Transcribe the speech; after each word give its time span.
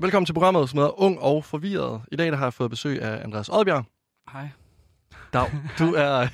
Velkommen 0.00 0.26
til 0.26 0.32
programmet, 0.32 0.70
som 0.70 0.78
hedder 0.78 1.00
Ung 1.00 1.18
og 1.20 1.44
Forvirret. 1.44 2.00
I 2.12 2.16
dag 2.16 2.26
der 2.26 2.36
har 2.36 2.46
jeg 2.46 2.52
fået 2.54 2.70
besøg 2.70 3.02
af 3.02 3.24
Andreas 3.24 3.48
Oddbjerg. 3.48 3.84
Hej. 4.32 4.48
Dag. 5.32 5.46
Du 5.78 5.94
er, 6.06 6.28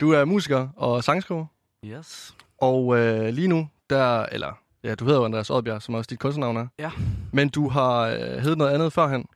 du 0.00 0.10
er 0.12 0.24
musiker 0.24 0.68
og 0.76 1.04
sangskriver. 1.04 1.46
Yes. 1.84 2.34
Og 2.60 2.98
øh, 2.98 3.28
lige 3.28 3.48
nu, 3.48 3.68
der, 3.90 4.26
eller 4.26 4.52
ja, 4.84 4.94
du 4.94 5.04
hedder 5.04 5.18
jo 5.18 5.24
Andreas 5.24 5.50
Oddbjerg, 5.50 5.82
som 5.82 5.94
også 5.94 6.08
dit 6.10 6.18
kunstnernavn 6.18 6.56
er. 6.56 6.66
Ja. 6.78 6.90
Men 7.32 7.48
du 7.48 7.68
har 7.68 8.00
øh, 8.00 8.18
heddet 8.18 8.58
noget 8.58 8.74
andet 8.74 8.92
førhen. 8.92 9.26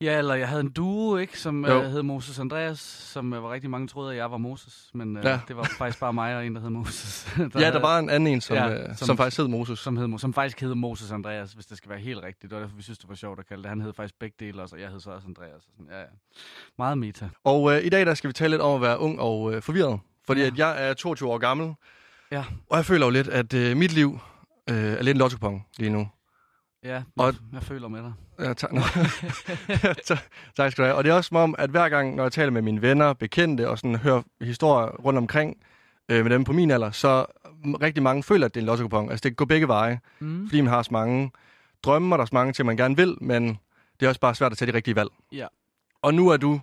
Ja, 0.00 0.18
eller 0.18 0.34
jeg 0.34 0.48
havde 0.48 0.60
en 0.60 0.70
duo, 0.70 1.16
ikke, 1.16 1.38
som 1.40 1.64
Jo. 1.66 1.82
øh, 1.82 1.90
hed 1.90 2.02
Moses 2.02 2.38
Andreas, 2.38 2.78
som 2.78 3.32
øh, 3.32 3.42
var 3.42 3.52
rigtig 3.52 3.70
mange 3.70 3.88
troede, 3.88 4.10
at 4.10 4.16
jeg 4.16 4.30
var 4.30 4.36
Moses, 4.36 4.90
men 4.94 5.16
øh, 5.16 5.24
Ja. 5.24 5.40
det 5.48 5.56
var 5.56 5.62
faktisk 5.78 6.00
bare 6.00 6.12
mig 6.12 6.36
og 6.36 6.46
en, 6.46 6.54
der 6.54 6.60
hed 6.60 6.70
Moses. 6.70 7.28
der 7.52 7.60
Ja, 7.60 7.70
der 7.70 7.80
var 7.80 7.98
en 7.98 8.10
anden 8.10 8.26
en, 8.26 8.40
som, 8.40 8.56
Ja, 8.56 8.66
ja, 8.66 8.94
som, 8.94 9.06
som- 9.06 9.16
faktisk 9.16 9.38
hed 9.40 9.48
Moses. 9.48 9.78
som, 9.78 9.96
hed, 9.96 10.18
som 10.18 10.32
faktisk 10.34 10.60
hed 10.60 10.74
Moses 10.74 11.10
Andreas, 11.10 11.52
hvis 11.52 11.66
det 11.66 11.76
skal 11.78 11.90
være 11.90 11.98
helt 11.98 12.22
rigtigt. 12.22 12.42
Det 12.42 12.50
var 12.50 12.60
derfor, 12.60 12.76
vi 12.76 12.82
synes, 12.82 12.98
det 12.98 13.08
var 13.08 13.14
sjovt 13.14 13.38
at 13.38 13.46
kalde 13.48 13.62
det. 13.62 13.68
Han 13.68 13.80
hed 13.80 13.92
faktisk 13.92 14.14
begge 14.20 14.36
dele 14.40 14.62
også, 14.62 14.76
og 14.76 14.82
jeg 14.82 14.90
hed 14.90 15.00
så 15.00 15.10
også 15.10 15.28
Andreas. 15.28 15.54
Og 15.54 15.62
sådan. 15.76 15.86
Ja, 15.90 15.98
ja. 16.00 16.06
Meget 16.78 16.98
meta. 16.98 17.28
Og 17.44 17.72
øh, 17.76 17.84
i 17.84 17.88
dag 17.88 18.06
der 18.06 18.14
skal 18.14 18.28
vi 18.28 18.32
tale 18.32 18.50
lidt 18.50 18.62
om 18.62 18.74
at 18.74 18.80
være 18.80 18.98
ung 18.98 19.20
og 19.20 19.54
øh, 19.54 19.62
forvirret. 19.62 20.00
Fordi 20.26 20.40
Ja. 20.40 20.46
at 20.46 20.58
jeg 20.58 20.88
er 20.88 20.94
22 20.94 21.30
år 21.30 21.38
gammel, 21.38 21.74
Ja. 22.32 22.44
og 22.70 22.76
jeg 22.76 22.84
føler 22.84 23.06
jo 23.06 23.10
lidt, 23.10 23.28
at 23.28 23.54
øh, 23.54 23.76
mit 23.76 23.92
liv 23.92 24.18
øh, 24.70 24.76
er 24.76 25.02
lidt 25.02 25.14
en 25.14 25.18
lotto 25.18 25.60
lige 25.78 25.90
nu. 25.90 26.08
Ja, 26.86 27.02
Og- 27.16 27.34
jeg, 27.52 27.62
føler 27.62 27.88
med 27.88 28.02
dig. 28.02 28.12
Ja, 28.40 28.52
tak. 28.54 28.72
Nå. 28.72 28.80
tak, 30.56 30.72
skal 30.72 30.76
du 30.76 30.86
have. 30.86 30.94
Og 30.94 31.04
det 31.04 31.10
er 31.10 31.14
også 31.14 31.28
som 31.28 31.36
om, 31.36 31.54
at 31.58 31.70
hver 31.70 31.88
gang, 31.88 32.14
når 32.14 32.22
jeg 32.24 32.32
taler 32.32 32.50
med 32.50 32.62
mine 32.62 32.82
venner, 32.82 33.12
bekendte 33.12 33.68
og 33.70 33.78
sådan 33.78 33.96
hører 33.96 34.22
historier 34.40 34.88
rundt 34.88 35.16
omkring 35.18 35.56
øh, 36.08 36.22
med 36.24 36.32
dem 36.32 36.44
på 36.44 36.52
min 36.52 36.70
alder, 36.70 36.90
så 36.90 37.24
rigtig 37.82 38.02
mange 38.02 38.22
føler, 38.22 38.46
at 38.46 38.54
det 38.54 38.60
er 38.60 38.62
en 38.62 38.66
lotto 38.66 39.08
Altså, 39.10 39.28
det 39.28 39.36
går 39.36 39.44
begge 39.44 39.68
veje, 39.68 40.00
Mm. 40.18 40.48
fordi 40.48 40.60
man 40.60 40.72
har 40.72 40.82
så 40.82 40.88
mange 40.92 41.30
drømme, 41.82 42.14
og 42.14 42.18
der 42.18 42.22
er 42.22 42.26
så 42.26 42.34
mange 42.34 42.52
ting, 42.52 42.66
man 42.66 42.76
gerne 42.76 42.96
vil, 42.96 43.16
men 43.20 43.58
det 44.00 44.06
er 44.06 44.08
også 44.08 44.20
bare 44.20 44.34
svært 44.34 44.52
at 44.52 44.58
tage 44.58 44.72
de 44.72 44.76
rigtige 44.76 44.96
valg. 44.96 45.08
Ja. 45.32 45.46
Og 46.02 46.14
nu 46.14 46.28
er 46.28 46.36
du, 46.36 46.60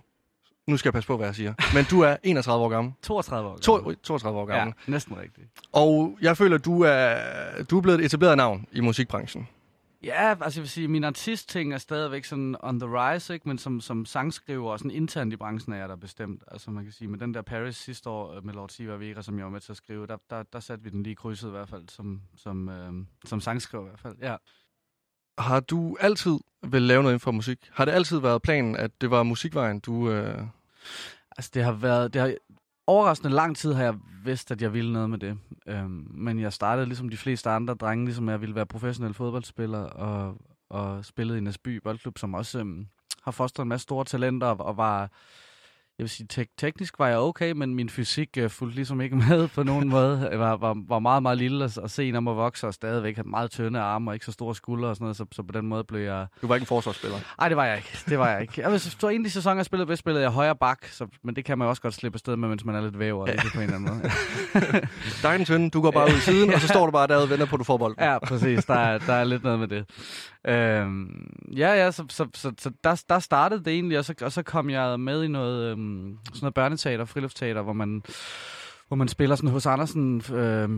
nu 0.66 0.76
skal 0.76 0.88
jeg 0.88 0.92
passe 0.92 1.06
på, 1.06 1.16
hvad 1.16 1.26
jeg 1.26 1.34
siger, 1.34 1.54
men 1.74 1.84
du 1.90 2.00
er 2.00 2.16
31 2.22 2.64
år 2.64 2.68
gammel. 2.68 2.92
32 3.02 3.48
år 3.48 3.56
To, 3.56 3.74
gammel. 3.76 3.96
32 4.02 4.38
år 4.38 4.50
Ja, 4.50 4.56
gammel. 4.58 4.74
næsten 4.86 5.18
rigtigt. 5.18 5.46
Og 5.72 6.18
jeg 6.22 6.36
føler, 6.36 6.58
du 6.58 6.82
er, 6.82 7.16
du 7.70 7.76
er 7.78 7.82
blevet 7.82 7.98
et 8.00 8.04
etableret 8.04 8.36
navn 8.36 8.66
i 8.72 8.80
musikbranchen. 8.80 9.48
Ja, 10.04 10.34
altså 10.40 10.60
jeg 10.60 10.62
vil 10.62 10.70
sige, 10.70 10.88
min 10.88 11.04
artistting 11.04 11.74
er 11.74 11.78
stadigvæk 11.78 12.24
sådan 12.24 12.56
on 12.60 12.80
the 12.80 12.88
rise, 12.88 13.34
ikke? 13.34 13.48
men 13.48 13.58
som, 13.58 13.80
som 13.80 14.04
sangskriver 14.04 14.72
og 14.72 14.78
sådan 14.78 14.90
internt 14.90 15.32
i 15.32 15.36
branchen 15.36 15.72
er 15.72 15.76
jeg 15.76 15.88
der 15.88 15.96
bestemt. 15.96 16.42
Altså 16.48 16.70
man 16.70 16.84
kan 16.84 16.92
sige, 16.92 17.08
med 17.08 17.18
den 17.18 17.34
der 17.34 17.42
Paris 17.42 17.76
sidste 17.76 18.10
år 18.10 18.34
øh, 18.34 18.44
med 18.44 18.54
Lord 18.54 18.68
Siva 18.68 18.94
Vega, 18.94 19.22
som 19.22 19.38
jeg 19.38 19.44
var 19.44 19.50
med 19.50 19.60
til 19.60 19.72
at 19.72 19.76
skrive, 19.76 20.06
der, 20.06 20.16
der, 20.30 20.42
der 20.42 20.60
satte 20.60 20.84
vi 20.84 20.90
den 20.90 21.02
lige 21.02 21.12
i 21.12 21.14
krydset 21.14 21.48
i 21.48 21.50
hvert 21.50 21.68
fald, 21.68 21.88
som, 21.88 22.22
som, 22.36 22.68
øh, 22.68 22.92
som 23.24 23.40
sangskriver 23.40 23.84
i 23.84 23.88
hvert 23.88 24.00
fald. 24.00 24.16
Ja. 24.22 24.36
Har 25.38 25.60
du 25.60 25.96
altid 26.00 26.38
vil 26.62 26.82
lave 26.82 27.02
noget 27.02 27.12
inden 27.12 27.20
for 27.20 27.30
musik? 27.30 27.58
Har 27.72 27.84
det 27.84 27.92
altid 27.92 28.18
været 28.18 28.42
planen, 28.42 28.76
at 28.76 29.00
det 29.00 29.10
var 29.10 29.22
musikvejen, 29.22 29.80
du... 29.80 30.10
Øh... 30.10 30.42
Altså 31.36 31.50
det 31.54 31.64
har 31.64 31.72
været, 31.72 32.14
det 32.14 32.20
har, 32.20 32.34
overraskende 32.86 33.34
lang 33.34 33.56
tid 33.56 33.72
har 33.72 33.82
jeg 33.82 33.94
vidst, 34.24 34.50
at 34.50 34.62
jeg 34.62 34.72
ville 34.72 34.92
noget 34.92 35.10
med 35.10 35.18
det. 35.18 35.38
Øhm, 35.66 36.08
men 36.10 36.38
jeg 36.38 36.52
startede 36.52 36.86
ligesom 36.86 37.08
de 37.08 37.16
fleste 37.16 37.50
andre 37.50 37.74
drenge, 37.74 38.04
ligesom 38.04 38.28
jeg 38.28 38.40
ville 38.40 38.54
være 38.54 38.66
professionel 38.66 39.14
fodboldspiller 39.14 39.82
og, 39.82 40.36
og 40.70 41.04
spillede 41.04 41.38
i 41.38 41.40
Næsby 41.40 41.76
Boldklub, 41.76 42.18
som 42.18 42.34
også 42.34 42.58
øhm, 42.58 42.86
har 43.22 43.30
fostret 43.30 43.62
en 43.64 43.68
masse 43.68 43.82
store 43.82 44.04
talenter 44.04 44.46
og, 44.46 44.66
og 44.66 44.76
var, 44.76 45.10
jeg 45.98 46.04
vil 46.04 46.10
sige, 46.10 46.26
tek- 46.32 46.56
teknisk 46.58 46.98
var 46.98 47.08
jeg 47.08 47.18
okay, 47.18 47.52
men 47.52 47.74
min 47.74 47.88
fysik 47.88 48.28
øh, 48.38 48.50
fulgte 48.50 48.74
ligesom 48.76 49.00
ikke 49.00 49.16
med 49.28 49.48
på 49.48 49.62
nogen 49.62 49.88
måde. 49.88 50.28
Jeg 50.30 50.38
var, 50.38 50.56
var, 50.56 50.76
var 50.88 50.98
meget, 50.98 51.22
meget 51.22 51.38
lille 51.38 51.64
og, 51.64 51.70
og 51.82 51.90
se 51.90 52.12
om 52.16 52.28
at 52.28 52.36
vokse 52.36 52.66
og 52.66 52.74
stadigvæk 52.74 53.16
have 53.16 53.24
meget 53.26 53.50
tynde 53.50 53.80
arme 53.80 54.10
og 54.10 54.14
ikke 54.14 54.26
så 54.26 54.32
store 54.32 54.54
skuldre 54.54 54.88
og 54.88 54.96
sådan 54.96 55.04
noget, 55.04 55.16
så, 55.16 55.24
så 55.32 55.42
på 55.42 55.52
den 55.52 55.66
måde 55.66 55.84
blev 55.84 56.00
jeg, 56.00 56.26
Du 56.42 56.46
var 56.46 56.54
ikke 56.54 56.62
en 56.62 56.66
forsvarsspiller. 56.66 57.18
Nej, 57.38 57.48
det 57.48 57.56
var 57.56 57.64
jeg 57.64 57.76
ikke. 57.76 57.98
Det 58.08 58.18
var 58.18 58.28
jeg 58.30 58.42
ikke. 58.42 58.60
Jeg 58.60 58.72
vil 58.72 58.80
så 58.80 59.08
en 59.08 59.20
af 59.20 59.24
de 59.24 59.30
sæsoner, 59.30 59.56
jeg 59.56 59.64
spillede, 59.64 59.96
spillede 59.96 60.22
jeg 60.22 60.30
højre 60.32 60.56
bak, 60.56 60.86
så, 60.86 61.06
men 61.24 61.36
det 61.36 61.44
kan 61.44 61.58
man 61.58 61.68
også 61.68 61.82
godt 61.82 61.94
slippe 61.94 62.16
afsted 62.16 62.36
med, 62.36 62.48
mens 62.48 62.64
man 62.64 62.74
er 62.74 62.80
lidt 62.80 62.98
væver, 62.98 63.26
ja. 63.30 63.36
på 63.54 63.60
en 63.60 63.62
eller 63.62 63.76
anden 63.76 63.90
måde. 63.90 64.02
Der 65.22 65.28
er 65.28 65.36
den 65.36 65.46
tynde, 65.46 65.70
du 65.70 65.80
går 65.82 65.90
bare 65.90 66.04
ud 66.04 66.16
i 66.16 66.20
siden, 66.20 66.54
og 66.54 66.60
så 66.60 66.68
står 66.68 66.86
du 66.86 66.92
bare 66.92 67.06
derude 67.06 67.22
og 67.24 67.30
venter 67.30 67.46
på, 67.46 67.56
at 67.56 67.58
du 67.58 67.64
får 67.64 67.76
bolden. 67.76 68.04
ja, 68.04 68.18
præcis. 68.18 68.64
Der 68.64 68.74
er, 68.74 68.98
der 68.98 69.12
er 69.12 69.24
lidt 69.24 69.42
noget 69.42 69.58
med 69.58 69.68
det. 69.68 69.84
Øhm, 70.48 71.32
ja, 71.56 71.72
ja, 71.84 71.90
så, 71.90 72.04
så, 72.08 72.26
så, 72.34 72.52
så 72.58 72.70
der, 72.84 73.02
der 73.08 73.18
startede 73.18 73.64
det 73.64 73.72
egentlig, 73.72 73.98
og 73.98 74.04
så, 74.04 74.14
og 74.22 74.32
så 74.32 74.42
kom 74.42 74.70
jeg 74.70 75.00
med 75.00 75.24
i 75.24 75.28
noget, 75.28 75.70
øhm, 75.72 76.18
sådan 76.24 76.38
noget 76.42 76.54
børneteater, 76.54 77.04
friluftsteater, 77.04 77.62
hvor 77.62 77.72
man 77.72 78.02
hvor 78.88 78.96
man 78.96 79.08
spiller 79.08 79.36
sådan 79.36 79.50
hos 79.50 79.66
Andersen 79.66 80.22
øh, 80.34 80.68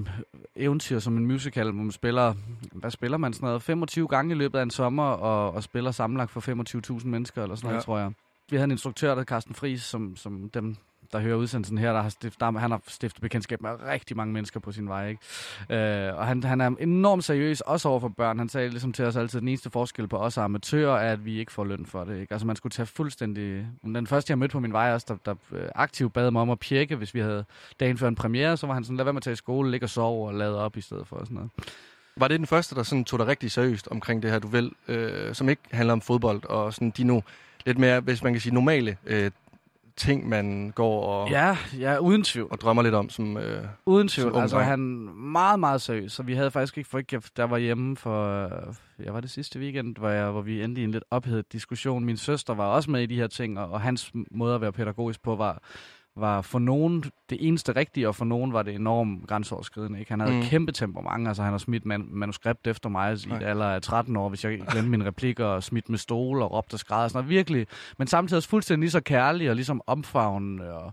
eventyr 0.57 0.99
som 0.99 1.17
en 1.17 1.27
musical, 1.27 1.65
hvor 1.71 1.83
man 1.83 1.93
spiller, 1.93 2.35
hvad 2.73 2.91
spiller 2.91 3.19
man, 3.19 3.33
sådan 3.33 3.47
noget, 3.47 3.63
25 3.63 4.09
gange 4.09 4.35
i 4.35 4.39
løbet 4.39 4.59
af 4.59 4.63
en 4.63 4.71
sommer, 4.71 5.05
og, 5.05 5.55
og 5.55 5.63
spiller 5.63 5.91
sammenlagt 5.91 6.31
for 6.31 6.97
25.000 7.01 7.07
mennesker, 7.07 7.43
eller 7.43 7.57
sådan 7.57 7.67
noget, 7.69 7.77
Ja. 7.81 7.85
tror 7.85 7.99
jeg. 7.99 8.13
Vi 8.51 8.57
havde 8.57 8.65
en 8.65 8.71
instruktør, 8.71 9.09
der 9.09 9.17
hed 9.17 9.25
Carsten 9.25 9.55
Friis, 9.55 9.83
som, 9.83 10.17
som 10.17 10.51
dem, 10.55 10.77
der 11.13 11.19
hører 11.19 11.37
udsendelsen 11.37 11.79
her, 11.79 11.93
der 11.93 12.03
har 12.03 12.09
stift, 12.09 12.41
der, 12.41 12.59
han 12.59 12.71
har 12.71 12.81
stiftet 12.87 13.23
bekendtskab 13.23 13.63
med 13.63 13.71
rigtig 13.87 14.17
mange 14.17 14.33
mennesker 14.33 14.61
på 14.61 14.73
sin 14.73 14.89
vej. 14.89 15.09
Ikke? 15.09 15.77
Øh, 16.09 16.17
og 16.17 16.27
han, 16.27 16.43
han 16.43 16.61
er 16.61 16.71
enormt 16.81 17.25
seriøs, 17.25 17.61
også 17.61 17.89
over 17.89 18.01
for 18.01 18.09
børn. 18.09 18.39
Han 18.39 18.49
sagde 18.49 18.69
ligesom 18.69 18.93
til 18.93 19.05
os 19.05 19.17
altid, 19.17 19.39
at 19.39 19.41
den 19.41 19.49
eneste 19.49 19.71
forskel 19.71 20.09
på 20.09 20.17
os 20.17 20.39
og 20.39 20.45
amatører 20.45 20.99
er, 20.99 21.13
at 21.13 21.25
vi 21.25 21.39
ikke 21.39 21.53
får 21.53 21.65
løn 21.65 21.87
for 21.87 22.05
det. 22.05 22.21
Ikke? 22.21 22.35
Altså 22.35 22.47
man 22.47 22.57
skulle 22.57 22.71
tage 22.71 22.87
fuldstændig... 22.87 23.67
Den 23.85 24.07
første, 24.07 24.31
jeg 24.31 24.39
mødte 24.39 24.53
på 24.53 24.61
min 24.61 24.73
vej 24.73 24.93
også, 24.93 25.07
der, 25.09 25.17
der 25.25 25.59
øh, 25.59 25.69
aktivt 25.75 26.13
bad 26.13 26.31
mig 26.31 26.43
om 26.43 26.51
at 26.51 26.59
pjekke, 26.59 26.97
hvis 26.97 27.15
vi 27.15 27.21
havde 27.21 27.45
dagen 27.81 27.99
før 27.99 28.09
en 28.09 28.15
premiere, 28.15 28.57
så 28.57 28.67
var 28.67 28.75
han 28.75 28.85
sådan, 28.85 28.97
lad 28.97 29.05
være 29.05 29.13
med 29.13 29.19
at 29.19 29.23
tage 29.23 29.33
i 29.33 29.37
skole, 29.37 29.71
ligge 29.71 29.87
og 29.87 29.91
sove 29.91 30.29
og 30.29 30.35
lade 30.35 30.61
op 30.61 30.77
i 30.77 30.81
stedet 30.81 31.07
for. 31.07 31.17
og 31.17 31.27
Sådan 31.27 31.35
noget. 31.35 31.51
Var 32.17 32.29
det 32.29 32.39
den 32.39 32.47
første, 32.47 32.75
der 32.75 32.83
sådan 32.83 33.05
tog 33.05 33.19
dig 33.19 33.27
rigtig 33.27 33.51
seriøst 33.51 33.89
omkring 33.89 34.23
det 34.23 34.31
her, 34.31 34.39
du 34.39 34.71
øh, 34.89 35.35
som 35.35 35.49
ikke 35.49 35.63
handler 35.71 35.93
om 35.93 36.01
fodbold, 36.01 36.45
og 36.45 36.75
sådan 36.75 36.93
de 36.97 37.05
nu 37.05 37.23
lidt 37.67 37.79
mere, 37.79 38.01
hvis 38.01 38.23
man 38.23 38.33
kan 38.33 38.41
sige, 38.41 38.55
normale 38.55 38.97
øh, 39.07 39.31
ting, 39.97 40.29
man 40.29 40.73
går 40.75 41.03
og, 41.05 41.31
Ja, 41.31 41.57
ja, 41.81 41.99
uden 41.99 42.23
tvivl. 42.23 42.49
og 42.51 42.61
drømmer 42.61 42.83
lidt 42.83 42.95
om, 42.95 43.09
som... 43.11 43.37
Øh, 43.37 43.65
Uden 43.87 44.09
Som 44.09 44.23
tvivl. 44.23 44.33
ung 44.33 44.43
Altså, 44.43 44.59
han 44.59 44.79
meget, 45.33 45.61
meget 45.61 45.83
seriøs. 45.83 46.13
Så 46.13 46.23
vi 46.23 46.35
havde 46.35 46.51
faktisk 46.51 46.79
ikke... 46.79 46.91
For 46.91 46.99
ikke 46.99 47.23
der 47.37 47.45
var 47.45 47.59
hjemme 47.59 47.97
for... 47.97 48.45
øh, 48.45 48.51
Jeg 49.05 49.15
var 49.15 49.21
det 49.21 49.31
sidste 49.31 49.59
weekend, 49.59 49.97
hvor, 49.97 50.09
jeg, 50.09 50.31
hvor 50.31 50.41
vi 50.43 50.63
endte 50.63 50.81
i 50.81 50.85
en 50.85 50.91
lidt 50.91 51.05
ophedet 51.11 51.53
diskussion. 51.53 52.05
Min 52.05 52.17
søster 52.17 52.55
var 52.55 52.67
også 52.67 52.91
med 52.91 53.03
i 53.03 53.07
de 53.07 53.17
her 53.17 53.27
ting, 53.27 53.59
og, 53.59 53.71
og 53.71 53.81
hans 53.81 54.13
måde 54.31 54.55
at 54.55 54.61
være 54.61 54.73
pædagogisk 54.73 55.23
på 55.23 55.37
var, 55.37 55.63
var 56.17 56.41
for 56.43 56.59
nogen 56.59 57.05
det 57.31 57.39
eneste 57.49 57.73
rigtige, 57.77 58.09
og 58.09 58.17
for 58.17 58.25
nogen 58.25 58.53
var 58.53 58.63
det 58.63 58.75
enormt 58.75 59.27
grænseoverskridende. 59.29 59.99
Ikke? 59.99 60.11
Han 60.13 60.21
havde 60.21 60.35
Mm. 60.35 60.43
kæmpe 60.43 60.73
temperament, 60.73 61.29
altså 61.29 61.43
han 61.43 61.53
har 61.53 61.59
smidt 61.59 61.85
man- 61.87 62.09
manuskript 62.11 62.67
efter 62.67 62.89
mig 62.89 63.13
i 63.27 63.29
Nej. 63.29 63.39
et 63.39 63.43
alder 63.45 63.67
af 63.67 63.83
13 63.83 64.17
år, 64.17 64.29
hvis 64.29 64.45
jeg 64.45 64.59
glemte 64.71 64.91
mine 64.91 65.05
replikker, 65.05 65.45
og 65.45 65.63
smidt 65.63 65.89
med 65.89 65.99
stol 65.99 66.43
og 66.43 66.53
råbt 66.53 66.73
og 66.73 66.79
skræd 66.79 67.05
og 67.05 67.11
sådan 67.11 67.19
noget. 67.25 67.31
Virkelig, 67.31 67.67
men 67.99 68.07
samtidig 68.09 68.37
også 68.37 68.49
fuldstændig 68.49 68.81
lige 68.81 68.91
så 68.91 69.01
kærlig 69.01 69.51
og 69.51 69.55
ligesom 69.57 69.81
omfavnende 69.87 70.73
og, 70.75 70.93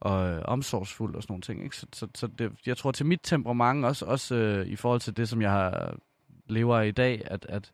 og 0.00 0.28
øh, 0.30 0.42
omsorgsfuld 0.44 1.14
og 1.16 1.22
sådan 1.22 1.32
nogle 1.32 1.42
ting. 1.42 1.64
Ikke? 1.64 1.76
Så, 1.76 1.86
så, 1.92 2.06
så 2.14 2.26
det, 2.26 2.52
jeg 2.66 2.76
tror 2.76 2.92
til 2.92 3.06
mit 3.06 3.20
temperament, 3.22 3.84
også, 3.84 4.04
også 4.04 4.34
øh, 4.34 4.66
i 4.66 4.76
forhold 4.76 5.00
til 5.00 5.16
det, 5.16 5.28
som 5.28 5.42
jeg 5.42 5.50
har, 5.50 5.94
lever 6.48 6.80
i 6.80 6.90
dag, 6.90 7.22
at, 7.26 7.46
at 7.48 7.70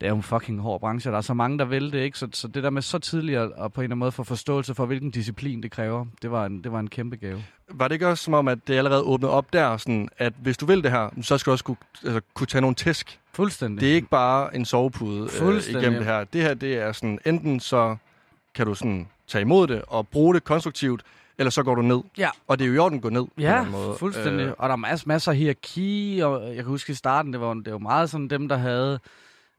det 0.00 0.06
er 0.06 0.10
jo 0.10 0.16
en 0.16 0.22
fucking 0.22 0.60
hård 0.60 0.80
branche, 0.80 1.08
og 1.10 1.12
der 1.12 1.18
er 1.18 1.22
så 1.22 1.34
mange, 1.34 1.58
der 1.58 1.64
vil 1.64 1.92
det, 1.92 1.98
ikke? 1.98 2.18
Så, 2.18 2.28
så 2.32 2.48
det 2.48 2.62
der 2.62 2.70
med 2.70 2.82
så 2.82 2.98
tidligt 2.98 3.38
at, 3.38 3.50
at 3.58 3.72
på 3.72 3.80
en 3.80 3.84
eller 3.84 3.94
anden 3.94 3.98
måde 3.98 4.12
få 4.12 4.24
forståelse 4.24 4.74
for, 4.74 4.86
hvilken 4.86 5.10
disciplin 5.10 5.62
det 5.62 5.70
kræver, 5.70 6.06
det 6.22 6.30
var 6.30 6.46
en, 6.46 6.64
det 6.64 6.72
var 6.72 6.80
en 6.80 6.88
kæmpe 6.88 7.16
gave. 7.16 7.44
var 7.68 7.88
det 7.88 7.94
ikke 7.94 8.08
også 8.08 8.24
som 8.24 8.34
om, 8.34 8.48
at 8.48 8.58
det 8.68 8.74
allerede 8.74 9.02
åbnede 9.02 9.32
op 9.32 9.52
der, 9.52 9.76
sådan, 9.76 10.08
at 10.18 10.32
hvis 10.42 10.56
du 10.56 10.66
vil 10.66 10.82
det 10.82 10.90
her, 10.90 11.08
så 11.22 11.38
skal 11.38 11.50
du 11.50 11.52
også 11.52 11.64
kunne, 11.64 11.76
altså, 12.04 12.20
kunne 12.34 12.46
tage 12.46 12.60
nogle 12.60 12.74
tæsk. 12.74 13.18
Fuldstændig. 13.32 13.80
Det 13.80 13.90
er 13.90 13.94
ikke 13.94 14.08
bare 14.08 14.56
en 14.56 14.64
sovepude 14.64 15.28
øh, 15.42 15.68
igennem 15.68 15.94
det 15.94 16.04
her. 16.04 16.24
Det 16.24 16.42
her, 16.42 16.54
det 16.54 16.78
er 16.78 16.92
sådan, 16.92 17.18
enten 17.26 17.60
så 17.60 17.96
kan 18.54 18.66
du 18.66 18.74
sådan 18.74 19.08
tage 19.28 19.42
imod 19.42 19.66
det 19.66 19.82
og 19.86 20.08
bruge 20.08 20.34
det 20.34 20.44
konstruktivt, 20.44 21.02
eller 21.38 21.50
så 21.50 21.62
går 21.62 21.74
du 21.74 21.82
ned. 21.82 22.00
Ja. 22.18 22.28
Og 22.48 22.58
det 22.58 22.64
er 22.64 22.68
jo 22.68 22.74
i 22.74 22.78
orden 22.78 22.96
at 22.98 23.02
gå 23.02 23.08
ned. 23.08 23.24
på 23.24 23.30
Ja, 23.38 23.56
anden 23.58 23.72
måde. 23.72 23.94
fuldstændig. 23.98 24.46
Øh. 24.46 24.52
Og 24.58 24.68
der 24.68 24.72
er 24.72 24.76
masser, 24.76 25.08
masser 25.08 25.30
af 25.32 25.36
hierarki, 25.38 26.20
og 26.24 26.46
jeg 26.48 26.56
kan 26.56 26.64
huske 26.64 26.90
i 26.92 26.94
starten, 26.94 27.32
det 27.32 27.40
var, 27.40 27.54
det 27.54 27.72
var 27.72 27.78
meget 27.78 28.10
sådan 28.10 28.28
dem, 28.28 28.48
der 28.48 28.56
havde 28.56 28.98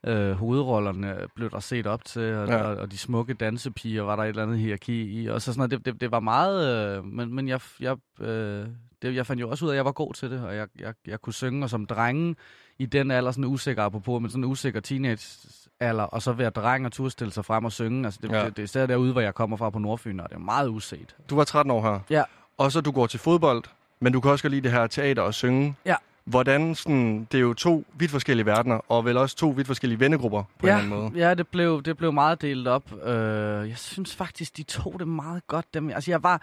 øh, 0.08 0.32
hovedrollerne, 0.32 1.18
blev 1.36 1.50
der 1.52 1.60
set 1.60 1.88
op 1.88 2.06
til, 2.06 2.34
og, 2.36 2.48
Ja. 2.48 2.64
og, 2.64 2.76
og 2.78 2.92
de 2.92 2.98
smukke 2.98 3.34
dansepiger 3.34 4.02
var 4.04 4.16
der 4.16 4.24
et 4.24 4.30
eller 4.30 4.44
andet 4.44 4.60
hierarki 4.60 5.22
i, 5.22 5.28
og 5.28 5.42
så 5.42 5.54
sådan 5.54 5.58
noget, 5.60 5.72
det, 5.72 5.86
det, 5.94 6.02
det 6.02 6.12
var 6.12 6.20
meget, 6.20 6.88
øh, 6.98 7.06
men, 7.06 7.36
men 7.36 7.48
jeg, 7.48 7.60
jeg, 7.80 7.98
øh, 8.22 8.68
det, 9.02 9.16
jeg 9.16 9.26
fandt 9.28 9.42
jo 9.42 9.50
også 9.50 9.66
ud 9.66 9.70
af, 9.70 9.74
at 9.74 9.78
jeg 9.78 9.86
var 9.86 9.92
god 9.92 10.14
til 10.14 10.32
det, 10.32 10.42
og 10.42 10.56
jeg, 10.56 10.68
jeg, 10.80 10.94
jeg 11.08 11.22
kunne 11.22 11.34
synge, 11.34 11.66
og 11.66 11.70
som 11.70 11.86
drenge 11.86 12.36
i 12.80 12.86
den 12.86 13.12
alder, 13.12 13.32
sådan 13.32 13.44
usikker 13.46 13.84
apropos, 13.84 14.22
men 14.22 14.30
sådan 14.30 14.44
en 14.44 14.50
usikker 14.50 14.80
teenage 14.80 15.48
alder, 15.80 16.04
og 16.04 16.22
så 16.22 16.32
være 16.34 16.50
dreng 16.50 16.86
og 16.86 16.92
turde 16.92 17.10
stille 17.10 17.34
sig 17.34 17.46
frem 17.46 17.66
og 17.66 17.72
synge, 17.72 18.06
altså 18.06 18.20
det, 18.24 18.32
ja. 18.32 18.46
det, 18.46 18.58
det 18.58 18.64
er 18.64 18.68
stadig 18.68 18.90
derude, 18.90 19.12
hvor 19.12 19.22
jeg 19.22 19.36
kommer 19.36 19.58
fra 19.58 19.70
på 19.70 19.80
Nordfyn, 19.80 20.20
og 20.20 20.30
det 20.30 20.36
er 20.36 20.40
meget 20.40 20.70
uset. 20.70 21.16
Du 21.30 21.36
var 21.36 21.44
13 21.44 21.72
år 21.72 21.82
her. 21.82 22.00
Ja. 22.10 22.24
Og 22.58 22.72
så 22.72 22.82
du 22.82 22.92
går 22.92 23.08
til 23.08 23.20
fodbold, 23.20 23.64
men 24.00 24.14
du 24.14 24.22
kan 24.22 24.32
også 24.32 24.44
godt 24.44 24.52
lide 24.52 24.62
det 24.64 24.72
her 24.72 24.88
teater 24.88 25.22
og 25.22 25.34
synge. 25.34 25.76
Ja. 25.86 25.96
Hvordan 26.26 26.76
sådan, 26.76 27.28
det 27.32 27.38
er 27.38 27.42
jo 27.42 27.54
to 27.54 27.86
vidt 27.98 28.12
forskellige 28.12 28.46
verdener, 28.46 28.76
og 28.92 29.06
vel 29.06 29.18
også 29.18 29.36
to 29.36 29.50
vidt 29.50 29.68
forskellige 29.68 30.00
vennegrupper 30.00 30.44
på 30.60 30.68
ja, 30.68 30.74
en 30.74 30.84
eller 30.84 30.96
anden 30.96 31.12
måde. 31.14 31.28
Ja, 31.28 31.34
det 31.34 31.48
blev, 31.48 31.84
det 31.84 31.98
blev 31.98 32.14
meget 32.14 32.42
delt 32.42 32.68
op. 32.68 32.94
Øh, 33.06 33.70
jeg 33.70 33.78
synes 33.78 34.16
faktisk, 34.16 34.58
de 34.58 34.64
tog 34.64 34.96
det 35.00 35.08
meget 35.08 35.48
godt. 35.48 35.74
Dem. 35.74 35.90
Altså, 35.90 36.12
jeg 36.12 36.24
var, 36.24 36.42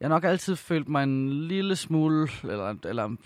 jeg 0.00 0.04
har 0.08 0.08
nok 0.08 0.24
altid 0.24 0.56
følt 0.56 0.88
mig 0.88 1.02
en 1.02 1.32
lille 1.32 1.76
smule, 1.76 2.28
eller, 2.42 2.74
eller 2.84 3.16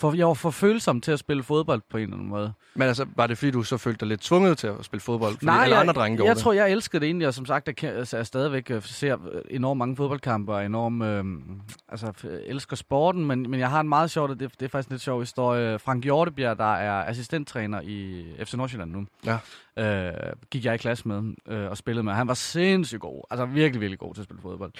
for, 0.00 0.14
jeg 0.14 0.26
var 0.26 0.34
for 0.34 0.50
følsom 0.50 1.00
til 1.00 1.12
at 1.12 1.18
spille 1.18 1.42
fodbold 1.42 1.82
på 1.90 1.96
en 1.96 2.02
eller 2.02 2.14
anden 2.16 2.28
måde. 2.28 2.52
Men 2.74 2.88
altså, 2.88 3.06
var 3.16 3.26
det 3.26 3.38
fordi, 3.38 3.50
du 3.50 3.62
så 3.62 3.76
følte 3.76 4.00
dig 4.00 4.08
lidt 4.08 4.20
tvunget 4.20 4.58
til 4.58 4.66
at 4.66 4.84
spille 4.84 5.00
fodbold? 5.00 5.32
Fordi 5.32 5.46
Nej, 5.46 5.62
alle 5.64 5.74
jeg, 5.74 5.80
andre 5.80 5.94
drenge 5.94 6.16
gjorde 6.16 6.28
jeg 6.28 6.36
det. 6.36 6.42
tror, 6.42 6.52
jeg 6.52 6.70
elskede 6.72 7.00
det 7.00 7.06
egentlig, 7.06 7.28
og 7.28 7.34
som 7.34 7.46
sagt, 7.46 7.82
jeg, 7.82 7.90
altså, 7.90 8.16
jeg 8.16 8.26
stadigvæk 8.26 8.70
øh, 8.70 8.82
ser 8.82 9.16
enormt 9.50 9.78
mange 9.78 9.96
fodboldkampe, 9.96 10.52
og 10.52 10.64
enormt, 10.66 11.02
øh, 11.04 11.24
altså, 11.88 12.12
elsker 12.46 12.76
sporten, 12.76 13.24
men, 13.26 13.50
men 13.50 13.60
jeg 13.60 13.70
har 13.70 13.80
en 13.80 13.88
meget 13.88 14.10
sjov, 14.10 14.28
det, 14.28 14.38
det 14.40 14.62
er 14.62 14.68
faktisk 14.68 14.88
en 14.88 14.94
lidt 14.94 15.02
sjov 15.02 15.20
historie. 15.20 15.78
Frank 15.78 16.04
Hjortebjerg, 16.04 16.58
der 16.58 16.74
er 16.74 17.04
assistenttræner 17.10 17.80
i 17.84 18.24
FC 18.44 18.54
Nordsjælland 18.54 18.90
nu, 18.90 19.06
Ja. 19.26 19.38
øh, 20.06 20.32
gik 20.50 20.64
jeg 20.64 20.74
i 20.74 20.78
klasse 20.78 21.08
med 21.08 21.34
øh, 21.48 21.70
og 21.70 21.76
spillede 21.76 22.02
med. 22.04 22.12
Han 22.12 22.28
var 22.28 22.34
sindssygt 22.34 23.00
god, 23.00 23.22
altså 23.30 23.46
virkelig, 23.46 23.80
virkelig 23.80 23.98
god 23.98 24.14
til 24.14 24.20
at 24.20 24.24
spille 24.24 24.42
fodbold. 24.42 24.72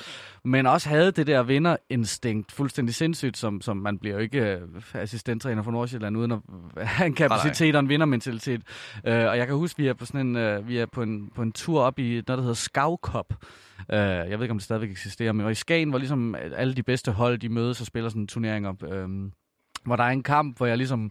Men 0.45 0.67
også 0.67 0.86
havde 0.87 1.13
det 1.13 1.27
der 1.27 1.43
vinderinstinkt 1.43 2.53
fuldstændig 2.53 2.95
sindssygt, 2.95 3.37
som, 3.37 3.61
som 3.61 3.77
man 3.77 3.99
bliver 3.99 4.15
jo 4.15 4.21
ikke 4.21 4.41
øh, 4.41 4.61
assistenttræner 4.95 5.63
for 5.63 5.71
Nordsjælland 5.71 6.17
uden 6.17 6.33
at 6.33 6.39
have 6.87 7.07
en 7.07 7.15
kapacitet 7.15 7.75
og 7.75 7.81
en 7.81 7.89
vindermentalitet. 7.89 8.63
Øh, 9.07 9.27
og 9.27 9.39
jeg 9.39 9.47
kan 9.47 9.57
huske, 9.57 9.83
vi 9.83 9.89
er 9.89 9.95
på 9.95 10.07
sådan 10.07 10.27
en, 10.27 10.37
øh, 10.37 10.69
vi 10.69 10.79
er 10.79 10.87
på 10.87 11.03
en, 11.03 11.31
på 11.35 11.43
en 11.43 11.53
tur 11.53 11.81
op 11.81 11.99
i 11.99 12.13
noget, 12.13 12.29
der 12.29 12.41
hedder 12.41 12.55
Skavkop. 12.55 13.35
Øh, 13.93 13.99
jeg 13.99 14.31
ved 14.31 14.43
ikke, 14.43 14.51
om 14.51 14.59
det 14.59 14.65
stadigvæk 14.65 14.91
eksisterer, 14.91 15.33
men 15.33 15.51
i 15.51 15.55
Skagen, 15.55 15.91
hvor 15.91 15.99
ligesom 15.99 16.35
alle 16.57 16.75
de 16.75 16.83
bedste 16.83 17.13
hold, 17.13 17.39
de 17.39 17.49
mødes 17.49 17.81
og 17.81 17.87
spiller 17.87 18.09
sådan 18.09 18.23
en 18.23 18.29
turnering 18.29 18.69
op. 18.69 18.83
Øh, 18.83 19.09
hvor 19.85 19.97
der 19.97 20.05
er 20.05 20.11
en 20.11 20.23
kamp, 20.23 20.57
hvor 20.57 20.67
jeg 20.67 20.77
ligesom 20.77 21.11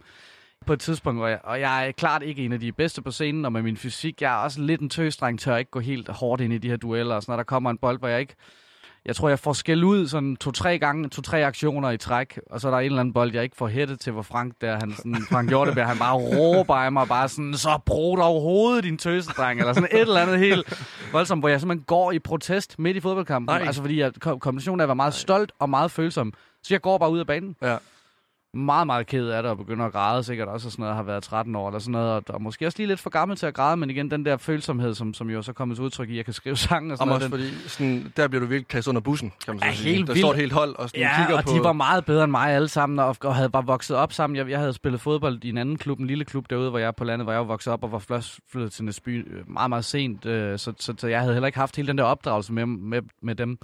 på 0.66 0.72
et 0.72 0.80
tidspunkt, 0.80 1.20
hvor 1.20 1.28
jeg, 1.28 1.40
og 1.44 1.60
jeg 1.60 1.88
er 1.88 1.92
klart 1.92 2.22
ikke 2.22 2.44
en 2.44 2.52
af 2.52 2.60
de 2.60 2.72
bedste 2.72 3.02
på 3.02 3.10
scenen, 3.10 3.44
og 3.44 3.52
med 3.52 3.62
min 3.62 3.76
fysik, 3.76 4.22
jeg 4.22 4.32
er 4.32 4.36
også 4.36 4.60
lidt 4.60 4.80
en 4.80 4.88
tøstreng, 4.88 5.40
tør 5.40 5.56
ikke 5.56 5.70
gå 5.70 5.80
helt 5.80 6.08
hårdt 6.08 6.40
ind 6.40 6.52
i 6.52 6.58
de 6.58 6.68
her 6.68 6.76
dueller, 6.76 7.14
og 7.14 7.22
sådan 7.22 7.32
når 7.32 7.36
der 7.36 7.44
kommer 7.44 7.70
en 7.70 7.78
bold, 7.78 7.98
hvor 7.98 8.08
jeg 8.08 8.20
ikke, 8.20 8.34
jeg 9.06 9.16
tror, 9.16 9.28
jeg 9.28 9.38
får 9.38 9.52
skæld 9.52 9.84
ud 9.84 10.08
sådan 10.08 10.36
to-tre 10.36 10.78
gange, 10.78 11.08
to-tre 11.08 11.44
aktioner 11.44 11.90
i 11.90 11.96
træk, 11.98 12.38
og 12.50 12.60
så 12.60 12.68
er 12.68 12.72
der 12.72 12.78
en 12.78 12.84
eller 12.86 13.00
anden 13.00 13.12
bold, 13.12 13.34
jeg 13.34 13.42
ikke 13.42 13.56
får 13.56 13.68
hættet 13.68 14.00
til, 14.00 14.12
hvor 14.12 14.22
Frank 14.22 14.52
der, 14.60 14.78
han 14.80 14.92
sådan, 14.96 15.16
Frank 15.30 15.48
Hjortebjerg, 15.48 15.88
han 15.88 15.98
bare 15.98 16.14
råber 16.14 16.74
af 16.74 16.92
mig, 16.92 17.08
bare 17.08 17.28
sådan, 17.28 17.54
så 17.54 17.78
brug 17.86 18.18
dog 18.18 18.40
hovedet, 18.42 18.84
din 18.84 18.98
tøsedreng, 18.98 19.60
eller 19.60 19.72
sådan 19.72 19.88
et 19.92 20.00
eller 20.00 20.20
andet 20.20 20.38
helt 20.38 20.86
voldsomt, 21.12 21.42
hvor 21.42 21.48
jeg 21.48 21.60
simpelthen 21.60 21.84
går 21.84 22.12
i 22.12 22.18
protest 22.18 22.78
midt 22.78 22.96
i 22.96 23.00
fodboldkampen, 23.00 23.56
Ej. 23.56 23.62
altså 23.66 23.80
fordi 23.82 24.00
jeg, 24.00 24.12
kom- 24.20 24.40
kombinationen 24.40 24.80
af 24.80 24.84
at 24.84 24.88
være 24.88 24.96
meget 24.96 25.14
stolt 25.14 25.52
og 25.58 25.70
meget 25.70 25.90
følsom, 25.90 26.32
så 26.62 26.74
jeg 26.74 26.80
går 26.80 26.98
bare 26.98 27.10
ud 27.10 27.18
af 27.18 27.26
banen 27.26 27.56
Ja. 27.62 27.76
Meget, 28.56 28.86
meget 28.86 29.06
ked 29.06 29.28
af 29.28 29.42
det, 29.42 29.50
og 29.50 29.56
begynder 29.58 29.86
at 29.86 29.92
græde 29.92 30.22
sikkert 30.22 30.48
også, 30.48 30.68
og 30.68 30.72
sådan 30.72 30.82
noget, 30.82 30.96
har 30.96 31.02
været 31.02 31.22
13 31.22 31.56
år 31.56 31.68
eller 31.68 31.78
sådan 31.78 31.92
noget, 31.92 32.10
og, 32.10 32.22
og 32.28 32.42
måske 32.42 32.66
også 32.66 32.78
lige 32.78 32.86
lidt 32.86 33.00
for 33.00 33.10
gammel 33.10 33.36
til 33.36 33.46
at 33.46 33.54
græde, 33.54 33.76
men 33.76 33.90
igen, 33.90 34.10
den 34.10 34.24
der 34.24 34.36
følsomhed, 34.36 34.94
som, 34.94 35.14
som 35.14 35.30
jo 35.30 35.42
så 35.42 35.52
kommer 35.52 35.74
til 35.74 35.84
udtryk 35.84 36.08
i, 36.08 36.12
at 36.12 36.16
jeg 36.16 36.24
kan 36.24 36.34
skrive 36.34 36.56
sange 36.56 36.92
og 36.92 36.98
sådan 36.98 37.12
Om 37.12 37.20
noget. 37.20 37.32
også 37.32 37.36
den, 37.46 37.54
fordi, 37.54 37.68
sådan, 37.68 38.12
der 38.16 38.28
bliver 38.28 38.40
du 38.40 38.46
virkelig 38.46 38.68
kastet 38.68 38.88
under 38.88 39.00
bussen, 39.00 39.32
kan 39.44 39.54
man 39.54 39.62
Ja, 39.64 39.72
sige. 39.74 39.94
helt 39.94 40.06
der 40.06 40.12
vildt. 40.12 40.24
står 40.26 40.32
et 40.32 40.38
helt 40.38 40.52
hold 40.52 40.76
og 40.78 40.88
sådan, 40.88 41.00
Ja, 41.02 41.16
kigger 41.16 41.36
og 41.38 41.44
på... 41.44 41.52
de 41.54 41.64
var 41.64 41.72
meget 41.72 42.04
bedre 42.04 42.24
end 42.24 42.30
mig 42.30 42.50
alle 42.50 42.68
sammen, 42.68 42.98
og, 42.98 43.16
og 43.24 43.34
havde 43.34 43.48
bare 43.50 43.66
vokset 43.66 43.96
op 43.96 44.12
sammen. 44.12 44.36
Jeg, 44.36 44.50
jeg 44.50 44.58
havde 44.58 44.72
spillet 44.72 45.00
fodbold 45.00 45.44
i 45.44 45.48
en 45.48 45.58
anden 45.58 45.78
klub, 45.78 45.98
en 45.98 46.06
lille 46.06 46.24
klub 46.24 46.50
derude, 46.50 46.70
hvor 46.70 46.78
jeg 46.78 46.86
er 46.86 46.92
på 46.92 47.04
landet, 47.04 47.26
hvor 47.26 47.32
jeg 47.32 47.40
var 47.40 47.46
vokset 47.46 47.72
op 47.72 47.84
og 47.84 47.92
var 47.92 47.98
flyttet 48.52 48.72
til 48.72 48.84
Næsby 48.84 49.32
øh, 49.38 49.50
meget, 49.50 49.68
meget 49.70 49.84
sent. 49.84 50.26
Øh, 50.26 50.58
så, 50.58 50.72
så, 50.78 50.94
så 50.98 51.06
jeg 51.08 51.20
havde 51.20 51.32
heller 51.34 51.46
ikke 51.46 51.58
haft 51.58 51.76
hele 51.76 51.88
den 51.88 51.98
der 51.98 52.04
opdragelse 52.04 52.52
med, 52.52 52.66
med, 52.66 53.02
med 53.22 53.34
dem. 53.34 53.58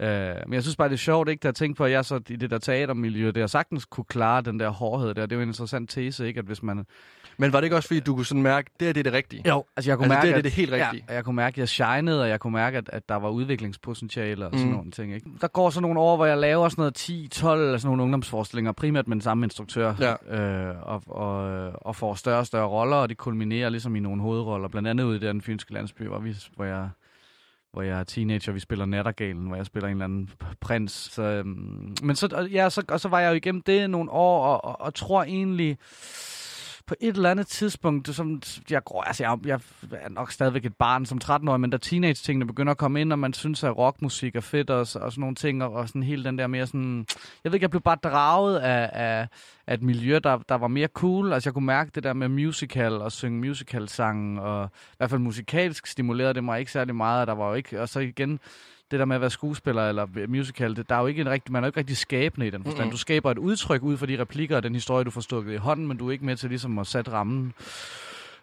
Øh, 0.00 0.08
men 0.46 0.52
jeg 0.54 0.62
synes 0.62 0.76
bare, 0.76 0.88
det 0.88 0.94
er 0.94 0.98
sjovt, 0.98 1.28
ikke, 1.28 1.48
at 1.48 1.54
tænke 1.54 1.76
på, 1.76 1.84
at 1.84 1.90
jeg 1.92 2.04
så 2.04 2.20
i 2.28 2.36
det 2.36 2.50
der 2.50 2.58
teatermiljø, 2.58 3.26
det 3.26 3.36
jeg 3.36 3.50
sagtens 3.50 3.84
kunne 3.84 4.04
klare 4.04 4.42
den 4.42 4.60
der 4.60 4.68
hårdhed 4.68 5.14
der. 5.14 5.22
Det 5.26 5.32
er 5.32 5.36
jo 5.36 5.42
en 5.42 5.48
interessant 5.48 5.90
tese, 5.90 6.26
ikke, 6.26 6.38
at 6.38 6.44
hvis 6.46 6.62
man... 6.62 6.86
Men 7.38 7.52
var 7.52 7.60
det 7.60 7.64
ikke 7.64 7.76
også, 7.76 7.86
fordi 7.86 8.00
du 8.00 8.14
kunne 8.14 8.26
sådan 8.26 8.42
mærke, 8.42 8.70
det 8.80 8.88
er 8.88 8.92
det, 8.92 9.04
det 9.04 9.12
rigtige? 9.12 9.42
Jo, 9.48 9.64
altså 9.76 9.90
jeg 9.90 9.98
kunne 9.98 10.04
Altså, 10.04 10.16
mærke, 10.16 10.26
det 10.26 10.32
er 10.34 10.38
at, 10.38 10.44
det 10.44 10.52
helt 10.52 10.72
rigtige. 10.72 11.04
Ja, 11.08 11.14
jeg 11.14 11.24
kunne 11.24 11.36
mærke, 11.36 11.54
at 11.54 11.58
jeg 11.58 11.68
shinede, 11.68 12.22
og 12.22 12.28
jeg 12.28 12.40
kunne 12.40 12.52
mærke, 12.52 12.78
at, 12.78 12.90
at 12.92 13.08
der 13.08 13.14
var 13.14 13.28
udviklingspotentiale 13.28 14.46
og 14.46 14.52
sådan 14.54 14.66
Mm. 14.66 14.72
nogle 14.72 14.90
ting. 14.90 15.14
Ikke? 15.14 15.30
Der 15.40 15.48
går 15.48 15.70
så 15.70 15.80
nogle 15.80 16.00
år, 16.00 16.16
hvor 16.16 16.26
jeg 16.26 16.38
laver 16.38 16.68
sådan 16.68 16.80
noget 16.82 16.94
10, 16.94 17.28
12 17.32 17.60
eller 17.60 17.78
sådan 17.78 17.88
nogle 17.88 18.02
ungdomsforestillinger, 18.02 18.72
primært 18.72 19.08
med 19.08 19.14
den 19.16 19.20
samme 19.22 19.46
instruktør, 19.46 19.94
Ja. 20.30 20.40
øh, 20.70 20.74
og, 20.82 21.02
og, 21.06 21.70
og 21.74 21.96
får 21.96 22.14
større 22.14 22.38
og 22.38 22.46
større 22.46 22.66
roller, 22.66 22.96
og 22.96 23.08
det 23.08 23.16
kulminerer 23.16 23.68
ligesom 23.68 23.96
i 23.96 24.00
nogle 24.00 24.22
hovedroller, 24.22 24.68
blandt 24.68 24.88
andet 24.88 25.04
ude 25.04 25.16
i 25.16 25.20
den 25.20 25.42
fynske 25.42 25.72
landsby, 25.72 26.02
hvor, 26.02 26.18
vi, 26.18 26.34
hvor 26.56 26.64
jeg 26.64 26.88
hvor 27.76 27.82
jeg 27.82 28.00
er 28.00 28.04
teenager, 28.04 28.52
vi 28.52 28.60
spiller 28.60 28.86
Nattergalen, 28.86 29.46
hvor 29.46 29.56
jeg 29.56 29.66
spiller 29.66 29.88
en 29.88 29.92
eller 29.92 30.04
anden 30.04 30.30
prins. 30.60 30.92
Så, 30.92 31.22
øhm, 31.22 31.94
men 32.02 32.16
så, 32.16 32.28
og, 32.32 32.48
ja, 32.48 32.70
så, 32.70 32.82
og 32.88 33.00
så 33.00 33.08
var 33.08 33.20
jeg 33.20 33.30
jo 33.30 33.34
igennem 33.34 33.62
det 33.62 33.90
nogle 33.90 34.10
år, 34.10 34.46
og, 34.46 34.64
og, 34.64 34.80
og 34.80 34.94
tror 34.94 35.22
egentlig, 35.22 35.78
på 36.86 36.94
et 37.00 37.16
eller 37.16 37.30
andet 37.30 37.46
tidspunkt, 37.46 38.14
som, 38.14 38.42
jeg, 38.70 38.84
går, 38.84 39.02
altså 39.02 39.24
jeg, 39.24 39.38
jeg 39.46 39.60
er 39.92 40.08
nok 40.08 40.32
stadigvæk 40.32 40.64
et 40.64 40.76
barn 40.76 41.06
som 41.06 41.20
13-årig, 41.24 41.60
men 41.60 41.70
da 41.70 41.76
teenage-tingene 41.76 42.46
begynder 42.46 42.70
at 42.70 42.76
komme 42.78 43.00
ind, 43.00 43.12
og 43.12 43.18
man 43.18 43.32
synes, 43.32 43.64
at 43.64 43.76
rockmusik 43.76 44.36
er 44.36 44.40
fedt 44.40 44.70
og, 44.70 44.78
og 44.78 44.86
sådan 44.86 45.12
nogle 45.16 45.34
ting, 45.34 45.64
og, 45.64 45.72
og 45.72 45.88
sådan 45.88 46.02
hele 46.02 46.24
den 46.24 46.38
der 46.38 46.46
mere 46.46 46.66
sådan... 46.66 47.06
Jeg 47.44 47.52
ved 47.52 47.54
ikke, 47.54 47.64
jeg 47.64 47.70
blev 47.70 47.82
bare 47.82 47.98
draget 48.02 48.58
af, 48.58 48.90
af, 48.92 49.28
af 49.66 49.74
et 49.74 49.82
miljø, 49.82 50.18
der, 50.24 50.38
der 50.48 50.54
var 50.54 50.68
mere 50.68 50.88
cool. 50.88 51.32
Altså 51.32 51.48
jeg 51.48 51.54
kunne 51.54 51.66
mærke 51.66 51.90
det 51.94 52.04
der 52.04 52.12
med 52.12 52.28
musical 52.28 52.92
og 52.92 53.12
synge 53.12 53.40
musical-sangen, 53.40 54.38
og 54.38 54.70
i 54.74 54.96
hvert 54.96 55.10
fald 55.10 55.20
musikalsk 55.20 55.86
stimulerede 55.86 56.34
det 56.34 56.44
mig 56.44 56.58
ikke 56.58 56.72
særlig 56.72 56.94
meget, 56.94 57.20
og 57.20 57.26
der 57.26 57.34
var 57.34 57.48
jo 57.48 57.54
ikke... 57.54 57.80
Og 57.80 57.88
så 57.88 58.00
igen, 58.00 58.40
det 58.90 58.98
der 58.98 59.04
med 59.04 59.16
at 59.16 59.20
være 59.20 59.30
skuespiller 59.30 59.88
eller 59.88 60.26
musical, 60.28 60.76
det, 60.76 60.88
der 60.88 60.94
er 60.94 61.00
jo 61.00 61.06
ikke 61.06 61.20
en 61.20 61.30
rigtig, 61.30 61.52
man 61.52 61.64
er 61.64 61.66
jo 61.66 61.68
ikke 61.68 61.80
rigtig 61.80 61.96
skabende 61.96 62.46
i 62.46 62.50
den 62.50 62.64
forstand. 62.64 62.84
Mm-mm. 62.84 62.90
Du 62.90 62.96
skaber 62.98 63.30
et 63.30 63.38
udtryk 63.38 63.82
ud 63.82 63.96
for 63.96 64.06
de 64.06 64.20
replikker 64.20 64.56
og 64.56 64.62
den 64.62 64.74
historie, 64.74 65.04
du 65.04 65.10
får 65.10 65.20
stukket 65.20 65.52
i 65.52 65.56
hånden, 65.56 65.86
men 65.86 65.96
du 65.96 66.08
er 66.08 66.12
ikke 66.12 66.24
med 66.24 66.36
til 66.36 66.48
ligesom 66.48 66.78
at 66.78 66.86
sætte 66.86 67.10
rammen. 67.12 67.54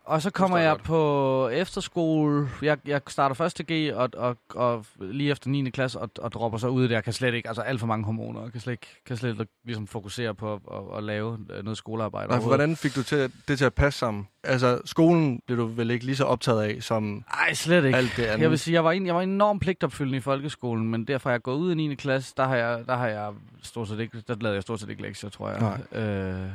Og 0.05 0.21
så 0.21 0.29
kommer 0.29 0.57
jeg 0.57 0.71
godt. 0.71 0.83
på 0.83 1.49
efterskole. 1.49 2.49
Jeg, 2.61 2.77
jeg 2.85 3.01
starter 3.07 3.35
første 3.35 3.63
G, 3.71 3.93
og, 3.93 4.09
og, 4.17 4.37
og 4.49 4.85
lige 4.99 5.31
efter 5.31 5.49
9. 5.49 5.69
klasse, 5.69 5.99
og, 5.99 6.09
og 6.19 6.31
dropper 6.31 6.57
så 6.57 6.67
ud 6.67 6.87
der. 6.87 6.95
Jeg 6.95 7.03
kan 7.03 7.13
slet 7.13 7.33
ikke, 7.33 7.47
altså 7.47 7.61
alt 7.61 7.79
for 7.79 7.87
mange 7.87 8.05
hormoner, 8.05 8.39
og 8.39 8.51
kan 8.51 8.61
slet 8.61 8.73
ikke, 8.73 8.87
kan 9.05 9.17
slet 9.17 9.29
ikke 9.29 9.45
ligesom 9.65 9.87
fokusere 9.87 10.35
på 10.35 10.53
at, 10.53 10.59
at, 10.71 10.97
at 10.97 11.03
lave 11.03 11.39
noget 11.63 11.77
skolearbejde. 11.77 12.29
Nej, 12.29 12.39
for 12.39 12.47
hvordan 12.47 12.75
fik 12.75 12.95
du 12.95 13.03
til, 13.03 13.31
det 13.47 13.57
til 13.57 13.65
at 13.65 13.73
passe 13.73 13.99
sammen? 13.99 14.27
Altså, 14.43 14.81
skolen 14.85 15.41
blev 15.45 15.57
du 15.57 15.65
vel 15.65 15.91
ikke 15.91 16.05
lige 16.05 16.15
så 16.15 16.23
optaget 16.23 16.61
af, 16.61 16.77
som 16.83 17.23
Ej, 17.33 17.53
slet 17.53 17.85
ikke. 17.85 17.97
alt 17.97 18.13
det 18.17 18.23
andet? 18.23 18.41
Jeg 18.41 18.49
vil 18.49 18.59
sige, 18.59 18.73
jeg 18.73 18.83
var, 18.83 18.91
en, 18.91 19.05
jeg 19.05 19.15
var 19.15 19.21
enormt 19.21 19.61
pligtopfyldende 19.61 20.17
i 20.17 20.21
folkeskolen, 20.21 20.89
men 20.89 21.05
derfor 21.05 21.29
er 21.29 21.33
jeg 21.33 21.41
gået 21.41 21.57
ud 21.57 21.71
i 21.71 21.75
9. 21.75 21.95
klasse, 21.95 22.33
der 22.37 22.47
har 22.47 22.55
jeg, 22.55 22.83
der 22.85 22.95
har 22.95 23.07
jeg 23.07 23.31
stort 23.61 23.87
set 23.87 23.99
ikke, 23.99 24.23
der 24.27 24.35
lavede 24.41 24.55
jeg 24.55 24.63
stort 24.63 24.79
set 24.79 24.89
ikke 24.89 25.01
lektier, 25.01 25.29
tror 25.29 25.49
jeg. 25.49 25.79
Øh, 26.01 26.49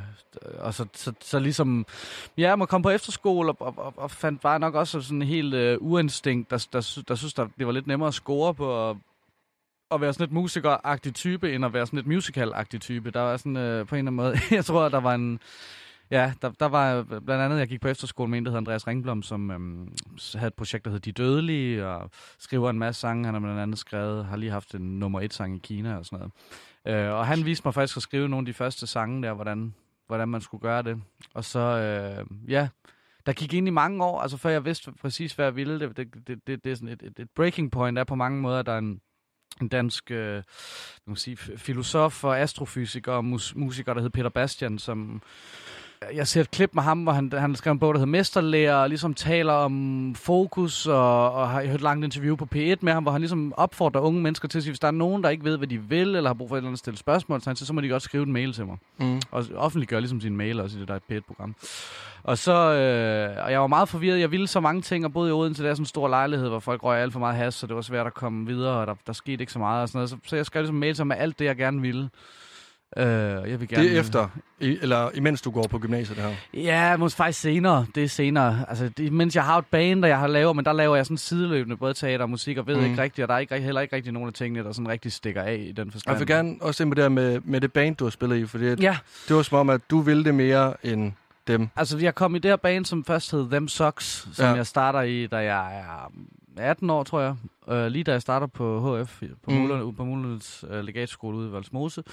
og 0.59 0.73
så, 0.73 0.85
så, 0.93 1.13
så 1.21 1.39
ligesom, 1.39 1.85
ja, 2.37 2.47
jeg 2.47 2.59
må 2.59 2.65
komme 2.65 2.83
på 2.83 2.89
efterskole, 2.89 3.49
og, 3.49 3.57
og, 3.59 3.73
og, 3.77 3.93
og 3.97 4.11
fandt 4.11 4.41
bare 4.41 4.59
nok 4.59 4.75
også 4.75 5.01
sådan 5.01 5.21
en 5.21 5.27
helt 5.27 5.53
øh, 5.53 5.77
uinstinkt, 5.81 6.49
der, 6.49 6.67
der, 6.73 6.93
der, 6.95 7.03
der 7.07 7.15
synes, 7.15 7.33
der, 7.33 7.47
det 7.57 7.65
var 7.67 7.71
lidt 7.73 7.87
nemmere 7.87 8.07
at 8.07 8.13
score 8.13 8.53
på 8.53 8.89
at, 8.89 8.97
at 9.91 10.01
være 10.01 10.13
sådan 10.13 10.23
et 10.23 10.31
musikeragtig 10.31 11.13
type, 11.13 11.53
end 11.55 11.65
at 11.65 11.73
være 11.73 11.85
sådan 11.85 11.99
et 11.99 12.07
musical-agtig 12.07 12.79
type. 12.79 13.11
Der 13.11 13.21
var 13.21 13.37
sådan, 13.37 13.57
øh, 13.57 13.87
på 13.87 13.95
en 13.95 13.99
eller 13.99 14.11
anden 14.11 14.15
måde, 14.15 14.37
jeg 14.57 14.65
tror, 14.65 14.89
der 14.89 14.99
var 14.99 15.13
en, 15.13 15.39
Ja, 16.11 16.33
der, 16.41 16.49
der 16.49 16.65
var 16.65 17.03
blandt 17.03 17.31
andet, 17.31 17.59
jeg 17.59 17.67
gik 17.67 17.81
på 17.81 17.87
efterskole 17.87 18.29
med 18.29 18.37
en, 18.37 18.45
der 18.45 18.51
hedder 18.51 18.61
Andreas 18.61 18.87
Ringblom, 18.87 19.23
som 19.23 19.51
øhm, 19.51 19.93
havde 20.35 20.47
et 20.47 20.53
projekt, 20.53 20.85
der 20.85 20.91
hed 20.91 20.99
De 20.99 21.11
Dødelige, 21.11 21.87
og 21.87 22.09
skriver 22.39 22.69
en 22.69 22.79
masse 22.79 23.01
sange. 23.01 23.25
Han 23.25 23.33
har 23.33 23.41
blandt 23.41 23.59
andet 23.59 23.79
skrevet, 23.79 24.25
har 24.25 24.37
lige 24.37 24.51
haft 24.51 24.75
en 24.75 24.99
nummer 24.99 25.21
et 25.21 25.33
sang 25.33 25.55
i 25.55 25.59
Kina 25.59 25.97
og 25.97 26.05
sådan 26.05 26.29
noget. 26.85 27.07
Øh, 27.07 27.13
og 27.13 27.27
han 27.27 27.45
viste 27.45 27.67
mig 27.67 27.73
faktisk 27.73 27.97
at 27.97 28.03
skrive 28.03 28.29
nogle 28.29 28.41
af 28.41 28.45
de 28.45 28.53
første 28.53 28.87
sange 28.87 29.23
der, 29.23 29.33
hvordan, 29.33 29.73
hvordan 30.07 30.29
man 30.29 30.41
skulle 30.41 30.61
gøre 30.61 30.83
det. 30.83 31.01
Og 31.33 31.45
så, 31.45 31.59
øh, 31.59 32.25
ja, 32.51 32.67
der 33.25 33.33
gik 33.33 33.53
ind 33.53 33.67
i 33.67 33.71
mange 33.71 34.03
år, 34.03 34.21
altså 34.21 34.37
før 34.37 34.49
jeg 34.49 34.65
vidste 34.65 34.91
præcis, 34.91 35.33
hvad 35.33 35.45
jeg 35.45 35.55
ville. 35.55 35.79
Det, 35.79 35.97
det, 35.97 36.13
det, 36.27 36.47
det, 36.47 36.63
det 36.63 36.71
er 36.71 36.75
sådan 36.75 36.89
et, 36.89 37.03
et, 37.03 37.19
et 37.19 37.29
breaking 37.35 37.71
point, 37.71 37.99
er 37.99 38.03
på 38.03 38.15
mange 38.15 38.41
måder, 38.41 38.61
der 38.61 38.71
er 38.71 38.77
en, 38.77 39.01
en 39.61 39.67
dansk 39.67 40.11
øh, 40.11 40.43
man 41.05 41.15
sige, 41.15 41.37
filosof 41.37 42.23
og 42.23 42.39
astrofysiker 42.39 43.13
og 43.13 43.25
mus, 43.25 43.55
musiker, 43.55 43.93
der 43.93 44.01
hed 44.01 44.09
Peter 44.09 44.29
Bastian, 44.29 44.79
som 44.79 45.21
jeg 46.13 46.27
ser 46.27 46.41
et 46.41 46.51
klip 46.51 46.69
med 46.73 46.83
ham, 46.83 47.03
hvor 47.03 47.11
han, 47.11 47.31
han 47.37 47.55
skrev 47.55 47.71
en 47.71 47.79
bog, 47.79 47.93
der 47.93 47.99
hedder 47.99 48.11
Mesterlærer, 48.11 48.75
og 48.75 48.89
ligesom 48.89 49.13
taler 49.13 49.53
om 49.53 50.15
fokus, 50.15 50.87
og, 50.87 51.31
og 51.31 51.49
har 51.49 51.65
hørt 51.65 51.75
et 51.75 51.81
langt 51.81 52.05
interview 52.05 52.35
på 52.35 52.47
P1 52.55 52.75
med 52.81 52.93
ham, 52.93 53.03
hvor 53.03 53.11
han 53.11 53.21
ligesom 53.21 53.53
opfordrer 53.57 54.01
unge 54.01 54.21
mennesker 54.21 54.47
til 54.47 54.59
at 54.59 54.63
sige, 54.63 54.71
hvis 54.71 54.79
der 54.79 54.87
er 54.87 54.91
nogen, 54.91 55.23
der 55.23 55.29
ikke 55.29 55.43
ved, 55.43 55.57
hvad 55.57 55.67
de 55.67 55.81
vil, 55.81 56.15
eller 56.15 56.29
har 56.29 56.33
brug 56.33 56.49
for 56.49 56.55
et 56.55 56.59
eller 56.59 56.67
andet 56.67 56.79
stille 56.79 56.97
spørgsmål, 56.97 57.41
så, 57.41 57.55
så 57.55 57.73
må 57.73 57.81
de 57.81 57.87
godt 57.87 58.03
skrive 58.03 58.23
en 58.23 58.33
mail 58.33 58.53
til 58.53 58.65
mig. 58.65 58.77
Mm. 58.97 59.21
Og 59.31 59.45
offentliggøre 59.55 60.01
ligesom 60.01 60.21
sin 60.21 60.37
mail 60.37 60.59
også 60.59 60.77
i 60.77 60.79
det 60.79 60.87
der 60.87 60.99
P1-program. 61.11 61.55
Og 62.23 62.37
så, 62.37 62.53
øh, 62.53 63.45
og 63.45 63.51
jeg 63.51 63.61
var 63.61 63.67
meget 63.67 63.89
forvirret. 63.89 64.19
Jeg 64.19 64.31
ville 64.31 64.47
så 64.47 64.59
mange 64.59 64.81
ting, 64.81 65.05
og 65.05 65.13
boede 65.13 65.29
i 65.29 65.31
Odense, 65.33 65.63
der 65.63 65.69
er 65.69 65.73
sådan 65.73 65.81
en 65.81 65.85
stor 65.85 66.07
lejlighed, 66.07 66.49
hvor 66.49 66.59
folk 66.59 66.83
røg 66.83 67.01
alt 67.01 67.13
for 67.13 67.19
meget 67.19 67.35
has, 67.35 67.53
så 67.53 67.67
det 67.67 67.75
var 67.75 67.81
svært 67.81 68.07
at 68.07 68.13
komme 68.13 68.45
videre, 68.45 68.77
og 68.77 68.87
der, 68.87 68.95
der 69.07 69.13
skete 69.13 69.41
ikke 69.41 69.53
så 69.53 69.59
meget. 69.59 69.81
Og 69.81 69.89
sådan 69.89 69.97
noget. 69.97 70.09
Så, 70.09 70.17
så 70.25 70.35
jeg 70.35 70.45
skrev 70.45 70.61
ligesom 70.61 70.75
mail 70.75 70.95
til 70.95 71.05
med 71.05 71.15
alt 71.19 71.39
det, 71.39 71.45
jeg 71.45 71.55
gerne 71.55 71.81
ville. 71.81 72.09
Øh, 72.97 73.05
jeg 73.05 73.59
vil 73.59 73.67
gerne, 73.67 73.83
Det 73.83 73.95
er 73.95 73.99
efter, 73.99 74.27
i, 74.59 74.77
eller 74.81 75.09
imens 75.13 75.41
du 75.41 75.51
går 75.51 75.63
på 75.67 75.79
gymnasiet, 75.79 76.17
det 76.17 76.25
her. 76.25 76.61
Ja, 76.61 76.97
måske 76.97 77.17
faktisk 77.17 77.39
senere. 77.41 77.85
Det 77.95 78.03
er 78.03 78.07
senere. 78.07 78.65
Altså, 78.69 78.89
det, 78.97 79.13
mens 79.13 79.35
jeg 79.35 79.43
har 79.43 79.57
et 79.57 79.65
band, 79.65 80.01
der 80.01 80.07
jeg 80.07 80.19
har 80.19 80.27
lavet, 80.27 80.55
men 80.55 80.65
der 80.65 80.73
laver 80.73 80.95
jeg 80.95 81.05
sådan 81.05 81.17
sideløbende 81.17 81.77
både 81.77 81.93
teater 81.93 82.23
og 82.23 82.29
musik, 82.29 82.57
og 82.57 82.67
ved 82.67 82.75
Mm. 82.75 82.85
ikke 82.85 83.01
rigtigt, 83.01 83.23
og 83.23 83.27
der 83.27 83.35
er 83.35 83.39
ikke, 83.39 83.59
heller 83.59 83.81
ikke 83.81 83.95
rigtig 83.95 84.13
nogen 84.13 84.27
af 84.27 84.33
tingene, 84.33 84.63
der 84.63 84.71
sådan 84.71 84.87
rigtig 84.87 85.11
stikker 85.11 85.41
af 85.41 85.55
i 85.69 85.71
den 85.71 85.91
forstand. 85.91 86.13
Jeg 86.13 86.19
vil 86.19 86.27
gerne 86.27 86.55
også 86.61 86.83
ind 86.83 86.91
på 86.91 86.95
det 86.95 87.03
her 87.03 87.09
med, 87.09 87.39
med 87.43 87.61
det 87.61 87.73
band, 87.73 87.95
du 87.95 88.05
har 88.05 88.09
spillet 88.11 88.37
i, 88.37 88.45
fordi 88.45 88.65
ja. 88.65 88.97
Det 89.27 89.35
var 89.35 89.41
som 89.41 89.57
om, 89.57 89.69
at 89.69 89.81
du 89.89 89.99
ville 90.01 90.23
det 90.23 90.35
mere 90.35 90.73
end 90.83 91.11
dem. 91.47 91.67
altså 91.75 91.97
jeg 91.97 92.15
kom 92.15 92.35
i 92.35 92.39
det 92.39 92.51
her 92.51 92.55
band, 92.55 92.85
som 92.85 93.05
først 93.05 93.31
hed 93.31 93.49
Them 93.49 93.67
Socks, 93.67 94.27
som 94.33 94.45
ja. 94.45 94.53
jeg 94.53 94.67
starter 94.67 95.01
i, 95.01 95.27
da 95.27 95.37
jeg 95.37 95.77
er 95.77 96.11
18 96.57 96.89
år, 96.89 97.03
tror 97.03 97.21
jeg. 97.21 97.35
Øh, 97.69 97.87
lige 97.87 98.03
da 98.03 98.11
jeg 98.11 98.21
starter 98.21 98.47
på 98.47 98.97
HF, 99.03 99.21
på 99.43 99.51
Mm. 99.51 99.57
mm. 99.57 99.95
på 99.95 100.03
Mulernes 100.05 100.65
øh, 100.69 100.83
legatskole 100.83 101.37
ude 101.37 101.49
i 101.49 101.51
Valsmose. 101.51 102.03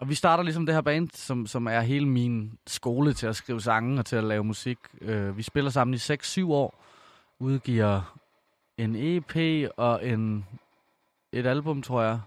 Og 0.00 0.08
vi 0.08 0.14
starter 0.14 0.44
ligesom 0.44 0.66
det 0.66 0.74
her 0.74 0.82
band, 0.82 1.08
som, 1.14 1.46
som 1.46 1.66
er 1.66 1.80
hele 1.80 2.08
min 2.08 2.52
skole 2.66 3.12
til 3.14 3.26
at 3.26 3.36
skrive 3.36 3.60
sange 3.60 3.98
og 3.98 4.06
til 4.06 4.16
at 4.16 4.24
lave 4.24 4.44
musik. 4.44 4.78
Øh, 5.00 5.36
vi 5.36 5.42
spiller 5.42 5.70
sammen 5.70 5.94
i 5.94 5.96
6-7 5.96 6.44
år, 6.52 6.84
udgiver 7.38 8.16
en 8.78 8.96
EP 8.96 9.36
og 9.76 10.06
en, 10.08 10.46
et 11.32 11.46
album, 11.46 11.82
tror 11.82 12.02
jeg, 12.02 12.20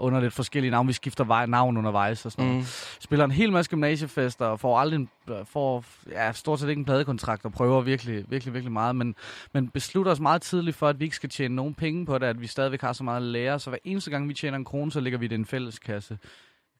under 0.00 0.20
lidt 0.20 0.32
forskellige 0.32 0.70
navne. 0.70 0.86
Vi 0.86 0.92
skifter 0.92 1.24
vej, 1.24 1.46
navn 1.46 1.76
undervejs 1.76 2.26
og 2.26 2.32
sådan 2.32 2.44
noget. 2.44 2.60
Mm. 2.60 2.66
Spiller 3.00 3.24
en 3.24 3.30
hel 3.30 3.52
masse 3.52 3.70
gymnasiefester 3.70 4.44
og 4.44 4.60
får 4.60 4.78
aldrig 4.78 4.96
en, 4.96 5.08
får, 5.44 5.84
ja, 6.10 6.32
stort 6.32 6.60
set 6.60 6.68
ikke 6.68 6.78
en 6.78 6.84
pladekontrakt 6.84 7.44
og 7.44 7.52
prøver 7.52 7.80
virkelig, 7.80 8.24
virkelig, 8.28 8.54
virkelig 8.54 8.72
meget. 8.72 8.96
Men, 8.96 9.14
men 9.52 9.68
beslutter 9.68 10.12
os 10.12 10.20
meget 10.20 10.42
tidligt 10.42 10.76
for, 10.76 10.88
at 10.88 11.00
vi 11.00 11.04
ikke 11.04 11.16
skal 11.16 11.28
tjene 11.28 11.54
nogen 11.54 11.74
penge 11.74 12.06
på 12.06 12.18
det, 12.18 12.26
at 12.26 12.40
vi 12.40 12.46
stadigvæk 12.46 12.80
har 12.80 12.92
så 12.92 13.04
meget 13.04 13.16
at 13.16 13.22
lære. 13.22 13.58
Så 13.58 13.70
hver 13.70 13.78
eneste 13.84 14.10
gang, 14.10 14.28
vi 14.28 14.34
tjener 14.34 14.58
en 14.58 14.64
krone, 14.64 14.92
så 14.92 15.00
lægger 15.00 15.18
vi 15.18 15.26
det 15.26 15.36
i 15.36 15.38
en 15.38 15.46
fælleskasse 15.46 16.18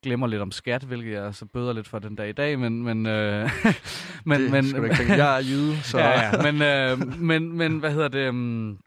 glemmer 0.02 0.26
lidt 0.26 0.42
om 0.42 0.52
skat, 0.52 0.82
hvilket 0.82 1.12
jeg 1.12 1.34
så 1.34 1.44
bøder 1.44 1.72
lidt 1.72 1.88
for 1.88 1.98
den 1.98 2.14
dag 2.14 2.28
i 2.28 2.32
dag, 2.32 2.58
men... 2.58 2.82
men, 2.82 3.06
øh, 3.06 3.50
men, 4.24 4.40
det 4.40 4.50
men 4.50 4.68
skal 4.68 4.80
du 4.80 4.84
ikke 4.84 4.96
tænke. 4.96 5.12
Jeg 5.12 5.36
er 5.36 5.42
jyde, 5.42 5.82
så... 5.82 5.98
ja, 6.04 6.10
ja. 6.10 6.52
Men, 6.52 6.62
øh, 6.62 7.20
men, 7.20 7.52
men 7.56 7.78
hvad 7.78 7.92
hedder 7.92 8.08
det... 8.08 8.28
Um, 8.28 8.78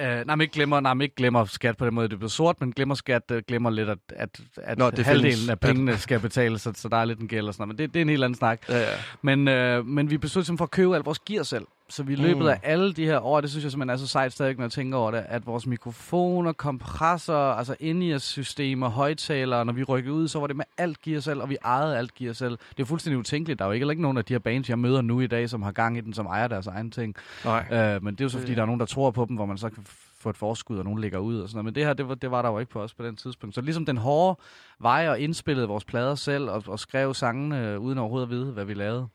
Uh, 0.00 0.26
nej, 0.26 0.36
men 0.36 0.40
ikke 0.40 0.52
glemmer, 0.52 0.80
nej, 0.80 0.94
men 0.94 1.02
ikke 1.02 1.14
glemmer 1.14 1.44
skat 1.44 1.76
på 1.76 1.86
den 1.86 1.94
måde, 1.94 2.08
det 2.08 2.18
bliver 2.18 2.30
sort, 2.30 2.60
men 2.60 2.72
glemmer 2.72 2.94
skat, 2.94 3.22
uh, 3.32 3.38
glemmer 3.48 3.70
lidt, 3.70 3.88
at, 3.88 3.98
at, 4.08 4.40
at 4.56 4.78
Nå, 4.78 4.84
Nå, 4.84 4.90
det 4.90 5.04
halvdelen 5.04 5.32
findes. 5.32 5.48
af 5.48 5.60
pengene 5.60 5.98
skal 5.98 6.20
betales, 6.20 6.62
så, 6.62 6.72
så 6.74 6.88
der 6.88 6.96
er 6.96 7.04
lidt 7.04 7.18
en 7.20 7.28
gæld 7.28 7.46
og 7.46 7.54
sådan 7.54 7.62
noget. 7.68 7.78
Men 7.78 7.86
det, 7.86 7.94
det 7.94 8.00
er 8.00 8.04
en 8.04 8.08
helt 8.08 8.24
anden 8.24 8.38
snak. 8.38 8.62
Ja, 8.68 8.78
ja. 8.78 8.86
Men, 9.22 9.48
øh, 9.48 9.86
men 9.86 10.10
vi 10.10 10.18
besluttede 10.18 10.46
simpelthen 10.46 10.58
for 10.58 10.64
at 10.64 10.70
købe 10.70 10.94
alt 10.96 11.06
vores 11.06 11.18
gear 11.18 11.42
selv. 11.42 11.66
Så 11.90 12.02
vi 12.02 12.12
i 12.12 12.16
løbet 12.16 12.42
Mm. 12.42 12.48
af 12.48 12.60
alle 12.62 12.92
de 12.92 13.04
her 13.04 13.20
år, 13.20 13.40
det 13.40 13.50
synes 13.50 13.64
jeg 13.64 13.70
simpelthen 13.72 13.94
er 13.94 13.96
så 13.98 14.06
sejt 14.06 14.32
stadig, 14.32 14.56
når 14.56 14.64
jeg 14.64 14.70
tænker 14.72 14.98
over 14.98 15.10
det, 15.10 15.24
at 15.28 15.46
vores 15.46 15.66
mikrofoner, 15.66 16.52
kompressorer, 16.52 17.54
altså 17.54 17.76
in-ear-systemer, 17.80 18.88
højtalere, 18.88 19.64
når 19.64 19.72
vi 19.72 19.84
rykkede 19.84 20.14
ud, 20.14 20.28
så 20.28 20.40
var 20.40 20.46
det 20.46 20.56
med 20.56 20.64
alt 20.78 21.02
gear 21.02 21.20
selv, 21.20 21.40
og 21.42 21.50
vi 21.50 21.56
ejede 21.64 21.98
alt 21.98 22.14
gear 22.14 22.32
selv. 22.32 22.58
Det 22.76 22.82
er 22.82 22.86
fuldstændig 22.86 23.18
utænkeligt. 23.18 23.58
Der 23.58 23.64
er 23.64 23.68
jo 23.68 23.72
ikke, 23.72 23.90
ikke 23.90 24.02
nogen 24.02 24.18
af 24.18 24.24
de 24.24 24.34
her 24.34 24.38
bands, 24.38 24.68
jeg 24.68 24.78
møder 24.78 25.00
nu 25.00 25.20
i 25.20 25.26
dag, 25.26 25.50
som 25.50 25.62
har 25.62 25.72
gang 25.72 25.98
i 25.98 26.00
den, 26.00 26.14
som 26.14 26.26
ejer 26.26 26.48
deres 26.48 26.66
egen 26.66 26.90
ting. 26.90 27.14
Nej. 27.44 27.66
Øh, 27.72 28.04
men 28.04 28.14
det 28.14 28.20
er 28.20 28.24
jo 28.24 28.28
så, 28.28 28.38
fordi 28.38 28.54
der 28.54 28.62
er 28.62 28.66
nogen, 28.66 28.80
der 28.80 28.86
tror 28.86 29.10
på 29.10 29.24
dem, 29.28 29.36
hvor 29.36 29.46
man 29.46 29.58
så 29.58 29.68
kan 29.70 29.82
få 30.18 30.30
et 30.30 30.36
forskud, 30.36 30.78
og 30.78 30.84
nogen 30.84 31.00
ligger 31.00 31.18
ud 31.18 31.38
og 31.40 31.48
sådan 31.48 31.56
noget. 31.56 31.64
Men 31.64 31.74
det 31.74 31.84
her, 31.86 31.92
det 31.92 32.08
var, 32.08 32.14
det 32.14 32.30
var 32.30 32.42
der 32.42 32.48
jo 32.50 32.58
ikke 32.58 32.72
på 32.72 32.82
os 32.82 32.94
på 32.94 33.04
den 33.06 33.16
tidspunkt. 33.16 33.54
Så 33.54 33.60
ligesom 33.60 33.86
den 33.86 33.96
hårde 33.96 34.38
vej 34.80 35.08
og 35.08 35.20
indspillede 35.20 35.68
vores 35.68 35.84
plader 35.84 36.14
selv, 36.14 36.50
og, 36.50 36.62
og 36.66 36.78
skrev 36.78 37.14
sangene, 37.14 37.68
øh, 37.68 37.80
uden 37.80 37.98
overhovedet 37.98 38.26
at 38.26 38.30
vide, 38.30 38.52
hvad 38.52 38.64
vi 38.64 38.74
lavede. 38.74 39.06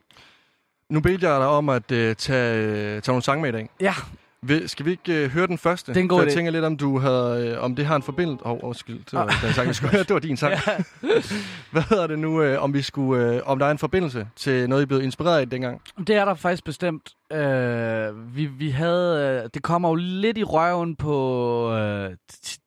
Nu 0.89 0.99
bedte 0.99 1.29
jeg 1.29 1.39
dig 1.39 1.47
om 1.47 1.69
at 1.69 1.91
uh, 1.91 1.97
tage, 1.97 2.15
tage 2.17 3.01
nogle 3.07 3.23
sange 3.23 3.41
med 3.41 3.49
i 3.49 3.51
dag. 3.51 3.69
Ja, 3.81 3.93
Vil, 4.41 4.69
skal 4.69 4.85
vi 4.85 4.91
ikke 4.91 5.25
uh, 5.25 5.31
høre 5.31 5.47
den 5.47 5.57
første? 5.57 5.93
Det 5.93 6.01
en 6.01 6.07
god 6.07 6.19
For 6.19 6.25
jeg 6.25 6.33
tænker 6.33 6.51
lidt, 6.51 6.65
om 6.65 6.77
du 6.77 6.99
havde, 6.99 7.55
uh, 7.57 7.63
om 7.63 7.75
det 7.75 7.85
har 7.85 7.95
en 7.95 8.01
forbindelse... 8.01 8.45
Åh, 8.45 8.51
oh, 8.51 8.59
undskyld, 8.61 8.97
det 8.97 9.13
var 9.13 9.39
den 9.43 9.53
sang, 9.53 9.69
vi 9.69 9.73
skulle 9.73 9.91
høre. 9.91 10.03
Det 10.03 10.13
var 10.13 10.19
din 10.19 10.37
sang. 10.37 10.53
Hvad 11.71 11.81
hedder 11.89 12.07
det 12.07 12.19
nu, 12.19 12.53
uh, 12.53 12.63
om 12.63 12.73
vi 12.73 12.81
skulle, 12.81 13.35
uh, 13.35 13.51
om 13.51 13.59
der 13.59 13.65
er 13.65 13.71
en 13.71 13.77
forbindelse 13.77 14.27
til 14.35 14.69
noget, 14.69 14.83
I 14.83 14.85
blev 14.85 15.01
inspireret 15.01 15.39
af 15.39 15.49
dengang? 15.49 15.81
Det 16.07 16.15
er 16.15 16.25
der 16.25 16.33
faktisk 16.33 16.63
bestemt. 16.63 17.09
Øh, 17.31 18.35
vi, 18.35 18.45
vi 18.45 18.69
havde, 18.69 19.41
øh, 19.43 19.49
det 19.53 19.63
kommer 19.63 19.89
jo 19.89 19.95
lidt 19.95 20.37
i 20.37 20.43
røven 20.43 20.95
på 20.95 21.71
øh, 21.73 22.11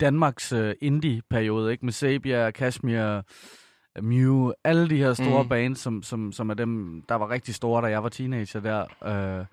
Danmarks 0.00 0.52
øh, 0.52 0.74
indie-periode, 0.80 1.72
ikke? 1.72 1.84
Med 1.84 1.92
Sabia, 1.92 2.50
Kashmir, 2.50 3.22
Mew, 4.02 4.50
alle 4.64 4.90
de 4.90 4.96
her 4.96 5.14
store 5.14 5.42
Mm. 5.42 5.48
bands, 5.48 5.78
som, 5.80 6.02
som, 6.02 6.32
som 6.32 6.50
er 6.50 6.54
dem, 6.54 7.02
der 7.08 7.14
var 7.14 7.30
rigtig 7.30 7.54
store, 7.54 7.82
da 7.82 7.86
jeg 7.86 8.02
var 8.02 8.08
teenager 8.08 8.60
der. 8.60 9.38
Øh, 9.40 9.44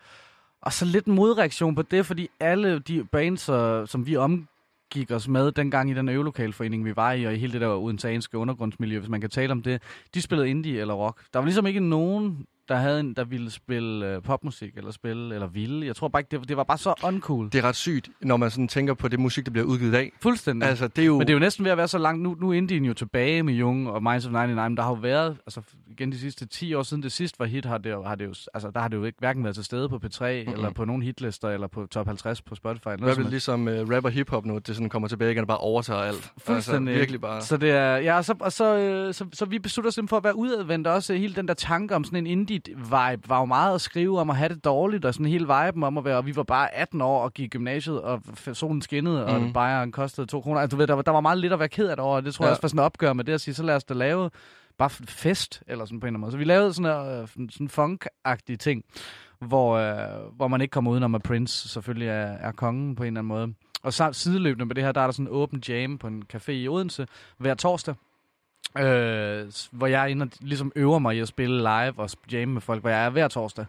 og 0.62 0.74
så 0.74 0.86
lidt 0.86 1.06
en 1.06 1.14
modreaktion 1.16 1.76
på 1.76 1.82
det, 1.82 2.06
fordi 2.06 2.30
alle 2.40 2.80
de 2.80 3.04
bands, 3.04 3.50
øh, 3.50 3.88
som 3.88 4.08
vi 4.08 4.16
omgik 4.16 5.12
os 5.12 5.28
med 5.28 5.52
dengang 5.52 5.92
i 5.92 5.94
den 5.94 6.10
øvelokalforening, 6.10 6.86
vi 6.86 6.96
var 6.96 7.12
i, 7.12 7.24
og 7.24 7.34
i 7.34 7.38
hele 7.38 7.54
det 7.54 7.62
der 7.62 7.68
odenseanske 7.68 8.38
undergrundsmiljø, 8.38 9.00
hvis 9.00 9.10
man 9.10 9.22
kan 9.22 9.30
tale 9.30 9.52
om 9.52 9.62
det, 9.62 9.82
de 10.14 10.22
spillede 10.22 10.50
indie 10.50 10.82
eller 10.82 10.94
rock. 10.94 11.22
Der 11.34 11.40
var 11.40 11.46
ligesom 11.46 11.66
ikke 11.68 11.80
nogen, 11.80 12.46
der 12.70 12.76
havde 12.76 13.00
en, 13.00 13.14
der 13.14 13.24
ville 13.24 13.52
spille 13.52 14.08
øh, 14.16 14.22
popmusik, 14.22 14.78
eller 14.78 14.92
spille, 14.92 15.34
eller 15.34 15.48
ville. 15.48 15.86
Jeg 15.86 15.96
tror 15.96 16.08
bare 16.08 16.20
ikke, 16.20 16.38
det, 16.38 16.50
det 16.50 16.58
var 16.58 16.64
bare 16.64 16.78
så 16.78 16.94
uncool. 17.04 17.50
Det 17.52 17.56
er 17.56 17.64
ret 17.64 17.76
sygt, 17.76 18.10
når 18.22 18.38
man 18.38 18.52
sådan 18.52 18.68
tænker 18.68 18.94
på 18.94 19.08
det 19.08 19.20
musik, 19.20 19.46
der 19.46 19.52
bliver 19.52 19.66
udgivet 19.66 19.90
i 19.90 19.94
dag. 19.94 20.12
Fuldstændig. 20.22 20.70
Altså, 20.70 20.88
det 20.88 21.02
er 21.02 21.06
jo... 21.06 21.18
Men 21.18 21.28
det 21.28 21.34
er 21.34 21.36
jo 21.36 21.40
næsten 21.40 21.66
ved 21.66 21.72
at 21.72 21.78
være 21.78 21.88
så 21.88 21.98
langt. 21.98 22.22
Nu, 22.24 22.36
nu 22.40 22.50
er 22.50 22.54
Indien 22.54 22.86
jo 22.86 22.94
tilbage 22.94 23.44
med 23.44 23.54
Jung 23.54 23.90
og 23.90 24.04
Minds 24.04 24.26
of 24.26 24.32
99. 24.32 24.70
Men 24.70 24.78
der 24.78 24.84
har 24.84 24.90
jo 24.90 24.96
været, 24.96 25.38
altså 25.46 25.62
igen 25.88 26.12
de 26.12 26.20
sidste 26.20 26.46
10 26.46 26.74
år 26.74 26.84
siden 26.84 27.04
det 27.04 27.12
sidste 27.12 27.40
var 27.40 27.46
hit, 27.46 27.66
har 27.66 27.78
det, 27.78 27.92
jo- 27.92 28.04
har 28.04 28.16
det 28.16 28.26
jo, 28.26 28.34
altså 28.54 28.72
der 28.74 28.80
har 28.80 28.88
det 28.88 28.98
jo 28.98 29.04
ikke 29.04 29.20
hverken 29.20 29.44
været 29.44 29.56
til 29.56 29.66
stede 29.66 29.90
på 29.90 29.96
P3, 29.96 30.26
mm-hmm. 30.26 30.54
eller 30.54 30.70
på 30.70 30.86
nogen 30.86 31.02
hitlister, 31.02 31.50
eller 31.50 31.68
på 31.68 31.86
top 31.86 32.08
50 32.08 32.42
på 32.42 32.56
Spotify. 32.56 32.88
Eller 32.88 33.00
noget 33.00 33.18
vil 33.18 33.26
som 33.26 33.32
ligesom 33.32 33.68
uh, 33.68 33.74
rap 33.74 34.06
og 34.06 34.12
hiphop 34.12 34.46
nu, 34.46 34.58
det 34.58 34.76
sådan 34.76 34.90
kommer 34.90 35.08
tilbage 35.08 35.32
igen 35.32 35.42
og 35.42 35.48
bare 35.48 35.58
overtager 35.58 36.00
alt. 36.00 36.34
Fuldstændig. 36.38 36.92
Altså, 36.92 37.00
virkelig 37.00 37.22
bare... 37.22 37.42
Så 37.42 37.58
det 37.58 37.72
er, 37.72 37.98
ja, 37.98 38.18
og 38.18 38.26
så, 38.26 38.36
og 38.40 38.52
så, 38.52 38.78
øh, 38.78 39.14
så, 39.14 39.26
så 39.34 39.46
vi 39.46 39.60
beslutter 39.60 39.88
os 39.88 39.96
simpelthen 39.96 40.10
for 40.10 40.18
at 40.18 40.24
være 40.24 40.36
udadvendt 40.36 40.88
også. 40.88 41.14
Hele 41.14 41.36
den 41.36 41.48
der 41.48 41.54
tanke 41.54 41.96
om 41.96 42.04
sådan 42.04 42.20
en 42.20 42.28
indie-vibe 42.56 43.30
var 43.30 43.40
jo 43.40 43.46
meget 43.46 43.76
at 43.76 43.82
skrive 43.82 44.20
om 44.20 44.30
at 44.30 44.36
have 44.36 44.50
det 44.50 44.64
dårligt, 44.66 45.06
og 45.06 45.14
sådan 45.14 45.26
hele 45.26 45.48
viben 45.66 45.84
om 45.84 45.98
at 45.98 46.06
være, 46.06 46.18
og 46.18 46.26
vi 46.26 46.36
var 46.36 46.44
bare 46.44 46.76
18 46.76 47.02
år 47.02 47.24
og 47.24 47.34
gik 47.34 47.46
i 47.46 47.48
gymnasiet, 47.50 48.02
og 48.02 48.22
solen 48.54 48.82
skinnede, 48.82 49.26
og 49.26 49.42
Mhm. 49.42 49.54
bajeren 49.54 49.92
kostede 49.92 50.28
to 50.28 50.42
kroner. 50.42 50.62
Altså, 50.62 50.76
du 50.76 50.80
ved, 50.80 50.88
der, 50.88 50.94
var- 50.94 51.02
der 51.02 51.12
var 51.12 51.22
meget 51.22 51.38
lidt 51.38 51.54
at 51.54 51.60
være 51.60 51.70
ked 51.70 51.88
af 51.88 51.96
det 51.96 52.04
over, 52.06 52.16
og 52.16 52.24
det 52.26 52.34
tror 52.34 52.46
jeg 52.46 52.48
Ja. 52.48 52.52
også 52.52 52.62
var 52.62 52.68
sådan 52.68 52.80
et 52.80 52.86
opgør 52.86 53.14
med 53.14 53.24
det 53.24 53.34
at 53.34 53.42
sige, 53.42 53.54
så 53.54 53.64
lad 53.64 53.76
os 53.76 53.84
da 53.84 53.94
lave 53.94 54.30
bare 54.78 54.90
fest, 54.90 55.64
eller 55.68 55.86
sådan 55.86 56.00
på 56.00 56.06
en 56.06 56.08
eller 56.08 56.14
anden 56.18 56.22
måde. 56.22 56.32
Så 56.32 56.38
vi 56.38 56.44
lavede 56.44 56.74
sådan 56.74 57.08
en 57.08 57.22
øh, 57.22 57.50
sådan 57.52 57.68
funk-agtige 57.70 58.58
ting, 58.58 58.84
hvor, 59.40 59.76
øh, 59.78 60.36
hvor 60.36 60.48
man 60.48 60.62
ikke 60.62 60.72
kommer 60.72 60.92
udenom, 60.92 61.16
at 61.16 61.24
Prince 61.24 61.70
selvfølgelig 61.70 62.08
er, 62.08 62.14
er 62.32 62.52
kongen 62.52 62.96
på 62.96 63.04
en 63.04 63.08
eller 63.08 63.20
anden 63.20 63.28
måde. 63.28 63.54
Og 63.84 63.94
så 63.94 64.10
sideløbende 64.14 64.66
med 64.66 64.76
det 64.76 64.84
her, 64.84 64.92
der 64.92 65.02
er 65.02 65.06
der 65.08 65.12
sådan 65.12 65.26
en 65.26 65.32
åben 65.34 65.64
jam 65.70 65.98
på 65.98 66.08
en 66.08 66.24
café 66.36 66.52
i 66.52 66.68
Odense 66.68 67.08
hver 67.38 67.54
torsdag. 67.54 67.96
Øh, 68.78 69.52
hvor 69.72 69.88
jeg 69.88 70.02
er 70.02 70.06
inde 70.06 70.24
og 70.24 70.30
ligesom 70.40 70.72
øver 70.76 71.00
mig 71.00 71.16
i 71.16 71.20
at 71.20 71.28
spille 71.28 71.58
live 71.58 71.94
og 71.98 72.10
jamme 72.32 72.54
med 72.54 72.62
folk, 72.62 72.82
hvor 72.82 72.90
jeg 72.90 73.06
er 73.06 73.10
hver 73.10 73.28
torsdag. 73.28 73.66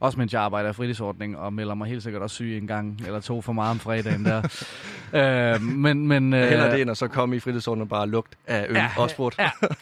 Også 0.00 0.18
mens 0.18 0.32
jeg 0.32 0.42
arbejder 0.42 0.70
i 0.70 0.72
fritidsordning 0.72 1.38
og 1.38 1.52
melder 1.52 1.74
mig 1.74 1.88
helt 1.88 2.02
sikkert 2.02 2.22
også 2.22 2.34
syg 2.34 2.58
en 2.62 2.66
gang 2.66 3.00
eller 3.06 3.20
to 3.20 3.40
for 3.40 3.52
meget 3.52 3.70
om 3.70 3.78
fredagen 3.78 4.24
der. 4.24 4.42
øh, 5.54 5.62
men, 5.62 6.08
men, 6.08 6.34
øh, 6.34 6.48
Heller 6.48 6.70
det, 6.70 6.80
end 6.80 6.90
at 6.90 6.96
så 6.96 7.08
komme 7.08 7.36
i 7.36 7.40
fritidsordenen 7.40 7.82
og 7.82 7.88
bare 7.88 8.08
lugt 8.08 8.38
af 8.46 8.66
øl 8.68 8.76
Ja, 8.76 8.90
og 8.98 9.10
sport. 9.10 9.36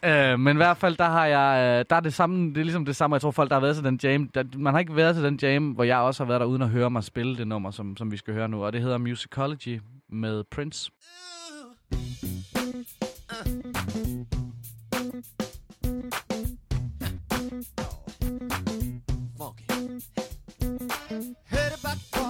Ja, 0.04 0.32
øh, 0.32 0.40
men 0.40 0.56
i 0.56 0.58
hvert 0.58 0.76
fald, 0.76 0.96
der 0.96 1.08
har 1.08 1.26
jeg, 1.26 1.78
øh, 1.78 1.84
der 1.90 1.96
er 1.96 2.00
det 2.00 2.14
samme, 2.14 2.48
det 2.48 2.58
er 2.58 2.64
ligesom 2.64 2.84
det 2.84 2.96
samme, 2.96 3.14
jeg 3.14 3.20
tror 3.20 3.30
folk, 3.30 3.50
der 3.50 3.56
har 3.56 3.60
været 3.60 3.76
til 3.76 3.84
den 3.84 4.00
jam, 4.02 4.28
der, 4.28 4.44
man 4.56 4.74
har 4.74 4.80
ikke 4.80 4.96
været 4.96 5.14
til 5.14 5.24
den 5.24 5.38
jam, 5.42 5.70
hvor 5.70 5.84
jeg 5.84 5.98
også 5.98 6.24
har 6.24 6.28
været 6.28 6.40
der 6.40 6.46
uden 6.46 6.62
at 6.62 6.68
høre 6.68 6.90
mig 6.90 7.04
spille 7.04 7.36
det 7.36 7.48
nummer, 7.48 7.70
som, 7.70 7.96
som 7.96 8.12
vi 8.12 8.16
skal 8.16 8.34
høre 8.34 8.48
nu, 8.48 8.64
og 8.64 8.72
det 8.72 8.80
hedder 8.80 8.98
Musicology 8.98 9.80
med 10.08 10.44
Prince. 10.50 10.90
funky. 11.90 12.37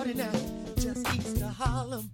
Party 0.09 0.19
now, 0.19 0.31
just 0.77 1.15
east 1.15 1.43
of 1.43 1.55
Harlem. 1.57 2.11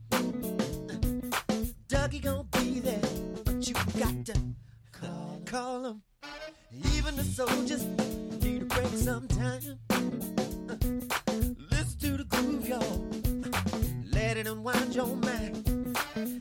Dougie 1.89 2.23
gonna 2.23 2.45
be 2.53 2.81
there, 2.81 3.01
but 3.45 3.67
you 3.67 3.75
got 3.99 4.25
to 4.27 4.39
call, 4.93 5.41
call 5.45 5.85
him. 5.87 6.03
Even 6.95 7.17
the 7.17 7.25
soldiers 7.25 7.85
need 8.43 8.63
a 8.63 8.65
break 8.65 8.89
sometime. 8.89 9.79
Listen 11.71 11.99
to 12.01 12.17
the 12.17 12.27
groove, 12.29 12.69
y'all. 12.69 13.11
Let 14.13 14.37
it 14.39 14.47
unwind 14.47 14.95
your 14.95 15.15
mind. 15.17 15.97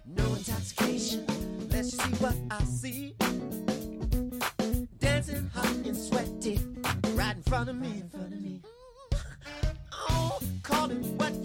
No 0.05 0.25
intoxication, 0.33 1.25
let's 1.69 1.91
see 1.97 2.15
what 2.15 2.35
I 2.49 2.63
see. 2.63 3.15
Dancing 4.99 5.49
hot 5.53 5.75
and 5.85 5.97
sweaty, 5.97 6.59
right 7.13 7.35
in 7.35 7.43
front 7.43 7.69
of 7.69 7.75
me, 7.75 8.01
in 8.01 8.09
front 8.09 8.25
of 8.25 8.31
me. 8.31 8.32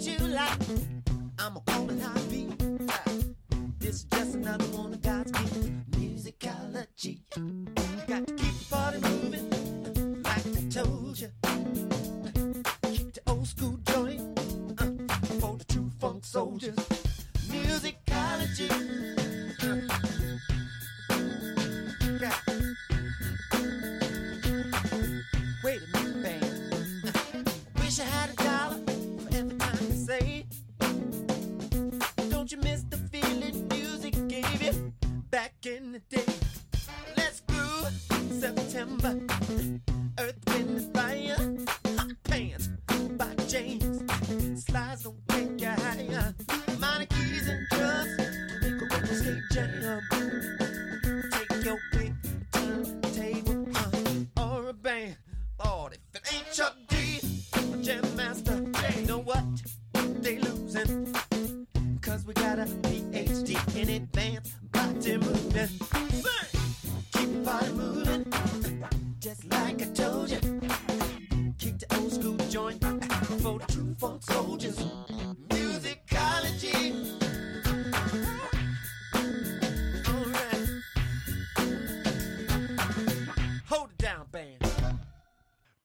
It 0.07 0.98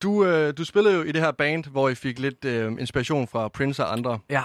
Du, 0.04 0.26
øh, 0.26 0.54
du 0.58 0.66
spillede 0.66 0.96
jo 0.96 1.04
i 1.04 1.12
det 1.12 1.22
her 1.22 1.32
band, 1.32 1.72
hvor 1.72 1.90
I 1.90 1.96
fik 1.96 2.20
lidt 2.20 2.46
øh, 2.46 2.72
inspiration 2.80 3.28
fra 3.28 3.48
Prince 3.48 3.84
og 3.84 3.94
andre. 3.94 4.20
Ja, 4.30 4.44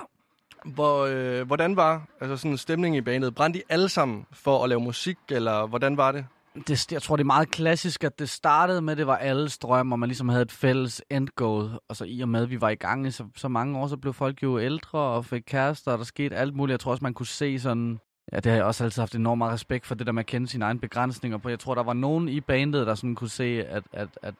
Hvor, 0.64 1.06
øh, 1.10 1.46
hvordan 1.46 1.76
var 1.76 2.08
altså 2.20 2.36
sådan 2.36 2.56
stemningen 2.56 2.98
i 2.98 3.00
bandet? 3.00 3.34
Brændte 3.34 3.58
I 3.58 3.62
alle 3.68 3.88
sammen 3.88 4.26
for 4.32 4.62
at 4.64 4.68
lave 4.68 4.80
musik, 4.80 5.16
eller 5.28 5.66
hvordan 5.66 5.96
var 5.96 6.12
det? 6.12 6.26
det, 6.68 6.92
jeg 6.92 7.02
tror, 7.02 7.16
det 7.16 7.22
er 7.22 7.26
meget 7.26 7.50
klassisk, 7.50 8.04
at 8.04 8.18
det 8.18 8.28
startede 8.28 8.82
med, 8.82 8.92
at 8.92 8.98
det 8.98 9.06
var 9.06 9.16
alles 9.16 9.58
drøm, 9.58 9.92
og 9.92 9.98
man 9.98 10.08
ligesom 10.08 10.28
havde 10.28 10.42
et 10.42 10.52
fælles 10.52 11.02
endgoal. 11.10 11.78
Og 11.88 11.96
så 11.96 12.04
i 12.04 12.20
og 12.20 12.28
med, 12.28 12.42
at 12.42 12.50
vi 12.50 12.60
var 12.60 12.68
i 12.68 12.74
gang 12.74 13.06
i 13.06 13.10
så, 13.10 13.24
så 13.36 13.48
mange 13.48 13.78
år, 13.78 13.86
så 13.86 13.96
blev 13.96 14.12
folk 14.12 14.42
jo 14.42 14.58
ældre 14.58 14.98
og 14.98 15.24
fik 15.24 15.42
kærester, 15.46 15.92
og 15.92 15.98
der 15.98 16.04
skete 16.04 16.36
alt 16.36 16.54
muligt. 16.54 16.72
Jeg 16.72 16.80
tror 16.80 16.90
også, 16.90 17.04
man 17.04 17.14
kunne 17.14 17.26
se 17.26 17.58
sådan... 17.58 18.00
Ja, 18.32 18.36
det 18.36 18.46
har 18.46 18.56
jeg 18.56 18.64
også 18.64 18.84
altid 18.84 19.02
haft 19.02 19.14
enormt 19.14 19.38
meget 19.38 19.52
respekt 19.52 19.86
for, 19.86 19.94
det 19.94 20.06
der 20.06 20.12
med 20.12 20.20
at 20.20 20.26
kende 20.26 20.48
sine 20.48 20.64
egne 20.64 20.80
begrænsninger 20.80 21.38
på. 21.38 21.48
Jeg 21.48 21.58
tror, 21.58 21.74
der 21.74 21.82
var 21.82 21.92
nogen 21.92 22.28
i 22.28 22.40
bandet, 22.40 22.86
der 22.86 22.94
sådan 22.94 23.14
kunne 23.14 23.30
se, 23.30 23.64
at, 23.68 23.82
at, 23.92 24.08
at 24.22 24.34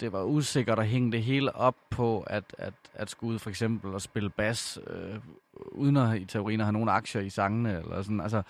det 0.00 0.12
var 0.12 0.22
usikkert 0.22 0.78
at 0.78 0.86
hænge 0.86 1.12
det 1.12 1.22
hele 1.22 1.56
op 1.56 1.76
på, 1.90 2.20
at, 2.20 2.44
at, 2.58 2.74
at 2.94 3.10
skulle 3.10 3.34
ud 3.34 3.38
for 3.38 3.50
eksempel 3.50 3.94
og 3.94 4.02
spille 4.02 4.30
bas, 4.30 4.78
øh, 4.86 5.18
uden 5.54 5.96
at 5.96 6.20
i 6.20 6.24
teorien 6.24 6.60
at 6.60 6.66
have 6.66 6.72
nogen 6.72 6.88
aktier 6.88 7.22
i 7.22 7.30
sangene, 7.30 7.78
eller 7.78 8.02
sådan. 8.02 8.20
Altså, 8.20 8.42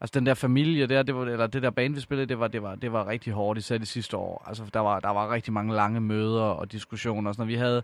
Altså 0.00 0.18
den 0.20 0.26
der 0.26 0.34
familie 0.34 0.86
der, 0.86 1.02
det 1.02 1.14
var, 1.14 1.24
eller 1.24 1.46
det 1.46 1.62
der 1.62 1.70
band, 1.70 1.94
vi 1.94 2.00
spillede, 2.00 2.26
det 2.26 2.38
var, 2.38 2.48
det 2.48 2.62
var, 2.62 2.74
det 2.74 2.92
var 2.92 3.08
rigtig 3.08 3.32
hårdt, 3.32 3.58
især 3.58 3.78
de 3.78 3.86
sidste 3.86 4.16
år. 4.16 4.44
Altså 4.46 4.64
der 4.74 4.80
var, 4.80 5.00
der 5.00 5.08
var 5.08 5.32
rigtig 5.32 5.52
mange 5.52 5.74
lange 5.74 6.00
møder 6.00 6.42
og 6.42 6.72
diskussioner 6.72 7.30
og 7.30 7.34
sådan 7.34 7.46
noget. 7.46 7.58
Vi 7.58 7.58
havde, 7.58 7.82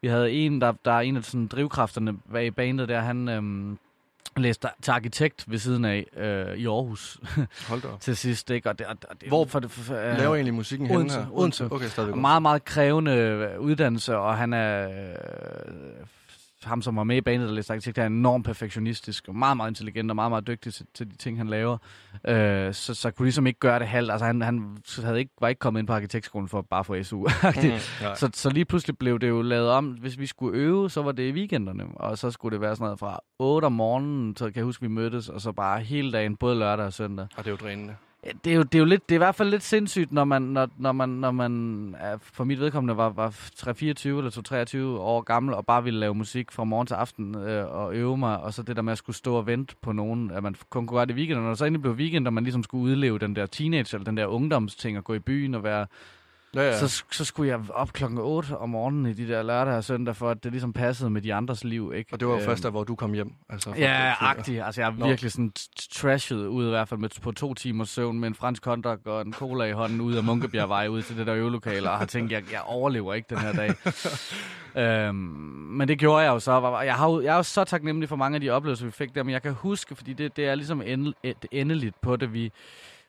vi 0.00 0.08
havde 0.08 0.32
en, 0.32 0.60
der, 0.60 0.72
der 0.84 0.92
er 0.92 1.00
en 1.00 1.16
af 1.16 1.24
sådan, 1.24 1.46
drivkræfterne 1.46 2.18
bag 2.32 2.54
bandet 2.54 2.88
der, 2.88 3.00
han 3.00 3.28
øhm, 3.28 3.78
læste 4.36 4.68
til 4.82 4.90
arkitekt 4.90 5.44
ved 5.50 5.58
siden 5.58 5.84
af 5.84 6.06
øh, 6.16 6.56
i 6.56 6.66
Aarhus 6.66 7.20
Hold 7.68 7.82
da 7.82 7.88
til 8.00 8.16
sidst. 8.16 8.50
Ikke? 8.50 8.68
Og 8.70 8.78
det, 8.78 8.86
og, 8.86 8.96
det, 9.20 9.28
Hvor 9.28 9.44
for 9.44 9.60
det, 9.60 9.70
for, 9.70 9.82
for, 9.82 9.94
øh, 9.94 10.18
Laver 10.18 10.34
egentlig 10.34 10.54
musikken 10.54 10.86
henne 10.86 10.98
Odense, 10.98 11.18
her? 11.18 11.26
Odense. 11.32 11.68
Okay, 11.70 11.86
stadigvæk. 11.86 12.20
meget, 12.20 12.42
meget 12.42 12.64
krævende 12.64 13.46
uddannelse, 13.60 14.16
og 14.16 14.36
han 14.36 14.52
er... 14.52 14.88
Øh, 14.88 16.06
ham, 16.64 16.82
som 16.82 16.96
var 16.96 17.04
med 17.04 17.16
i 17.16 17.20
banen, 17.20 17.46
der 17.46 17.52
læste 17.54 17.72
arkitekt, 17.72 17.98
er 17.98 18.06
enormt 18.06 18.44
perfektionistisk, 18.44 19.28
og 19.28 19.34
meget, 19.34 19.56
meget 19.56 19.70
intelligent, 19.70 20.10
og 20.10 20.16
meget, 20.16 20.30
meget 20.30 20.46
dygtig 20.46 20.74
til, 20.74 20.86
til 20.94 21.10
de 21.10 21.16
ting, 21.16 21.38
han 21.38 21.48
laver. 21.48 21.78
Øh, 22.28 22.74
så, 22.74 22.94
så 22.94 23.10
kunne 23.10 23.26
ligesom 23.26 23.46
ikke 23.46 23.60
gøre 23.60 23.78
det 23.78 23.88
halvt. 23.88 24.10
Altså, 24.10 24.26
han, 24.26 24.42
han 24.42 24.76
havde 25.02 25.18
ikke, 25.18 25.32
var 25.40 25.48
ikke 25.48 25.58
kommet 25.58 25.80
ind 25.80 25.86
på 25.86 25.92
arkitektskolen 25.92 26.48
for 26.48 26.62
bare 26.62 26.84
for 26.84 27.02
SU. 27.02 27.26
Mm, 27.62 27.78
så, 28.16 28.30
så 28.34 28.50
lige 28.50 28.64
pludselig 28.64 28.98
blev 28.98 29.18
det 29.18 29.28
jo 29.28 29.42
lavet 29.42 29.70
om. 29.70 29.86
Hvis 29.86 30.18
vi 30.18 30.26
skulle 30.26 30.58
øve, 30.58 30.90
så 30.90 31.02
var 31.02 31.12
det 31.12 31.22
i 31.22 31.32
weekenderne, 31.32 31.84
og 31.94 32.18
så 32.18 32.30
skulle 32.30 32.52
det 32.52 32.60
være 32.60 32.76
sådan 32.76 32.84
noget 32.84 32.98
fra 32.98 33.20
8 33.38 33.66
om 33.66 33.72
morgenen, 33.72 34.36
så 34.36 34.44
kan 34.44 34.56
jeg 34.56 34.64
huske, 34.64 34.82
vi 34.82 34.88
mødtes, 34.88 35.28
og 35.28 35.40
så 35.40 35.52
bare 35.52 35.80
hele 35.80 36.12
dagen, 36.12 36.36
både 36.36 36.58
lørdag 36.58 36.86
og 36.86 36.92
søndag. 36.92 37.26
Og 37.36 37.44
det 37.44 37.46
er 37.46 37.50
jo 37.50 37.56
drænende. 37.56 37.94
Det 38.44 38.52
er, 38.52 38.56
jo, 38.56 38.62
det 38.62 38.74
er 38.74 38.78
jo 38.78 38.84
lidt, 38.84 39.08
det 39.08 39.14
er 39.14 39.16
i 39.16 39.24
hvert 39.24 39.34
fald 39.34 39.50
lidt 39.50 39.62
sindssygt, 39.62 40.12
når 40.12 40.24
man, 40.24 40.42
når, 40.42 40.68
når 40.78 40.92
man, 40.92 41.08
når 41.08 41.30
man 41.30 41.94
er, 41.98 42.18
for 42.20 42.44
mit 42.44 42.60
vedkommende 42.60 42.96
var, 42.96 43.08
var 43.10 43.28
3-24 43.28 44.08
eller 44.08 44.94
2-23 44.96 45.00
år 45.00 45.20
gammel, 45.20 45.54
og 45.54 45.66
bare 45.66 45.84
ville 45.84 46.00
lave 46.00 46.14
musik 46.14 46.52
fra 46.52 46.64
morgen 46.64 46.86
til 46.86 46.94
aften 46.94 47.34
øh, 47.34 47.74
og 47.74 47.94
øve 47.94 48.16
mig, 48.16 48.40
og 48.40 48.54
så 48.54 48.62
det 48.62 48.76
der 48.76 48.82
med 48.82 48.92
at 48.92 48.98
skulle 48.98 49.16
stå 49.16 49.34
og 49.34 49.46
vente 49.46 49.74
på 49.80 49.92
nogen, 49.92 50.30
at 50.30 50.42
man 50.42 50.54
kun 50.70 50.86
kunne 50.86 50.98
gøre 50.98 51.06
det 51.06 51.14
i 51.14 51.16
weekenden, 51.16 51.44
og 51.44 51.48
når 51.48 51.54
så 51.54 51.64
endelig 51.64 51.82
blev 51.82 51.94
weekend, 51.94 52.26
og 52.26 52.32
man 52.32 52.44
ligesom 52.44 52.62
skulle 52.62 52.84
udleve 52.84 53.18
den 53.18 53.36
der 53.36 53.46
teenage, 53.46 53.96
eller 53.96 54.04
den 54.04 54.16
der 54.16 54.26
ungdomsting, 54.26 54.98
og 54.98 55.04
gå 55.04 55.14
i 55.14 55.18
byen 55.18 55.54
og 55.54 55.64
være, 55.64 55.86
Ja, 56.54 56.62
ja. 56.62 56.78
så, 56.88 57.04
så 57.10 57.24
skulle 57.24 57.50
jeg 57.50 57.60
op 57.74 57.92
klokken 57.92 58.18
8 58.18 58.58
om 58.58 58.68
morgenen 58.68 59.06
i 59.06 59.12
de 59.12 59.28
der 59.28 59.42
lørdag 59.42 59.74
og 59.74 59.84
søndag, 59.84 60.16
for 60.16 60.30
at 60.30 60.44
det 60.44 60.52
ligesom 60.52 60.72
passede 60.72 61.10
med 61.10 61.22
de 61.22 61.34
andres 61.34 61.64
liv, 61.64 61.92
ikke? 61.96 62.12
Og 62.12 62.20
det 62.20 62.28
var 62.28 62.34
jo 62.34 62.38
Øhm, 62.40 62.46
først 62.48 62.62
der, 62.62 62.70
hvor 62.70 62.84
du 62.84 62.94
kom 62.94 63.12
hjem. 63.12 63.32
Altså, 63.48 63.72
Ja, 63.78 64.14
agtig. 64.20 64.62
Altså, 64.62 64.80
jeg 64.80 64.88
er 64.90 64.94
Nå. 64.98 65.06
virkelig 65.06 65.32
sådan 65.32 65.52
t- 65.58 65.88
trashed 66.00 66.46
ud 66.46 66.66
i 66.66 66.68
hvert 66.70 66.88
fald 66.88 67.00
med, 67.00 67.08
på 67.22 67.32
to 67.32 67.54
timers 67.54 67.90
søvn 67.90 68.18
med 68.20 68.28
en 68.28 68.34
fransk 68.34 68.64
hotdog 68.64 68.98
og 69.04 69.20
en 69.22 69.32
cola 69.32 69.64
i 69.64 69.72
hånden 69.72 70.00
ud 70.00 70.14
af 70.14 70.24
Munkebjergvej 70.24 70.88
ud 70.88 71.02
til 71.02 71.16
det 71.16 71.26
der 71.26 71.34
øvelokale, 71.34 71.90
og 71.90 71.98
har 71.98 72.06
tænkt, 72.06 72.32
jeg, 72.32 72.42
jeg 72.52 72.60
overlever 72.66 73.14
ikke 73.14 73.26
den 73.34 73.38
her 73.38 73.52
dag. 73.52 73.74
øhm, 75.08 75.14
men 75.70 75.88
det 75.88 75.98
gjorde 75.98 76.22
jeg 76.24 76.30
jo 76.30 76.38
så. 76.38 76.78
Jeg, 76.84 76.94
har, 76.94 77.20
jeg 77.20 77.32
er 77.32 77.36
jo 77.36 77.42
så 77.42 77.64
taknemmelig 77.64 78.08
for 78.08 78.16
mange 78.16 78.34
af 78.34 78.40
de 78.40 78.50
oplevelser, 78.50 78.84
vi 78.86 78.90
fik 78.92 79.14
der, 79.14 79.22
men 79.22 79.32
jeg 79.32 79.42
kan 79.42 79.52
huske, 79.52 79.96
fordi 79.96 80.12
det, 80.12 80.36
det 80.36 80.46
er 80.46 80.54
ligesom 80.54 80.82
ende, 80.86 81.12
et, 81.22 81.46
endeligt 81.50 82.00
på 82.00 82.16
det, 82.16 82.32
vi, 82.32 82.52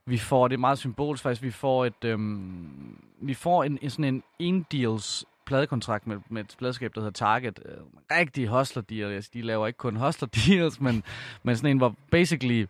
vi 0.06 0.18
får, 0.18 0.48
det 0.48 0.56
er 0.56 0.60
meget 0.60 0.78
symbolsk 0.78 1.24
faktisk, 1.24 1.42
vi 1.42 1.52
får 1.52 1.86
et, 1.86 2.04
øhm, 2.06 2.98
vi 3.22 3.34
får 3.34 3.63
en, 3.63 3.80
en 3.82 3.89
sådan 3.89 4.06
en 4.06 4.24
en-deals 4.39 5.26
pladekontrakt 5.46 6.08
med, 6.08 6.18
med 6.30 6.44
et 6.44 6.56
pladskab, 6.58 6.96
der 6.96 7.02
hedder 7.02 7.12
Target. 7.12 7.60
Rigtige 7.60 8.20
Rigtig 8.20 8.48
hustler 8.48 8.84
deals. 8.84 9.13
Altså, 9.13 9.32
de 9.34 9.42
laver 9.42 9.68
ikke 9.68 9.78
kun 9.78 9.96
hustler 9.96 10.28
deals, 10.48 10.82
men, 10.82 11.04
men 11.44 11.58
sådan 11.58 11.72
en, 11.72 11.78
hvor 11.78 11.96
basically 12.12 12.66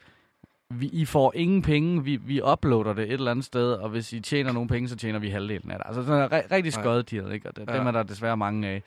vi, 0.79 0.88
I 0.93 1.05
får 1.05 1.31
ingen 1.36 1.62
penge, 1.62 2.03
vi, 2.03 2.15
vi 2.15 2.41
uploader 2.41 2.93
det 2.93 3.03
et 3.05 3.12
eller 3.13 3.31
andet 3.31 3.45
sted, 3.45 3.71
og 3.73 3.89
hvis 3.89 4.13
I 4.13 4.19
tjener 4.19 4.51
nogle 4.51 4.69
penge, 4.69 4.89
så 4.89 4.95
tjener 4.95 5.19
vi 5.19 5.29
halvdelen 5.29 5.71
af 5.71 5.77
det. 5.77 5.88
Altså 5.88 6.03
sådan 6.05 6.21
en 6.23 6.27
re- 6.39 6.55
rigtig 6.55 6.73
skøjet 6.73 7.12
deal, 7.12 7.31
ikke? 7.31 7.49
Og 7.49 7.55
det, 7.55 7.63
Ja. 7.69 7.77
dem 7.77 7.88
er 7.88 7.91
der 7.91 8.03
desværre 8.03 8.38
mange 8.38 8.67
af. 8.67 8.83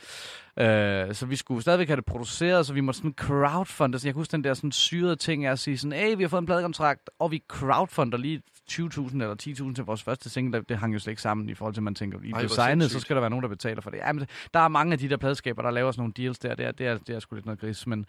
Øh, 1.09 1.15
så 1.15 1.27
vi 1.27 1.37
skulle 1.37 1.63
stadigvæk 1.63 1.89
have 1.89 1.97
det 1.97 2.05
produceret, 2.05 2.67
så 2.67 2.73
vi 2.73 2.81
måtte 2.81 2.99
sådan 2.99 3.15
crowdfunde. 3.19 3.99
Så 3.99 4.09
jeg 4.09 4.15
kan 4.15 4.21
huske 4.21 4.33
den 4.33 4.45
der 4.45 4.55
sådan 4.55 4.73
syrede 4.73 5.17
ting 5.17 5.45
af 5.45 5.53
at 5.53 5.59
sige 5.59 5.79
sådan, 5.79 5.99
hey, 5.99 6.17
vi 6.17 6.23
har 6.23 6.29
fået 6.29 6.41
en 6.41 6.47
pladekontrakt, 6.47 7.11
og 7.19 7.31
vi 7.31 7.43
crowdfunder 7.49 8.19
lige 8.19 8.43
20.000 8.73 9.13
eller 9.13 9.35
10.000 9.69 9.75
til 9.75 9.85
vores 9.85 10.03
første 10.03 10.31
single. 10.31 10.65
Det, 10.69 10.79
hang 10.79 10.95
jo 10.95 10.99
slet 10.99 11.11
ikke 11.13 11.23
sammen 11.23 11.49
i 11.49 11.55
forhold 11.55 11.75
til, 11.75 11.81
at 11.81 11.85
man 11.85 11.95
tænker, 11.95 12.19
I 12.19 12.31
Ej, 12.31 12.39
blev 12.39 12.49
hvor 12.49 12.55
signet, 12.55 12.91
så 12.91 13.01
skal 13.01 13.17
der 13.17 13.21
være 13.21 13.31
nogen, 13.31 13.43
der 13.43 13.49
betaler 13.49 13.81
for 13.81 13.91
det. 13.91 13.99
Jamen, 13.99 14.27
der 14.55 14.61
er 14.61 14.69
mange 14.69 14.93
af 14.93 14.99
de 14.99 15.09
der 15.09 15.17
pladeskaber, 15.17 15.63
der 15.63 15.71
laver 15.71 15.91
sådan 15.93 16.01
nogle 16.01 16.13
deals 16.17 16.39
der. 16.39 16.55
Det 16.55 16.67
er, 16.67 16.73
det 16.73 16.87
er, 16.87 16.99
det 16.99 17.15
er 17.17 17.21
sgu 17.21 17.35
lidt 17.35 17.47
noget 17.47 17.61
gris, 17.61 17.87
men... 17.87 18.07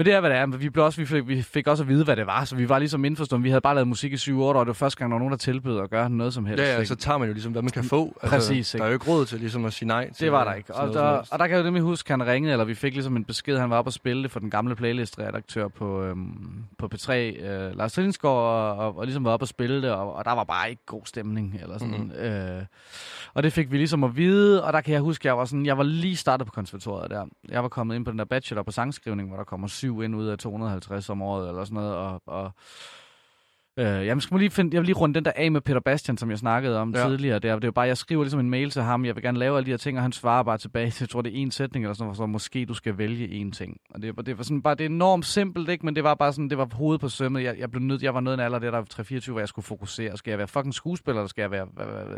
Men 0.00 0.06
det 0.06 0.14
er, 0.14 0.20
hvad 0.20 0.30
det 0.30 0.38
er. 0.38 0.46
Vi, 0.46 0.68
blev 0.68 0.84
også, 0.84 1.00
vi, 1.00 1.06
fik, 1.06 1.28
vi 1.28 1.42
fik 1.42 1.66
også 1.66 1.82
at 1.82 1.88
vide, 1.88 2.04
hvad 2.04 2.16
det 2.16 2.26
var, 2.26 2.44
så 2.44 2.56
vi 2.56 2.68
var 2.68 2.78
ligesom 2.78 3.04
indforstået. 3.04 3.44
Vi 3.44 3.48
havde 3.48 3.60
bare 3.60 3.74
lavet 3.74 3.88
musik 3.88 4.12
i 4.12 4.16
7-8 4.16 4.32
år, 4.32 4.54
og 4.54 4.66
det 4.66 4.66
var 4.66 4.72
første 4.72 4.98
gang, 4.98 5.10
der 5.10 5.14
var 5.14 5.18
nogen, 5.18 5.32
der 5.32 5.38
tilbød 5.38 5.80
at 5.80 5.90
gøre 5.90 6.10
noget 6.10 6.34
som 6.34 6.46
helst. 6.46 6.62
Ja, 6.62 6.72
ja, 6.72 6.76
ikke? 6.76 6.86
så 6.86 6.94
tager 6.94 7.18
man 7.18 7.28
jo 7.28 7.32
ligesom, 7.32 7.52
hvad 7.52 7.62
man 7.62 7.70
kan 7.70 7.84
få. 7.84 8.18
Præcis, 8.24 8.70
Der 8.70 8.76
ikke? 8.76 8.84
er 8.84 8.88
jo 8.88 8.92
ikke 8.92 9.10
råd 9.10 9.26
til 9.26 9.40
ligesom 9.40 9.64
at 9.64 9.72
sige 9.72 9.88
nej 9.88 10.12
til 10.12 10.24
Det 10.24 10.32
var 10.32 10.44
der 10.44 10.54
ikke. 10.54 10.74
Og 10.74 10.80
noget 10.80 10.94
der, 10.94 11.22
og 11.30 11.38
der 11.38 11.46
kan 11.46 11.50
jeg 11.50 11.58
jo 11.58 11.64
nemlig 11.64 11.82
huske, 11.82 12.10
han 12.10 12.26
ringede, 12.26 12.52
eller 12.52 12.64
vi 12.64 12.74
fik 12.74 12.92
ligesom 12.92 13.16
en 13.16 13.24
besked, 13.24 13.58
han 13.58 13.70
var 13.70 13.78
oppe 13.78 13.88
og 13.88 13.92
spille 13.92 14.22
det 14.22 14.30
for 14.30 14.40
den 14.40 14.50
gamle 14.50 14.76
playlist-redaktør 14.76 15.68
på, 15.68 16.02
øhm, 16.02 16.64
på 16.78 16.88
P3, 16.94 17.12
øh, 17.12 17.76
Lars 17.76 17.92
Trillingsgaard, 17.92 18.34
og, 18.34 18.76
og, 18.76 18.98
og 18.98 19.04
ligesom 19.04 19.24
var 19.24 19.30
oppe 19.30 19.44
og 19.44 19.48
spille 19.48 19.82
det, 19.82 19.90
og, 19.90 20.14
og 20.14 20.24
der 20.24 20.32
var 20.32 20.44
bare 20.44 20.70
ikke 20.70 20.82
god 20.86 21.02
stemning. 21.04 21.58
Eller 21.62 21.78
sådan. 21.78 21.94
Mm-hmm. 21.94 22.12
Øh, 22.12 22.62
og 23.34 23.42
det 23.42 23.52
fik 23.52 23.72
vi 23.72 23.76
ligesom 23.76 24.04
at 24.04 24.16
vide, 24.16 24.64
og 24.64 24.72
der 24.72 24.80
kan 24.80 24.94
jeg 24.94 25.00
huske, 25.00 25.28
jeg 25.28 25.38
var, 25.38 25.44
sådan, 25.44 25.66
jeg 25.66 25.78
var 25.78 25.84
lige 25.84 26.16
startet 26.16 26.46
på 26.46 26.52
konservatoriet 26.52 27.10
der. 27.10 27.26
Jeg 27.48 27.62
var 27.62 27.68
kommet 27.68 27.96
ind 27.96 28.04
på 28.04 28.10
den 28.10 28.18
der 28.18 28.24
bachelor 28.24 28.62
på 28.62 28.70
sangskrivning, 28.70 29.28
hvor 29.28 29.36
der 29.36 29.44
kommer 29.44 29.68
syv 29.68 29.89
ind 30.02 30.16
ud 30.16 30.26
af 30.26 30.38
250 30.38 31.10
om 31.10 31.22
året, 31.22 31.48
eller 31.48 31.64
sådan 31.64 31.74
noget, 31.74 31.94
og... 31.94 32.22
og 32.26 32.52
Øh, 33.80 34.06
jeg, 34.06 34.22
skal 34.22 34.38
lige 34.38 34.50
finde, 34.50 34.74
jeg 34.74 34.80
vil 34.80 34.86
lige 34.86 34.96
runde 34.96 35.14
den 35.14 35.24
der 35.24 35.32
af 35.36 35.50
med 35.52 35.60
Peter 35.60 35.80
Bastian, 35.80 36.16
som 36.18 36.30
jeg 36.30 36.38
snakkede 36.38 36.78
om 36.80 36.94
Ja. 36.94 37.08
tidligere. 37.08 37.38
Det 37.38 37.50
er, 37.50 37.54
det 37.54 37.64
er 37.64 37.68
jo 37.68 37.72
bare, 37.72 37.86
jeg 37.86 37.96
skriver 37.96 38.22
ligesom 38.22 38.40
en 38.40 38.50
mail 38.50 38.70
til 38.70 38.82
ham, 38.82 39.04
jeg 39.04 39.14
vil 39.16 39.22
gerne 39.22 39.38
lave 39.38 39.56
alle 39.56 39.66
de 39.66 39.70
her 39.70 39.76
ting, 39.78 39.96
og 39.98 40.02
han 40.02 40.12
svarer 40.12 40.42
bare 40.42 40.58
tilbage 40.58 40.90
til, 40.90 41.02
jeg 41.04 41.08
tror 41.08 41.22
det 41.22 41.32
er 41.32 41.36
en 41.42 41.50
sætning, 41.50 41.84
eller 41.84 41.94
sådan 41.94 42.04
noget, 42.04 42.14
der 42.14 42.16
står, 42.18 42.26
måske 42.26 42.64
du 42.66 42.74
skal 42.74 42.98
vælge 42.98 43.28
en 43.28 43.52
ting. 43.52 43.76
Og 43.94 44.02
det, 44.02 44.16
var- 44.16 44.22
det 44.22 44.38
var 44.38 44.44
sådan 44.44 44.62
bare, 44.62 44.74
det 44.74 44.84
er 44.84 44.88
enormt 44.88 45.26
simpelt, 45.26 45.68
ikke? 45.68 45.86
men 45.86 45.96
det 45.96 46.04
var 46.04 46.14
bare 46.14 46.32
sådan, 46.32 46.50
det 46.50 46.58
var 46.58 46.68
hovedet 46.72 47.00
på 47.00 47.08
sømmet. 47.08 47.42
Jeg, 47.44 47.54
jeg 47.58 47.70
blev 47.70 47.82
nødt, 47.82 48.02
jeg 48.02 48.14
var 48.14 48.20
nødt 48.20 48.34
en 48.34 48.40
alder, 48.40 48.58
der 48.58 48.70
der 48.70 48.82
3-24, 49.28 49.30
hvor 49.30 49.38
jeg 49.40 49.48
skulle 49.48 49.64
fokusere. 49.66 50.16
Skal 50.16 50.30
jeg 50.30 50.38
være 50.38 50.48
fucking 50.48 50.74
skuespiller, 50.74 51.20
eller 51.20 51.28
skal 51.28 51.42
jeg 51.42 51.50
være, 51.50 51.66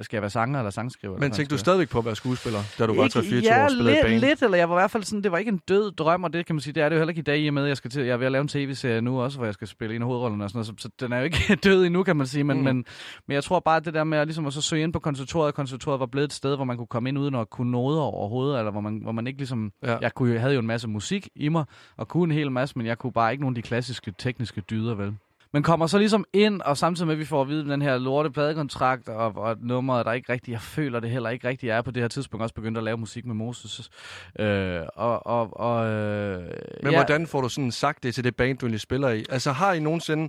skal 0.05 0.16
jeg 0.16 0.22
være 0.22 0.31
sanger 0.31 0.59
eller 0.59 0.70
sangskriver? 0.70 1.18
Men 1.18 1.31
tænkte 1.31 1.55
du 1.55 1.59
stadigvæk 1.59 1.88
på 1.90 1.98
at 1.98 2.05
være 2.05 2.16
skuespiller, 2.16 2.59
da 2.79 2.87
du 2.87 2.94
var 2.94 3.09
3-24 3.09 3.18
Ikke- 3.35 3.48
ja, 3.48 3.61
år 3.61 3.64
og 3.64 3.70
spillede 3.70 4.09
lidt, 4.09 4.20
lidt, 4.20 4.42
eller 4.42 4.59
jeg 4.59 4.68
var 4.70 4.77
i 4.77 4.81
hvert 4.81 4.90
fald 4.90 5.03
sådan, 5.03 5.22
det 5.22 5.33
var 5.33 5.38
ikke 5.38 5.48
en 5.48 5.61
død 5.68 5.92
drøm, 5.92 6.25
og 6.25 6.33
det 6.33 6.46
kan 6.46 6.55
man 6.55 6.61
sige, 6.61 6.72
det 6.75 6.83
er 6.83 6.88
det 6.88 6.96
jo 6.96 7.01
heller 7.01 7.11
ikke 7.11 7.18
i 7.20 7.22
dag, 7.22 7.38
i 7.40 7.48
og 7.48 7.55
med, 7.55 7.62
at 7.62 7.68
jeg, 7.68 7.77
skal 7.77 7.90
til, 7.90 8.03
jeg 8.05 8.12
er 8.12 8.16
ved 8.16 8.27
at 8.27 8.33
lave 8.33 8.42
en 8.42 8.48
tv-serie 8.48 9.01
nu 9.01 9.20
også, 9.20 9.38
hvor 9.38 9.44
jeg 9.46 9.55
skal 9.55 9.68
spille 9.68 9.96
en 9.96 10.03
af 10.03 10.07
hovedrollerne 10.09 10.44
og 10.44 10.51
sådan 10.51 10.57
noget, 10.59 10.66
så, 10.66 10.72
så 10.79 10.88
den 11.01 11.12
er 11.12 11.18
jo 11.18 11.25
ikke 11.25 11.52
død 11.57 11.85
endnu, 11.85 12.03
kan 12.03 12.17
man 12.17 12.27
sige, 12.27 12.45
men, 12.45 12.57
Mm. 12.59 12.65
men, 12.65 12.85
men 13.27 13.35
jeg 13.35 13.45
tror 13.45 13.61
bare, 13.61 13.77
at 13.77 13.85
det 13.85 13.95
der 13.95 14.05
med 14.05 14.19
at, 14.19 14.27
ligesom 14.27 14.47
at 14.47 14.53
så 14.53 14.62
søge 14.62 14.83
ind 14.83 14.93
på 14.93 14.99
konsultoriet, 14.99 15.55
konsultoriet 15.55 16.01
var 16.01 16.07
blevet 16.07 16.25
et 16.25 16.33
sted, 16.33 16.57
hvor 16.57 16.65
man 16.65 16.77
kunne 16.77 16.87
komme 16.87 17.09
ind 17.09 17.19
uden 17.19 17.35
at 17.35 17.51
kunne 17.51 17.71
noget 17.71 17.99
overhovedet, 18.01 18.59
eller 18.59 18.71
hvor 18.73 18.81
man, 18.81 18.99
hvor 19.03 19.12
man 19.12 19.27
ikke 19.27 19.38
ligesom, 19.38 19.73
Ja. 19.83 19.97
jeg, 20.01 20.15
kunne, 20.15 20.33
jeg 20.33 20.41
havde 20.41 20.55
jo 20.55 20.61
en 20.61 20.67
masse 20.67 20.88
musik 20.88 21.29
i 21.37 21.49
mig, 21.49 21.65
og 21.97 22.09
kunne 22.09 22.25
en 22.25 22.38
hel 22.38 22.51
masse, 22.53 22.79
men 22.79 22.87
jeg 22.87 22.99
kunne 22.99 23.12
bare 23.12 23.33
ikke 23.33 23.43
nogen 23.43 23.57
af 23.57 23.62
de 23.62 23.69
klassiske 23.69 24.12
tekniske 24.19 24.61
dyder, 24.61 24.95
vel? 24.95 25.15
Men 25.55 25.62
kommer 25.62 25.87
så 25.87 25.99
ligesom 25.99 26.25
ind, 26.33 26.61
og 26.61 26.77
samtidig 26.77 27.07
med, 27.07 27.15
at 27.15 27.19
vi 27.19 27.25
får 27.25 27.43
at 27.43 27.49
vide 27.49 27.69
den 27.71 27.83
her 27.83 27.99
lorte 27.99 28.31
pladekontrakt, 28.31 29.09
og, 29.09 29.37
og 29.37 29.57
nummeret, 29.61 30.07
der 30.07 30.12
ikke 30.12 30.33
rigtig, 30.33 30.53
jeg 30.53 30.61
føler 30.61 31.01
det 31.01 31.11
heller 31.11 31.31
ikke 31.31 31.49
rigtig, 31.49 31.67
jeg 31.67 31.77
er 31.77 31.83
på 31.83 31.91
det 31.91 32.03
her 32.03 32.09
tidspunkt 32.09 32.43
også 32.43 32.55
begyndt 32.55 32.79
at 32.79 32.85
lave 32.85 32.97
musik 32.97 33.27
med 33.27 33.35
Moses. 33.35 33.91
Øh, 34.38 34.81
og, 34.97 35.27
og, 35.27 35.61
og, 35.61 35.87
øh, 35.87 36.43
Men 36.83 36.93
ja, 36.93 36.97
hvordan 36.99 37.27
får 37.27 37.41
du 37.41 37.49
sådan 37.49 37.71
sagt 37.73 38.03
det 38.03 38.15
til 38.15 38.25
det 38.25 38.37
band, 38.37 38.59
du 38.59 38.67
egentlig 38.67 38.81
spiller 38.81 39.09
i? 39.09 39.25
Altså 39.31 39.53
har 39.53 39.73
I 39.73 39.81
nogensinde... 39.81 40.29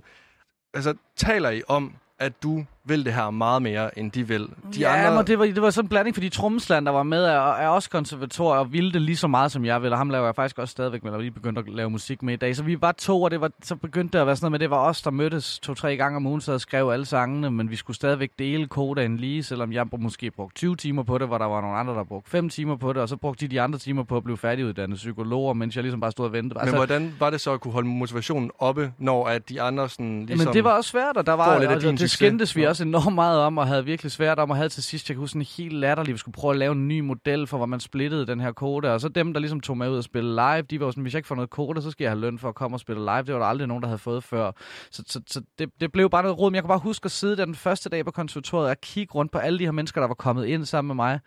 Altså 0.74 0.94
taler 1.16 1.50
I 1.50 1.62
om, 1.68 1.94
at 2.18 2.42
du 2.42 2.64
vil 2.86 3.04
det 3.04 3.12
her 3.12 3.30
meget 3.30 3.62
mere, 3.62 3.98
end 3.98 4.12
de 4.12 4.28
vil? 4.28 4.48
De 4.74 4.80
ja, 4.80 4.96
andre... 4.96 5.16
men 5.16 5.26
det 5.26 5.38
var, 5.38 5.44
det 5.44 5.62
var 5.62 5.70
sådan 5.70 5.84
en 5.84 5.88
blanding, 5.88 6.16
fordi 6.16 6.28
Tromsland, 6.28 6.86
der 6.86 6.92
var 6.92 7.02
med, 7.02 7.24
er, 7.24 7.52
er 7.52 7.68
også 7.68 7.90
konservator 7.90 8.54
og 8.54 8.72
ville 8.72 8.92
det 8.92 9.02
lige 9.02 9.16
så 9.16 9.26
meget, 9.26 9.52
som 9.52 9.64
jeg 9.64 9.82
vil. 9.82 9.92
Og 9.92 9.98
ham 9.98 10.10
laver 10.10 10.24
jeg 10.24 10.34
faktisk 10.34 10.58
også 10.58 10.72
stadigvæk 10.72 11.04
med, 11.04 11.12
og 11.12 11.20
lige 11.20 11.30
begyndt 11.30 11.58
at 11.58 11.68
lave 11.68 11.90
musik 11.90 12.22
med 12.22 12.34
i 12.34 12.36
dag. 12.36 12.56
Så 12.56 12.62
vi 12.62 12.80
var 12.80 12.92
to, 12.92 13.22
og 13.22 13.30
det 13.30 13.40
var, 13.40 13.50
så 13.62 13.76
begyndte 13.76 14.12
det 14.12 14.20
at 14.20 14.26
være 14.26 14.36
sådan 14.36 14.44
noget 14.44 14.52
med, 14.52 14.58
det 14.58 14.70
var 14.70 14.88
os, 14.88 15.02
der 15.02 15.10
mødtes 15.10 15.58
to-tre 15.58 15.96
gange 15.96 16.16
om 16.16 16.26
ugen, 16.26 16.40
så 16.40 16.58
skrev 16.58 16.88
alle 16.88 17.06
sangene, 17.06 17.50
men 17.50 17.70
vi 17.70 17.76
skulle 17.76 17.96
stadigvæk 17.96 18.30
dele 18.38 18.66
kodaen 18.66 19.16
lige, 19.16 19.42
selvom 19.42 19.72
jeg 19.72 19.86
måske 19.98 20.30
brugte 20.30 20.54
20 20.56 20.76
timer 20.76 21.02
på 21.02 21.18
det, 21.18 21.26
hvor 21.26 21.38
der 21.38 21.46
var 21.46 21.60
nogle 21.60 21.76
andre, 21.76 21.94
der 21.94 22.04
brugte 22.04 22.30
5 22.30 22.48
timer 22.48 22.76
på 22.76 22.92
det, 22.92 23.02
og 23.02 23.08
så 23.08 23.16
brugte 23.16 23.46
de 23.46 23.50
de 23.50 23.60
andre 23.60 23.78
timer 23.78 24.02
på 24.02 24.16
at 24.16 24.24
blive 24.24 24.36
færdiguddannet 24.36 24.96
psykologer, 24.96 25.54
mens 25.54 25.76
jeg 25.76 25.82
ligesom 25.82 26.00
bare 26.00 26.10
stod 26.12 26.26
og 26.26 26.32
ventede. 26.32 26.60
Men 26.64 26.74
hvordan 26.74 27.14
var 27.18 27.30
det 27.30 27.40
så 27.40 27.52
at 27.52 27.60
kunne 27.60 27.72
holde 27.72 27.88
motivationen 27.88 28.50
oppe, 28.58 28.92
når 28.98 29.26
at 29.26 29.48
de 29.48 29.62
andre 29.62 29.88
sådan 29.88 30.26
ligesom... 30.26 30.46
Men 30.46 30.54
det 30.54 30.64
var 30.64 30.70
også 30.70 30.90
svært, 30.90 31.16
og 31.16 31.26
der 31.26 31.32
var, 31.32 31.66
og 31.66 31.82
din 31.82 31.96
det 31.96 32.10
skændtes 32.10 32.56
vi 32.56 32.62
Nå 32.62 32.73
også 32.74 32.84
enormt 32.84 33.14
meget 33.14 33.40
om, 33.40 33.58
og 33.58 33.66
havde 33.66 33.84
virkelig 33.84 34.12
svært 34.12 34.38
om, 34.38 34.50
og 34.50 34.56
havde 34.56 34.68
til 34.68 34.82
sidst, 34.82 35.08
jeg 35.08 35.14
kan 35.14 35.20
huske 35.20 35.36
en 35.36 35.42
helt 35.42 35.72
latterligt, 35.72 36.12
vi 36.12 36.18
skulle 36.18 36.32
prøve 36.32 36.52
at 36.52 36.58
lave 36.58 36.72
en 36.72 36.88
ny 36.88 37.00
model 37.00 37.46
for, 37.46 37.56
hvor 37.56 37.66
man 37.66 37.80
splittede 37.80 38.26
den 38.26 38.40
her 38.40 38.52
kode, 38.52 38.92
og 38.94 39.00
så 39.00 39.08
dem, 39.08 39.32
der 39.32 39.40
ligesom 39.40 39.60
tog 39.60 39.78
med 39.78 39.90
ud 39.90 39.96
og 39.96 40.04
spille 40.04 40.30
live, 40.30 40.62
de 40.62 40.80
var 40.80 40.86
jo 40.86 40.92
sådan, 40.92 41.02
hvis 41.02 41.14
jeg 41.14 41.18
ikke 41.18 41.26
får 41.26 41.34
noget 41.34 41.50
kode, 41.50 41.82
så 41.82 41.90
skal 41.90 42.04
jeg 42.04 42.10
have 42.10 42.20
løn 42.20 42.38
for 42.38 42.48
at 42.48 42.54
komme 42.54 42.76
og 42.76 42.80
spille 42.80 43.02
live. 43.02 43.22
Det 43.22 43.34
var 43.34 43.40
der 43.40 43.46
aldrig 43.46 43.68
nogen, 43.68 43.82
der 43.82 43.88
havde 43.88 43.98
fået 43.98 44.24
før. 44.24 44.52
Så, 44.90 45.02
så, 45.06 45.20
så 45.26 45.42
det, 45.58 45.70
det, 45.80 45.92
blev 45.92 46.10
bare 46.10 46.22
noget 46.22 46.38
råd, 46.38 46.50
men 46.50 46.54
jeg 46.54 46.62
kan 46.62 46.68
bare 46.68 46.78
huske 46.78 47.04
at 47.04 47.10
sidde 47.10 47.36
der 47.36 47.44
den 47.44 47.54
første 47.54 47.88
dag 47.88 48.04
på 48.04 48.10
konservatoriet 48.10 48.70
og 48.70 48.80
kigge 48.80 49.14
rundt 49.14 49.32
på 49.32 49.38
alle 49.38 49.58
de 49.58 49.64
her 49.64 49.72
mennesker, 49.72 50.00
der 50.00 50.08
var 50.08 50.14
kommet 50.14 50.46
ind 50.46 50.64
sammen 50.64 50.88
med 50.88 50.94
mig, 51.04 51.20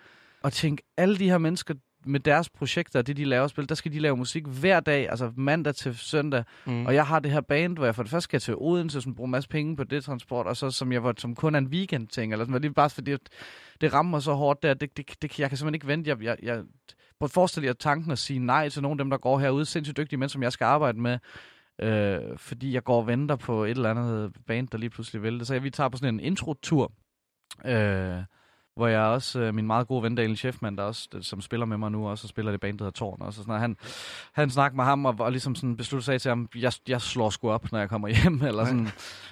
og 0.44 0.54
tænke, 0.54 0.84
alle 0.98 1.18
de 1.18 1.30
her 1.30 1.38
mennesker, 1.38 1.74
med 2.08 2.20
deres 2.20 2.50
projekter, 2.50 3.02
det 3.02 3.18
de 3.18 3.26
laver 3.26 3.44
at 3.44 3.50
spille, 3.50 3.68
der 3.68 3.76
skal 3.76 3.94
de 3.94 4.00
lave 4.00 4.18
musik 4.18 4.46
hver 4.46 4.80
dag, 4.80 5.10
altså 5.10 5.32
mandag 5.36 5.76
til 5.76 5.98
søndag. 5.98 6.44
Mm. 6.66 6.86
Og 6.86 6.94
jeg 6.94 7.08
har 7.08 7.20
det 7.20 7.32
her 7.32 7.42
band, 7.42 7.78
hvor 7.78 7.86
jeg 7.86 7.96
for 7.96 8.04
det 8.04 8.10
første 8.10 8.24
skal 8.24 8.40
til 8.40 8.56
Odense, 8.58 9.14
bruger 9.14 9.28
en 9.28 9.32
masse 9.32 9.50
penge 9.50 9.76
på 9.76 9.84
det 9.84 10.04
transport, 10.04 10.48
og 10.48 10.58
så 10.58 10.72
som 10.72 10.92
jeg 10.92 11.04
var 11.04 11.14
som 11.18 11.36
kun 11.36 11.56
er 11.56 11.60
en 11.60 11.68
weekend 11.68 12.08
ting, 12.08 12.32
eller 12.32 12.46
sådan. 12.46 12.62
Det 12.62 12.70
er 12.70 12.74
bare 12.74 12.90
fordi, 12.90 13.16
det 13.82 13.94
rammer 13.94 14.10
mig 14.10 14.22
så 14.22 14.34
hårdt 14.34 14.64
der, 14.64 14.74
det, 14.74 14.98
det, 14.98 15.22
det, 15.22 15.40
jeg 15.40 15.50
kan 15.50 15.58
simpelthen 15.58 15.76
ikke 15.76 15.88
vente. 15.88 16.10
Jeg, 16.10 16.24
jeg, 16.24 16.38
jeg, 16.44 16.64
prøv 17.20 17.26
at 17.26 17.32
forestille 17.32 17.68
jer 17.68 17.74
tanken 17.74 18.12
at 18.12 18.20
sige 18.20 18.40
nej 18.40 18.70
til 18.70 18.82
nogle 18.82 18.94
af 18.94 18.98
dem, 18.98 19.10
der 19.10 19.18
går 19.18 19.40
herude, 19.40 19.66
sindssygt 19.66 19.98
dygtige 19.98 20.20
mænd, 20.20 20.30
som 20.30 20.44
jeg 20.44 20.52
skal 20.52 20.66
arbejde 20.66 21.00
med, 21.00 21.20
øh, 21.82 22.38
fordi 22.38 22.74
jeg 22.74 22.84
går 22.84 22.98
og 22.98 23.08
venter 23.08 23.36
på 23.36 23.64
et 23.64 23.70
eller 23.70 23.92
andet 23.92 24.34
band, 24.48 24.68
der 24.68 24.78
lige 24.78 24.90
pludselig 24.90 25.24
vil 25.24 25.40
det. 25.40 25.48
Så 25.48 25.54
jeg, 25.54 25.64
vi 25.64 25.70
tager 25.70 25.90
på 25.90 25.98
sådan 25.98 26.14
en 26.14 26.20
intro-tur, 26.20 26.92
øh, 27.66 28.24
hvor 28.78 28.88
jeg 28.88 29.02
også, 29.02 29.40
øh, 29.40 29.56
min 29.56 29.68
meget 29.68 29.88
gode 29.88 30.04
ven 30.04 30.16
Daniel 30.16 30.38
Scheffman, 30.38 30.76
der 30.76 30.84
også, 30.84 31.08
der, 31.12 31.22
som 31.22 31.42
spiller 31.42 31.66
med 31.66 31.78
mig 31.78 31.92
nu, 31.92 32.08
også 32.08 32.26
og 32.26 32.30
spiller 32.30 32.52
det 32.52 32.62
band, 32.62 32.78
der 32.80 32.86
hedder 32.86 32.96
Tårn, 32.98 33.18
og 33.22 33.34
så 33.34 33.38
sådan 33.38 33.48
noget. 33.50 33.62
Han, 33.62 33.78
han 34.34 34.50
snakkede 34.50 34.76
med 34.76 34.84
ham, 34.86 35.06
og, 35.06 35.16
og 35.20 35.32
ligesom 35.32 35.56
sådan 35.56 35.78
besluttede 35.78 36.06
sig 36.06 36.22
til 36.22 36.30
ham, 36.30 36.50
jeg, 36.56 36.72
jeg 36.88 37.02
slår 37.02 37.30
sgu 37.30 37.50
op, 37.52 37.72
når 37.72 37.80
jeg 37.80 37.90
kommer 37.90 38.08
hjem, 38.08 38.42
eller 38.50 38.66
sådan, 38.66 38.90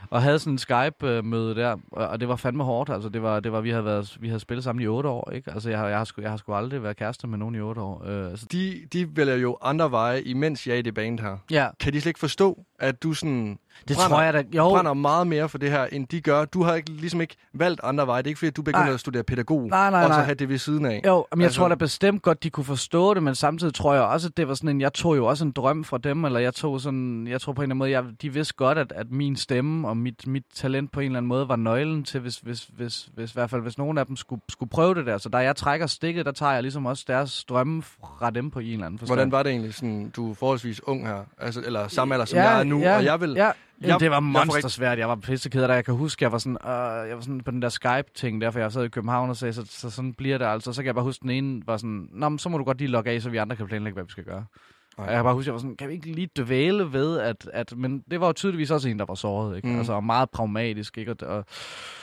og 0.09 0.21
havde 0.21 0.39
sådan 0.39 0.53
en 0.53 0.57
Skype-møde 0.57 1.55
der, 1.55 1.75
og, 1.91 2.07
og 2.07 2.19
det 2.19 2.27
var 2.27 2.35
fandme 2.35 2.63
hårdt, 2.63 2.89
altså 2.89 3.09
det 3.09 3.21
var, 3.21 3.39
det 3.39 3.51
var 3.51 3.61
vi 3.61 3.69
havde 3.69 3.85
været, 3.85 4.17
vi 4.19 4.27
havde 4.27 4.39
spillet 4.39 4.63
sammen 4.63 4.83
i 4.83 4.87
otte 4.87 5.09
år, 5.09 5.31
ikke? 5.31 5.51
Altså 5.51 5.69
jeg, 5.69 5.79
har- 5.79 5.87
jeg, 5.87 5.97
har, 5.97 6.05
sgu, 6.05 6.21
jeg 6.21 6.29
har 6.29 6.37
sgu 6.37 6.53
aldrig 6.53 6.83
været 6.83 6.97
kæreste 6.97 7.27
med 7.27 7.37
nogen 7.37 7.55
i 7.55 7.59
otte 7.59 7.81
år. 7.81 8.03
Øh, 8.07 8.29
altså, 8.29 8.45
De, 8.51 8.81
de 8.93 9.17
vælger 9.17 9.35
jo 9.35 9.57
andre 9.61 9.91
veje, 9.91 10.21
imens 10.21 10.67
jeg 10.67 10.73
er 10.73 10.77
i 10.77 10.81
det 10.81 10.93
band 10.93 11.19
her. 11.19 11.37
ja, 11.51 11.67
Kan 11.79 11.93
de 11.93 12.01
slet 12.01 12.09
ikke 12.09 12.19
forstå, 12.19 12.65
at 12.79 13.03
du 13.03 13.13
sådan 13.13 13.59
det 13.87 13.97
brænder, 13.97 14.09
tror 14.15 14.21
jeg 14.21 14.33
da, 14.33 14.43
jo, 14.53 14.69
brænder 14.69 14.93
meget 14.93 15.27
mere 15.27 15.49
for 15.49 15.57
det 15.57 15.71
her, 15.71 15.85
end 15.85 16.07
de 16.07 16.21
gør? 16.21 16.45
Du 16.45 16.63
har 16.63 16.73
ikke, 16.75 16.91
ligesom 16.91 17.21
ikke 17.21 17.35
valgt 17.53 17.81
andre 17.83 18.07
veje. 18.07 18.21
Det 18.21 18.27
er 18.27 18.29
ikke 18.29 18.39
fordi, 18.39 18.51
du 18.51 18.61
begynder 18.61 18.85
Nej. 18.85 18.93
at 18.93 18.99
studere 18.99 19.23
pædagog, 19.23 19.67
Nej, 19.67 19.89
nej, 19.91 20.03
og 20.03 20.07
så 20.09 20.15
nej. 20.17 20.23
have 20.25 20.35
det 20.35 20.49
ved 20.49 20.57
siden 20.57 20.85
af. 20.85 21.01
Jo, 21.05 21.25
men 21.31 21.41
jeg 21.41 21.45
Altså- 21.45 21.59
tror 21.59 21.67
da 21.67 21.75
bestemt 21.75 22.21
godt, 22.21 22.43
de 22.43 22.49
kunne 22.49 22.63
forstå 22.63 23.13
det, 23.13 23.23
men 23.23 23.35
samtidig 23.35 23.73
tror 23.73 23.93
jeg 23.93 24.03
også, 24.03 24.27
at 24.27 24.37
det 24.37 24.47
var 24.47 24.53
sådan 24.53 24.69
en, 24.69 24.81
jeg 24.81 24.93
tog 24.93 25.17
jo 25.17 25.25
også 25.25 25.45
en 25.45 25.51
drøm 25.51 25.83
fra 25.83 25.97
dem, 25.97 26.25
eller 26.25 26.39
jeg 26.39 26.53
tog 26.53 26.81
sådan, 26.81 27.27
jeg 27.27 27.41
tror 27.41 27.53
på 27.53 27.61
en 27.61 27.63
eller 27.63 27.67
anden 27.67 27.77
måde, 27.77 27.91
jeg, 27.91 28.03
de 28.21 28.33
vidste 28.33 28.53
godt, 28.53 28.77
at, 28.77 28.93
at 28.95 29.11
min 29.11 29.35
stemme 29.35 29.87
og 29.87 29.97
mit, 29.97 30.27
mit 30.27 30.43
talent 30.55 30.91
på 30.91 30.99
en 30.99 31.05
eller 31.05 31.17
anden 31.17 31.27
måde 31.27 31.49
var 31.49 31.55
nøglen 31.55 32.03
til, 32.03 32.19
hvis, 32.19 32.37
hvis, 32.37 32.69
hvis, 32.75 33.09
hvis, 33.13 33.31
i 33.31 33.33
hvert 33.33 33.49
fald, 33.49 33.61
hvis 33.61 33.77
nogen 33.77 33.97
af 33.97 34.05
dem 34.05 34.15
skulle, 34.15 34.41
skulle 34.49 34.69
prøve 34.69 34.95
det 34.95 35.05
der. 35.05 35.17
Så 35.17 35.29
da 35.29 35.37
jeg 35.37 35.55
trækker 35.55 35.87
stikket, 35.87 36.25
der 36.25 36.31
tager 36.31 36.51
jeg 36.53 36.61
ligesom 36.61 36.85
også 36.85 37.03
deres 37.07 37.43
drømme 37.43 37.81
fra 37.83 38.29
dem 38.29 38.51
på 38.51 38.59
en 38.59 38.65
eller 38.73 38.85
anden 38.85 38.99
forstand. 38.99 39.17
Hvordan 39.17 39.31
var 39.31 39.43
det 39.43 39.49
egentlig? 39.49 39.73
Sådan, 39.73 40.09
du 40.15 40.31
er 40.31 40.35
forholdsvis 40.35 40.83
ung 40.83 41.07
her, 41.07 41.17
altså, 41.37 41.61
eller 41.65 41.87
samme 41.87 42.15
alder 42.15 42.25
som 42.25 42.37
Ja, 42.37 42.49
jeg 42.49 42.59
er 42.59 42.63
nu, 42.63 42.79
ja, 42.79 42.95
og 42.95 43.03
jeg 43.03 43.21
vil... 43.21 43.31
Ja, 43.31 43.51
Jeg- 43.81 43.99
det 43.99 44.11
var 44.11 44.19
monstersvært. 44.19 44.99
Jeg 44.99 45.07
var 45.09 45.15
pisseked, 45.15 45.67
da 45.67 45.73
jeg 45.73 45.85
kan 45.85 45.93
huske, 45.93 46.23
jeg 46.23 46.31
var 46.31 46.37
sådan, 46.37 46.57
øh, 46.65 47.09
jeg 47.09 47.15
var 47.15 47.21
sådan 47.21 47.41
på 47.41 47.51
den 47.51 47.61
der 47.61 47.69
Skype-ting, 47.69 48.41
derfor 48.41 48.59
jeg 48.59 48.71
sad 48.71 48.83
i 48.85 48.89
København 48.89 49.29
og 49.29 49.37
sagde, 49.37 49.53
så, 49.53 49.65
så 49.69 49.89
sådan 49.89 50.13
bliver 50.13 50.37
det 50.37 50.45
altså. 50.45 50.73
Så 50.73 50.81
kan 50.81 50.85
jeg 50.85 50.95
bare 50.95 51.03
huske, 51.05 51.21
den 51.21 51.29
ene 51.29 51.61
var 51.65 51.77
sådan, 51.77 52.09
Nå, 52.11 52.29
men 52.29 52.39
så 52.39 52.49
må 52.49 52.57
du 52.57 52.63
godt 52.63 52.77
lige 52.77 52.87
logge 52.87 53.11
af, 53.11 53.21
så 53.21 53.29
vi 53.29 53.37
andre 53.37 53.55
kan 53.55 53.67
planlægge, 53.67 53.93
hvad 53.93 54.03
vi 54.03 54.11
skal 54.11 54.23
gøre. 54.23 54.45
Og 54.97 55.05
jeg 55.05 55.13
kan 55.15 55.23
bare 55.23 55.33
huske, 55.33 55.47
jeg 55.47 55.53
var 55.53 55.59
sådan, 55.59 55.75
kan 55.75 55.89
vi 55.89 55.93
ikke 55.93 56.11
lige 56.11 56.29
dvæle 56.37 56.93
ved, 56.93 57.19
at, 57.19 57.49
at 57.53 57.73
men 57.77 58.03
det 58.11 58.19
var 58.21 58.27
jo 58.27 58.33
tydeligvis 58.33 58.71
også 58.71 58.89
en, 58.89 58.99
der 58.99 59.05
var 59.05 59.15
såret, 59.15 59.55
ikke? 59.55 59.67
Mm. 59.67 59.77
Altså 59.77 59.99
meget 59.99 60.29
pragmatisk, 60.29 60.97
ikke? 60.97 61.11
Og, 61.21 61.27
og, 61.37 61.45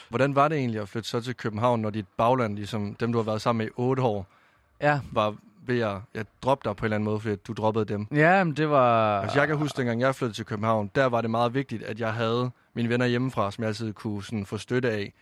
Hvordan 0.09 0.35
var 0.35 0.49
det 0.49 0.59
egentlig 0.59 0.81
at 0.81 0.89
flytte 0.89 1.09
så 1.09 1.21
til 1.21 1.35
København, 1.37 1.81
når 1.81 1.91
dit 1.91 2.07
bagland, 2.17 2.57
ligesom 2.57 2.95
dem, 3.01 3.13
du 3.13 3.19
har 3.19 3.25
været 3.25 3.43
sammen 3.43 3.59
med 3.59 3.67
i 3.67 3.71
otte 3.77 4.03
år, 4.03 4.27
ja, 4.81 5.01
var 5.13 5.35
ved 5.67 5.81
at 5.81 5.97
ja, 6.15 6.23
droppe 6.43 6.69
dig 6.69 6.77
på 6.77 6.81
en 6.83 6.87
eller 6.87 6.95
anden 6.95 7.05
måde, 7.05 7.21
fordi 7.21 7.37
du 7.37 7.53
droppede 7.53 7.85
dem? 7.85 8.07
ja, 8.15 8.45
men 8.45 8.57
det 8.57 8.71
var... 8.71 9.21
Altså, 9.21 9.39
jeg 9.39 9.49
kan 9.49 9.57
huske, 9.57 9.77
dengang 9.77 10.01
jeg 10.01 10.15
flyttede 10.15 10.37
til 10.39 10.45
København, 10.45 10.91
der 10.95 11.07
var 11.07 11.21
det 11.21 11.31
meget 11.31 11.55
vigtigt, 11.55 11.83
at 11.83 12.01
jeg 12.01 12.13
havde 12.15 12.51
mine 12.75 12.89
venner 12.89 13.07
hjemmefra, 13.07 13.51
som 13.51 13.63
jeg 13.63 13.69
altid 13.69 13.93
kunne 13.93 14.25
sådan, 14.25 14.47
få 14.47 14.57
støtte 14.57 14.91
af. 14.91 15.13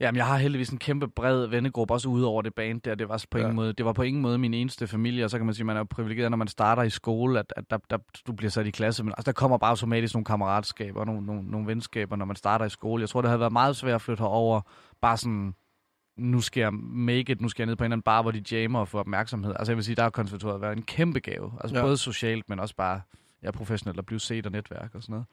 Jamen, 0.00 0.16
jeg 0.16 0.26
har 0.26 0.36
heldigvis 0.36 0.68
en 0.68 0.78
kæmpe 0.78 1.08
bred 1.08 1.46
vennegruppe, 1.46 1.94
også 1.94 2.08
ude 2.08 2.26
over 2.26 2.42
det 2.42 2.54
band 2.54 2.80
der. 2.80 2.94
Det 2.94 3.08
var, 3.08 3.24
på 3.30 3.38
Ja. 3.38 3.42
ingen 3.44 3.56
måde, 3.56 3.72
det 3.72 3.86
var 3.86 3.92
på 3.92 4.02
ingen 4.02 4.22
måde 4.22 4.38
min 4.38 4.54
eneste 4.54 4.86
familie, 4.86 5.24
og 5.24 5.30
så 5.30 5.36
kan 5.38 5.46
man 5.46 5.54
sige, 5.54 5.62
at 5.62 5.66
man 5.66 5.76
er 5.76 5.84
privilegeret, 5.84 6.30
når 6.30 6.38
man 6.38 6.48
starter 6.48 6.82
i 6.82 6.90
skole, 6.90 7.38
at, 7.38 7.52
at 7.56 7.64
der, 7.70 7.78
der, 7.90 7.98
du 8.26 8.32
bliver 8.32 8.50
sat 8.50 8.66
i 8.66 8.70
klasse. 8.70 9.04
Men 9.04 9.12
altså, 9.16 9.22
der 9.26 9.32
kommer 9.32 9.58
bare 9.58 9.70
automatisk 9.70 10.14
nogle 10.14 10.24
kammeratskaber, 10.24 11.04
nogle, 11.04 11.26
nogle, 11.26 11.50
nogle 11.50 11.66
venskaber, 11.66 12.16
når 12.16 12.24
man 12.24 12.36
starter 12.36 12.64
i 12.64 12.70
skole. 12.70 13.00
Jeg 13.00 13.08
tror, 13.08 13.20
det 13.20 13.28
havde 13.30 13.40
været 13.40 13.52
meget 13.52 13.76
svært 13.76 13.94
at 13.94 14.02
flytte 14.02 14.20
herover, 14.20 14.60
bare 15.02 15.16
sådan, 15.16 15.54
nu 16.18 16.40
skal 16.40 16.60
jeg 16.60 16.74
make 16.74 17.32
it, 17.32 17.40
nu 17.40 17.48
skal 17.48 17.62
jeg 17.62 17.66
ned 17.66 17.76
på 17.76 17.84
en 17.84 17.86
eller 17.86 17.94
anden 17.94 18.02
bar, 18.02 18.22
hvor 18.22 18.30
de 18.30 18.56
jammer 18.56 18.80
og 18.80 18.88
får 18.88 18.98
opmærksomhed. 19.00 19.54
Altså 19.58 19.72
jeg 19.72 19.76
vil 19.76 19.84
sige, 19.84 19.94
der 19.96 20.02
har 20.02 20.10
konservatoriet 20.10 20.60
været 20.60 20.76
en 20.76 20.82
kæmpe 20.82 21.20
gave. 21.20 21.52
Altså 21.60 21.74
Ja. 21.74 21.80
ja. 21.80 21.86
både 21.86 21.96
socialt, 21.96 22.48
men 22.48 22.60
også 22.60 22.76
bare 22.76 23.00
ja, 23.42 23.50
professionelt 23.50 23.98
at 23.98 24.06
blive 24.06 24.20
set 24.20 24.46
og 24.46 24.52
netværk 24.52 24.94
og 24.94 25.02
sådan 25.02 25.12
noget. 25.12 25.26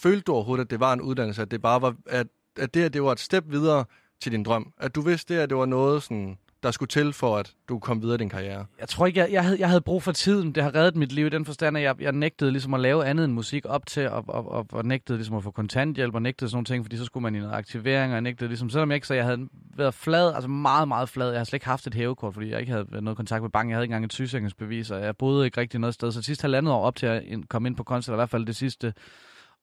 Følte 0.00 0.20
du 0.22 0.32
overhovedet, 0.32 0.64
at 0.64 0.70
det 0.70 0.80
var 0.80 0.92
en 0.92 1.00
uddannelse, 1.00 1.42
at 1.42 1.50
det 1.50 1.62
bare 1.62 1.82
var, 1.82 1.94
at, 2.06 2.26
at 2.56 2.74
det 2.74 2.82
her, 2.82 2.88
det 2.88 3.02
var 3.02 3.12
et 3.12 3.20
step 3.20 3.44
videre 3.48 3.84
til 4.20 4.32
din 4.32 4.42
drøm? 4.42 4.72
At 4.78 4.94
du 4.94 5.00
vidste, 5.00 5.34
det 5.34 5.40
her, 5.40 5.46
det 5.46 5.56
var 5.56 5.66
noget, 5.66 6.02
sådan, 6.02 6.38
der 6.66 6.72
skulle 6.72 6.88
til 6.88 7.12
for, 7.12 7.36
at 7.36 7.52
du 7.68 7.78
kom 7.78 8.02
videre 8.02 8.14
i 8.14 8.18
din 8.18 8.28
karriere? 8.28 8.66
Jeg 8.80 8.88
tror 8.88 9.06
ikke, 9.06 9.20
jeg, 9.20 9.32
jeg, 9.32 9.44
havde, 9.44 9.56
jeg 9.60 9.68
havde 9.68 9.80
brug 9.80 10.02
for 10.02 10.12
tiden. 10.12 10.52
Det 10.52 10.62
har 10.62 10.74
reddet 10.74 10.96
mit 10.96 11.12
liv 11.12 11.26
i 11.26 11.28
den 11.28 11.44
forstand, 11.44 11.76
at 11.76 11.82
jeg, 11.82 12.00
jeg 12.00 12.12
nægtede 12.12 12.50
ligesom 12.50 12.74
at 12.74 12.80
lave 12.80 13.04
andet 13.04 13.24
end 13.24 13.32
musik 13.32 13.64
op 13.68 13.86
til, 13.86 14.08
og, 14.08 14.24
og, 14.28 14.52
og, 14.52 14.66
og 14.72 14.84
nægtede 14.84 15.18
ligesom 15.18 15.36
at 15.36 15.42
få 15.42 15.50
kontanthjælp, 15.50 16.14
og 16.14 16.22
nægtede 16.22 16.50
sådan 16.50 16.56
nogle 16.56 16.64
ting, 16.64 16.84
fordi 16.84 16.96
så 16.96 17.04
skulle 17.04 17.22
man 17.22 17.34
i 17.34 17.38
noget 17.38 17.54
aktivering, 17.54 18.12
og 18.12 18.14
jeg 18.14 18.20
nægtede 18.20 18.48
ligesom, 18.48 18.70
selvom 18.70 18.90
jeg 18.90 18.94
ikke 18.94 19.06
så 19.06 19.14
jeg 19.14 19.24
havde 19.24 19.48
været 19.76 19.94
flad, 19.94 20.34
altså 20.34 20.48
meget, 20.48 20.88
meget 20.88 21.08
flad. 21.08 21.30
Jeg 21.30 21.40
har 21.40 21.44
slet 21.44 21.56
ikke 21.56 21.66
haft 21.66 21.86
et 21.86 21.94
hævekort, 21.94 22.34
fordi 22.34 22.50
jeg 22.50 22.60
ikke 22.60 22.72
havde 22.72 22.86
noget 22.90 23.16
kontakt 23.16 23.42
med 23.42 23.50
banken. 23.50 23.70
Jeg 23.70 23.76
havde 23.76 23.84
ikke 23.84 23.92
engang 23.92 24.04
et 24.04 24.12
sygesikringsbevis, 24.12 24.90
og 24.90 25.00
jeg 25.00 25.16
boede 25.16 25.44
ikke 25.44 25.60
rigtig 25.60 25.80
noget 25.80 25.94
sted. 25.94 26.12
Så 26.12 26.22
sidst 26.22 26.42
halvandet 26.42 26.74
år 26.74 26.82
op 26.82 26.96
til 26.96 27.06
at 27.06 27.22
komme 27.48 27.68
ind 27.68 27.76
på 27.76 27.82
koncert, 27.82 28.14
i 28.14 28.16
hvert 28.16 28.30
fald 28.30 28.46
det 28.46 28.56
sidste 28.56 28.92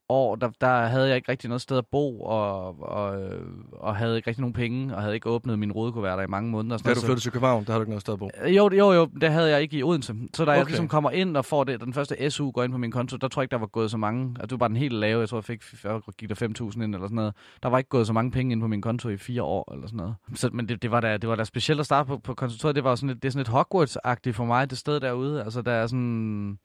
år, 0.10 0.36
der, 0.36 0.50
der 0.62 0.86
havde 0.86 1.08
jeg 1.08 1.16
ikke 1.16 1.32
rigtig 1.32 1.48
noget 1.48 1.62
sted 1.62 1.78
at 1.78 1.86
bo, 1.92 2.22
og, 2.22 2.82
og, 2.82 3.22
øh, 3.22 3.42
og 3.72 3.96
havde 3.96 4.16
ikke 4.18 4.30
rigtig 4.30 4.42
nogen 4.42 4.54
penge, 4.54 4.96
og 4.96 5.02
havde 5.02 5.16
ikke 5.16 5.30
åbnet 5.30 5.60
mine 5.60 5.74
rodekuverter 5.74 6.24
i 6.24 6.28
mange 6.28 6.50
måneder. 6.50 6.78
Da 6.78 6.94
du 6.94 7.00
flyttede 7.00 7.20
til 7.20 7.32
København, 7.32 7.66
der 7.66 7.72
havde 7.72 7.80
du 7.80 7.84
ikke 7.84 7.92
noget 7.92 8.02
sted 8.02 8.14
at 8.14 8.20
bo. 8.20 8.30
Øh, 8.44 8.56
Jo, 8.56 8.70
jo, 8.74 8.92
jo, 8.92 9.06
det 9.22 9.32
havde 9.32 9.50
jeg 9.50 9.62
ikke 9.62 9.78
i 9.78 9.84
Odense. 9.84 10.16
Så 10.34 10.46
da 10.46 10.52
okay. 10.52 10.58
jeg 10.60 10.66
ligesom 10.66 10.88
kommer 10.88 11.12
ind 11.12 11.38
og 11.38 11.46
får 11.46 11.64
det, 11.64 11.82
den 11.82 11.94
første 11.94 12.30
SU 12.30 12.52
går 12.52 12.64
ind 12.64 12.72
på 12.72 12.78
min 12.78 12.92
konto, 12.92 13.18
der 13.18 13.28
tror 13.28 13.42
jeg 13.42 13.44
ikke, 13.44 13.52
der 13.52 13.58
var 13.58 13.68
gået 13.68 13.92
så 13.92 13.98
mange. 13.98 14.28
Altså, 14.30 14.46
det 14.46 14.52
var 14.52 14.58
bare 14.58 14.70
den 14.70 14.78
helt 14.78 14.94
lave. 14.94 15.20
Jeg 15.20 15.30
tror, 15.30 15.38
jeg 15.38 15.44
fik, 15.44 15.64
jeg 15.84 16.00
gik 16.18 16.30
der 16.30 16.36
5.000 16.72 16.84
ind 16.84 16.96
eller 16.96 17.08
sådan 17.08 17.16
noget. 17.16 17.34
Der 17.64 17.70
var 17.70 17.78
ikke 17.78 17.90
gået 17.90 18.08
så 18.08 18.14
mange 18.14 18.32
penge 18.32 18.52
ind 18.52 18.62
på 18.62 18.68
min 18.68 18.82
konto 18.82 19.10
i 19.10 19.18
fire 19.18 19.44
år 19.44 19.74
eller 19.74 19.88
sådan 19.88 19.98
noget. 19.98 20.16
Så, 20.36 20.50
men 20.54 20.70
det, 20.70 20.82
det, 20.82 20.92
var 20.92 21.00
da, 21.00 21.18
det 21.18 21.30
var 21.30 21.36
da 21.36 21.44
specielt 21.44 21.80
at 21.80 21.86
starte 21.86 22.08
på, 22.08 22.18
på 22.18 22.34
konservatoriet. 22.34 22.76
Det 22.76 22.84
var 22.84 22.96
sådan 22.96 23.10
lidt, 23.10 23.24
det 23.24 23.28
er 23.28 23.32
sådan 23.32 23.40
lidt 23.40 23.50
Hogwarts-agtigt 23.50 24.34
for 24.34 24.46
mig, 24.46 24.70
det 24.70 24.78
sted 24.78 25.00
derude. 25.00 25.44
Altså, 25.44 25.62
der 25.62 25.72
er 25.72 25.88
sådan... 25.88 26.58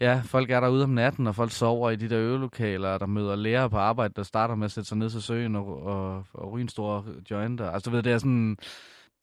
Ja, 0.00 0.22
folk 0.24 0.50
er 0.50 0.60
derude 0.60 0.84
om 0.84 0.90
natten, 0.90 1.26
og 1.26 1.34
folk 1.34 1.52
sover 1.52 1.90
i 1.90 1.96
de 1.96 2.08
der 2.08 2.18
øvelokaler, 2.18 2.88
og 2.88 3.00
der 3.00 3.06
møder 3.06 3.36
lærere 3.36 3.70
på 3.70 3.76
arbejde, 3.76 4.14
der 4.16 4.22
starter 4.22 4.54
med 4.54 4.64
at 4.64 4.70
sætte 4.70 4.88
sig 4.88 4.98
ned 4.98 5.10
til 5.10 5.22
søen 5.22 5.56
og, 5.56 5.82
og, 5.82 6.24
og 6.32 6.52
ryge 6.52 6.62
en 6.62 6.68
stor 6.68 7.06
jointer. 7.30 7.70
Altså, 7.70 7.90
du 7.90 7.96
ved, 7.96 8.02
det 8.02 8.12
er 8.12 8.18
sådan... 8.18 8.56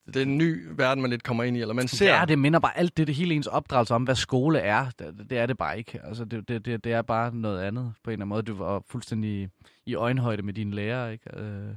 Det 0.07 0.15
er 0.15 0.21
en 0.21 0.37
ny 0.37 0.67
verden, 0.77 1.01
man 1.01 1.09
lidt 1.11 1.23
kommer 1.23 1.43
ind 1.43 1.57
i, 1.57 1.61
eller 1.61 1.73
man 1.73 1.87
ser... 1.87 2.15
Ja, 2.15 2.25
det 2.25 2.39
minder 2.39 2.59
bare 2.59 2.77
alt 2.77 2.97
det, 2.97 3.07
det 3.07 3.15
hele 3.15 3.35
ens 3.35 3.47
opdragelse 3.47 3.95
om, 3.95 4.03
hvad 4.03 4.15
skole 4.15 4.59
er. 4.59 4.85
Det, 4.99 5.25
det 5.29 5.37
er 5.37 5.45
det 5.45 5.57
bare 5.57 5.77
ikke. 5.77 5.99
Altså, 6.03 6.25
det, 6.25 6.47
det, 6.47 6.65
det, 6.65 6.83
det 6.83 6.93
er 6.93 7.01
bare 7.01 7.35
noget 7.35 7.61
andet 7.61 7.93
på 8.03 8.09
en 8.09 8.13
eller 8.13 8.25
anden 8.25 8.29
måde. 8.29 8.41
Du 8.41 8.55
var 8.55 8.83
fuldstændig 8.89 9.49
i 9.85 9.95
øjenhøjde 9.95 10.43
med 10.43 10.53
dine 10.53 10.75
lærere, 10.75 11.11
ikke? 11.11 11.39
Øh, 11.39 11.75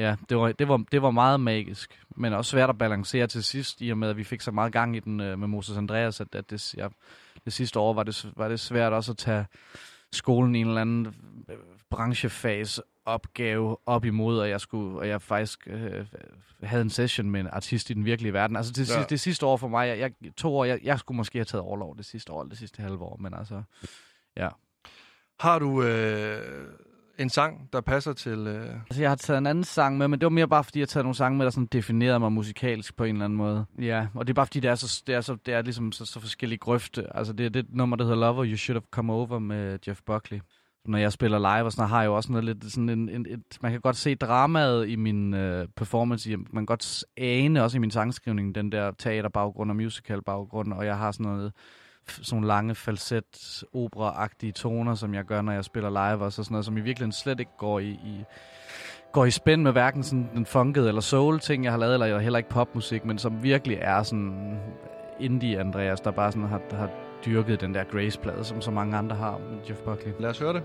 ja, 0.00 0.16
det 0.28 0.36
var, 0.36 0.52
det, 0.52 0.68
var, 0.68 0.84
det 0.92 1.02
var 1.02 1.10
meget 1.10 1.40
magisk, 1.40 2.00
men 2.16 2.32
også 2.32 2.50
svært 2.50 2.70
at 2.70 2.78
balancere 2.78 3.26
til 3.26 3.44
sidst, 3.44 3.80
i 3.80 3.90
og 3.90 3.98
med, 3.98 4.08
at 4.08 4.16
vi 4.16 4.24
fik 4.24 4.40
så 4.40 4.50
meget 4.50 4.72
gang 4.72 4.96
i 4.96 5.00
den 5.00 5.20
øh, 5.20 5.38
med 5.38 5.48
Moses 5.48 5.76
Andreas, 5.76 6.20
at, 6.20 6.34
at 6.34 6.50
det, 6.50 6.74
ja, 6.76 6.88
det 7.44 7.52
sidste 7.52 7.78
år 7.78 7.92
var 7.92 8.02
det, 8.02 8.26
var 8.36 8.48
det 8.48 8.60
svært 8.60 8.92
også 8.92 9.12
at 9.12 9.18
tage 9.18 9.46
skolen 10.12 10.54
i 10.54 10.60
en 10.60 10.66
eller 10.68 10.80
anden 10.80 11.06
øh, 11.50 11.56
branchefase 11.90 12.82
opgave 13.04 13.76
op 13.86 14.04
imod, 14.04 14.38
og 14.38 14.48
jeg 14.48 14.60
skulle, 14.60 14.98
og 14.98 15.08
jeg 15.08 15.22
faktisk 15.22 15.68
øh, 15.70 16.06
havde 16.62 16.82
en 16.82 16.90
session 16.90 17.30
med 17.30 17.40
en 17.40 17.48
artist 17.52 17.90
i 17.90 17.94
den 17.94 18.04
virkelige 18.04 18.32
verden. 18.32 18.56
Altså 18.56 18.72
det, 18.72 18.90
Ja. 18.90 18.98
ja. 18.98 19.04
det 19.04 19.20
sidste 19.20 19.46
år 19.46 19.56
for 19.56 19.68
mig, 19.68 19.88
jeg, 19.88 19.98
jeg 19.98 20.32
to 20.36 20.56
år, 20.56 20.64
jeg, 20.64 20.80
jeg 20.82 20.98
skulle 20.98 21.16
måske 21.16 21.38
have 21.38 21.44
taget 21.44 21.62
overlov 21.62 21.96
det 21.96 22.04
sidste 22.04 22.32
år, 22.32 22.44
det 22.44 22.58
sidste 22.58 22.82
halve 22.82 23.04
år, 23.04 23.16
men 23.20 23.34
altså, 23.34 23.62
Har 25.40 25.58
du 25.58 25.82
øh, 25.82 26.64
en 27.20 27.30
sang, 27.30 27.68
der 27.72 27.80
passer 27.80 28.12
til... 28.12 28.38
Øh... 28.46 28.74
Altså, 28.74 29.00
jeg 29.00 29.10
har 29.10 29.16
taget 29.16 29.38
en 29.38 29.46
anden 29.46 29.64
sang 29.64 29.98
med, 29.98 30.08
men 30.08 30.20
det 30.20 30.26
var 30.26 30.30
mere 30.30 30.48
bare, 30.48 30.64
fordi 30.64 30.78
jeg 30.78 30.82
har 30.82 30.86
taget 30.86 31.04
nogle 31.04 31.14
sange 31.14 31.38
med, 31.38 31.44
der 31.44 31.50
sådan 31.50 31.66
definerede 31.66 32.18
mig 32.18 32.32
musikalsk 32.32 32.96
på 32.96 33.04
en 33.04 33.14
eller 33.14 33.24
anden 33.24 33.36
måde. 33.36 33.64
Ja, 33.78 34.06
og 34.14 34.26
det 34.26 34.32
er 34.32 34.34
bare, 34.34 34.46
fordi 34.46 34.60
det 34.60 34.70
er, 34.70 34.74
så, 34.74 35.02
det 35.06 35.14
er, 35.14 35.20
så, 35.20 35.36
det 35.46 35.54
er 35.54 35.62
ligesom 35.62 35.92
så, 35.92 36.04
så 36.04 36.20
forskellige 36.20 36.58
grøfte. 36.58 37.16
Altså, 37.16 37.32
det 37.32 37.46
er 37.46 37.50
det 37.50 37.66
nummer, 37.68 37.96
der 37.96 38.04
hedder 38.04 38.18
Lover, 38.18 38.44
You 38.44 38.56
Should 38.56 38.76
Have 38.76 38.88
Come 38.90 39.12
Over 39.12 39.38
med 39.38 39.78
Jeff 39.88 40.00
Buckley. 40.06 40.40
Når 40.84 40.98
jeg 40.98 41.12
spiller 41.12 41.38
live 41.38 41.64
og 41.64 41.72
sådan 41.72 41.80
noget, 41.80 41.90
har 41.90 42.00
jeg 42.00 42.06
jo 42.06 42.16
også 42.16 42.32
noget 42.32 42.44
lidt 42.44 42.64
sådan 42.72 42.88
en, 42.88 43.08
en, 43.08 43.26
et, 43.28 43.58
man 43.62 43.72
kan 43.72 43.80
godt 43.80 43.96
se 43.96 44.14
dramaet 44.14 44.88
i 44.88 44.96
min 44.96 45.34
øh, 45.34 45.68
performance. 45.76 46.36
Man 46.36 46.46
kan 46.52 46.66
godt 46.66 47.04
ane 47.16 47.62
også 47.62 47.76
i 47.78 47.80
min 47.80 47.90
sangskrivning, 47.90 48.54
den 48.54 48.72
der 48.72 48.90
teaterbaggrund 48.98 49.70
og 49.70 49.76
musicalbaggrund, 49.76 50.72
og 50.72 50.86
jeg 50.86 50.98
har 50.98 51.12
sådan 51.12 51.32
noget 51.32 51.52
sådan 52.08 52.36
nogle 52.36 52.46
lange 52.46 52.74
falset 52.74 53.64
opera 53.74 54.28
toner, 54.54 54.94
som 54.94 55.14
jeg 55.14 55.24
gør, 55.24 55.42
når 55.42 55.52
jeg 55.52 55.64
spiller 55.64 55.90
live, 55.90 56.24
og 56.24 56.32
så 56.32 56.44
sådan 56.44 56.52
noget, 56.54 56.64
som 56.64 56.76
i 56.76 56.80
virkeligheden 56.80 57.12
slet 57.12 57.40
ikke 57.40 57.56
går 57.58 57.78
i, 57.78 57.88
i 57.88 58.24
går 59.12 59.24
i 59.24 59.30
spænd 59.30 59.62
med 59.62 59.72
hverken 59.72 60.02
sådan 60.02 60.28
den 60.34 60.46
funkede 60.46 60.88
eller 60.88 61.00
soul 61.00 61.40
ting, 61.40 61.64
jeg 61.64 61.72
har 61.72 61.78
lavet, 61.78 61.94
eller 61.94 62.18
heller 62.18 62.38
ikke 62.38 62.50
popmusik, 62.50 63.04
men 63.04 63.18
som 63.18 63.42
virkelig 63.42 63.78
er 63.80 64.02
sådan 64.02 64.60
indie 65.20 65.60
Andreas, 65.60 66.00
der 66.00 66.10
bare 66.10 66.32
sådan 66.32 66.48
har, 66.48 66.60
har 66.72 66.90
dyrket 67.26 67.60
den 67.60 67.74
der 67.74 67.84
Grace-plade, 67.84 68.44
som 68.44 68.60
så 68.60 68.70
mange 68.70 68.96
andre 68.96 69.16
har 69.16 69.38
med 69.38 69.58
Jeff 69.68 69.80
Buckley. 69.80 70.12
Lad 70.18 70.30
os 70.30 70.38
høre 70.38 70.52
det. 70.52 70.62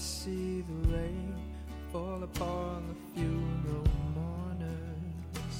See 0.00 0.62
the 0.62 0.96
rain 0.96 1.34
fall 1.92 2.22
upon 2.22 2.88
the 2.88 2.94
funeral 3.14 3.84
mourners. 4.14 5.56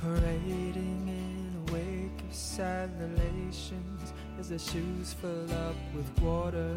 Parading 0.00 1.08
in 1.08 1.52
a 1.66 1.72
wake 1.72 2.22
of 2.28 2.32
sad 2.34 2.90
relations 3.00 4.12
as 4.38 4.50
their 4.50 4.58
shoes 4.60 5.14
fill 5.14 5.52
up 5.66 5.74
with 5.94 6.22
water. 6.22 6.76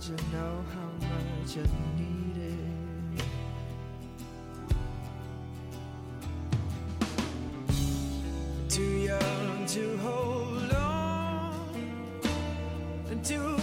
You 0.00 0.14
know 0.32 0.64
how 0.72 0.90
much 1.08 1.58
I 1.58 1.60
need 1.98 2.36
it. 2.38 3.22
Too 8.70 8.82
young 8.82 9.66
to 9.66 9.96
hold 9.98 10.72
on, 10.72 11.52
too 13.22 13.56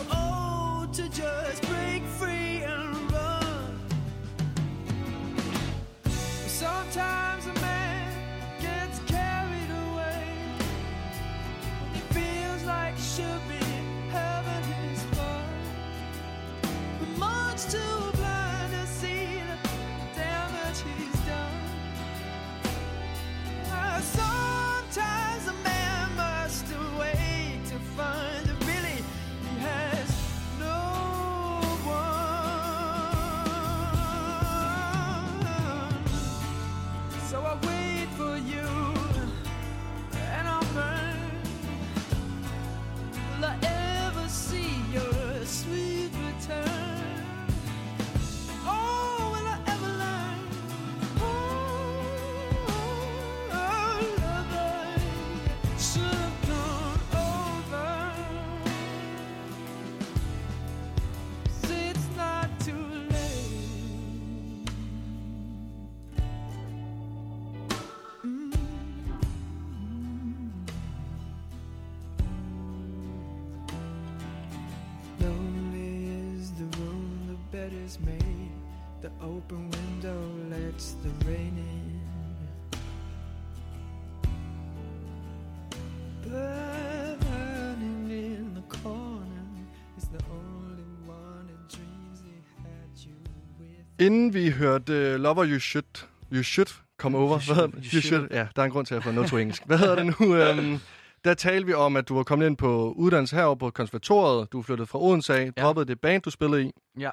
Inden 93.99 94.33
vi 94.33 94.49
hørte 94.51 95.13
uh, 95.15 95.21
Lover 95.21 95.45
You 95.45 95.59
Should, 95.59 96.07
you 96.33 96.43
should 96.43 96.81
Come 96.97 97.17
Over. 97.17 97.27
You 97.47 97.53
Hvad 97.53 97.63
should- 97.63 97.65
det? 97.65 97.73
you 97.73 97.79
You 97.81 97.89
should. 97.89 98.03
should. 98.03 98.27
Ja, 98.31 98.47
der 98.55 98.61
er 98.61 98.65
en 98.65 98.71
grund 98.71 98.85
til, 98.85 98.93
at 98.93 98.95
jeg 98.95 99.01
har 99.01 99.03
fået 99.03 99.15
noget 99.15 99.29
to 99.29 99.37
engelsk. 99.37 99.65
Hvad 99.65 99.77
hedder 99.77 99.95
det 99.95 100.05
nu? 100.05 100.25
Um, 100.73 100.79
der 101.25 101.33
talte 101.33 101.65
vi 101.67 101.73
om, 101.73 101.95
at 101.95 102.07
du 102.09 102.15
var 102.15 102.23
kommet 102.23 102.45
ind 102.47 102.57
på 102.57 102.91
uddannelse 102.97 103.35
herovre 103.35 103.57
på 103.57 103.69
konservatoriet. 103.69 104.51
Du 104.51 104.61
flyttede 104.61 104.87
fra 104.87 104.99
Odense 105.01 105.33
af, 105.35 105.51
Ja. 105.57 105.61
droppede 105.61 105.85
det 105.85 106.01
band, 106.01 106.21
du 106.23 106.29
spillede 106.29 106.63
i. 106.65 106.71
Ja. 106.99 107.11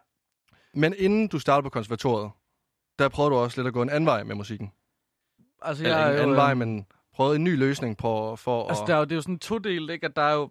Men 0.74 0.94
inden 0.98 1.28
du 1.28 1.38
startede 1.38 1.62
på 1.62 1.70
konservatoriet, 1.70 2.30
der 2.98 3.08
prøvede 3.08 3.30
du 3.34 3.36
også 3.38 3.60
lidt 3.60 3.66
at 3.66 3.72
gå 3.74 3.82
en 3.82 3.90
anden 3.90 4.06
vej 4.06 4.22
med 4.22 4.34
musikken. 4.34 4.72
Altså, 5.62 5.84
Eller 5.84 5.98
jeg 5.98 6.08
ikke 6.08 6.16
en 6.18 6.22
anden 6.22 6.36
vej, 6.36 6.50
øhm, 6.50 6.58
men 6.58 6.86
prøvede 7.14 7.36
en 7.36 7.44
ny 7.44 7.58
løsning 7.58 7.96
på, 7.96 8.36
for 8.36 8.68
Altså, 8.68 8.82
at... 8.82 8.88
der 8.88 8.94
er 8.94 8.98
jo, 8.98 9.04
det 9.04 9.12
er 9.12 9.16
jo 9.16 9.22
sådan 9.22 9.38
to 9.38 9.58
del, 9.58 9.90
ikke? 9.90 10.06
At 10.06 10.16
der 10.16 10.22
er 10.22 10.34
jo... 10.34 10.50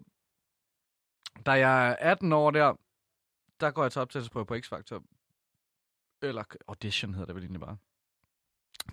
Da 1.46 1.50
jeg 1.52 1.88
er 1.88 1.96
18 1.98 2.32
år 2.32 2.50
der, 2.50 2.72
der 3.60 3.70
går 3.70 3.82
jeg 3.82 3.92
til 3.92 4.00
optagelsesprøve 4.00 4.46
på 4.46 4.54
X-Factor. 4.54 5.02
Eller 6.22 6.44
audition 6.68 7.14
hedder 7.14 7.26
det 7.26 7.34
vel 7.34 7.42
egentlig 7.42 7.60
bare. 7.60 7.76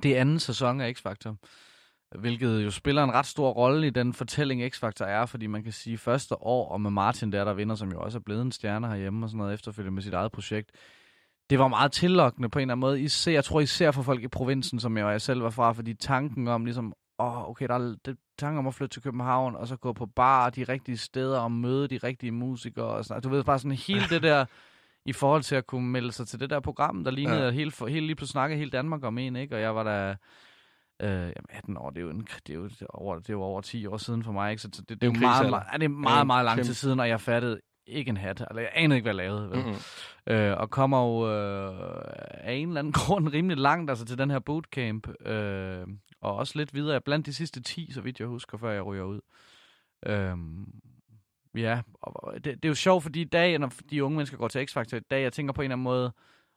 Det 0.04 0.18
er 0.18 0.22
anden 0.22 0.39
sæson 0.39 0.82
af 0.82 0.94
X-Factor, 0.94 1.36
hvilket 2.20 2.65
jo 2.65 2.72
spiller 2.72 3.04
en 3.04 3.12
ret 3.12 3.26
stor 3.26 3.52
rolle 3.52 3.88
i 3.88 3.89
den 3.89 4.13
fortælling, 4.13 4.74
X-Factor 4.74 5.06
er, 5.06 5.26
fordi 5.26 5.48
man 5.48 5.63
kan 5.63 5.72
sige, 5.72 5.98
første 5.98 6.42
år, 6.42 6.72
og 6.72 6.82
med 6.82 6.92
Martin 6.92 7.32
der, 7.32 7.46
der 7.46 7.54
vinder, 7.54 7.76
som 7.76 7.92
jo 7.92 8.02
også 8.02 8.18
er 8.18 8.22
blevet 8.22 8.42
en 8.42 8.52
stjerne 8.52 8.88
herhjemme 8.88 9.26
og 9.26 9.30
sådan 9.30 9.38
noget, 9.38 9.54
efterfølgende 9.54 9.96
med 9.96 10.04
sit 10.04 10.13
eget 10.13 10.32
projekt, 10.32 10.72
det 11.50 11.60
var 11.60 11.68
meget 11.68 11.92
tillokkende 11.92 12.50
på 12.50 12.60
en 12.60 12.62
eller 12.62 12.74
anden 12.74 12.82
måde. 12.82 13.02
Især, 13.02 13.32
jeg 13.32 13.44
tror 13.44 13.60
især 13.60 13.92
for 13.92 14.02
folk 14.02 14.24
i 14.24 14.28
provinsen, 14.28 14.80
som 14.80 14.98
jeg, 14.98 15.06
og 15.06 15.12
jeg 15.12 15.22
selv 15.22 15.44
var 15.44 15.50
fra, 15.50 15.72
fordi 15.72 15.94
tanken 15.94 16.48
om 16.48 16.65
ligesom, 16.65 16.94
åh, 17.20 17.38
oh, 17.38 17.50
okay, 17.50 17.68
der 17.68 17.74
er 17.74 17.96
det, 18.06 18.18
tanken 18.38 18.60
om 18.60 18.68
at 18.68 18.74
flytte 18.74 18.96
til 18.96 19.02
København, 19.02 19.56
og 19.56 19.68
så 19.68 19.76
gå 19.76 19.94
på 19.94 20.06
bar 20.06 20.50
de 20.50 20.63
rigtige 20.63 20.98
steder, 20.98 21.39
og 21.39 21.52
møde 21.52 21.88
de 21.88 21.98
rigtige 21.98 22.32
musikere, 22.32 22.86
og 22.86 23.06
sådan 23.06 23.24
Du 23.24 23.30
ved, 23.30 23.44
bare 23.44 23.60
sådan 23.60 23.72
hele 23.72 24.06
det 24.10 24.24
der, 24.24 24.46
i 25.06 25.14
forhold 25.14 25.44
til 25.44 25.56
at 25.56 25.68
kunne 25.68 25.88
melde 25.92 26.12
sig 26.12 26.28
til 26.28 26.40
det 26.40 26.50
der 26.50 26.60
program, 26.60 27.04
der 27.04 27.12
lignede, 27.12 27.40
Ja. 27.42 27.48
at 27.48 27.54
hele, 27.54 27.72
hele 27.88 28.06
lige 28.06 28.16
pludselig 28.16 28.32
snakkede 28.32 28.58
hele 28.60 28.72
Danmark 28.72 29.04
om 29.04 29.18
en, 29.18 29.36
ikke? 29.36 29.56
Og 29.56 29.62
jeg 29.62 29.76
var 29.76 29.84
der, 29.84 30.16
øh, 31.02 31.10
jamen 31.12 31.46
18 31.50 31.78
år, 31.78 31.90
det 31.90 31.98
er 31.98 32.02
jo, 32.02 32.10
en, 32.10 32.28
det 32.48 32.54
er 32.54 32.58
jo, 32.58 32.68
det 32.68 32.82
er 32.82 32.86
over, 32.90 33.16
det 33.20 33.30
er 33.30 33.34
jo 33.34 33.42
over 33.42 33.62
10 33.62 33.86
år 33.86 33.98
siden 33.98 34.24
for 34.24 34.32
mig, 34.32 34.52
ikke? 34.52 34.62
Så 34.62 34.68
det, 34.68 34.78
det, 34.90 35.02
det 35.02 35.08
er 35.08 35.12
jo 35.14 35.20
meget, 35.20 35.50
meget, 35.50 35.66
det 35.74 35.84
er 35.84 35.88
meget, 35.90 36.28
meget 36.28 36.46
lang 36.46 36.64
tid 36.64 36.74
siden, 36.74 37.00
og 37.00 37.10
jeg 37.10 37.22
fattede 37.22 37.60
ikke 37.88 38.10
en 38.10 38.18
hat. 38.18 38.44
Eller 38.50 38.62
jeg 38.62 38.72
anede 38.76 38.98
ikke, 38.98 39.06
hvad 39.12 39.24
jeg 39.24 39.32
lavede. 39.32 39.50
Vel? 39.50 39.60
Mm-hmm. 39.66 40.34
Øh, 40.34 40.58
og 40.58 40.70
kommer 40.70 41.02
jo 41.06 41.32
øh, 41.32 42.02
af 42.34 42.54
en 42.54 42.68
eller 42.68 42.80
anden 42.80 42.94
grund 43.02 43.30
rimelig 43.30 43.58
langt 43.58 43.90
altså 43.92 44.06
til 44.06 44.18
den 44.18 44.32
her 44.32 44.40
bootcamp. 44.40 45.08
Øh, 45.28 45.88
og 46.22 46.36
også 46.36 46.54
lidt 46.58 46.74
videre 46.74 47.02
blandt 47.02 47.26
de 47.26 47.34
sidste 47.34 47.62
10, 47.62 47.92
så 47.92 48.02
vidt 48.02 48.20
jeg 48.20 48.28
husker, 48.28 48.58
før 48.58 48.72
jeg 48.72 48.86
ryger 48.86 49.04
ud. 49.04 49.20
Øh, 50.06 50.36
ja, 51.56 51.82
og 52.02 52.34
det, 52.34 52.46
det 52.46 52.66
er 52.66 52.70
jo 52.70 52.76
sjovt, 52.76 53.04
fordi 53.04 53.22
i 53.22 53.26
dag, 53.26 53.60
når 53.60 53.72
de 53.92 54.04
unge 54.04 54.16
mennesker 54.18 54.38
går 54.38 54.48
til 54.48 54.66
X-Factor 54.70 54.96
i 54.98 55.00
dag, 55.12 55.22
jeg 55.24 55.34
tænker 55.34 55.54
på 55.54 55.62
en 55.62 55.66
eller 55.66 55.76
anden 55.76 55.84
måde, 55.84 56.12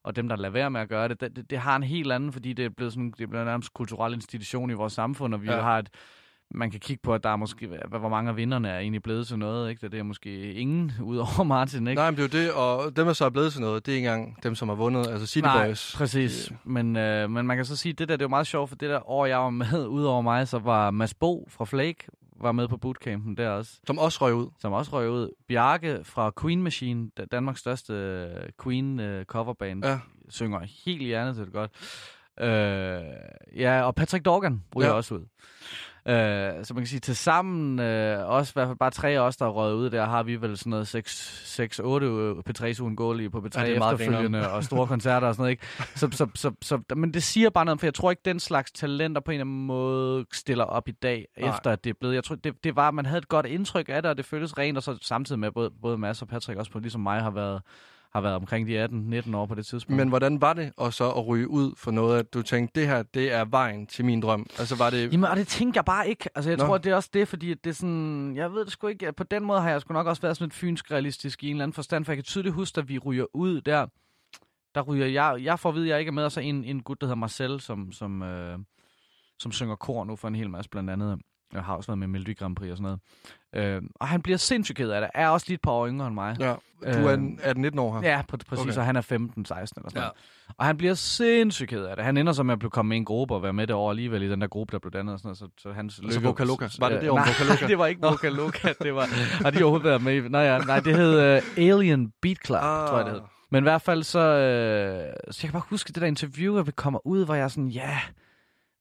og 0.05 0.17
dem, 0.17 0.29
der 0.29 0.37
lader 0.37 0.53
være 0.53 0.71
med 0.71 0.81
at 0.81 0.89
gøre 0.89 1.09
det, 1.09 1.21
det, 1.21 1.37
det, 1.37 1.51
det 1.51 1.59
har 1.59 1.77
en 1.77 1.83
helt 1.83 2.13
anden, 2.13 2.33
fordi 2.33 2.53
det 2.53 2.65
er 2.65 2.69
blevet 2.69 2.93
sådan, 2.93 3.13
det 3.19 3.35
er 3.35 3.45
nærmest 3.45 3.75
kulturel 3.75 4.15
institution 4.15 4.71
i 4.71 4.75
vores 4.75 4.93
samfund, 4.93 5.35
og 5.35 5.43
vi 5.43 5.51
Ja. 5.51 5.61
har 5.61 5.79
et, 5.79 5.89
man 6.55 6.71
kan 6.71 6.81
kigge 6.81 7.01
på, 7.03 7.15
at 7.15 7.25
der 7.25 7.31
er 7.31 7.37
måske, 7.37 7.69
hvor 7.89 8.09
mange 8.09 8.31
af 8.31 8.37
vinderne 8.37 8.69
er 8.69 8.79
egentlig 8.79 9.03
blevet 9.03 9.27
til 9.27 9.39
noget, 9.39 9.71
ikke? 9.71 9.89
Det 9.89 9.99
er 9.99 10.03
måske 10.03 10.53
ingen, 10.53 10.93
udover 11.03 11.43
Martin, 11.43 11.87
ikke? 11.87 12.01
Nej, 12.01 12.11
men 12.11 12.19
det 12.21 12.35
er 12.35 12.39
jo 12.41 12.45
det, 12.45 12.53
og 12.53 12.97
dem, 12.97 13.07
der 13.07 13.13
så 13.13 13.25
er 13.25 13.31
blevet 13.31 13.53
til 13.53 13.61
noget, 13.61 13.87
det 13.87 13.93
er 13.93 13.97
ikke 13.97 14.09
engang 14.09 14.43
dem, 14.43 14.55
som 14.55 14.69
har 14.69 14.77
vundet, 14.77 15.07
altså 15.07 15.27
City 15.27 15.45
Nej, 15.47 15.67
Boys. 15.67 15.95
præcis. 15.97 16.53
Men, 16.65 16.97
øh, 16.97 17.31
men 17.31 17.47
man 17.47 17.57
kan 17.57 17.65
så 17.67 17.77
sige, 17.77 17.93
at 17.93 17.99
det 17.99 18.09
der 18.09 18.17
det 18.17 18.23
er 18.23 18.25
jo 18.25 18.29
meget 18.29 18.47
sjovt, 18.47 18.69
for 18.69 18.77
det 18.77 18.91
der 18.91 19.11
år, 19.11 19.27
jeg 19.27 19.39
var 19.39 19.51
med, 19.51 19.87
udover 19.99 20.23
mig, 20.23 20.49
så 20.49 20.59
var 20.59 20.91
Mads 20.91 21.15
Bo 21.15 21.47
fra 21.51 21.65
Flake 21.65 22.07
var 22.43 22.53
med 22.53 22.69
på 22.69 22.77
bootcampen 22.77 23.37
der 23.37 23.49
også, 23.49 23.81
Som 23.87 23.99
også 23.99 24.19
røg 24.25 24.35
ud. 24.35 24.47
som 24.61 24.73
også 24.73 24.93
røg 24.93 25.11
ud. 25.11 25.31
Bjarke 25.49 26.01
fra 26.05 26.31
Queen 26.41 26.63
Machine, 26.63 27.11
Da- 27.21 27.25
Danmarks 27.25 27.61
største 27.61 27.93
øh, 27.93 28.49
Queen 28.63 29.01
øh, 29.01 29.25
coverband, 29.25 29.85
Ja. 29.85 29.99
synger 30.29 30.61
helt 30.85 31.03
hjernet 31.03 31.35
til 31.37 31.45
det 31.45 31.53
godt. 31.53 31.71
Øh, 32.41 33.03
ja, 33.61 33.83
og 33.83 33.95
Patrick 33.95 34.25
Dorgan 34.25 34.63
ryger 34.77 34.87
Ja. 34.87 34.93
ja. 34.93 34.97
også 34.97 35.15
ud. 35.15 35.27
Øh, 36.07 36.65
så 36.65 36.75
man 36.75 36.83
kan 36.83 36.87
sige, 36.87 37.01
til 37.01 37.17
sammen, 37.17 37.79
øh, 37.79 38.29
også 38.29 38.51
i 38.51 38.55
hvert 38.55 38.69
fald 38.69 38.79
bare 38.79 38.91
tre 38.91 39.09
af 39.09 39.19
os, 39.19 39.37
der 39.37 39.47
er 39.47 39.51
røget 39.51 39.75
ud 39.75 39.91
der, 39.91 40.05
har 40.05 40.23
vi 40.23 40.37
vel 40.37 40.59
sådan 40.59 40.71
noget 40.71 40.95
6-8 40.95 42.51
P3's 42.51 42.83
uundgåelige 42.83 43.31
på 43.31 43.39
P3 43.39 43.61
Ja, 43.61 43.75
er 43.75 43.93
efterfølgende, 43.93 44.51
og 44.51 44.65
store 44.65 44.87
koncerter 44.87 45.27
og 45.29 45.35
sådan 45.35 45.43
noget, 45.43 45.51
ikke? 45.51 45.67
Så, 46.01 46.09
så, 46.13 46.27
så, 46.35 46.53
så, 46.63 46.95
men 46.97 47.15
det 47.15 47.23
siger 47.23 47.51
bare 47.51 47.65
noget, 47.65 47.81
for 47.81 47.87
jeg 47.87 47.95
tror 47.95 48.11
ikke, 48.11 48.23
den 48.25 48.41
slags 48.41 48.73
talenter 48.73 49.21
på 49.21 49.31
en 49.31 49.35
eller 49.35 49.45
anden 49.45 49.67
måde 49.67 50.27
stiller 50.33 50.65
op 50.65 50.89
i 50.89 50.93
dag, 50.93 51.27
Nej. 51.41 51.57
efter 51.57 51.71
at 51.71 51.85
det 51.85 51.91
er 51.91 51.95
blevet. 52.01 52.15
Jeg 52.15 52.25
tror, 52.25 52.37
det, 52.37 52.65
det 52.65 52.77
var, 52.77 52.91
man 52.91 53.07
havde 53.07 53.19
et 53.19 53.29
godt 53.29 53.47
indtryk 53.47 53.89
af 53.89 54.03
det, 54.03 54.11
og 54.11 54.17
det 54.17 54.25
føltes 54.25 54.59
rent, 54.59 54.77
og 54.77 54.83
så 54.83 54.99
samtidig 55.03 55.39
med, 55.39 55.51
både, 55.53 55.71
både 55.83 55.99
Mads 55.99 56.23
og 56.23 56.29
Patrick 56.29 56.59
også 56.59 56.73
på, 56.73 56.79
ligesom 56.79 57.01
mig, 57.01 57.21
har 57.21 57.31
været, 57.31 57.63
har 58.13 58.21
været 58.21 58.35
omkring 58.35 58.69
de 58.69 58.85
18-19 58.85 59.37
år 59.37 59.47
på 59.47 59.55
det 59.55 59.67
tidspunkt. 59.67 59.97
Men 59.97 60.09
hvordan 60.09 60.41
var 60.41 60.53
det 60.53 60.73
og 60.77 60.93
så 60.93 61.11
at 61.11 61.27
ryge 61.27 61.49
ud 61.49 61.73
for 61.77 61.91
noget, 61.91 62.19
at 62.19 62.35
du 62.35 62.43
tænkte, 62.43 62.81
det 62.81 62.89
her, 62.89 63.03
det 63.03 63.33
er 63.33 63.45
vejen 63.45 63.87
til 63.87 64.05
min 64.05 64.21
drøm? 64.21 64.47
Altså 64.59 64.77
var 64.77 64.91
det... 64.91 65.13
Jamen, 65.13 65.31
og 65.31 65.37
det 65.37 65.49
tænker 65.49 65.79
jeg 65.81 65.85
bare 65.85 66.09
ikke. 66.09 66.29
Altså, 66.35 66.51
jeg 66.51 66.59
Nå. 66.59 66.65
Tror, 66.65 66.79
det 66.79 66.93
er 66.93 66.97
også 66.97 67.11
det, 67.13 67.29
fordi 67.29 67.55
det 67.55 67.71
er 67.71 67.75
sådan... 67.75 68.37
Jeg 68.37 68.53
ved 68.53 68.65
det 68.65 68.73
sgu 68.73 68.87
ikke. 68.87 69.13
På 69.13 69.25
den 69.25 69.45
måde 69.45 69.61
har 69.61 69.71
jeg 69.71 69.81
sgu 69.81 69.93
nok 69.93 70.07
også 70.07 70.23
været 70.23 70.37
sådan 70.37 70.45
lidt 70.45 70.55
fynsk 70.55 70.91
realistisk 70.91 71.45
i 71.45 71.47
en 71.47 71.53
eller 71.53 71.65
anden 71.65 71.75
forstand, 71.75 72.05
for 72.05 72.13
jeg 72.13 72.17
kan 72.17 72.25
tydeligt 72.25 72.55
huske, 72.55 72.81
at 72.81 72.89
vi 72.89 72.99
ryger 72.99 73.27
ud 73.35 73.61
der. 73.61 73.87
Der 74.75 74.81
ryger 74.81 75.07
jeg... 75.07 75.37
Jeg 75.43 75.59
får 75.59 75.69
at 75.69 75.75
vide, 75.75 75.85
at 75.85 75.91
jeg 75.91 75.99
ikke 75.99 76.09
er 76.09 76.13
med, 76.13 76.25
og 76.25 76.33
så 76.33 76.41
en, 76.41 76.65
en 76.65 76.83
gut, 76.83 77.01
der 77.01 77.07
hedder 77.07 77.17
Marcel, 77.17 77.61
som, 77.61 77.93
som, 77.93 78.23
øh, 78.23 78.59
som 79.39 79.53
synger 79.53 79.77
kor 79.77 80.05
nu 80.05 80.17
for 80.17 80.29
en 80.29 80.35
hel 80.35 80.51
masse, 80.51 80.71
blandt 80.71 80.91
andet. 80.91 81.19
Jeg 81.53 81.63
har 81.63 81.75
også 81.77 81.87
været 81.87 81.99
med 81.99 82.07
Melodi 82.07 82.33
Grand 82.35 82.57
Prix 82.57 82.71
og 82.71 82.77
sådan 82.77 82.99
noget. 83.55 83.77
Øh, 83.77 83.83
og 83.95 84.09
han 84.09 84.23
bliver 84.23 84.39
sindssygt 84.39 84.77
ked 84.79 84.91
af 84.91 85.01
det. 85.01 85.11
Er 85.15 85.29
også 85.29 85.47
lige 85.49 85.55
et 85.55 85.61
par 85.63 85.71
år 85.71 85.89
yngre 85.89 86.07
end 86.07 86.15
mig. 86.15 86.37
Ja, 86.41 86.47
du 86.93 87.07
er 87.07 87.13
Øhm, 87.13 87.39
18-19 87.43 87.81
år 87.81 88.01
her. 88.01 88.09
Ja, 88.11 88.21
pr- 88.33 88.37
præcis, 88.49 88.65
Okay. 88.67 88.77
og 88.79 88.85
han 88.85 88.97
er 88.97 89.01
15, 89.01 89.45
16 89.45 89.81
eller 89.81 89.91
sådan 89.91 89.99
Ja. 90.01 90.05
noget. 90.05 90.13
Og 90.59 90.67
han 90.67 90.77
bliver 90.77 90.95
sindssygt 90.95 91.69
ked 91.69 91.85
af 91.85 91.97
det. 91.97 92.05
Han 92.05 92.17
ender 92.17 92.33
så 92.33 92.43
med 92.43 92.53
at 92.53 92.59
blive 92.59 92.71
komme 92.71 92.89
med 92.89 92.97
i 92.97 92.99
en 92.99 93.05
gruppe 93.05 93.35
og 93.35 93.43
være 93.43 93.53
med 93.53 93.67
det 93.67 93.77
over 93.77 93.91
alligevel 93.91 94.23
i 94.23 94.31
den 94.31 94.41
der 94.41 94.47
gruppe, 94.47 94.73
der 94.73 94.79
blev 94.79 94.93
dannet 94.93 95.13
og 95.13 95.19
sådan 95.19 95.27
noget. 95.29 95.39
Så, 95.39 95.49
så 95.59 95.73
hans 95.73 96.01
Altså 96.05 96.21
Boca 96.21 96.45
Loca. 96.45 96.69
Var 96.79 96.89
det 96.89 97.01
det 97.01 97.11
om 97.11 97.17
nej, 97.17 97.27
Boca 97.27 97.45
Loca? 97.53 97.67
det 97.71 97.79
var 97.79 97.87
ikke 97.87 98.01
Boca 98.01 98.29
Loca. 98.29 98.73
Det 98.83 98.95
var, 98.95 99.07
har 99.43 99.51
de 99.51 99.63
overhovedet 99.63 99.85
været 99.85 100.03
med 100.03 100.15
i? 100.15 100.29
Nej, 100.29 100.41
ja, 100.41 100.59
nej 100.59 100.81
det 100.81 100.97
hed 100.97 101.37
uh, 101.37 101.43
Alien 101.59 102.13
Beat 102.23 102.37
Club, 102.47 102.59
ah. 102.63 102.89
tror 102.89 102.97
jeg 102.97 103.07
det 103.07 103.15
hed. 103.15 103.21
Men 103.51 103.63
i 103.63 103.67
hvert 103.67 103.83
fald 103.83 104.03
så... 104.03 104.19
Øh, 104.19 105.13
så 105.31 105.41
jeg 105.43 105.51
kan 105.51 105.53
bare 105.53 105.63
huske 105.71 105.89
det 105.93 106.01
der 106.03 106.07
interview, 106.07 106.59
at 106.59 106.67
vi 106.67 106.73
kommer 106.73 107.07
ud, 107.07 107.25
hvor 107.25 107.35
jeg 107.35 107.45
er 107.45 107.49
sådan, 107.49 107.69
ja, 107.69 107.99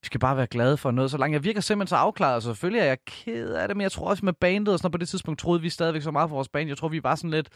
vi 0.01 0.05
skal 0.05 0.19
bare 0.19 0.37
være 0.37 0.47
glade 0.47 0.77
for 0.77 0.91
noget 0.91 1.11
så 1.11 1.17
langt. 1.17 1.33
Jeg 1.33 1.43
virker 1.43 1.61
simpelthen 1.61 1.87
så 1.87 1.95
afklaret, 1.95 2.43
så 2.43 2.49
selvfølgelig 2.49 2.79
er 2.81 2.85
jeg 2.85 2.97
ked 3.05 3.53
af 3.53 3.67
det, 3.67 3.77
men 3.77 3.81
jeg 3.81 3.91
tror 3.91 4.09
også 4.09 4.25
med 4.25 4.33
bandet 4.33 4.73
og 4.73 4.79
sådan 4.79 4.85
noget, 4.85 4.91
på 4.93 4.97
det 4.97 5.09
tidspunkt 5.09 5.39
troede 5.39 5.61
vi 5.61 5.69
stadigvæk 5.69 6.01
så 6.01 6.11
meget 6.11 6.29
for 6.29 6.35
vores 6.35 6.47
band. 6.49 6.67
Jeg 6.69 6.77
tror, 6.77 6.87
vi 6.87 7.03
var 7.03 7.15
sådan 7.15 7.29
lidt, 7.31 7.49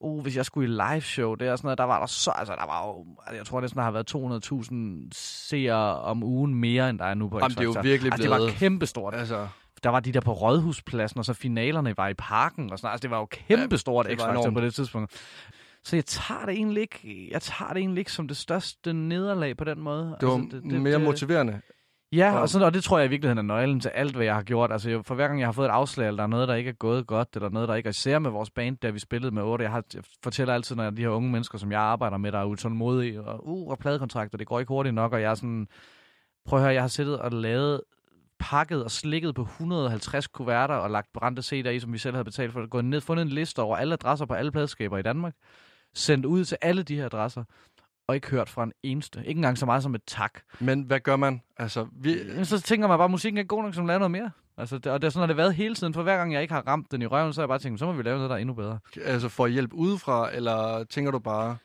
uh, 0.00 0.22
hvis 0.22 0.36
jeg 0.36 0.44
skulle 0.44 0.68
i 0.68 0.70
live 0.94 1.00
show 1.00 1.34
der 1.34 1.52
og 1.52 1.58
sådan 1.58 1.66
noget, 1.66 1.78
der 1.78 1.84
var 1.84 1.98
der 2.00 2.06
så, 2.06 2.30
altså 2.30 2.54
der 2.58 2.66
var 2.66 2.86
jo, 2.86 3.06
altså, 3.26 3.36
jeg 3.36 3.46
tror 3.46 3.60
næsten, 3.60 3.78
der 3.78 3.84
har 3.84 3.90
været 3.90 4.14
200.000 4.14 5.10
seere 5.14 6.00
om 6.00 6.22
ugen 6.22 6.54
mere, 6.54 6.90
end 6.90 6.98
der 6.98 7.04
er 7.04 7.14
nu 7.14 7.28
på 7.28 7.38
Jamen, 7.38 7.50
det 7.50 7.58
er 7.60 7.64
jo 7.64 7.72
X-Factor. 7.72 7.82
virkelig 7.82 8.12
altså, 8.12 8.22
det 8.22 8.30
var 8.30 8.36
blevet- 8.36 8.52
kæmpestort. 8.54 9.14
Altså, 9.14 9.48
Der 9.82 9.90
var 9.90 10.00
de 10.00 10.12
der 10.12 10.20
på 10.20 10.32
Rådhuspladsen, 10.32 11.18
og 11.18 11.24
så 11.24 11.32
finalerne 11.34 11.96
var 11.96 12.08
i 12.08 12.14
parken 12.14 12.72
og 12.72 12.78
sådan. 12.78 12.92
Altså, 12.92 13.02
det 13.02 13.10
var 13.10 13.18
jo 13.18 13.26
kæmpestort 13.30 14.06
det 14.06 14.18
ja, 14.20 14.32
X-Factor 14.32 14.50
på 14.50 14.60
det 14.60 14.74
tidspunkt. 14.74 15.12
Så 15.84 15.96
jeg 15.96 16.04
tager 16.06 16.40
det 16.46 16.54
egentlig 16.54 16.80
ikke, 16.80 17.28
jeg 17.30 17.42
tager 17.42 17.68
det 17.68 17.76
egentlig 17.80 17.98
ikke 17.98 18.12
som 18.12 18.28
det 18.28 18.36
største 18.36 18.92
nederlag 18.92 19.56
på 19.56 19.64
den 19.64 19.80
måde. 19.80 20.16
det 20.20 20.28
var 20.28 20.34
altså, 20.34 20.56
det, 20.56 20.70
det, 20.70 20.80
mere 20.80 20.98
motiverende. 20.98 21.60
Ja, 22.12 22.38
Og- 22.40 22.48
sådan, 22.48 22.66
og 22.66 22.74
det 22.74 22.84
tror 22.84 22.98
jeg 22.98 23.06
i 23.06 23.10
virkeligheden 23.10 23.38
er 23.50 23.54
nøglen 23.54 23.80
til 23.80 23.88
alt, 23.88 24.14
hvad 24.16 24.24
jeg 24.24 24.34
har 24.34 24.42
gjort. 24.42 24.72
Altså, 24.72 24.90
jeg- 24.90 25.04
for 25.06 25.14
hver 25.14 25.26
gang 25.28 25.40
jeg 25.40 25.46
har 25.48 25.52
fået 25.52 25.66
et 25.66 25.70
afslag, 25.70 26.06
eller 26.06 26.16
der 26.16 26.22
er 26.22 26.26
noget, 26.26 26.48
der 26.48 26.54
ikke 26.54 26.68
er 26.70 26.74
gået 26.74 27.06
godt, 27.06 27.28
eller 27.34 27.48
noget, 27.48 27.68
der 27.68 27.74
ikke 27.74 27.86
er 27.86 27.90
især 27.90 28.18
med 28.18 28.30
vores 28.30 28.50
band, 28.50 28.76
der 28.82 28.90
vi 28.90 28.98
spillede 28.98 29.34
med 29.34 29.42
8. 29.42 29.62
Jeg, 29.64 29.70
har, 29.72 29.84
jeg 29.94 30.02
fortæller 30.22 30.54
altid, 30.54 30.76
når 30.76 30.90
de 30.90 31.02
her 31.02 31.08
unge 31.08 31.30
mennesker, 31.30 31.58
som 31.58 31.72
jeg 31.72 31.80
arbejder 31.80 32.16
med, 32.16 32.32
der 32.32 32.38
er 32.38 32.44
utålmodige, 32.44 33.22
og, 33.22 33.48
uh, 33.48 33.70
og 33.70 33.78
pladekontrakter, 33.78 34.38
det 34.38 34.46
går 34.46 34.60
ikke 34.60 34.68
hurtigt 34.68 34.94
nok, 34.94 35.12
og 35.12 35.20
jeg 35.22 35.30
er 35.30 35.34
sådan, 35.34 35.68
prøv 36.46 36.58
at 36.58 36.62
høre, 36.64 36.74
jeg 36.74 36.82
har 36.82 36.88
siddet 36.88 37.18
og 37.18 37.32
lavet 37.32 37.80
pakket 38.38 38.84
og 38.84 38.90
slikket 38.90 39.34
på 39.34 39.42
150 39.42 40.26
kuverter 40.26 40.74
og 40.74 40.90
lagt 40.90 41.08
brændte 41.14 41.40
CD'er 41.42 41.68
i, 41.68 41.78
som 41.80 41.92
vi 41.92 41.98
selv 41.98 42.14
havde 42.14 42.24
betalt 42.24 42.52
for. 42.52 42.66
Gået 42.68 42.84
ned, 42.84 43.00
fundet 43.00 43.22
en 43.22 43.28
liste 43.28 43.62
over 43.62 43.76
alle 43.76 43.92
adresser 43.92 44.26
på 44.26 44.34
alle 44.34 44.52
pladeskaber 44.52 44.98
i 44.98 45.02
Danmark. 45.02 45.34
Sendt 45.94 46.26
ud 46.26 46.44
til 46.44 46.56
alle 46.62 46.82
de 46.82 46.96
her 46.96 47.04
adresser. 47.04 47.44
Og 48.08 48.14
ikke 48.14 48.30
hørt 48.30 48.48
fra 48.48 48.62
en 48.62 48.72
eneste. 48.82 49.18
Ikke 49.26 49.38
engang 49.38 49.58
så 49.58 49.66
meget 49.66 49.82
som 49.82 49.94
et 49.94 50.02
tak. 50.06 50.40
Men 50.60 50.82
hvad 50.82 51.00
gør 51.00 51.16
man? 51.16 51.42
Altså, 51.56 51.86
vi, 51.92 52.18
Jamen, 52.28 52.44
så 52.44 52.60
tænker 52.60 52.88
man 52.88 52.98
bare, 52.98 53.04
at 53.04 53.10
musikken 53.10 53.38
er 53.38 53.42
god 53.42 53.62
nok, 53.62 53.74
som 53.74 53.86
laver 53.86 53.98
noget 53.98 54.10
mere. 54.10 54.30
Altså, 54.56 54.78
det, 54.78 54.92
og 54.92 55.02
det 55.02 55.06
er 55.06 55.10
sådan, 55.10 55.20
har 55.20 55.26
det 55.26 55.36
været 55.36 55.54
hele 55.54 55.74
tiden. 55.74 55.94
For 55.94 56.02
hver 56.02 56.16
gang 56.16 56.32
jeg 56.32 56.42
ikke 56.42 56.54
har 56.54 56.66
ramt 56.66 56.90
den 56.92 57.02
i 57.02 57.06
røven, 57.06 57.32
så 57.32 57.40
har 57.40 57.42
jeg 57.42 57.48
bare 57.48 57.58
tænkt, 57.58 57.78
så 57.78 57.86
må 57.86 57.92
vi 57.92 58.02
lave 58.02 58.16
noget, 58.16 58.30
der 58.30 58.36
er 58.36 58.40
endnu 58.40 58.54
bedre. 58.54 58.78
altså 59.04 59.28
får 59.28 59.46
hjælp 59.46 59.72
udefra, 59.72 60.34
eller 60.34 60.84
tænker 60.84 61.10
du 61.10 61.18
bare, 61.18 61.56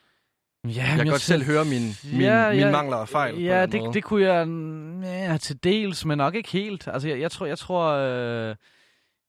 Ja, 0.65 0.85
jeg 0.87 0.97
kan 0.97 1.07
godt 1.07 1.21
selv 1.21 1.43
høre 1.43 1.65
min, 1.65 1.81
min, 2.11 2.21
Ja, 2.21 2.49
min 2.49 2.59
ja, 2.59 2.71
mangler 2.71 2.97
og 2.97 3.09
fejl? 3.09 3.41
Ja, 3.41 3.65
det, 3.65 3.81
måde. 3.81 3.93
det 3.93 4.03
kunne 4.03 4.23
jeg 4.23 4.47
ja, 5.03 5.37
til 5.37 5.63
dels, 5.63 6.05
men 6.05 6.17
nok 6.17 6.35
ikke 6.35 6.49
helt. 6.49 6.87
Altså, 6.87 7.07
jeg, 7.07 7.19
jeg 7.19 7.31
tror, 7.31 7.45
jeg 7.45 7.57
tror, 7.57 7.91
øh, 7.91 8.55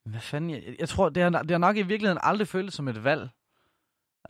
hvad 0.04 0.20
fanden, 0.20 0.50
jeg, 0.50 0.62
jeg 0.78 0.88
tror, 0.88 1.08
det 1.08 1.22
har, 1.22 1.30
det 1.30 1.50
har 1.50 1.58
nok 1.58 1.76
i 1.76 1.82
virkeligheden 1.82 2.18
aldrig 2.22 2.48
føltes 2.48 2.74
som 2.74 2.88
et 2.88 3.04
valg. 3.04 3.28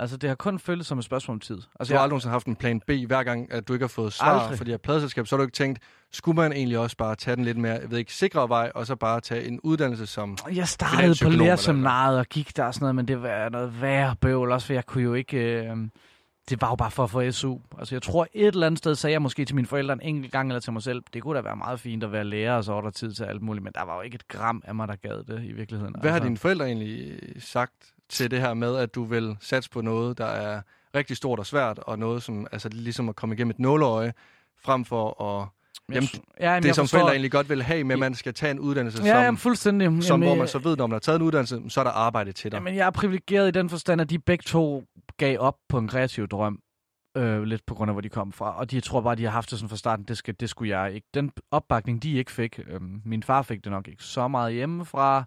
Altså, 0.00 0.16
det 0.16 0.28
har 0.28 0.34
kun 0.34 0.58
føltes 0.58 0.86
som 0.86 0.98
et 0.98 1.04
spørgsmål 1.04 1.34
om 1.34 1.40
tid. 1.40 1.58
Altså, 1.80 1.94
du 1.94 1.96
har 1.96 2.02
aldrig 2.02 2.10
nogensinde 2.10 2.32
haft 2.32 2.46
en 2.46 2.56
plan 2.56 2.80
B, 2.80 2.90
hver 3.06 3.22
gang, 3.22 3.52
at 3.52 3.68
du 3.68 3.72
ikke 3.72 3.82
har 3.82 3.88
fået 3.88 4.12
svar 4.12 4.40
Aldrig. 4.40 4.58
for 4.58 4.64
de 4.64 4.70
her 4.70 4.78
pladeselskab, 4.78 5.26
så 5.26 5.36
har 5.36 5.38
du 5.38 5.42
ikke 5.42 5.56
tænkt, 5.56 5.78
skulle 6.12 6.36
man 6.36 6.52
egentlig 6.52 6.78
også 6.78 6.96
bare 6.96 7.14
tage 7.14 7.36
den 7.36 7.44
lidt 7.44 7.56
mere, 7.56 7.72
jeg 7.72 7.90
ved 7.90 7.98
ikke, 7.98 8.12
sikre 8.12 8.48
vej, 8.48 8.72
og 8.74 8.86
så 8.86 8.96
bare 8.96 9.20
tage 9.20 9.44
en 9.44 9.60
uddannelse 9.60 10.06
som... 10.06 10.38
Jeg 10.52 10.68
startede 10.68 11.14
på 11.24 11.30
lærerseminaret 11.30 12.18
og 12.18 12.26
gik 12.26 12.56
der 12.56 12.64
og 12.64 12.74
sådan 12.74 12.84
noget, 12.84 12.94
men 12.94 13.08
det 13.08 13.22
var 13.22 13.48
noget 13.48 13.80
værre 13.80 14.16
bøvl 14.20 14.52
også, 14.52 14.66
for 14.66 14.74
jeg 14.74 14.86
kunne 14.86 15.04
jo 15.04 15.14
ikke... 15.14 15.36
Øh, 15.38 15.76
det 16.50 16.60
var 16.60 16.68
jo 16.68 16.76
bare 16.76 16.90
for 16.90 17.04
at 17.04 17.10
få 17.10 17.30
SU. 17.30 17.58
Altså 17.78 17.94
jeg 17.94 18.02
tror 18.02 18.28
et 18.32 18.46
eller 18.46 18.66
andet 18.66 18.78
sted 18.78 18.94
sagde 18.94 19.12
jeg 19.12 19.22
måske 19.22 19.44
til 19.44 19.56
mine 19.56 19.66
forældre 19.66 19.94
en 19.94 20.00
enkelt 20.02 20.32
gang 20.32 20.48
eller 20.48 20.60
til 20.60 20.72
mig 20.72 20.82
selv, 20.82 21.02
det 21.12 21.22
kunne 21.22 21.36
da 21.36 21.42
være 21.42 21.56
meget 21.56 21.80
fint 21.80 22.04
at 22.04 22.12
være 22.12 22.24
lærer, 22.24 22.56
og 22.56 22.64
så 22.64 22.72
var 22.72 22.80
der 22.80 22.90
tid 22.90 23.12
til 23.12 23.24
alt 23.24 23.42
muligt, 23.42 23.64
men 23.64 23.72
der 23.72 23.82
var 23.82 23.94
jo 23.94 24.00
ikke 24.00 24.14
et 24.14 24.28
gram 24.28 24.62
af 24.64 24.74
mig, 24.74 24.88
der 24.88 24.96
gad 24.96 25.24
det 25.24 25.44
i 25.44 25.52
virkeligheden. 25.52 25.94
Hvad 26.00 26.10
har 26.10 26.16
altså. 26.16 26.26
dine 26.26 26.36
forældre 26.36 26.66
egentlig 26.66 27.20
sagt 27.38 27.72
til 28.08 28.30
det 28.30 28.40
her 28.40 28.54
med, 28.54 28.76
at 28.76 28.94
du 28.94 29.04
vil 29.04 29.36
satse 29.40 29.70
på 29.70 29.80
noget, 29.80 30.18
der 30.18 30.26
er 30.26 30.62
rigtig 30.94 31.16
stort 31.16 31.38
og 31.38 31.46
svært, 31.46 31.78
og 31.78 31.98
noget, 31.98 32.22
som 32.22 32.46
altså 32.52 32.68
ligesom 32.68 33.08
at 33.08 33.16
komme 33.16 33.34
igennem 33.34 33.50
et 33.50 33.58
nåleøje, 33.58 34.12
frem 34.60 34.84
for 34.84 35.22
at... 35.22 35.48
Jamen, 35.92 36.08
ja, 36.40 36.50
jamen, 36.50 36.62
det, 36.62 36.74
som 36.74 36.82
forstår- 36.82 36.98
forældre 36.98 37.12
egentlig 37.14 37.32
godt 37.32 37.48
vil 37.48 37.62
have, 37.62 37.84
med 37.84 37.92
at 37.94 37.98
man 37.98 38.14
skal 38.14 38.34
tage 38.34 38.50
en 38.50 38.58
uddannelse, 38.58 39.02
Ja, 39.04 39.12
som, 39.12 39.22
jamen, 39.22 39.38
fuldstændig. 39.38 40.04
som, 40.04 40.20
hvor 40.20 40.26
Jamen, 40.28 40.38
man 40.38 40.48
så 40.48 40.58
ved, 40.58 40.76
når 40.76 40.86
man 40.86 40.92
har 40.94 40.98
taget 41.00 41.16
en 41.16 41.22
uddannelse, 41.22 41.62
så 41.68 41.80
er 41.80 41.84
der 41.84 41.90
arbejde 41.90 42.32
til 42.32 42.52
dig. 42.52 42.56
Jamen, 42.56 42.74
jeg 42.74 42.86
er 42.86 42.90
privilegeret 42.90 43.48
i 43.48 43.50
den 43.50 43.68
forstand, 43.70 44.00
at 44.00 44.10
de 44.10 44.18
begge 44.18 44.42
to 44.42 44.84
gav 45.16 45.38
op 45.40 45.56
på 45.68 45.78
en 45.78 45.88
kreativ 45.88 46.28
drøm. 46.28 46.58
Øh, 47.16 47.42
lidt 47.42 47.66
på 47.66 47.74
grund 47.74 47.90
af, 47.90 47.94
hvor 47.94 48.00
de 48.00 48.08
kom 48.08 48.32
fra. 48.32 48.58
Og 48.58 48.70
de 48.70 48.76
jeg 48.76 48.82
tror 48.82 49.00
bare, 49.00 49.14
de 49.14 49.24
har 49.24 49.30
haft 49.30 49.50
det 49.50 49.58
sådan 49.58 49.68
fra 49.70 49.76
starten, 49.76 50.04
det, 50.04 50.18
skal, 50.18 50.34
det 50.40 50.50
skulle 50.50 50.78
jeg 50.78 50.94
ikke. 50.94 51.06
Den 51.14 51.30
opbakning, 51.50 52.02
de 52.02 52.12
ikke 52.12 52.30
fik, 52.32 52.60
øh, 52.68 52.80
min 53.04 53.22
far 53.22 53.42
fik 53.42 53.64
det 53.64 53.72
nok 53.72 53.88
ikke 53.88 54.02
så 54.04 54.28
meget 54.28 54.52
hjemmefra. 54.54 55.24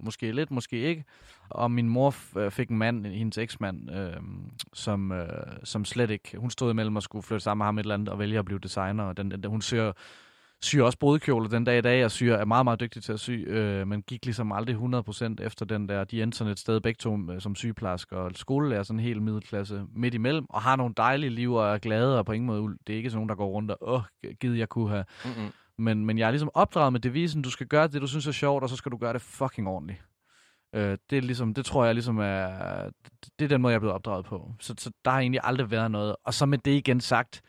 Måske 0.00 0.32
lidt, 0.32 0.50
måske 0.50 0.80
ikke. 0.80 1.04
Og 1.48 1.70
min 1.70 1.88
mor 1.88 2.14
øh, 2.38 2.50
fik 2.50 2.68
en 2.68 2.78
mand, 2.78 3.06
hendes 3.06 3.38
eksmand, 3.38 3.90
øh, 3.90 4.16
som, 4.72 5.12
øh, 5.12 5.28
som 5.64 5.84
slet 5.84 6.10
ikke... 6.10 6.38
Hun 6.38 6.50
stod 6.50 6.70
imellem 6.70 6.96
og 6.96 7.02
skulle 7.02 7.22
flytte 7.22 7.44
sammen 7.44 7.58
med 7.58 7.66
ham 7.66 7.78
et 7.78 7.82
eller 7.82 7.94
andet 7.94 8.08
og 8.08 8.18
vælge 8.18 8.38
at 8.38 8.44
blive 8.44 8.58
designer. 8.58 9.04
Og 9.04 9.16
den, 9.16 9.30
den, 9.30 9.44
hun 9.44 9.62
syr, 9.62 9.92
syr 10.62 10.84
også 10.84 10.98
brudekjoler 10.98 11.48
den 11.48 11.64
dag 11.64 11.78
i 11.78 11.80
dag, 11.80 12.04
og 12.04 12.10
syr 12.10 12.34
er 12.34 12.44
meget, 12.44 12.64
meget 12.64 12.80
dygtig 12.80 13.02
til 13.02 13.12
at 13.12 13.20
sy, 13.20 13.30
øh, 13.30 13.88
men 13.88 14.02
gik 14.02 14.24
ligesom 14.24 14.52
aldrig 14.52 14.76
100% 14.76 15.44
efter 15.44 15.64
den 15.64 15.88
der. 15.88 16.04
De 16.04 16.22
endte 16.22 16.38
sådan 16.38 16.52
et 16.52 16.58
sted 16.58 16.80
begge 16.80 16.98
to 16.98 17.18
øh, 17.32 17.40
som 17.40 17.54
sygeplejersker 17.54 18.16
og 18.16 18.30
skolelærer, 18.34 18.82
sådan 18.82 19.00
en 19.00 19.04
helt 19.04 19.22
middelklasse 19.22 19.84
midt 19.94 20.14
imellem, 20.14 20.46
og 20.48 20.62
har 20.62 20.76
nogle 20.76 20.94
dejlige 20.96 21.30
liv 21.30 21.52
og 21.52 21.74
er 21.74 21.78
glade, 21.78 22.18
og 22.18 22.26
på 22.26 22.32
ingen 22.32 22.46
måde, 22.46 22.76
det 22.86 22.92
er 22.92 22.96
ikke 22.96 23.10
sådan 23.10 23.18
nogen, 23.18 23.28
der 23.28 23.34
går 23.34 23.48
rundt 23.48 23.70
og, 23.70 23.78
åh, 23.80 24.32
gid 24.40 24.54
jeg 24.54 24.68
kunne 24.68 24.90
have. 24.90 25.04
Mm-mm. 25.24 25.52
Men, 25.78 26.06
men 26.06 26.18
jeg 26.18 26.26
er 26.26 26.30
ligesom 26.30 26.50
opdraget 26.54 26.92
med 26.92 27.00
devisen, 27.00 27.42
du 27.42 27.50
skal 27.50 27.66
gøre 27.66 27.88
det, 27.88 28.02
du 28.02 28.06
synes 28.06 28.26
er 28.26 28.32
sjovt, 28.32 28.62
og 28.62 28.68
så 28.68 28.76
skal 28.76 28.92
du 28.92 28.96
gøre 28.96 29.12
det 29.12 29.22
fucking 29.22 29.68
ordentligt. 29.68 30.02
Øh, 30.74 30.98
det, 31.10 31.18
er 31.18 31.22
ligesom, 31.22 31.54
det 31.54 31.64
tror 31.64 31.84
jeg 31.84 31.94
ligesom 31.94 32.18
er, 32.18 32.90
det 33.38 33.44
er 33.44 33.48
den 33.48 33.62
måde, 33.62 33.72
jeg 33.72 33.76
er 33.76 33.80
blevet 33.80 33.94
opdraget 33.94 34.24
på. 34.24 34.52
Så, 34.60 34.74
så 34.78 34.90
der 35.04 35.10
har 35.10 35.20
egentlig 35.20 35.40
aldrig 35.44 35.70
været 35.70 35.90
noget. 35.90 36.16
Og 36.24 36.34
så 36.34 36.46
med 36.46 36.58
det 36.58 36.70
igen 36.70 37.00
sagt, 37.00 37.42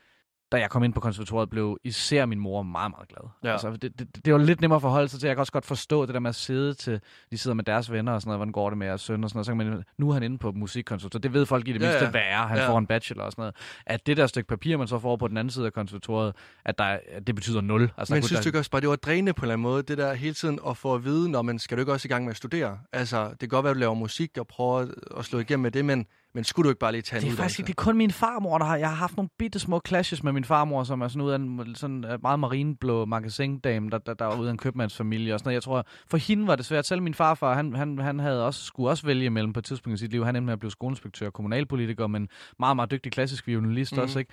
da 0.52 0.56
jeg 0.56 0.70
kom 0.70 0.84
ind 0.84 0.92
på 0.92 1.00
konservatoriet, 1.00 1.50
blev 1.50 1.78
især 1.84 2.26
min 2.26 2.38
mor 2.40 2.62
meget, 2.62 2.90
meget 2.90 3.08
glad. 3.08 3.28
Ja. 3.44 3.52
Altså, 3.52 3.70
det, 3.70 3.98
det, 3.98 4.24
det 4.24 4.32
var 4.32 4.38
lidt 4.38 4.60
nemmere 4.60 4.76
at 4.76 4.82
forholde 4.82 5.08
sig 5.08 5.20
til. 5.20 5.26
Jeg 5.26 5.36
kan 5.36 5.40
også 5.40 5.52
godt 5.52 5.64
forstå 5.64 6.06
det 6.06 6.14
der 6.14 6.20
med 6.20 6.28
at 6.28 6.34
sidde 6.34 6.74
til, 6.74 7.00
de 7.30 7.38
sidder 7.38 7.54
med 7.54 7.64
deres 7.64 7.92
venner 7.92 8.12
og 8.12 8.20
sådan 8.20 8.28
noget, 8.28 8.38
hvordan 8.38 8.52
går 8.52 8.68
det 8.70 8.78
med 8.78 8.86
jeres 8.86 9.00
søn 9.00 9.24
og 9.24 9.30
sådan 9.30 9.36
noget. 9.36 9.46
Så 9.46 9.50
kan 9.52 9.56
man, 9.76 9.84
nu 9.98 10.08
er 10.10 10.14
han 10.14 10.22
inde 10.22 10.38
på 10.38 10.52
musikkonservatoriet. 10.52 11.22
Det 11.22 11.32
ved 11.32 11.46
folk 11.46 11.68
i 11.68 11.72
det 11.72 11.80
Ja, 11.80 11.86
mindste, 11.86 12.04
ja. 12.04 12.10
hvad 12.10 12.20
er. 12.28 12.46
Han 12.46 12.58
Ja. 12.58 12.68
får 12.70 12.78
en 12.78 12.86
bachelor 12.86 13.24
og 13.24 13.32
sådan 13.32 13.42
noget. 13.42 13.54
At 13.86 14.06
det 14.06 14.16
der 14.16 14.26
stykke 14.26 14.48
papir, 14.48 14.76
man 14.76 14.88
så 14.88 14.98
får 14.98 15.16
på 15.16 15.28
den 15.28 15.36
anden 15.36 15.50
side 15.50 15.66
af 15.66 15.72
konservatoriet, 15.72 16.34
at, 16.64 16.78
der, 16.78 16.84
er- 16.84 16.98
at 17.12 17.26
det 17.26 17.34
betyder 17.34 17.60
nul. 17.60 17.90
Altså, 17.96 18.14
Men 18.14 18.22
synes 18.22 18.38
der- 18.38 18.42
du 18.42 18.48
ikke 18.48 18.58
også 18.58 18.70
bare, 18.70 18.80
det 18.80 18.88
var 18.88 18.96
drænende 18.96 19.32
på 19.32 19.40
en 19.40 19.44
eller 19.44 19.52
anden 19.52 19.62
måde, 19.62 19.82
det 19.82 19.98
der 19.98 20.14
hele 20.14 20.34
tiden 20.34 20.58
at 20.68 20.76
få 20.76 20.94
at 20.94 21.04
vide, 21.04 21.30
når 21.30 21.42
man 21.42 21.58
skal 21.58 21.76
du 21.76 21.80
ikke 21.80 21.92
også 21.92 22.08
i 22.08 22.10
gang 22.10 22.24
med 22.24 22.30
at 22.30 22.36
studere? 22.36 22.78
Altså, 22.92 23.28
det 23.30 23.38
kan 23.38 23.48
godt 23.48 23.64
være, 23.64 23.70
at 23.70 23.74
du 23.74 23.80
laver 23.80 23.94
musik 23.94 24.38
og 24.38 24.46
prøver 24.46 24.86
at 25.18 25.24
slå 25.24 25.38
igennem 25.38 25.62
med 25.62 25.70
det, 25.70 25.84
men, 25.84 26.06
men 26.38 26.44
skulle 26.44 26.64
du 26.64 26.70
ikke 26.70 26.78
bare 26.78 26.92
lige 26.92 27.02
tage 27.02 27.18
en 27.18 27.22
Det 27.22 27.28
er 27.28 27.32
uddannelse? 27.32 27.56
faktisk 27.56 27.66
det 27.66 27.72
er 27.72 27.82
kun 27.82 27.96
min 27.96 28.10
farmor, 28.10 28.58
der 28.58 28.64
har... 28.64 28.76
Jeg 28.76 28.88
har 28.88 28.96
haft 28.96 29.16
nogle 29.16 29.28
bitte 29.38 29.58
små 29.58 29.80
clashes 29.86 30.22
med 30.22 30.32
min 30.32 30.44
farmor, 30.44 30.84
som 30.84 31.00
er 31.00 31.08
sådan 31.08 31.22
ud 31.22 31.30
af 31.30 31.36
en 31.36 31.74
sådan 31.74 32.04
øh, 32.04 32.18
meget 32.22 32.40
marineblå 32.40 33.04
magasindame, 33.04 33.90
der, 33.90 33.98
der, 33.98 34.14
der 34.14 34.24
er 34.24 34.38
ude 34.40 34.48
af 34.48 34.52
en 34.52 34.58
købmandsfamilie 34.58 35.34
og 35.34 35.40
sådan 35.40 35.48
noget. 35.48 35.54
Jeg 35.54 35.62
tror, 35.62 35.86
for 36.10 36.16
hende 36.16 36.46
var 36.46 36.56
det 36.56 36.64
svært. 36.64 36.86
Selv 36.86 37.02
min 37.02 37.14
farfar, 37.14 37.54
han, 37.54 37.74
han, 37.74 37.98
han 37.98 38.18
havde 38.18 38.46
også, 38.46 38.64
skulle 38.64 38.90
også 38.90 39.06
vælge 39.06 39.30
mellem 39.30 39.52
på 39.52 39.58
et 39.58 39.64
tidspunkt 39.64 39.98
i 39.98 40.00
sit 40.00 40.10
liv. 40.10 40.24
Han 40.24 40.36
endte 40.36 40.46
med 40.46 40.52
at 40.52 40.58
blive 40.58 40.70
skoleinspektør 40.70 41.26
og 41.26 41.32
kommunalpolitiker, 41.32 42.06
men 42.06 42.28
meget, 42.58 42.76
meget 42.76 42.90
dygtig 42.90 43.12
klassisk 43.12 43.46
violinist 43.46 43.96
mm. 43.96 44.02
også, 44.02 44.18
ikke? 44.18 44.32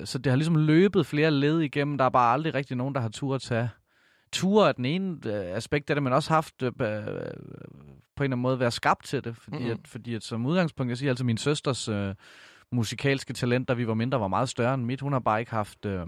Øh, 0.00 0.06
så 0.06 0.18
det 0.18 0.32
har 0.32 0.36
ligesom 0.36 0.56
løbet 0.56 1.06
flere 1.06 1.30
led 1.30 1.60
igennem. 1.60 1.98
Der 1.98 2.04
er 2.04 2.10
bare 2.10 2.32
aldrig 2.32 2.54
rigtig 2.54 2.76
nogen, 2.76 2.94
der 2.94 3.00
har 3.00 3.08
tur 3.08 3.34
at 3.34 3.42
tage 3.42 3.68
ture 4.32 4.68
er 4.68 4.72
den 4.72 4.84
ene 4.84 5.16
øh, 5.26 5.56
aspekt 5.56 5.90
af 5.90 5.96
det, 5.96 6.02
men 6.02 6.12
også 6.12 6.32
haft 6.32 6.62
øh, 6.62 6.66
øh, 6.66 6.72
på 6.80 6.80
en 6.84 6.92
eller 6.92 7.32
anden 8.24 8.38
måde 8.40 8.60
været 8.60 8.72
skabt 8.72 9.04
til 9.04 9.24
det. 9.24 9.36
Fordi, 9.36 9.56
Mhm. 9.56 9.64
mm. 9.66 9.70
at, 9.70 9.78
fordi 9.86 10.14
at 10.14 10.22
som 10.24 10.46
udgangspunkt, 10.46 10.90
jeg 10.90 10.98
siger 10.98 11.10
altså, 11.10 11.24
min 11.24 11.36
søsters 11.38 11.88
øh, 11.88 12.14
musikalske 12.72 13.32
talent, 13.32 13.68
da 13.68 13.74
vi 13.74 13.86
var 13.86 13.94
mindre, 13.94 14.20
var 14.20 14.28
meget 14.28 14.48
større 14.48 14.74
end 14.74 14.84
mit. 14.84 15.00
Hun 15.00 15.12
har 15.12 15.20
bare 15.20 15.40
ikke 15.40 15.52
haft... 15.52 15.84
Øh, 15.86 16.00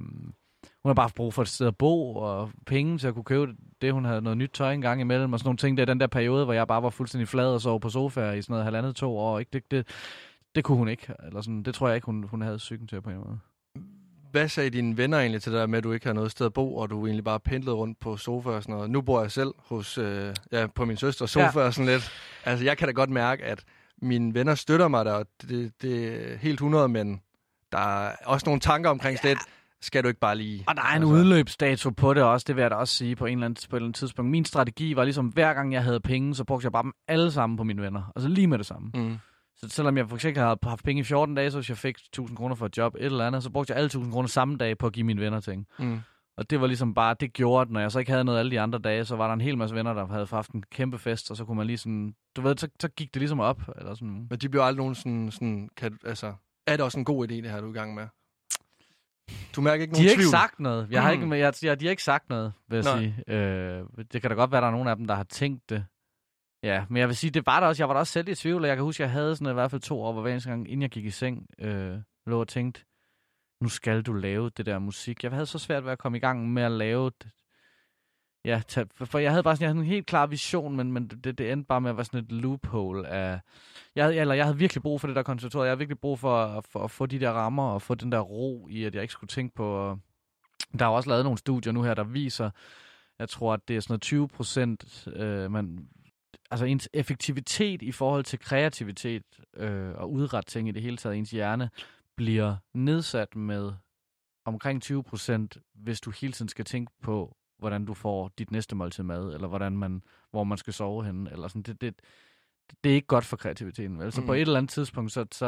hun 0.85 0.89
har 0.89 0.95
bare 0.95 1.05
haft 1.05 1.15
brug 1.15 1.35
for 1.35 1.43
et 1.43 1.49
sted 1.49 1.67
at 1.67 1.77
bo, 1.77 2.17
og 2.17 2.51
penge 2.67 2.99
til 2.99 3.09
at 3.09 3.15
kunne 3.15 3.25
købe 3.25 3.53
det. 3.83 3.93
Hun 3.93 4.05
havde 4.05 4.23
noget 4.23 4.37
nyt 4.39 4.51
tøj 4.55 4.73
en 4.73 4.81
gang 4.81 5.01
imellem, 5.01 5.33
og 5.33 5.39
sådan 5.39 5.47
nogle 5.49 5.57
ting. 5.57 5.77
Det 5.77 5.83
er 5.83 5.87
den 5.87 6.01
der 6.01 6.07
periode, 6.07 6.45
hvor 6.45 6.55
jeg 6.55 6.67
bare 6.67 6.83
var 6.83 6.91
fuldstændig 6.91 7.29
flad 7.29 7.55
og 7.55 7.61
sov 7.61 7.81
på 7.81 7.89
sofaer 7.89 8.33
i 8.33 8.43
sådan 8.43 8.53
noget 8.53 8.65
halvandet 8.65 8.97
to 8.97 9.19
år. 9.19 9.39
Ikke? 9.39 9.51
Det, 9.53 9.71
det, 9.71 9.89
det 10.55 10.65
kunne 10.65 10.79
hun 10.79 10.89
ikke. 10.89 11.15
Eller 11.27 11.41
sådan, 11.41 11.63
det 11.63 11.75
tror 11.75 11.89
jeg 11.89 11.95
ikke, 11.95 12.07
hun, 12.07 12.23
hun 12.23 12.43
havde 12.43 12.57
psyken 12.57 12.87
til 12.87 13.03
på 13.03 13.11
en 13.11 13.17
måde. 13.17 13.39
Hvad 14.31 14.49
sagde 14.49 14.71
dine 14.71 14.97
venner 14.97 15.19
egentlig 15.19 15.43
til 15.43 15.53
der 15.53 15.67
med, 15.67 15.79
at 15.79 15.85
du 15.85 15.93
ikke 15.93 16.07
har 16.07 16.13
noget 16.13 16.31
sted 16.31 16.47
at 16.47 16.53
bo, 16.53 16.77
og 16.77 16.91
du 16.91 17.07
egentlig 17.07 17.25
bare 17.25 17.41
pendlede 17.41 17.77
rundt 17.77 18.01
på 18.01 18.17
sofa 18.17 18.51
og 18.51 18.63
sådan 18.63 18.75
noget? 18.75 18.91
Nu 18.91 19.01
bor 19.01 19.21
jeg 19.21 19.31
selv 19.31 19.51
hos, 19.59 19.99
øh, 19.99 20.35
ja, 20.53 20.67
på 20.67 20.85
min 20.85 20.97
søsters 20.97 21.31
sofa 21.31 21.61
ja. 21.61 21.67
og 21.67 21.75
sådan 21.75 21.87
lidt. 21.87 22.13
Altså, 22.45 22.65
jeg 22.65 22.79
kan 22.79 22.89
da 22.89 22.93
godt 22.93 23.11
mærke, 23.11 23.45
at 23.45 23.65
mine 24.03 24.35
venner 24.35 24.55
støtter 24.55 24.89
mig 24.89 25.05
der, 25.05 25.13
og 25.13 25.27
det, 25.43 25.73
det 25.83 26.05
er 26.33 26.37
helt 26.37 26.55
100, 26.55 26.89
men 26.89 27.21
der 27.73 27.79
er 27.79 28.13
også 28.25 28.47
nogle 28.47 28.61
tanker 28.61 28.91
omkring 28.91 29.19
ja. 29.25 29.29
det. 29.29 29.39
Skal 29.83 30.03
du 30.03 30.09
ikke 30.09 30.21
bare 30.21 30.37
lige... 30.37 30.65
Og 30.69 30.77
der 30.77 30.83
er 30.83 30.87
en 30.87 30.95
altså. 30.95 31.09
udløbsdato 31.09 31.91
på 31.91 32.15
det 32.15 32.23
også, 32.23 32.45
det 32.49 32.57
vil 32.57 32.63
jeg 32.63 32.71
da 32.71 32.77
også 32.77 32.95
sige 32.95 33.17
på 33.17 33.27
en 33.27 33.39
eller 33.39 33.45
anden, 33.45 33.69
på 33.71 33.77
et 33.77 33.79
eller 33.79 33.87
andet 33.87 33.99
tidspunkt. 33.99 34.31
Min 34.31 34.45
strategi 34.45 34.97
var 34.97 35.05
ligesom, 35.05 35.27
hver 35.27 35.55
gang 35.55 35.73
jeg 35.73 35.85
havde 35.85 36.01
penge, 36.01 36.35
så 36.35 36.45
brugte 36.45 36.65
jeg 36.65 36.73
bare 36.73 36.83
dem 36.83 36.93
alle 37.09 37.33
sammen 37.33 37.57
på 37.57 37.65
mine 37.65 37.83
venner. 37.83 38.13
Altså 38.17 38.29
lige 38.29 38.47
med 38.47 38.59
det 38.59 38.67
samme. 38.67 38.91
Mm. 38.95 39.19
Så 39.63 39.69
selvom 39.69 39.97
jeg 39.97 40.09
for 40.09 40.17
eksempel 40.17 40.43
havde 40.43 40.59
haft 40.63 40.85
penge 40.85 41.01
i 41.01 41.05
14 41.05 41.35
dage, 41.35 41.51
så 41.51 41.59
hvis 41.59 41.69
jeg 41.69 41.77
fik 41.79 41.97
1000 41.99 42.37
kroner 42.37 42.55
for 42.55 42.67
et 42.67 42.77
job, 42.77 42.95
et 42.95 43.05
eller 43.05 43.27
andet, 43.27 43.43
så 43.43 43.51
brugte 43.51 43.71
jeg 43.71 43.77
alle 43.77 43.87
1000 43.87 44.13
kroner 44.13 44.29
samme 44.29 44.57
dag 44.57 44.79
på 44.79 44.87
at 44.87 44.93
give 44.93 45.07
mine 45.07 45.21
venner 45.21 45.41
ting. 45.41 45.67
Mm. 45.79 46.01
Og 46.37 46.51
det 46.51 46.61
var 46.61 46.67
ligesom 46.67 46.95
bare, 46.95 47.17
det 47.21 47.33
gjorde, 47.33 47.63
at 47.63 47.71
når 47.71 47.81
jeg 47.81 47.93
så 47.93 47.99
ikke 47.99 48.11
havde 48.11 48.25
noget 48.25 48.39
alle 48.39 48.51
de 48.51 48.61
andre 48.61 48.79
dage, 48.79 49.05
så 49.05 49.17
var 49.17 49.27
der 49.27 49.35
en 49.35 49.41
hel 49.41 49.59
masse 49.59 49.77
venner, 49.77 49.93
der 49.95 50.07
havde 50.07 50.27
haft 50.31 50.51
en 50.51 50.63
kæmpe 50.73 50.99
fest, 50.99 51.31
og 51.31 51.37
så 51.37 51.45
kunne 51.45 51.57
man 51.57 51.67
lige 51.67 51.79
sådan, 51.79 52.15
du 52.37 52.41
ved, 52.43 52.57
så, 52.59 52.69
så 52.81 52.89
gik 52.89 53.15
det 53.15 53.21
ligesom 53.21 53.41
op. 53.41 53.63
Eller 53.79 53.95
sådan. 53.95 54.27
Men 54.31 54.39
de 54.39 54.49
bliver 54.49 54.65
aldrig 54.65 54.79
nogen 54.79 54.95
sådan... 54.95 55.31
sådan 55.31 55.69
kan, 55.77 55.99
altså, 56.05 56.33
er 56.67 56.77
det 56.77 56.85
også 56.85 56.99
en 56.99 57.05
god 57.05 57.29
idé, 57.29 57.35
det 57.35 57.51
her, 57.51 57.61
du 57.61 57.67
er 57.67 57.71
i 57.71 57.79
gang 57.79 57.95
med? 57.95 58.07
Du 59.57 59.61
mærker 59.61 59.83
ikke 59.83 59.93
De 59.95 59.97
nogen 59.99 60.05
har 60.07 60.11
ikke 60.11 60.21
tvivl? 60.23 60.31
sagt 60.31 60.61
noget. 60.61 60.89
Jeg 60.91 61.03
har 61.03 61.15
Mm. 61.15 61.23
ikke, 61.33 61.45
jeg, 61.45 61.55
jeg, 61.63 61.81
de 61.81 61.85
har 61.87 61.91
ikke 61.91 62.03
sagt 62.03 62.29
noget, 62.29 62.53
vil 62.69 62.77
jeg 62.77 62.85
Nej. 62.85 62.99
sige. 62.99 63.35
Øh, 63.37 63.85
det 64.13 64.21
kan 64.23 64.31
da 64.31 64.35
godt 64.37 64.51
være, 64.51 64.59
at 64.59 64.63
der 64.63 64.69
er 64.69 64.73
nogen 64.73 64.89
af 64.89 64.97
dem, 64.97 65.07
der 65.07 65.15
har 65.15 65.23
tænkt 65.25 65.71
det. 65.71 65.85
Ja, 66.63 66.85
men 66.89 66.97
jeg 67.01 67.09
vil 67.09 67.17
sige, 67.17 67.31
det 67.31 67.47
var 67.47 67.61
der 67.61 67.67
også. 67.67 67.83
Jeg 67.83 67.89
var 67.89 67.95
da 67.95 67.99
også 68.01 68.13
selv 68.13 68.29
i 68.29 68.35
tvivl, 68.35 68.63
og 68.63 68.69
jeg 68.69 68.77
kan 68.77 68.85
huske, 68.85 69.03
at 69.03 69.07
jeg 69.07 69.13
havde 69.13 69.37
sådan 69.37 69.51
i 69.51 69.55
hvert 69.55 69.71
fald 69.71 69.81
to 69.83 70.03
år, 70.03 70.13
hvor 70.13 70.23
hver 70.23 70.31
eneste 70.31 70.51
gang, 70.51 70.67
inden 70.69 70.83
jeg 70.83 70.91
gik 70.91 71.05
i 71.05 71.11
seng, 71.11 71.47
øh, 71.59 71.99
lå 72.27 72.41
og 72.41 72.49
tænkte, 72.49 72.85
nu 73.61 73.69
skal 73.69 74.03
du 74.03 74.13
lave 74.13 74.51
det 74.51 74.67
der 74.67 74.79
musik. 74.79 75.25
Jeg 75.25 75.31
havde 75.33 75.47
så 75.47 75.59
svært 75.59 75.85
ved 75.85 75.93
at 75.93 75.99
komme 75.99 76.19
i 76.19 76.21
gang 76.21 76.53
med 76.53 76.63
at 76.63 76.73
lave 76.73 77.11
det. 77.23 77.31
Ja, 78.45 78.63
for- 78.95 79.19
jeg 79.19 79.31
havde 79.31 79.43
bare 79.43 79.57
sådan, 79.57 79.63
jeg 79.63 79.69
havde 79.75 79.81
en 79.85 79.91
helt 79.93 80.07
klar 80.07 80.27
vision, 80.27 80.77
men, 80.77 80.93
men 80.93 81.09
det, 81.09 81.39
det 81.39 81.53
endte 81.53 81.67
bare 81.67 81.81
med 81.81 81.91
at 81.91 81.97
være 81.97 82.05
sådan 82.05 82.21
et 82.25 82.33
loophole 82.33 83.09
af... 83.09 83.41
Jeg, 83.97 84.05
havde- 84.05 84.17
eller 84.17 84.35
jeg 84.35 84.45
havde 84.45 84.59
virkelig 84.59 84.83
brug 84.83 85.01
for 85.01 85.07
det 85.07 85.17
der 85.17 85.23
konservatoriet. 85.23 85.67
Jeg 85.67 85.71
havde 85.71 85.79
virkelig 85.79 85.99
brug 86.01 86.19
for, 86.19 86.61
for 86.71 86.85
at 86.85 86.91
få 86.91 87.07
de 87.07 87.21
der 87.21 87.31
rammer 87.31 87.63
og 87.71 87.83
få 87.83 87.95
den 87.95 88.13
der 88.13 88.21
ro 88.21 88.69
i, 88.71 88.85
at 88.85 88.95
jeg 88.95 89.03
ikke 89.03 89.13
skulle 89.13 89.29
tænke 89.29 89.55
på... 89.55 89.99
Der 90.79 90.85
er 90.85 90.89
jo 90.89 90.95
også 90.95 91.09
lavet 91.09 91.25
nogle 91.25 91.39
studier 91.39 91.73
nu 91.73 91.83
her, 91.83 91.95
der 91.95 92.05
viser, 92.05 92.51
jeg 93.19 93.29
tror, 93.29 93.53
at 93.55 93.61
det 93.69 93.77
er 93.77 93.81
sådan 93.81 93.93
noget 93.93 94.03
20 94.03 94.29
procent, 94.29 95.09
øh, 95.17 95.51
man, 95.51 95.89
altså 96.51 96.65
ens 96.65 96.89
effektivitet 96.93 97.83
i 97.83 97.93
forhold 97.93 98.25
til 98.25 98.39
kreativitet 98.39 99.23
øh, 99.57 99.95
og 99.95 100.13
udret 100.13 100.47
ting 100.47 100.69
i 100.69 100.73
det 100.73 100.83
hele 100.83 100.97
taget, 100.97 101.17
ens 101.17 101.31
hjerne, 101.31 101.71
bliver 102.17 102.57
nedsat 102.75 103.37
med 103.37 103.73
omkring 104.45 104.83
20 104.83 105.03
procent, 105.03 105.59
hvis 105.75 106.01
du 106.01 106.11
hele 106.11 106.33
tiden 106.33 106.49
skal 106.49 106.65
tænke 106.65 106.93
på, 107.03 107.37
hvordan 107.59 107.85
du 107.85 107.95
får 107.95 108.31
dit 108.39 108.51
næste 108.51 108.77
måltid 108.77 109.05
mad, 109.05 109.35
eller 109.35 109.49
hvordan 109.49 109.77
man, 109.77 110.03
hvor 110.31 110.45
man 110.45 110.59
skal 110.59 110.73
sove 110.73 111.05
henne, 111.05 111.33
eller 111.33 111.49
sådan. 111.49 111.63
Det, 111.63 111.81
det, 111.81 111.95
det 112.85 112.91
er 112.91 112.95
ikke 112.95 113.07
godt 113.07 113.25
for 113.25 113.37
kreativiteten, 113.37 113.99
vel? 113.99 114.13
Så 114.13 114.21
mm. 114.21 114.27
på 114.27 114.33
et 114.33 114.41
eller 114.41 114.59
andet 114.59 114.71
tidspunkt, 114.71 115.13
så, 115.13 115.27
så, 115.33 115.39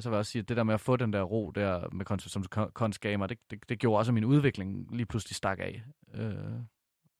så 0.00 0.08
vil 0.08 0.14
jeg 0.14 0.18
også 0.18 0.32
sige, 0.32 0.42
at 0.42 0.48
det 0.48 0.56
der 0.56 0.62
med 0.62 0.74
at 0.74 0.80
få 0.80 0.96
den 0.96 1.12
der 1.12 1.22
ro 1.22 1.50
der 1.50 1.88
med 1.92 2.04
kons, 2.04 2.22
som 2.32 2.44
kon- 2.56 2.70
konstgamer, 2.70 3.26
det, 3.26 3.38
det, 3.50 3.68
det 3.68 3.78
gjorde 3.78 3.98
også, 3.98 4.10
at 4.10 4.14
min 4.14 4.24
udvikling 4.24 4.96
lige 4.96 5.06
pludselig 5.06 5.36
stak 5.36 5.58
af. 5.60 5.82
Øh, 6.14 6.34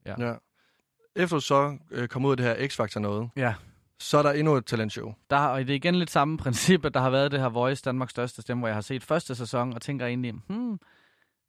Ja. 0.07 0.15
Ja. 0.27 0.35
Efter 1.17 1.37
du 1.37 1.41
så 1.41 1.79
øh, 1.91 2.09
kom 2.09 2.25
ud 2.25 2.31
af 2.31 2.37
det 2.37 2.47
her 2.47 2.55
X-Factor 2.69 2.99
noget, 3.01 3.31
ja. 3.37 3.55
så 3.99 4.19
er 4.19 4.23
der 4.23 4.33
endnu 4.33 4.55
et 4.55 4.67
talentshow. 4.67 5.15
Der, 5.31 5.39
og 5.39 5.61
det 5.61 5.71
er 5.71 5.75
igen 5.75 5.95
lidt 5.95 6.11
samme 6.11 6.39
princip, 6.39 6.85
at 6.85 6.95
der 6.95 7.01
har 7.01 7.11
været 7.11 7.33
det 7.33 7.41
her 7.41 7.49
Voice, 7.49 7.83
Danmarks 7.85 8.11
største 8.11 8.43
stemme, 8.43 8.61
hvor 8.61 8.69
jeg 8.69 8.77
har 8.77 8.81
set 8.81 9.03
første 9.03 9.35
sæson, 9.35 9.73
og 9.75 9.83
tænker 9.83 10.07
egentlig, 10.07 10.35
hmm, 10.49 10.79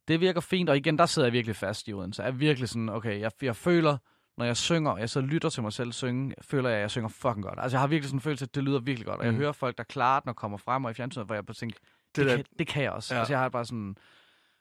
det 0.08 0.20
virker 0.20 0.40
fint, 0.40 0.70
og 0.70 0.76
igen, 0.76 0.98
der 0.98 1.06
sidder 1.06 1.26
jeg 1.28 1.32
virkelig 1.32 1.56
fast 1.56 1.88
i 1.88 1.92
Odense. 1.92 2.22
Jeg 2.22 2.28
er 2.28 2.32
virkelig 2.34 2.68
sådan, 2.68 2.88
okay, 2.88 3.20
jeg, 3.20 3.30
jeg 3.42 3.56
føler, 3.56 3.96
når 4.38 4.44
jeg 4.44 4.56
synger, 4.56 4.90
og 4.90 5.00
jeg 5.00 5.10
så 5.10 5.20
lytter 5.20 5.48
til 5.48 5.62
mig 5.62 5.72
selv 5.72 5.92
synge, 5.92 6.34
føler 6.42 6.68
jeg, 6.68 6.76
at 6.76 6.82
jeg 6.82 6.90
synger 6.90 7.08
fucking 7.08 7.42
godt. 7.42 7.58
Altså, 7.62 7.76
jeg 7.76 7.80
har 7.80 7.86
virkelig 7.88 8.08
sådan 8.08 8.16
en 8.16 8.20
følelse, 8.20 8.44
at 8.44 8.54
det 8.54 8.62
lyder 8.64 8.78
virkelig 8.80 9.06
godt, 9.06 9.18
og 9.20 9.24
jeg 9.24 9.32
Mm. 9.34 9.38
hører 9.40 9.52
folk, 9.52 9.78
der 9.78 9.84
klarer 9.84 10.20
den 10.20 10.28
og 10.28 10.36
kommer 10.36 10.58
frem, 10.58 10.84
og 10.84 10.90
i 10.90 10.94
fjernsynet, 10.94 11.26
hvor 11.26 11.34
jeg 11.34 11.46
bare 11.46 11.54
tænker, 11.54 11.78
det, 11.78 12.16
Det 12.16 12.26
der- 12.26 12.36
kan, 12.36 12.44
det 12.58 12.66
kan 12.66 12.82
jeg 12.82 12.92
også. 12.92 13.14
Ja. 13.14 13.18
Altså, 13.20 13.32
jeg 13.32 13.40
har 13.40 13.48
bare 13.48 13.64
sådan... 13.64 13.96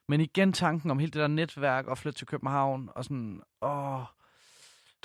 Men 0.09 0.21
igen 0.21 0.53
tanken 0.53 0.91
om 0.91 0.99
hele 0.99 1.11
det 1.11 1.19
der 1.21 1.27
netværk 1.27 1.87
og 1.87 1.97
flytte 1.97 2.19
til 2.19 2.27
København, 2.27 2.89
og 2.95 3.03
sådan, 3.03 3.41
åh, 3.61 4.01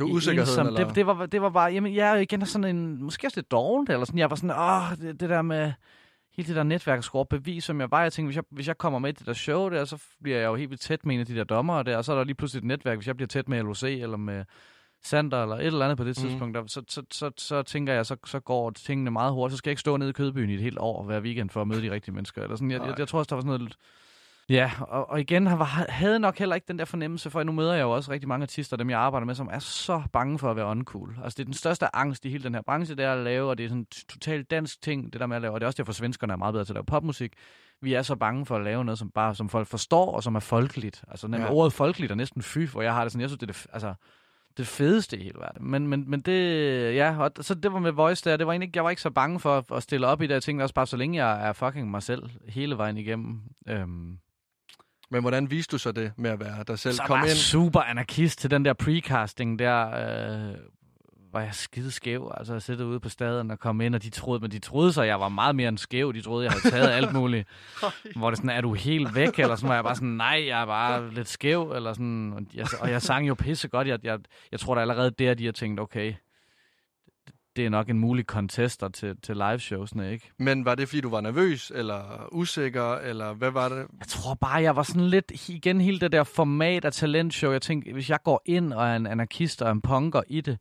Er 0.04 0.08
i 0.08 0.12
usikkerheden, 0.12 0.60
ensom. 0.60 0.66
eller? 0.66 0.86
Det, 0.86 0.94
det, 0.96 1.06
var, 1.06 1.26
det 1.26 1.42
var 1.42 1.50
bare, 1.50 1.72
jamen, 1.72 1.94
jeg 1.94 2.10
er 2.10 2.16
igen 2.20 2.46
sådan 2.46 2.76
en, 2.76 3.02
måske 3.02 3.26
også 3.26 3.40
lidt 3.40 3.50
dovent, 3.50 3.90
eller 3.90 4.04
sådan, 4.04 4.18
jeg 4.18 4.30
var 4.30 4.36
sådan, 4.36 4.50
åh, 4.50 5.06
det, 5.06 5.20
det 5.20 5.28
der 5.30 5.42
med, 5.42 5.72
hele 6.36 6.46
det 6.48 6.56
der 6.56 6.62
netværk 6.62 7.04
skulle 7.04 7.26
bevis, 7.30 7.64
som 7.64 7.80
jeg 7.80 7.90
var. 7.90 8.02
Jeg 8.02 8.12
tænkte, 8.12 8.26
hvis 8.28 8.36
jeg, 8.36 8.44
hvis 8.50 8.68
jeg 8.68 8.78
kommer 8.78 8.98
med 8.98 9.10
i 9.10 9.12
det 9.12 9.26
der 9.26 9.32
show 9.32 9.68
der, 9.68 9.84
så 9.84 10.02
bliver 10.22 10.38
jeg 10.38 10.46
jo 10.46 10.54
helt 10.54 10.70
vildt 10.70 10.82
tæt 10.82 11.06
med 11.06 11.14
en 11.14 11.20
af 11.20 11.26
de 11.26 11.34
der 11.34 11.44
dommere 11.44 11.82
der, 11.82 11.96
og 11.96 12.04
så 12.04 12.12
er 12.12 12.16
der 12.16 12.24
lige 12.24 12.34
pludselig 12.34 12.58
et 12.60 12.64
netværk, 12.64 12.98
hvis 12.98 13.06
jeg 13.06 13.16
bliver 13.16 13.28
tæt 13.28 13.48
med 13.48 13.62
LOC, 13.62 13.82
eller 13.82 14.16
med 14.16 14.44
Sander, 15.04 15.42
eller 15.42 15.56
et 15.56 15.66
eller 15.66 15.84
andet 15.84 15.98
på 15.98 16.04
det 16.04 16.18
Mhm. 16.18 16.28
tidspunkt, 16.28 16.54
der, 16.54 16.62
så, 16.66 16.82
så, 16.88 17.02
så, 17.10 17.30
så, 17.36 17.62
tænker 17.62 17.92
jeg, 17.92 18.06
så, 18.06 18.16
så 18.26 18.40
går 18.40 18.70
tingene 18.70 19.10
meget 19.10 19.32
hurtigt. 19.32 19.52
Så 19.54 19.58
skal 19.58 19.70
jeg 19.70 19.72
ikke 19.72 19.80
stå 19.80 19.96
nede 19.96 20.10
i 20.10 20.12
Kødbyen 20.12 20.50
i 20.50 20.54
et 20.54 20.60
helt 20.60 20.78
år 20.78 21.02
hver 21.04 21.20
weekend 21.20 21.50
for 21.50 21.60
at 21.60 21.68
møde 21.68 21.82
de 21.82 21.90
rigtige 21.90 22.14
mennesker. 22.14 22.42
Eller 22.42 22.56
sådan. 22.56 22.70
Jeg, 22.70 22.78
jeg, 22.80 22.86
Nej. 22.88 22.94
jeg, 22.98 23.08
tror 23.08 23.18
også, 23.18 23.28
der 23.28 23.36
var 23.36 23.40
sådan 23.42 23.60
noget 23.60 23.76
Ja, 24.50 24.70
og, 24.80 25.10
og 25.10 25.20
igen, 25.20 25.46
havde 25.88 26.18
nok 26.18 26.38
heller 26.38 26.54
ikke 26.54 26.64
den 26.68 26.78
der 26.78 26.84
fornemmelse, 26.84 27.30
for 27.30 27.42
nu 27.42 27.52
møder 27.52 27.72
jeg 27.74 27.82
jo 27.82 27.90
også 27.90 28.10
rigtig 28.12 28.28
mange 28.28 28.42
artister, 28.42 28.76
dem 28.76 28.90
jeg 28.90 28.98
arbejder 28.98 29.26
med, 29.26 29.34
som 29.34 29.48
er 29.52 29.58
så 29.58 30.02
bange 30.12 30.38
for 30.38 30.50
at 30.50 30.56
være 30.56 30.66
uncool. 30.66 31.18
Altså 31.24 31.36
det 31.36 31.42
er 31.42 31.44
den 31.44 31.54
største 31.54 31.96
angst 31.96 32.24
i 32.24 32.30
hele 32.30 32.44
den 32.44 32.54
her 32.54 32.62
branche, 32.62 32.94
det 32.96 33.04
er 33.04 33.12
at 33.12 33.18
lave, 33.24 33.50
og 33.50 33.58
det 33.58 33.64
er 33.64 33.68
sådan 33.68 33.78
en 33.80 33.86
totalt 34.08 34.50
dansk 34.50 34.82
ting, 34.82 35.12
det 35.12 35.20
der 35.20 35.26
med 35.26 35.36
at 35.36 35.42
lave, 35.42 35.54
og 35.54 35.60
det 35.60 35.64
er 35.64 35.66
også 35.68 35.76
derfor, 35.76 35.92
svenskerne 35.92 36.32
er 36.32 36.36
meget 36.36 36.52
bedre 36.52 36.64
til 36.64 36.72
at 36.72 36.74
lave 36.74 36.84
popmusik. 36.84 37.32
Vi 37.82 37.94
er 37.94 38.02
så 38.02 38.16
bange 38.16 38.46
for 38.46 38.56
at 38.56 38.62
lave 38.64 38.84
noget, 38.84 38.98
som 38.98 39.10
bare 39.10 39.34
som 39.34 39.48
folk 39.48 39.66
forstår, 39.68 40.12
og 40.12 40.22
som 40.22 40.34
er 40.34 40.40
folkeligt. 40.40 41.04
Altså 41.08 41.28
ja. 41.32 41.38
Ja. 41.40 41.52
ordet 41.52 41.72
folkeligt 41.72 42.10
er 42.12 42.16
næsten 42.16 42.42
fy, 42.42 42.58
hvor 42.66 42.82
jeg 42.82 42.94
har 42.94 43.02
det 43.02 43.12
sådan, 43.12 43.20
jeg 43.20 43.30
synes, 43.30 43.38
det 43.40 43.48
er 43.48 43.52
det, 43.52 43.66
altså, 43.72 43.94
det 44.56 44.66
fedeste 44.66 45.18
i 45.18 45.22
hele 45.22 45.38
verden. 45.38 45.70
Men, 45.70 45.86
men, 45.88 46.04
men 46.10 46.20
det, 46.20 46.94
ja, 46.94 47.18
og 47.22 47.30
så 47.40 47.54
det 47.54 47.72
var 47.72 47.78
med 47.78 47.92
Voice 47.92 48.30
der, 48.30 48.36
det 48.36 48.46
var 48.46 48.52
egentlig, 48.52 48.66
ikke- 48.66 48.76
jeg 48.76 48.84
var 48.84 48.90
ikke 48.90 49.02
så 49.02 49.10
bange 49.10 49.40
for 49.40 49.58
at, 49.58 49.64
at 49.74 49.82
stille 49.82 50.06
op 50.06 50.22
i 50.22 50.26
det. 50.26 50.34
Jeg 50.34 50.42
tænkte 50.42 50.62
også 50.62 50.74
bare, 50.74 50.86
så 50.86 50.96
længe 50.96 51.24
jeg 51.26 51.48
er 51.48 51.52
fucking 51.52 51.90
mig 51.90 52.02
selv 52.02 52.30
hele 52.48 52.78
vejen 52.78 52.96
igennem, 52.96 53.40
øhm, 53.68 54.18
Men 55.10 55.20
hvordan 55.20 55.50
viste 55.50 55.72
du 55.72 55.78
så 55.78 55.92
det 55.92 56.12
med 56.16 56.30
at 56.30 56.40
være 56.40 56.64
dig 56.68 56.78
selv? 56.78 56.94
så 56.94 57.02
Kom 57.06 57.18
var 57.20 57.24
ind. 57.24 57.34
super 57.34 57.80
anarkist 57.80 58.38
til 58.38 58.50
den 58.50 58.64
der 58.64 58.72
precasting 58.72 59.58
der, 59.58 59.86
øh, 59.86 60.54
var 61.32 61.40
jeg 61.40 61.54
skide 61.54 61.90
skæv. 61.90 62.32
Altså 62.36 62.52
jeg 62.52 62.62
sidder 62.62 62.84
ude 62.84 63.00
på 63.00 63.08
staden 63.08 63.50
og 63.50 63.58
kom 63.58 63.80
ind, 63.80 63.94
og 63.94 64.02
de 64.02 64.10
troede, 64.10 64.40
men 64.40 64.50
de 64.50 64.58
troede 64.58 64.92
så, 64.92 65.02
jeg 65.02 65.20
var 65.20 65.28
meget 65.28 65.56
mere 65.56 65.68
end 65.68 65.78
skæv. 65.78 66.12
De 66.12 66.22
troede, 66.22 66.44
jeg 66.44 66.52
havde 66.52 66.70
taget 66.70 66.88
alt 66.98 67.12
muligt. 67.12 67.48
Hvor 68.16 68.30
det 68.30 68.36
sådan, 68.36 68.50
er 68.50 68.60
du 68.60 68.74
helt 68.74 69.14
væk? 69.14 69.38
Eller 69.38 69.56
sådan, 69.56 69.68
var 69.68 69.74
jeg 69.74 69.84
bare 69.84 69.94
sådan, 69.94 70.08
nej, 70.08 70.44
jeg 70.46 70.62
er 70.62 70.66
bare 70.66 71.14
lidt 71.14 71.28
skæv. 71.28 71.72
Eller 71.76 71.92
sådan, 71.92 72.32
og, 72.36 72.42
jeg, 72.54 72.66
og 72.80 72.90
jeg 72.90 73.02
sang 73.02 73.28
jo 73.28 73.34
pisse 73.34 73.68
godt. 73.68 73.88
Jeg, 73.88 73.98
jeg, 74.04 74.18
jeg 74.52 74.60
tror 74.60 74.74
da 74.74 74.80
allerede 74.80 75.10
der, 75.10 75.34
de 75.34 75.44
har 75.44 75.52
tænkt, 75.52 75.80
okay, 75.80 76.14
det 77.56 77.66
er 77.66 77.70
nok 77.70 77.88
en 77.90 77.98
mulig 77.98 78.24
contester 78.24 78.88
til, 78.88 79.16
til 79.22 79.36
liveshowsene, 79.36 80.12
ikke? 80.12 80.30
Men 80.38 80.64
var 80.64 80.74
det, 80.74 80.88
fordi 80.88 81.00
du 81.00 81.10
var 81.10 81.20
nervøs, 81.20 81.72
eller 81.74 82.28
usikker, 82.32 82.94
eller 82.94 83.32
hvad 83.32 83.50
var 83.50 83.68
det? 83.68 83.76
Jeg 83.76 84.08
tror 84.08 84.34
bare, 84.34 84.62
jeg 84.62 84.76
var 84.76 84.82
sådan 84.82 85.06
lidt, 85.06 85.48
igen 85.48 85.80
hele 85.80 86.00
det 86.00 86.12
der 86.12 86.24
format 86.24 86.84
af 86.84 86.92
talentshow. 86.92 87.52
Jeg 87.52 87.62
tænkte, 87.62 87.92
hvis 87.92 88.10
jeg 88.10 88.18
går 88.24 88.42
ind 88.46 88.72
og 88.72 88.88
er 88.88 88.96
en 88.96 89.06
anarkist 89.06 89.62
og 89.62 89.72
en 89.72 89.80
punker 89.80 90.22
i 90.28 90.40
det, 90.40 90.58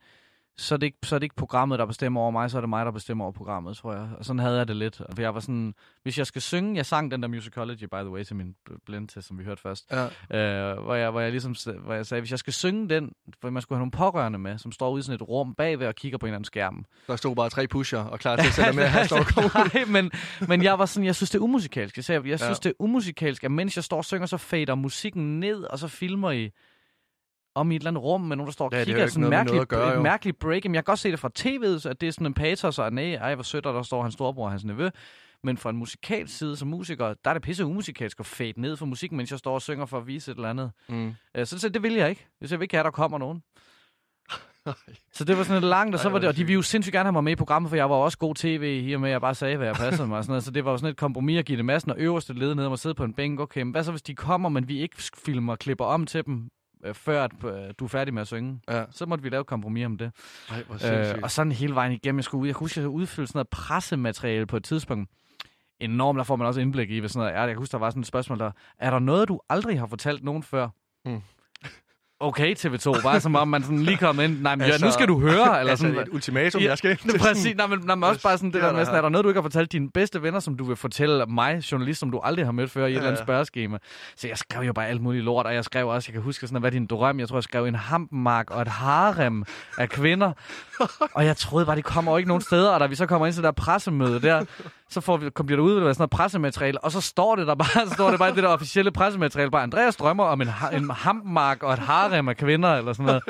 så 0.60 0.76
er 0.76 0.78
det, 0.78 0.86
ikke, 0.86 0.98
så 1.04 1.16
er 1.16 1.20
det 1.20 1.24
ikke 1.24 1.36
programmet, 1.36 1.80
der 1.80 1.86
bestemmer 1.86 2.22
over 2.22 2.32
mig, 2.32 2.52
så 2.52 2.58
er 2.58 2.62
det 2.62 2.70
mig, 2.70 2.86
der 2.86 2.92
bestemmer 2.92 3.24
over 3.26 3.32
programmet, 3.32 3.78
tror 3.78 3.94
jeg. 3.94 4.10
Og 4.18 4.26
sådan 4.26 4.40
havde 4.40 4.58
jeg 4.58 4.68
det 4.68 4.76
lidt. 4.76 5.02
For 5.16 5.22
jeg 5.22 5.34
var 5.34 5.40
sådan, 5.40 5.74
hvis 6.04 6.18
jeg 6.18 6.28
skal 6.28 6.42
synge, 6.42 6.76
jeg 6.76 6.86
sang 6.86 7.12
den 7.12 7.22
der 7.22 7.28
Musicology, 7.28 7.84
by 7.84 7.96
the 7.96 8.10
way, 8.10 8.24
til 8.24 8.36
min 8.36 8.56
bl- 8.70 8.78
blindtest, 8.86 9.28
som 9.28 9.40
vi 9.40 9.44
hørte 9.44 9.62
først, 9.62 9.92
Ja. 10.32 10.72
øh, 10.72 10.84
hvor, 10.84 10.96
jeg, 10.96 11.12
hvor 11.12 11.20
jeg 11.20 11.32
ligesom 11.32 11.56
hvor 11.84 11.94
jeg 11.94 12.06
sagde, 12.06 12.22
hvis 12.22 12.32
jeg 12.32 12.40
skal 12.40 12.54
synge 12.54 12.90
den, 12.90 13.12
for 13.42 13.50
man 13.50 13.62
skulle 13.62 13.78
have 13.78 13.82
nogle 13.82 13.92
pårørende 13.92 14.40
med, 14.40 14.58
som 14.58 14.72
står 14.72 14.90
ude 14.92 15.00
i 15.00 15.04
sådan 15.04 15.16
et 15.16 15.22
rum 15.30 15.56
bagved 15.56 15.88
og 15.88 15.96
kigger 15.96 16.18
på 16.18 16.26
en 16.26 16.34
anden 16.34 16.46
skærm. 16.46 16.86
Der 17.08 17.16
stod 17.16 17.36
bare 17.36 17.50
tre 17.50 17.68
pusher 17.68 18.00
og 18.00 18.20
klar 18.20 18.36
til 18.36 18.48
at 18.48 18.54
sætte 18.54 18.74
med. 18.80 18.88
Her 18.88 19.06
står. 19.06 19.76
Nej, 19.76 19.86
men, 19.86 20.12
men 20.48 20.64
jeg 20.64 20.80
var 20.80 20.86
sådan, 20.86 21.06
jeg 21.06 21.16
synes, 21.16 21.30
det 21.30 21.38
er 21.40 21.44
umusikalsk. 21.44 21.98
Jeg, 21.98 22.04
sagde, 22.06 22.30
jeg 22.30 22.40
synes, 22.40 22.50
Ja. 22.66 22.70
det 22.70 22.76
er 22.80 22.84
umusikalsk, 22.84 23.44
at 23.44 23.52
mens 23.52 23.76
jeg 23.76 23.84
står 23.84 23.98
og 23.98 24.06
synger, 24.06 24.26
så 24.26 24.38
fader 24.38 24.76
musikken 24.76 25.40
ned, 25.40 25.64
og 25.64 25.80
så 25.80 25.88
filmer 25.88 26.32
I 26.32 26.52
om 27.56 27.72
i 27.72 27.76
et 27.76 27.80
eller 27.80 27.92
andet 27.92 28.04
rum 28.04 28.22
med 28.22 28.36
nogen, 28.36 28.48
der 28.48 28.52
står 28.54 28.66
og 28.66 28.72
Ja, 28.74 28.80
det 28.80 28.86
kigger. 28.86 29.02
jo 29.02 29.04
ikke 29.06 29.14
sådan 29.14 29.24
en 29.24 29.30
noget 29.30 29.46
noget 29.46 29.46
mærkelig, 29.46 29.62
at 29.62 29.68
gøre, 29.68 29.92
et 29.92 29.96
jo. 29.98 30.02
mærkeligt 30.02 30.40
break. 30.40 30.64
Jamen, 30.66 30.76
jeg 30.76 30.86
kan 30.86 30.92
godt 30.92 31.00
se 31.00 31.12
det 31.12 31.20
fra 31.20 31.30
tv'et, 31.40 31.90
at 31.90 32.02
det 32.02 32.08
er 32.08 32.12
sådan 32.12 32.28
en 32.28 32.34
patos, 32.34 32.80
og 32.80 32.94
nej, 32.94 33.14
ej, 33.16 33.36
hvor 33.36 33.44
sødt, 33.44 33.66
og 33.66 33.74
der 33.74 33.82
står 33.82 34.02
hans 34.02 34.14
storebror 34.14 34.46
og 34.46 34.52
hans 34.52 34.64
nevø. 34.66 34.90
Men 35.44 35.58
fra 35.58 35.70
en 35.70 35.78
musikalsk 35.78 36.38
side 36.38 36.56
som 36.58 36.68
musiker, 36.68 37.14
der 37.24 37.30
er 37.30 37.34
det 37.34 37.42
pisse 37.44 37.66
umusikalsk 37.66 38.20
at 38.20 38.26
fade 38.26 38.54
ned 38.62 38.78
for 38.78 38.86
musikken, 38.86 39.18
mens 39.18 39.32
jeg 39.32 39.40
står 39.40 39.54
og 39.54 39.62
synger 39.62 39.86
for 39.86 39.98
at 39.98 40.08
vise 40.08 40.32
et 40.32 40.36
eller 40.36 40.50
andet. 40.50 40.72
Mm. 40.90 41.14
Øh, 41.36 41.46
Så, 41.46 41.60
så 41.60 41.70
det 41.70 41.84
vil 41.84 41.94
jeg 41.94 42.10
ikke. 42.10 42.28
Hvis 42.40 42.52
jeg 42.52 42.60
vil 42.60 42.64
ikke 42.64 42.76
have, 42.76 42.80
at 42.80 42.86
der 42.86 42.92
kommer 42.92 43.18
nogen. 43.18 43.44
Så 45.14 45.24
det 45.24 45.38
var 45.38 45.44
sådan 45.44 45.62
lidt 45.62 45.70
langt, 45.70 45.96
og 45.96 46.00
så 46.02 46.10
var 46.10 46.20
det, 46.20 46.30
og 46.30 46.36
de 46.36 46.44
ville 46.44 46.54
jo 46.54 46.62
sindssygt 46.62 46.92
gerne 46.94 47.06
have 47.08 47.12
mig 47.14 47.24
med 47.24 47.32
i 47.32 47.36
programmet, 47.36 47.70
for 47.70 47.76
jeg 47.76 47.90
var 47.90 47.96
også 47.96 48.18
god 48.18 48.36
tv, 48.36 48.84
i 48.88 48.94
og 48.94 49.02
med, 49.02 49.10
at 49.10 49.12
jeg 49.12 49.22
bare 49.22 49.36
sagde, 49.36 49.58
hvad 49.58 49.68
jeg 49.68 49.76
passede 49.76 50.08
mig. 50.08 50.18
Og 50.18 50.24
sådan 50.24 50.32
noget. 50.32 50.44
Så 50.44 50.52
det 50.52 50.66
var 50.66 50.72
jo 50.72 50.78
sådan 50.78 50.90
et 50.90 50.98
kompromis 50.98 51.40
at 51.40 51.46
give 51.46 51.58
det 51.58 51.66
massen, 51.66 51.92
og 51.92 51.98
øverste 52.00 52.34
led 52.34 52.56
ned 52.56 52.66
og 52.66 52.80
sidde 52.80 52.96
på 52.96 53.04
en 53.04 53.14
bænk. 53.14 53.40
Okay, 53.40 53.62
men 53.62 53.72
hvad 53.72 53.84
så, 53.84 53.92
hvis 53.92 54.02
de 54.02 54.16
kommer, 54.16 54.50
men 54.50 54.68
vi 54.68 54.80
ikke 54.82 54.96
filmer 55.26 55.54
og 55.54 55.60
klipper 55.60 55.86
om 55.86 56.06
til 56.06 56.26
dem, 56.26 56.50
øh, 56.86 56.94
før 56.94 57.24
at, 57.24 57.32
øh, 57.44 57.74
du 57.80 57.86
er 57.86 57.90
færdig 57.90 58.14
med 58.14 58.22
at 58.22 58.28
synge? 58.28 58.62
Ja. 58.70 58.84
Så 58.92 59.06
måtte 59.06 59.24
vi 59.24 59.30
lave 59.30 59.44
kompromis 59.44 59.86
om 59.86 59.98
det. 59.98 60.12
Ej, 60.50 60.64
hvor 60.64 61.10
Øh, 61.14 61.20
og 61.24 61.32
sådan 61.32 61.52
hele 61.52 61.76
vejen 61.76 61.92
igennem. 61.92 62.18
Jeg, 62.18 62.24
skulle 62.24 62.42
ud. 62.42 62.48
jeg 62.48 62.56
kunne 62.56 62.64
huske, 62.66 62.80
at 62.80 62.82
jeg 62.82 62.90
udfyldte 62.90 63.28
sådan 63.28 63.38
noget 63.38 63.50
pressemateriale 63.50 64.46
på 64.46 64.58
et 64.58 64.64
tidspunkt. 64.64 65.10
Enormt, 65.80 66.18
der 66.18 66.24
får 66.24 66.36
man 66.36 66.48
også 66.48 66.62
indblik 66.62 66.90
i, 66.92 67.00
hvad 67.00 67.10
sådan 67.10 67.20
noget 67.20 67.36
er. 67.36 67.40
Jeg 67.42 67.50
kan 67.50 67.58
huske, 67.58 67.72
der 67.72 67.78
var 67.78 67.90
sådan 67.90 68.02
et 68.02 68.08
spørgsmål 68.08 68.40
der. 68.40 68.52
Er 68.80 68.90
der 68.92 69.00
noget, 69.00 69.28
du 69.28 69.40
aldrig 69.50 69.80
har 69.80 69.88
fortalt 69.88 70.24
nogen 70.24 70.44
før? 70.44 70.70
Hmm. 71.06 71.22
Okay, 72.22 72.56
TV2. 72.56 73.02
Bare 73.02 73.20
som 73.20 73.36
om 73.36 73.48
man 73.48 73.64
sådan 73.64 73.80
lige 73.80 73.98
kom 73.98 74.20
ind. 74.20 74.42
Nej, 74.42 74.56
men 74.56 74.62
Altså- 74.66 74.86
ja, 74.86 74.88
nu 74.90 74.94
skal 74.94 75.08
du 75.08 75.20
høre. 75.20 75.60
Eller 75.60 75.72
altså, 75.72 75.78
sådan, 75.88 76.00
et 76.02 76.08
ultimatum, 76.12 76.62
Ja, 76.62 76.70
jeg 76.70 76.78
skal 76.78 76.92
er 76.92 77.18
præcis. 77.20 77.56
Nej, 77.58 77.68
men, 77.68 77.80
nej, 77.86 77.96
men 77.96 78.04
også 78.04 78.22
bare 78.22 78.38
sådan 78.38 78.52
det 78.52 78.62
der 78.62 78.74
med, 78.74 78.86
sådan, 78.86 78.98
er 78.98 79.02
der 79.02 79.10
noget, 79.10 79.24
du 79.24 79.30
ikke 79.30 79.38
har 79.38 79.42
fortalt 79.42 79.72
dine 79.72 79.90
bedste 79.90 80.22
venner, 80.24 80.40
som 80.40 80.58
du 80.58 80.64
vil 80.64 80.76
fortælle 80.76 81.26
mig, 81.26 81.58
journalist, 81.72 82.00
som 82.00 82.12
du 82.12 82.20
aldrig 82.24 82.46
har 82.46 82.52
mødt 82.52 82.72
før 82.72 82.86
i 82.86 82.90
et 82.90 82.92
Ja, 82.92 82.98
eller 82.98 83.08
andet 83.10 83.24
spørgeskema. 83.24 83.78
Så 84.16 84.28
jeg 84.28 84.38
skrev 84.38 84.62
jo 84.62 84.74
bare 84.74 84.88
alt 84.88 85.02
muligt 85.02 85.24
lort, 85.26 85.46
og 85.46 85.54
jeg 85.54 85.64
skrev 85.66 85.88
også, 85.88 86.10
jeg 86.10 86.14
kan 86.14 86.22
huske 86.22 86.48
sådan, 86.48 86.60
hvad 86.62 86.72
din 86.72 86.86
drøm? 86.86 87.20
Jeg 87.20 87.28
tror, 87.28 87.38
jeg 87.38 87.44
skrev 87.44 87.66
en 87.66 87.76
hampenmark 87.76 88.52
og 88.52 88.62
et 88.62 88.68
harem 88.68 89.44
af 89.78 89.90
kvinder. 89.90 90.32
og 91.16 91.26
jeg 91.26 91.38
troede 91.38 91.66
bare, 91.66 91.76
det 91.76 91.84
kommer 91.86 92.12
jo 92.12 92.18
ikke 92.18 92.28
nogen 92.28 92.42
steder, 92.42 92.70
og 92.72 92.80
da 92.80 92.86
vi 92.86 92.96
så 92.96 93.06
kommer 93.06 93.28
ind 93.28 93.34
til 93.34 93.44
det 93.44 93.48
der 93.48 93.64
pressemøde 93.64 94.22
der, 94.22 94.46
så 94.90 95.02
får 95.02 95.18
vi, 95.18 95.30
bliver 95.30 95.58
der 95.58 95.64
udleveret 95.64 95.96
sådan 95.96 96.02
noget 96.02 96.10
pressemateriale, 96.10 96.84
og 96.84 96.92
så 96.92 97.02
står 97.02 97.36
det 97.36 97.48
der 97.48 97.56
bare, 97.56 97.88
så 97.88 97.94
står 97.94 98.10
det 98.10 98.20
bare 98.20 98.36
det 98.36 98.44
der 98.44 98.50
officielle 98.50 98.92
pressemateriale, 98.92 99.52
bare 99.52 99.64
Andreas 99.64 99.96
drømmer 99.96 100.24
om 100.24 100.42
en, 100.42 100.48
ha- 100.48 100.76
en 100.78 100.90
hampenmark 100.90 101.64
og 101.64 101.74
et 101.74 101.80
harem 101.80 102.30
af 102.30 102.38
kvinder, 102.38 102.76
eller 102.76 102.94
sådan 102.94 103.06
noget. 103.06 103.24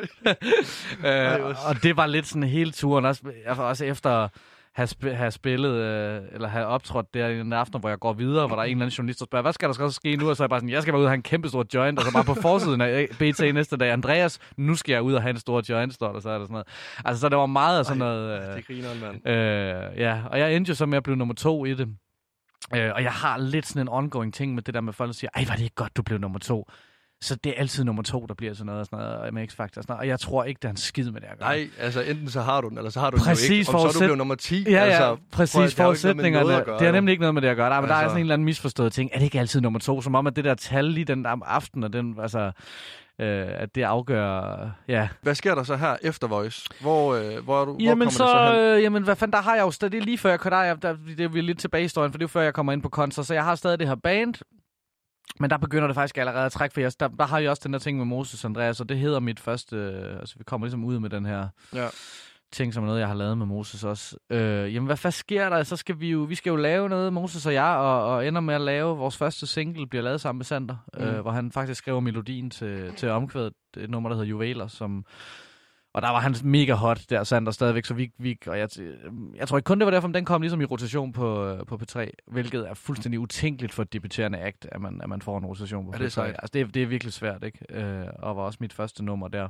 øh, 1.39 1.55
og 1.68 1.84
det 1.84 1.97
var 1.97 2.05
lidt 2.05 2.28
sådan 2.28 2.43
hele 2.43 2.72
turen, 2.72 3.05
også, 3.05 3.22
også 3.57 3.86
efter 3.86 4.28
have, 4.80 4.88
sp- 4.88 5.16
have 5.16 5.32
spillet, 5.32 5.70
øh, 5.72 6.22
eller 6.32 6.48
have 6.48 6.66
optrådt 6.66 7.14
der 7.14 7.28
i 7.28 7.40
en 7.40 7.54
aften, 7.54 7.80
hvor 7.80 7.90
jeg 7.90 8.00
går 8.00 8.14
videre, 8.14 8.48
hvor 8.48 8.56
der 8.56 8.64
er 8.64 8.66
en 8.66 8.72
eller 8.72 8.86
anden 8.86 8.96
journalist, 8.98 9.20
der 9.20 9.26
spørger, 9.26 9.42
hvad 9.42 9.54
skal 9.54 9.68
der 9.70 9.74
så 9.74 9.90
ske 9.90 10.16
nu? 10.16 10.30
Og 10.30 10.36
så 10.38 10.44
er 10.44 10.46
jeg 10.46 10.50
bare 10.50 10.60
sådan, 10.60 10.70
jeg 10.70 10.82
skal 10.82 10.92
bare 10.92 11.00
ud 11.00 11.06
og 11.06 11.10
have 11.12 11.16
en 11.16 11.22
kæmpe 11.24 11.48
stor 11.50 11.66
joint, 11.74 12.00
og 12.00 12.06
så 12.06 12.14
bare 12.14 12.24
på 12.24 12.34
forsiden 12.34 12.82
af 12.82 13.08
BT 13.20 13.54
næste 13.54 13.78
dag, 13.78 13.92
Andreas, 13.92 14.40
nu 14.58 14.76
skal 14.76 14.94
jeg 14.94 15.02
ud 15.02 15.14
og 15.14 15.22
have 15.22 15.30
en 15.30 15.40
stor 15.40 15.62
joint, 15.70 15.94
står 15.94 16.14
der, 16.14 16.20
så 16.20 16.30
er 16.30 16.38
der 16.38 16.46
sådan 16.46 16.54
noget. 16.54 16.68
Altså, 17.06 17.22
så 17.22 17.30
det 17.30 17.38
var 17.38 17.46
meget 17.46 17.80
af 17.80 17.86
sådan 17.86 17.98
noget... 17.98 18.50
Øh, 18.50 18.56
Det 18.56 18.68
griner 18.68 18.88
mand. 19.02 19.28
Øh, 19.28 20.00
ja, 20.00 20.22
og 20.32 20.40
jeg 20.40 20.56
endte 20.56 20.70
jo 20.70 20.76
så 20.76 20.86
med 20.86 20.98
at 20.98 21.04
blive 21.04 21.16
nummer 21.18 21.34
to 21.36 21.66
i 21.66 21.74
det. 21.74 21.88
Øh, 22.76 22.92
og 22.96 23.04
jeg 23.04 23.12
har 23.12 23.38
lidt 23.38 23.68
sådan 23.68 23.82
en 23.82 23.90
ongoing 23.90 24.34
ting 24.34 24.54
med 24.56 24.64
det 24.64 24.74
der 24.74 24.82
med 24.82 24.94
folk, 24.94 25.08
der 25.08 25.14
siger, 25.14 25.30
ej, 25.36 25.46
var 25.48 25.56
det 25.56 25.64
ikke 25.64 25.76
godt, 25.76 25.98
du 25.98 26.02
blev 26.02 26.20
nummer 26.20 26.40
to. 26.40 26.70
Så 27.22 27.36
det 27.36 27.49
er 27.49 27.53
altid 27.59 27.84
nummer 27.84 28.03
to, 28.03 28.26
der 28.26 28.34
bliver 28.34 28.53
sådan 28.53 28.65
noget, 28.65 28.80
og 28.80 28.86
sådan 28.86 29.05
noget 29.05 29.34
med 29.34 29.47
X-Factor. 29.47 29.61
og 29.63 29.70
Sådan 29.74 29.84
noget. 29.88 29.99
Og 29.99 30.07
jeg 30.07 30.20
tror 30.20 30.43
ikke, 30.43 30.59
der 30.61 30.67
er 30.67 30.72
en 30.72 30.78
skid 30.78 31.11
med 31.11 31.22
det 31.22 31.28
at 31.28 31.39
gøre. 31.39 31.49
Nej, 31.49 31.70
altså 31.80 32.01
enten 32.01 32.30
så 32.30 32.41
har 32.41 32.61
du 32.61 32.70
den, 32.70 32.78
eller 32.78 32.91
så 32.91 32.99
har 32.99 33.09
du 33.09 33.17
den 33.17 33.24
jo 33.26 33.30
Præcis, 33.30 33.49
ikke. 33.49 33.59
Om 33.59 33.65
så 33.65 33.72
er 33.72 33.82
du 33.82 33.84
forudsæt- 33.88 34.07
blev 34.07 34.15
nummer 34.15 34.36
10. 34.36 34.63
Ja, 34.63 34.72
ja, 34.72 34.80
altså, 34.80 35.17
præcis. 35.32 35.53
prøv 35.55 35.70
Forudsætningerne, 35.70 36.45
noget 36.47 36.65
gøre, 36.65 36.80
det 36.80 36.86
jo. 36.88 36.91
nemlig 36.91 37.11
ikke 37.11 37.22
noget 37.22 37.34
med 37.34 37.41
det 37.41 37.47
at 37.47 37.55
gøre. 37.57 37.70
Nej, 37.70 37.82
men 37.82 37.89
der 37.89 37.95
er 37.95 37.99
Altså- 37.99 38.09
sådan 38.09 38.17
en 38.17 38.22
eller 38.26 38.34
anden 38.34 38.45
misforstået 38.45 38.93
ting. 38.93 39.09
Er 39.13 39.17
det 39.17 39.26
ikke 39.26 39.39
altid 39.39 39.61
nummer 39.61 39.80
to? 39.80 40.01
Som 40.01 40.15
om, 40.15 40.28
at 40.28 40.36
det 40.36 40.45
der 40.45 40.53
tal 40.55 40.86
lige 40.86 41.05
den 41.05 41.26
aften, 41.45 41.84
og 41.84 41.93
den, 41.93 42.15
altså, 42.22 42.39
øh, 42.39 43.47
at 43.49 43.76
det 43.76 43.84
afgør... 43.84 44.70
Ja, 44.88 45.07
Hvad 45.22 45.36
sker 45.36 45.55
der 45.55 45.63
så 45.63 45.76
her 45.76 45.95
efter 46.01 46.28
Voice? 46.28 46.67
Hvor, 46.82 47.13
øh, 47.15 47.43
hvor, 47.43 47.61
er 47.61 47.65
du, 47.65 47.72
hvor 47.72 47.82
Jamen 47.82 47.97
kommer 47.99 48.11
så, 48.11 48.24
det 48.24 48.32
så 48.32 48.51
hen? 48.53 48.78
øh, 48.78 48.84
jamen 48.84 49.03
hvad 49.03 49.15
fanden, 49.15 49.34
der 49.34 49.41
har 49.41 49.55
jeg 49.55 49.61
jo 49.61 49.72
stadig, 49.72 49.91
det 49.91 49.97
er 49.99 50.05
lige 50.05 50.17
før 50.17 50.30
jeg, 50.30 50.39
der, 50.43 50.51
er 50.55 50.63
jeg- 50.63 50.82
der, 50.82 50.95
det 51.17 51.24
er 51.24 51.28
vi 51.30 51.41
lidt 51.41 51.59
tilbage 51.59 51.82
i 51.82 51.86
historien, 51.86 52.11
for 52.11 52.17
det 52.17 52.24
er 52.26 52.30
før 52.30 52.41
jeg 52.41 52.53
kommer 52.53 52.74
ind 52.74 52.82
på 52.82 52.89
koncert, 52.89 53.26
så 53.26 53.34
jeg 53.34 53.43
har 53.43 53.55
stadig 53.55 53.80
det 53.80 53.88
her 53.88 53.95
band, 53.95 54.34
men 55.40 55.50
der 55.50 55.58
begynder 55.58 55.88
det 55.88 55.96
faktisk 55.96 56.18
allerede 56.18 56.46
at 56.46 56.52
trække, 56.52 56.74
for 56.74 56.82
jeg, 56.82 56.92
der, 57.00 57.08
der 57.08 57.26
har 57.26 57.40
jeg 57.40 57.50
også 57.50 57.62
den 57.66 57.74
der 57.74 57.80
ting 57.80 57.98
med 57.98 58.06
Moses 58.06 58.46
Andreas, 58.46 58.80
og 58.82 58.90
det 58.90 58.98
hedder 58.98 59.20
mit 59.20 59.40
første, 59.40 59.76
øh, 59.76 60.20
altså 60.20 60.36
vi 60.38 60.44
kommer 60.44 60.68
ligesom 60.68 60.84
ud 60.86 61.00
med 61.00 61.10
den 61.10 61.26
her 61.26 61.48
Ja. 61.76 61.88
ting, 62.52 62.74
som 62.74 62.84
er 62.84 62.88
noget, 62.88 63.00
jeg 63.00 63.08
har 63.08 63.16
lavet 63.16 63.38
med 63.38 63.46
Moses 63.46 63.84
også. 63.84 64.16
Øh, 64.30 64.74
jamen 64.74 64.86
hvad, 64.86 64.98
hvad 65.02 65.12
sker 65.12 65.50
der? 65.50 65.64
Så 65.64 65.76
skal 65.76 66.00
vi 66.00 66.10
jo, 66.12 66.20
vi 66.20 66.36
skal 66.36 66.50
jo 66.50 66.56
lave 66.56 66.90
noget, 66.90 67.14
Moses 67.14 67.46
og 67.46 67.54
jeg, 67.54 67.64
og, 67.76 68.06
og 68.06 68.28
ender 68.28 68.42
med 68.42 68.56
at 68.56 68.62
lave, 68.62 68.98
vores 68.98 69.18
første 69.18 69.48
single 69.48 69.88
bliver 69.88 70.04
lavet 70.04 70.22
sammen 70.22 70.38
med 70.40 70.46
Sander, 70.46 70.76
mm. 70.98 71.04
øh, 71.04 71.16
Mm. 71.16 71.22
hvor 71.22 71.32
han 71.32 71.52
faktisk 71.52 71.78
skriver 71.78 72.00
melodien 72.00 72.50
til, 72.50 72.94
til 72.98 73.10
omkvædet, 73.10 73.54
et 73.78 73.90
nummer, 73.90 74.10
der 74.10 74.16
hedder 74.16 74.30
Juveler, 74.30 74.68
som 74.68 75.06
og 75.94 76.02
der 76.02 76.10
var 76.10 76.20
han 76.20 76.36
mega 76.44 76.74
hot 76.74 77.02
der, 77.10 77.24
Sander, 77.24 77.52
stadigvæk, 77.52 77.86
så 77.86 77.94
vi, 77.94 78.12
vi 78.18 78.38
og 78.48 78.60
jeg, 78.60 78.70
jeg 79.36 79.48
tror 79.48 79.58
ikke 79.58 79.66
kun 79.66 79.80
det 79.80 79.86
var 79.86 79.92
derfor, 79.92 80.08
men 80.08 80.16
den 80.16 80.26
kom 80.26 80.42
ligesom 80.42 80.62
i 80.62 80.66
rotation 80.66 81.14
på, 81.14 81.46
øh, 81.46 81.66
på 81.66 81.80
P3, 81.82 82.10
hvilket 82.28 82.70
er 82.70 82.74
fuldstændig 82.74 83.20
utænkeligt 83.20 83.74
for 83.74 83.84
et 83.84 83.94
debuterende 83.94 84.40
act, 84.40 84.68
at 84.72 84.82
man, 84.82 85.02
at 85.04 85.10
man 85.10 85.22
får 85.22 85.38
en 85.38 85.46
rotation 85.46 85.86
på 85.86 85.92
Ja, 85.92 85.98
det 85.98 86.04
er 86.04 86.08
P3. 86.08 86.10
sejt. 86.10 86.36
Altså, 86.40 86.50
det, 86.54 86.62
er, 86.62 86.68
det 86.68 86.84
er 86.84 86.88
virkelig 86.88 87.14
svært, 87.14 87.44
ikke? 87.44 87.60
Øh, 87.70 88.08
og 88.20 88.36
var 88.38 88.44
også 88.44 88.58
mit 88.62 88.74
første 88.74 89.06
nummer 89.06 89.28
der. 89.28 89.48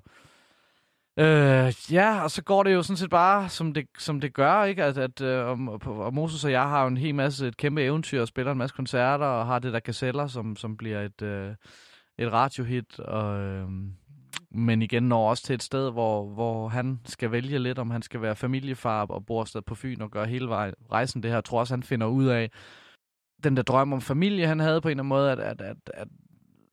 Øh, 1.20 1.74
ja, 1.92 2.24
og 2.24 2.32
så 2.32 2.44
går 2.44 2.64
det 2.64 2.74
jo 2.74 2.84
sådan 2.84 2.98
set 2.98 3.10
bare, 3.10 3.50
som 3.50 3.74
det, 3.74 3.86
som 3.98 4.22
det 4.22 4.34
gør, 4.34 4.64
ikke? 4.64 4.84
At, 4.84 4.98
at 4.98 5.22
øh, 5.22 5.48
og, 5.48 5.82
og 5.86 6.14
Moses 6.14 6.46
og 6.46 6.52
jeg 6.52 6.62
har 6.62 6.82
jo 6.82 6.88
en 6.88 6.98
hel 6.98 7.16
masse, 7.16 7.48
et 7.48 7.58
kæmpe 7.58 7.84
eventyr, 7.84 8.22
og 8.22 8.28
spiller 8.28 8.52
en 8.52 8.58
masse 8.58 8.76
koncerter, 8.76 9.26
og 9.26 9.46
har 9.46 9.60
det 9.60 9.74
der 9.74 9.80
kassetter, 9.80 10.28
som, 10.28 10.56
som 10.56 10.78
bliver 10.78 11.02
et, 11.02 11.22
øh, 11.22 11.56
et 12.18 12.32
radiohit, 12.32 13.00
og, 13.00 13.40
øh, 13.40 13.68
men 14.52 14.82
igen 14.82 15.04
når 15.04 15.30
også 15.30 15.44
til 15.44 15.54
et 15.54 15.64
sted, 15.64 15.92
hvor, 15.92 16.30
hvor 16.34 16.68
han 16.68 17.00
skal 17.06 17.32
vælge 17.32 17.60
lidt, 17.60 17.80
om 17.80 17.92
han 17.92 18.02
skal 18.02 18.22
være 18.22 18.36
familiefar 18.36 19.06
og 19.06 19.26
bor 19.26 19.44
stadig 19.44 19.66
på 19.66 19.76
Fyn 19.76 20.02
og 20.02 20.12
gøre 20.12 20.26
hele 20.26 20.48
vej, 20.48 20.72
rejsen 20.92 21.24
det 21.24 21.32
her. 21.32 21.38
Jeg 21.38 21.46
tror 21.46 21.60
også, 21.60 21.74
han 21.74 21.84
finder 21.84 22.08
ud 22.08 22.26
af, 22.26 22.52
den 23.44 23.58
der 23.58 23.64
drøm 23.64 23.94
om 23.94 24.02
familie, 24.02 24.48
han 24.48 24.60
havde 24.60 24.82
på 24.82 24.88
en 24.88 24.92
eller 24.92 25.02
anden 25.04 25.10
måde, 25.10 25.32
at, 25.32 25.40
at, 25.40 25.62
at, 25.62 25.78
at 25.94 26.08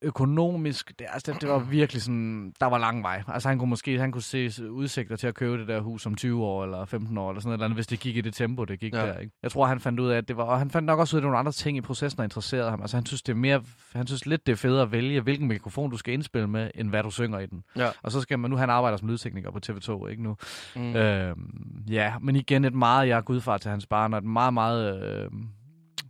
økonomisk, 0.03 0.99
det, 0.99 1.07
altså, 1.11 1.33
det, 1.33 1.41
det 1.41 1.49
var 1.51 1.59
virkelig 1.59 2.03
sådan, 2.03 2.53
der 2.61 2.67
var 2.67 2.79
lang 2.79 3.03
vej. 3.03 3.23
Altså 3.29 3.49
han 3.49 3.59
kunne 3.59 3.71
måske, 3.71 3.99
han 3.99 4.13
kunne 4.13 4.23
se 4.23 4.71
udsigter 4.71 5.17
til 5.17 5.27
at 5.27 5.35
købe 5.35 5.59
det 5.59 5.69
der 5.69 5.81
hus 5.81 6.07
om 6.07 6.15
20 6.15 6.45
år 6.45 6.65
eller 6.65 6.85
15 6.85 7.19
år 7.19 7.31
eller 7.31 7.41
sådan 7.41 7.59
noget, 7.59 7.75
hvis 7.75 7.87
det 7.87 8.01
gik 8.01 8.17
i 8.17 8.21
det 8.21 8.35
tempo, 8.35 8.65
det 8.65 8.81
gik 8.81 8.95
Ja. 8.95 9.07
der. 9.07 9.19
Ikke? 9.19 9.33
Jeg 9.43 9.51
tror, 9.51 9.67
han 9.67 9.81
fandt 9.81 10.01
ud 10.01 10.09
af, 10.09 10.17
at 10.19 10.29
det 10.29 10.37
var, 10.37 10.43
og 10.45 10.59
han 10.59 10.71
fandt 10.71 10.87
nok 10.87 10.99
også 10.99 11.17
ud 11.17 11.19
af, 11.19 11.23
at 11.23 11.25
nogle 11.25 11.39
andre 11.39 11.53
ting 11.53 11.79
i 11.79 11.81
processen, 11.81 12.17
der 12.19 12.25
interesserede 12.25 12.71
ham. 12.71 12.81
Altså 12.81 12.97
han 12.97 13.07
synes, 13.07 13.23
det 13.23 13.33
er 13.33 13.37
mere, 13.37 13.63
han 13.93 14.07
synes 14.07 14.27
lidt, 14.27 14.47
det 14.47 14.53
er 14.53 14.57
federe 14.57 14.83
at 14.83 14.93
vælge, 14.93 15.21
hvilken 15.21 15.49
mikrofon 15.49 15.91
du 15.91 15.97
skal 15.97 16.15
indspille 16.15 16.49
med, 16.49 16.71
end 16.75 16.89
hvad 16.91 17.03
du 17.03 17.11
synger 17.11 17.39
i 17.39 17.47
den. 17.47 17.63
Ja. 17.77 17.89
Og 18.03 18.13
så 18.13 18.21
skal 18.21 18.39
man, 18.39 18.51
nu 18.51 18.57
han 18.57 18.71
arbejder 18.71 18.97
som 18.97 19.09
lydtekniker 19.09 19.51
på 19.51 19.59
TV2, 19.67 20.07
ikke 20.07 20.23
nu? 20.23 20.37
Mm. 20.77 20.97
Øhm, 20.97 21.83
ja, 21.91 22.15
men 22.21 22.37
igen 22.37 22.65
et 22.65 22.75
meget, 22.75 23.09
jeg 23.09 23.17
er 23.17 23.23
gudfar 23.23 23.59
til 23.59 23.71
hans 23.71 23.87
barn, 23.87 24.13
og 24.15 24.19
et 24.19 24.25
meget, 24.25 24.55
meget, 24.55 25.03
øh, 25.05 25.31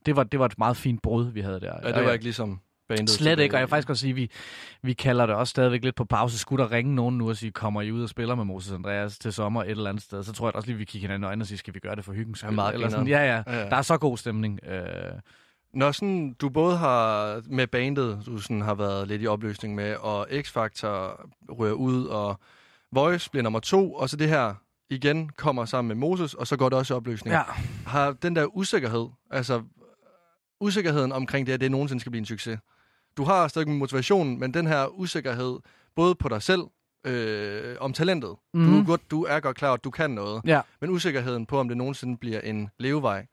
det, 0.06 0.16
var, 0.16 0.22
det 0.22 0.40
var 0.40 0.46
et 0.46 0.58
meget 0.58 0.76
fint 0.76 1.02
brud, 1.02 1.30
vi 1.32 1.40
havde 1.40 1.60
der. 1.60 1.74
ja, 1.84 1.92
det 1.92 2.04
var 2.04 2.12
ikke 2.12 2.24
ligesom 2.24 2.60
bandet. 2.88 3.10
Slet 3.10 3.18
tilbage 3.30 3.44
ikke, 3.44 3.54
og 3.56 3.58
jeg 3.60 3.66
vil 3.66 3.70
faktisk 3.70 3.90
også 3.90 4.00
sige, 4.00 4.10
at 4.10 4.16
vi, 4.16 4.30
vi 4.82 4.92
kalder 4.92 5.26
det 5.26 5.34
også 5.34 5.50
stadigvæk 5.50 5.84
lidt 5.84 5.94
på 5.94 6.04
pause. 6.04 6.38
Skulle 6.38 6.64
der 6.64 6.70
ringe 6.72 6.94
nogen 6.94 7.18
nu 7.18 7.28
og 7.28 7.36
sige, 7.36 7.52
kommer 7.52 7.82
I 7.82 7.92
ud 7.92 8.02
og 8.02 8.08
spiller 8.08 8.34
med 8.34 8.44
Moses 8.44 8.72
Andreas 8.72 9.18
til 9.18 9.32
sommer 9.32 9.62
et 9.64 9.70
eller 9.70 9.90
andet 9.90 10.02
sted, 10.04 10.22
så 10.22 10.32
tror 10.32 10.46
jeg 10.46 10.54
også 10.54 10.68
lige, 10.68 10.78
vi 10.78 10.84
kigger 10.84 11.08
hinanden 11.08 11.24
i 11.24 11.26
øjnene 11.26 11.42
og 11.42 11.46
siger, 11.46 11.58
skal 11.58 11.74
vi 11.74 11.78
gøre 11.80 11.96
det 11.96 12.04
for 12.04 12.12
hyggens 12.12 12.42
Ja, 12.42 12.46
skyld? 12.46 12.54
meget 12.54 12.74
eller 12.74 12.88
sådan, 12.88 13.08
ja, 13.08 13.24
Ja, 13.24 13.42
ja. 13.46 13.64
der 13.70 13.76
er 13.76 13.82
så 13.82 13.96
god 13.98 14.16
stemning. 14.16 14.60
Øh, 14.66 14.82
Når 15.74 15.92
sådan, 15.92 16.32
du 16.40 16.48
både 16.48 16.76
har 16.76 17.40
med 17.46 17.66
bandet, 17.66 18.22
du 18.26 18.38
sådan 18.38 18.60
har 18.62 18.74
været 18.74 19.08
lidt 19.08 19.22
i 19.22 19.26
opløsning 19.26 19.74
med, 19.74 19.94
og 19.94 20.26
X-Factor 20.30 21.26
rører 21.48 21.72
ud, 21.72 22.04
og 22.06 22.40
Voice 22.92 23.30
bliver 23.30 23.42
nummer 23.42 23.60
to, 23.60 23.92
og 23.94 24.08
så 24.08 24.16
det 24.16 24.28
her 24.28 24.54
igen 24.90 25.28
kommer 25.36 25.64
sammen 25.64 25.88
med 25.88 26.08
Moses, 26.08 26.34
og 26.34 26.46
så 26.46 26.56
går 26.56 26.68
det 26.68 26.78
også 26.78 26.94
i 26.94 26.96
opløsning. 26.96 27.34
ja. 27.34 27.42
Har 27.86 28.12
den 28.12 28.36
der 28.36 28.56
usikkerhed, 28.56 29.06
altså 29.30 29.62
usikkerheden 30.60 31.12
omkring 31.12 31.46
det, 31.46 31.52
at 31.52 31.60
det 31.60 31.70
nogensinde 31.70 32.00
skal 32.00 32.10
blive 32.10 32.18
en 32.20 32.26
succes. 32.26 32.58
Du 33.16 33.24
har 33.24 33.48
stadig 33.48 33.68
motivation, 33.68 34.38
men 34.40 34.54
den 34.54 34.66
her 34.66 34.86
usikkerhed, 34.86 35.58
både 35.96 36.14
på 36.14 36.28
dig 36.28 36.42
selv, 36.42 36.62
øh, 37.06 37.76
om 37.80 37.92
talentet. 37.92 38.34
Mm. 38.54 38.64
Du, 38.64 38.72
er 38.72 38.76
Mhm. 38.76 38.86
godt, 38.86 39.10
du 39.10 39.24
er 39.24 39.40
godt 39.40 39.56
klar, 39.56 39.72
at 39.72 39.84
du 39.84 39.90
kan 39.90 40.10
noget, 40.10 40.42
ja. 40.46 40.60
men 40.80 40.90
usikkerheden 40.90 41.46
på, 41.46 41.58
om 41.60 41.68
det 41.68 41.76
nogensinde 41.76 42.16
bliver 42.18 42.40
en 42.40 42.68
levevej, 42.78 43.26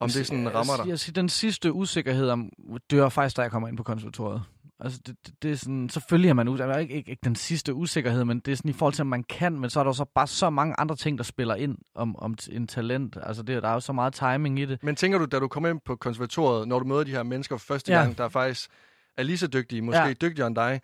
om 0.00 0.10
det 0.10 0.26
sådan 0.26 0.54
rammer 0.54 0.76
dig. 0.76 0.88
Jeg 0.88 0.98
siger, 0.98 1.12
den 1.12 1.28
sidste 1.28 1.72
usikkerhed 1.72 2.30
om, 2.30 2.50
dør 2.90 3.08
faktisk, 3.08 3.36
da 3.36 3.42
jeg 3.42 3.50
kommer 3.50 3.68
ind 3.68 3.76
på 3.76 3.82
konservatoriet. 3.82 4.42
Altså, 4.80 5.00
det, 5.06 5.16
det, 5.26 5.34
det 5.42 5.50
er 5.50 5.54
sådan, 5.56 5.88
selvfølgelig 5.88 6.28
er 6.28 6.34
man 6.34 6.48
ud, 6.48 6.58
ikke, 6.80 6.94
ikke, 6.94 7.10
ikke 7.10 7.20
den 7.24 7.34
sidste 7.36 7.74
usikkerhed, 7.74 8.24
men 8.24 8.40
det 8.40 8.52
er 8.52 8.56
sådan 8.56 8.68
i 8.68 8.72
forhold 8.72 8.94
til, 8.94 9.02
om 9.02 9.06
man 9.06 9.22
kan, 9.22 9.60
men 9.60 9.70
så 9.70 9.80
er 9.80 9.84
der 9.84 9.92
så 9.92 10.04
bare 10.14 10.26
så 10.26 10.50
mange 10.50 10.74
andre 10.78 10.96
ting, 10.96 11.18
der 11.18 11.24
spiller 11.24 11.54
ind 11.54 11.78
om, 11.94 12.16
om 12.18 12.34
en 12.50 12.66
talent. 12.66 13.18
Altså, 13.22 13.42
det, 13.42 13.62
der 13.62 13.68
er 13.68 13.72
jo 13.72 13.80
så 13.80 13.92
meget 13.92 14.14
timing 14.14 14.60
i 14.60 14.64
det. 14.64 14.82
Men 14.82 14.96
tænker 14.96 15.18
du, 15.18 15.24
da 15.24 15.38
du 15.38 15.48
kommer 15.48 15.68
ind 15.68 15.80
på 15.84 15.96
konservatoriet, 15.96 16.68
når 16.68 16.78
du 16.78 16.84
møder 16.84 17.04
de 17.04 17.10
her 17.10 17.22
mennesker 17.22 17.56
for 17.56 17.64
første 17.66 17.92
Ja. 17.92 17.98
gang, 18.00 18.18
der 18.18 18.28
faktisk 18.28 18.70
er 19.18 19.22
lige 19.22 19.38
så 19.38 19.46
dygtige, 19.46 19.82
måske 19.82 20.00
Ja. 20.00 20.12
dygtigere 20.12 20.46
end 20.46 20.56
dig, 20.56 20.80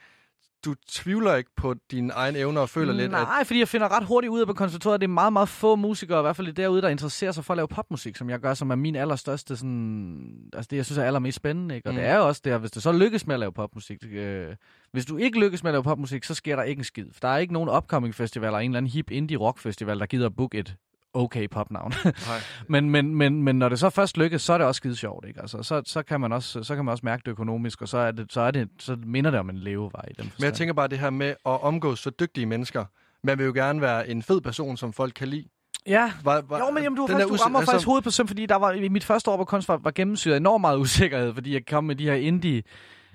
du 0.64 0.74
tvivler 0.90 1.34
ikke 1.34 1.50
på 1.56 1.74
dine 1.90 2.12
egne 2.12 2.38
evner 2.38 2.60
og 2.60 2.68
føler 2.68 2.92
lidt, 2.92 3.04
at 3.04 3.10
Nej, 3.10 3.44
fordi 3.44 3.58
jeg 3.58 3.68
finder 3.68 3.96
ret 3.96 4.04
hurtigt 4.06 4.30
ud 4.30 4.40
af 4.40 4.46
på 4.46 4.52
konservatoriet, 4.52 4.94
at 4.94 5.00
det 5.00 5.06
er 5.06 5.12
meget, 5.12 5.32
meget 5.32 5.48
få 5.48 5.76
musikere, 5.76 6.18
i 6.20 6.22
hvert 6.22 6.36
fald 6.36 6.52
derude, 6.52 6.82
der 6.82 6.88
interesserer 6.88 7.32
sig 7.32 7.44
for 7.44 7.54
at 7.54 7.56
lave 7.56 7.68
popmusik, 7.68 8.16
som 8.16 8.30
jeg 8.30 8.38
gør, 8.40 8.54
som 8.54 8.70
er 8.70 8.74
min 8.74 8.96
allerstørste, 8.96 9.56
sådan, 9.56 10.34
altså 10.52 10.68
det, 10.70 10.76
jeg 10.76 10.84
synes 10.84 10.98
er 10.98 11.04
allermest 11.04 11.36
spændende. 11.36 11.76
Ikke? 11.76 11.88
Og 11.88 11.94
Mm. 11.94 12.00
det 12.00 12.08
er 12.08 12.16
jo 12.16 12.26
også 12.28 12.40
det, 12.44 12.60
hvis 12.60 12.70
det 12.70 12.82
så 12.82 12.92
lykkes 12.92 13.26
med 13.26 13.34
at 13.34 13.40
lave 13.40 13.52
popmusik. 13.52 13.98
Øh, 14.12 14.46
hvis 14.92 15.06
du 15.06 15.16
ikke 15.16 15.40
lykkes 15.40 15.62
med 15.62 15.70
at 15.70 15.74
lave 15.74 15.82
popmusik, 15.82 16.24
så 16.24 16.34
sker 16.34 16.56
der 16.56 16.62
ikke 16.62 16.80
en 16.80 16.84
skid. 16.84 17.06
For 17.12 17.20
der 17.22 17.28
er 17.28 17.38
ikke 17.38 17.52
nogen 17.52 17.68
upcoming 17.68 18.14
festival 18.14 18.46
eller 18.46 18.58
en 18.58 18.70
eller 18.70 18.78
anden 18.78 18.92
hip 18.92 19.10
indie 19.10 19.36
rock 19.36 19.58
festival, 19.58 19.98
der 20.00 20.06
gider 20.06 20.26
at 20.26 20.36
booke 20.36 20.58
et 20.58 20.76
okay 21.14 21.48
popnavn. 21.50 21.92
men, 22.68 22.90
men, 22.90 23.14
men, 23.14 23.42
men 23.42 23.58
når 23.58 23.68
det 23.68 23.78
så 23.78 23.90
først 23.90 24.16
lykkes, 24.16 24.42
så 24.42 24.52
er 24.52 24.58
det 24.58 24.66
også 24.66 24.76
skide 24.76 24.96
sjovt, 24.96 25.24
ikke? 25.28 25.40
Altså, 25.40 25.62
så, 25.62 25.82
så, 25.86 26.02
kan 26.02 26.20
man 26.20 26.32
også, 26.32 26.62
så 26.62 26.74
kan 26.74 26.84
man 26.84 26.92
også 26.92 27.06
mærke 27.06 27.22
det 27.24 27.30
økonomisk, 27.30 27.82
og 27.82 27.88
så, 27.88 27.98
er 27.98 28.10
det, 28.10 28.32
så, 28.32 28.40
er 28.40 28.50
det, 28.50 28.68
så 28.78 28.96
minder 29.06 29.30
det 29.30 29.40
om 29.40 29.50
en 29.50 29.58
levevej 29.58 30.04
i 30.10 30.12
den 30.22 30.32
Men 30.38 30.44
jeg 30.44 30.54
tænker 30.54 30.74
bare 30.74 30.88
det 30.88 30.98
her 30.98 31.10
med 31.10 31.28
at 31.28 31.62
omgås 31.62 31.98
så 31.98 32.10
dygtige 32.10 32.46
mennesker. 32.46 32.84
Man 33.22 33.38
vil 33.38 33.46
jo 33.46 33.52
gerne 33.52 33.80
være 33.80 34.08
en 34.08 34.22
fed 34.22 34.40
person, 34.40 34.76
som 34.76 34.92
folk 34.92 35.12
kan 35.16 35.28
lide. 35.28 35.48
Ja, 35.86 36.12
Var, 36.24 36.42
var, 36.48 36.58
Jo, 36.58 36.70
men 36.70 36.82
jamen, 36.82 36.96
du, 36.96 37.06
faktisk, 37.06 37.28
du 37.28 37.34
rammer 37.34 37.58
altså... 37.58 37.72
faktisk 37.72 37.86
hovedet 37.86 38.04
på 38.04 38.10
søm, 38.10 38.26
fordi 38.26 38.46
der 38.46 38.56
var, 38.56 38.72
i 38.72 38.88
mit 38.88 39.04
første 39.04 39.30
år 39.30 39.36
på 39.36 39.44
kunst 39.44 39.68
var, 39.68 39.76
var 39.76 39.90
gennemsyret 39.90 40.36
enormt 40.36 40.60
meget 40.60 40.78
usikkerhed, 40.78 41.34
fordi 41.34 41.52
jeg 41.52 41.66
kom 41.66 41.84
med 41.84 41.96
de 41.96 42.04
her 42.04 42.14
indie 42.14 42.62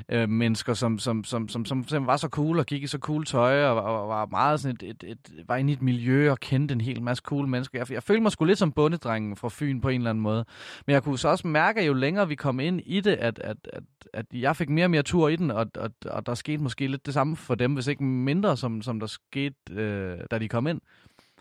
øh, 0.10 0.30
mennesker, 0.30 0.74
som, 0.74 1.00
som, 1.00 1.24
som, 1.24 1.50
som, 1.50 1.66
som, 1.66 1.88
som 1.88 2.08
var 2.08 2.18
så 2.18 2.28
cool 2.28 2.60
og 2.60 2.66
gik 2.66 2.84
i 2.84 2.88
så 2.88 2.98
cool 2.98 3.26
tøj 3.26 3.66
og, 3.66 3.84
og, 3.84 4.10
var 4.10 4.26
meget 4.26 4.60
sådan 4.60 4.78
et, 4.82 4.90
et, 4.90 5.12
et, 5.12 5.48
var 5.48 5.56
inde 5.56 5.72
i 5.72 5.74
et 5.74 5.82
miljø 5.82 6.32
og 6.32 6.40
kendte 6.40 6.74
en 6.74 6.82
hel 6.82 7.02
masse 7.02 7.22
cool 7.22 7.48
mennesker. 7.48 7.80
Jeg, 7.80 7.92
jeg 7.92 8.04
følte 8.04 8.22
mig 8.22 8.32
sgu 8.32 8.46
lidt 8.46 8.60
som 8.60 8.72
bundedrengen 8.72 9.36
fra 9.36 9.50
Fyn 9.52 9.82
på 9.82 9.90
en 9.90 10.02
eller 10.02 10.10
anden 10.10 10.22
måde. 10.22 10.46
Men 10.88 10.94
jeg 10.94 11.04
kunne 11.04 11.20
så 11.20 11.28
også 11.28 11.48
mærke, 11.48 11.86
jo 11.86 11.94
længere 11.94 12.28
vi 12.28 12.36
kom 12.36 12.60
ind 12.60 12.82
i 12.86 13.02
det, 13.02 13.14
at, 13.14 13.40
at, 13.40 13.58
at, 13.74 13.84
at 14.14 14.26
jeg 14.34 14.56
fik 14.56 14.70
mere 14.70 14.86
og 14.86 14.92
mere 14.92 15.04
tur 15.04 15.30
i 15.30 15.36
den, 15.36 15.52
og, 15.52 15.66
og, 15.78 15.92
og 16.06 16.26
der 16.26 16.34
skete 16.34 16.64
måske 16.64 16.88
lidt 16.88 17.06
det 17.06 17.14
samme 17.14 17.36
for 17.36 17.56
dem, 17.56 17.74
hvis 17.74 17.88
ikke 17.88 18.04
mindre, 18.04 18.58
som, 18.58 18.82
som 18.82 19.00
der 19.00 19.08
skete, 19.08 19.56
øh, 19.72 20.18
da 20.32 20.40
de 20.40 20.48
kom 20.48 20.68
ind 20.68 20.82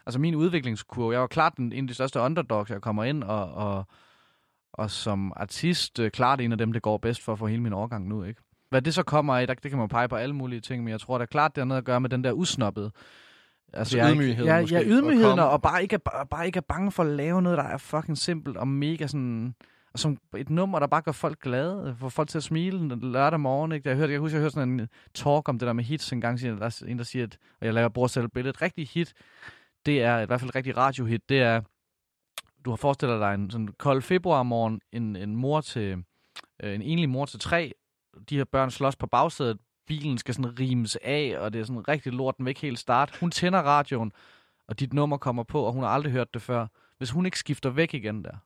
altså 0.08 0.20
min 0.20 0.34
udviklingskurve, 0.34 1.12
jeg 1.12 1.20
var 1.20 1.26
klart 1.26 1.56
den, 1.56 1.72
en 1.72 1.84
af 1.84 1.88
de 1.88 1.94
største 1.94 2.20
underdogs, 2.20 2.70
jeg 2.70 2.80
kommer 2.80 3.04
ind, 3.04 3.24
og, 3.24 3.54
og, 3.54 3.84
og 4.72 4.90
som 4.90 5.32
artist 5.36 5.98
øh, 5.98 6.10
klart 6.10 6.40
en 6.40 6.52
af 6.52 6.58
dem, 6.58 6.72
det 6.72 6.82
går 6.82 6.98
bedst 6.98 7.22
for 7.22 7.32
at 7.32 7.38
få 7.38 7.46
hele 7.46 7.62
min 7.62 7.72
overgang 7.72 8.08
nu, 8.08 8.22
ikke? 8.24 8.42
Hvad 8.70 8.82
det 8.82 8.94
så 8.94 9.02
kommer 9.02 9.36
af, 9.36 9.46
der, 9.46 9.54
det 9.54 9.70
kan 9.70 9.78
man 9.78 9.88
pege 9.88 10.08
på 10.08 10.16
alle 10.16 10.34
mulige 10.34 10.60
ting, 10.60 10.84
men 10.84 10.90
jeg 10.90 11.00
tror 11.00 11.18
da 11.18 11.24
klart, 11.24 11.54
det 11.56 11.60
har 11.60 11.66
noget 11.66 11.78
at 11.78 11.84
gøre 11.84 12.00
med 12.00 12.10
den 12.10 12.24
der 12.24 12.32
usnoppede. 12.32 12.90
Altså 13.72 13.96
ikke- 13.98 14.10
ydmygheden 14.10 14.44
ja, 14.50 14.60
måske, 14.60 14.76
Ja, 14.76 14.82
ydmygheden, 14.84 15.38
og, 15.38 15.50
og 15.50 15.62
bare, 15.62 15.82
ikke 15.82 15.94
er, 15.94 15.98
bare- 15.98 16.26
bare 16.26 16.46
ikke 16.46 16.56
er 16.56 16.60
bange 16.68 16.92
for 16.92 17.02
at 17.02 17.08
lave 17.10 17.42
noget, 17.42 17.58
der 17.58 17.64
er 17.64 17.76
fucking 17.78 18.18
simpelt 18.18 18.56
og 18.56 18.68
mega 18.68 19.06
sådan... 19.06 19.54
Og 19.92 19.98
som 19.98 20.18
et 20.36 20.50
nummer, 20.50 20.78
der 20.78 20.86
bare 20.86 21.02
gør 21.02 21.12
folk 21.12 21.40
glade, 21.40 21.96
får 21.98 22.08
folk 22.08 22.28
til 22.28 22.38
at 22.38 22.42
smile 22.42 22.96
lørdag 23.12 23.40
morgen. 23.40 23.72
Ikke? 23.72 23.88
Jeg, 23.88 23.96
hørte, 23.96 24.12
jeg 24.12 24.20
husker, 24.20 24.38
jeg 24.38 24.42
hørte 24.42 24.54
sådan 24.54 24.80
en 24.80 24.88
talk 25.14 25.48
om 25.48 25.58
det 25.58 25.66
der 25.66 25.72
med 25.72 25.84
hits 25.84 26.12
en 26.12 26.20
gang, 26.20 26.40
der 26.40 26.48
er 26.64 26.84
en, 26.88 26.98
der 26.98 27.04
siger, 27.04 27.24
at, 27.26 27.38
og 27.60 27.66
jeg 27.66 27.74
laver 27.74 27.88
bruger 27.88 28.08
selv 28.08 28.24
et 28.24 28.32
billede, 28.32 28.50
et 28.50 28.62
rigtigt 28.62 28.90
hit, 28.90 29.12
det 29.86 30.02
er 30.02 30.18
i 30.20 30.26
hvert 30.26 30.40
fald 30.40 30.50
et 30.50 30.56
rigtigt 30.56 30.76
radiohit, 30.76 31.28
det 31.28 31.40
er, 31.42 31.60
du 32.64 32.70
har 32.70 32.76
forestillet 32.76 33.20
dig 33.20 33.34
en 33.34 33.50
sådan 33.50 33.68
kold 33.78 34.02
februarmorgen, 34.02 34.80
en, 34.92 35.16
en 35.16 35.36
mor 35.36 35.60
til, 35.60 36.02
øh, 36.62 36.74
en 36.74 36.82
enlig 36.82 37.08
mor 37.08 37.24
til 37.26 37.40
tre, 37.40 37.72
de 38.30 38.36
her 38.36 38.44
børn 38.44 38.70
slås 38.70 38.96
på 38.96 39.06
bagsædet, 39.06 39.58
bilen 39.86 40.18
skal 40.18 40.34
sådan 40.34 40.58
rimes 40.60 40.96
af, 40.96 41.36
og 41.38 41.52
det 41.52 41.60
er 41.60 41.64
sådan 41.64 41.88
rigtig 41.88 42.12
lort, 42.12 42.36
den 42.36 42.44
vil 42.44 42.50
ikke 42.50 42.60
helt 42.60 42.78
starte. 42.78 43.12
Hun 43.20 43.30
tænder 43.30 43.58
radioen, 43.58 44.12
og 44.68 44.80
dit 44.80 44.92
nummer 44.92 45.16
kommer 45.16 45.42
på, 45.42 45.62
og 45.62 45.72
hun 45.72 45.82
har 45.82 45.90
aldrig 45.90 46.12
hørt 46.12 46.34
det 46.34 46.42
før. 46.42 46.66
Hvis 46.98 47.10
hun 47.10 47.26
ikke 47.26 47.38
skifter 47.38 47.70
væk 47.70 47.94
igen 47.94 48.24
der, 48.24 48.36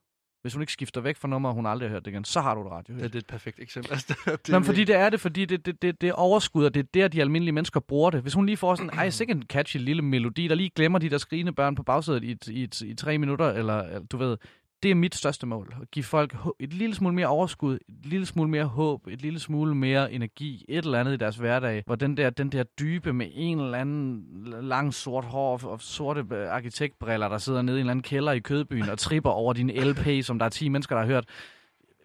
hvis 0.43 0.53
hun 0.53 0.63
ikke 0.63 0.73
skifter 0.73 1.01
væk 1.01 1.17
fra 1.17 1.29
nummer, 1.29 1.49
og 1.49 1.55
hun 1.55 1.67
aldrig 1.67 1.89
har 1.89 1.95
hørt 1.95 2.05
det 2.05 2.11
igen, 2.11 2.25
så 2.25 2.41
har 2.41 2.55
du 2.55 2.61
et 2.67 2.71
radiohit. 2.71 3.03
Ja, 3.03 3.07
det 3.07 3.15
er 3.15 3.19
et 3.19 3.27
perfekt 3.27 3.61
eksempel. 3.61 3.93
Altså, 3.93 4.15
det, 4.27 4.49
Nå, 4.49 4.59
men 4.59 4.65
fordi 4.65 4.85
det 4.85 4.95
er 4.95 5.11
det, 5.11 5.21
fordi 5.21 5.45
det, 5.45 5.67
det, 5.67 5.83
det, 5.83 6.01
det 6.01 6.09
er 6.09 6.13
overskud, 6.13 6.65
og 6.65 6.75
det 6.75 6.81
er 6.81 6.89
der, 6.95 7.09
de 7.09 7.21
almindelige 7.21 7.53
mennesker 7.53 7.81
bruger 7.81 8.11
det. 8.11 8.23
Hvis 8.23 8.35
hun 8.35 8.47
lige 8.47 8.57
får 8.57 8.75
sådan, 8.75 8.91
ej, 8.91 9.11
sikkert 9.11 9.37
en 9.37 9.43
catchy 9.43 9.77
lille 9.77 10.03
melodi, 10.03 10.49
der 10.49 10.55
lige 10.55 10.71
glemmer 10.71 10.99
de 10.99 11.11
der 11.11 11.19
skrigende 11.19 11.53
børn 11.53 11.75
på 11.75 11.83
bagsædet 11.83 12.25
i, 12.25 12.39
i, 12.47 12.69
i, 12.83 12.91
i 12.91 12.95
tre 12.95 13.19
minutter, 13.19 13.51
eller 13.51 14.01
du 14.13 14.17
ved, 14.17 14.37
det 14.83 14.91
er 14.91 14.95
mit 14.95 15.15
største 15.15 15.47
mål. 15.47 15.75
At 15.83 15.91
give 15.91 16.05
folk 16.05 16.37
et 16.59 16.73
lille 16.73 16.95
smule 16.95 17.15
mere 17.15 17.27
overskud, 17.27 17.75
et 17.75 18.07
lille 18.07 18.27
smule 18.27 18.51
mere 18.51 18.65
håb, 18.65 19.07
et 19.07 19.23
lille 19.23 19.41
smule 19.41 19.75
mere 19.75 20.13
energi, 20.13 20.65
et 20.69 20.85
eller 20.85 21.01
andet 21.01 21.13
i 21.13 21.17
deres 21.17 21.37
hverdag, 21.37 21.83
hvor 21.87 21.95
den 21.95 22.17
der, 22.17 22.31
den 22.31 22.53
der 22.53 22.63
dybe 22.63 23.13
med 23.13 23.29
en 23.33 23.61
eller 23.61 23.79
anden 23.79 24.25
lang 24.63 24.95
sort 24.95 25.25
hår 25.25 25.61
og 25.65 25.81
sorte 25.81 26.25
øh, 26.33 26.53
arkitektbriller, 26.53 27.29
der 27.29 27.39
sidder 27.39 27.63
nede 27.63 27.77
i 27.77 27.81
en 27.81 27.81
eller 27.81 27.91
anden 27.91 28.03
kælder 28.03 28.33
i 28.33 28.39
Kødbyen 28.39 28.89
og 28.89 28.99
tripper 28.99 29.31
over 29.31 29.53
din 29.53 29.71
LP, 29.71 30.25
som 30.25 30.39
der 30.39 30.47
er 30.47 30.51
10 30.51 30.69
mennesker, 30.69 30.97
der 30.97 31.01
har 31.03 31.09
hørt, 31.09 31.25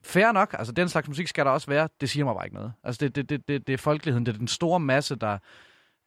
Fair 0.04 0.32
nok, 0.32 0.56
altså 0.60 0.74
den 0.74 0.90
slags 0.90 1.08
musik 1.08 1.28
skal 1.28 1.46
der 1.46 1.52
også 1.52 1.68
være. 1.68 1.90
Det 2.02 2.10
siger 2.10 2.26
mig 2.26 2.36
bare 2.36 2.46
ikke 2.46 2.56
noget. 2.56 2.74
Altså 2.84 3.00
det, 3.06 3.16
det, 3.16 3.30
det, 3.30 3.48
det, 3.48 3.68
det 3.68 3.74
er 3.74 3.78
folkeligheden, 3.78 4.26
det 4.26 4.34
er 4.34 4.38
den 4.38 4.48
store 4.48 4.80
masse, 4.80 5.16
der, 5.16 5.38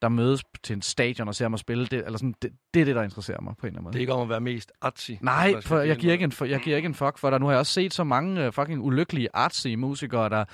der 0.03 0.09
mødes 0.09 0.43
til 0.63 0.77
en 0.77 0.83
stadion 0.83 1.29
og 1.29 1.35
ser 1.35 1.49
mig 1.49 1.59
spille. 1.59 1.87
Det, 1.87 2.03
eller 2.05 2.19
sådan, 2.19 2.35
det, 2.43 2.51
det 2.75 2.81
er 2.81 2.85
det, 2.85 2.97
der 2.97 3.03
interesserer 3.03 3.41
mig 3.41 3.55
på 3.61 3.67
en 3.67 3.69
eller 3.69 3.79
anden 3.79 3.85
måde. 3.85 3.93
det 3.93 3.99
er 3.99 4.01
ikke 4.01 4.13
om 4.13 4.23
at 4.23 4.29
være 4.29 4.41
mest 4.41 4.73
artsy. 4.81 5.11
Nej, 5.21 5.51
skal 5.51 5.63
for 5.63 5.79
jeg, 5.79 5.97
giver 5.97 6.13
ikke 6.13 6.25
en, 6.25 6.33
for, 6.33 6.45
jeg 6.45 6.61
giver 6.61 6.77
ikke 6.77 6.87
en 6.87 6.95
fuck 6.95 7.19
for 7.19 7.31
dig. 7.31 7.41
Nu 7.41 7.47
har 7.47 7.53
jeg 7.53 7.59
også 7.59 7.73
set 7.73 7.95
så 7.95 8.05
mange 8.05 8.47
uh, 8.47 8.53
fucking 8.53 8.83
ulykkelige 8.83 9.29
artsy 9.35 9.69
musikere, 9.69 10.29
der 10.29 10.45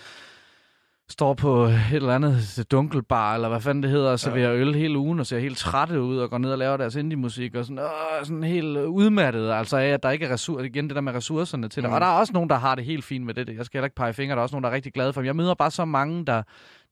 står 1.09 1.35
på 1.35 1.65
et 1.65 1.93
eller 1.93 2.15
andet 2.15 2.67
dunkelbar, 2.71 3.35
eller 3.35 3.49
hvad 3.49 3.61
fanden 3.61 3.83
det 3.83 3.91
hedder, 3.91 4.11
og 4.11 4.21
serverer 4.21 4.53
øl 4.53 4.75
hele 4.75 4.99
ugen, 4.99 5.21
og 5.21 5.27
ser 5.27 5.39
helt 5.39 5.59
trætte 5.59 6.03
ud, 6.03 6.19
og 6.19 6.31
går 6.31 6.39
ned 6.39 6.53
og 6.53 6.59
laver 6.59 6.77
deres 6.77 6.97
indie-musik, 6.97 7.55
og 7.55 7.65
sådan, 7.65 7.79
åh, 7.79 8.25
sådan 8.25 8.43
helt 8.43 8.79
øh, 8.79 8.89
udmattet, 8.89 9.53
altså 9.53 9.77
af, 9.77 9.87
at 9.87 10.03
der 10.03 10.11
ikke 10.11 10.27
er 10.27 10.33
ressourcer, 10.33 10.65
igen 10.65 10.89
det 10.89 10.95
der 10.95 11.01
med 11.01 11.13
ressourcerne 11.15 11.69
til 11.69 11.83
det. 11.83 11.91
Mm. 11.91 11.95
Og 11.95 12.01
der 12.01 12.07
er 12.07 12.11
også 12.11 12.33
nogen, 12.33 12.51
der 12.51 12.57
har 12.57 12.75
det 12.75 12.85
helt 12.85 13.05
fint 13.05 13.25
med 13.25 13.35
det. 13.35 13.57
Jeg 13.57 13.65
skal 13.65 13.79
heller 13.79 13.87
ikke 13.87 13.97
pege 13.97 14.13
fingre, 14.13 14.35
der 14.35 14.39
er 14.39 14.43
også 14.43 14.55
nogen, 14.55 14.65
der 14.65 14.71
er 14.71 14.75
rigtig 14.75 14.93
glade 14.93 15.13
for 15.13 15.21
dem. 15.21 15.27
Jeg 15.27 15.37
møder 15.37 15.55
bare 15.55 15.71
så 15.71 15.85
mange, 15.85 16.27
der, 16.27 16.43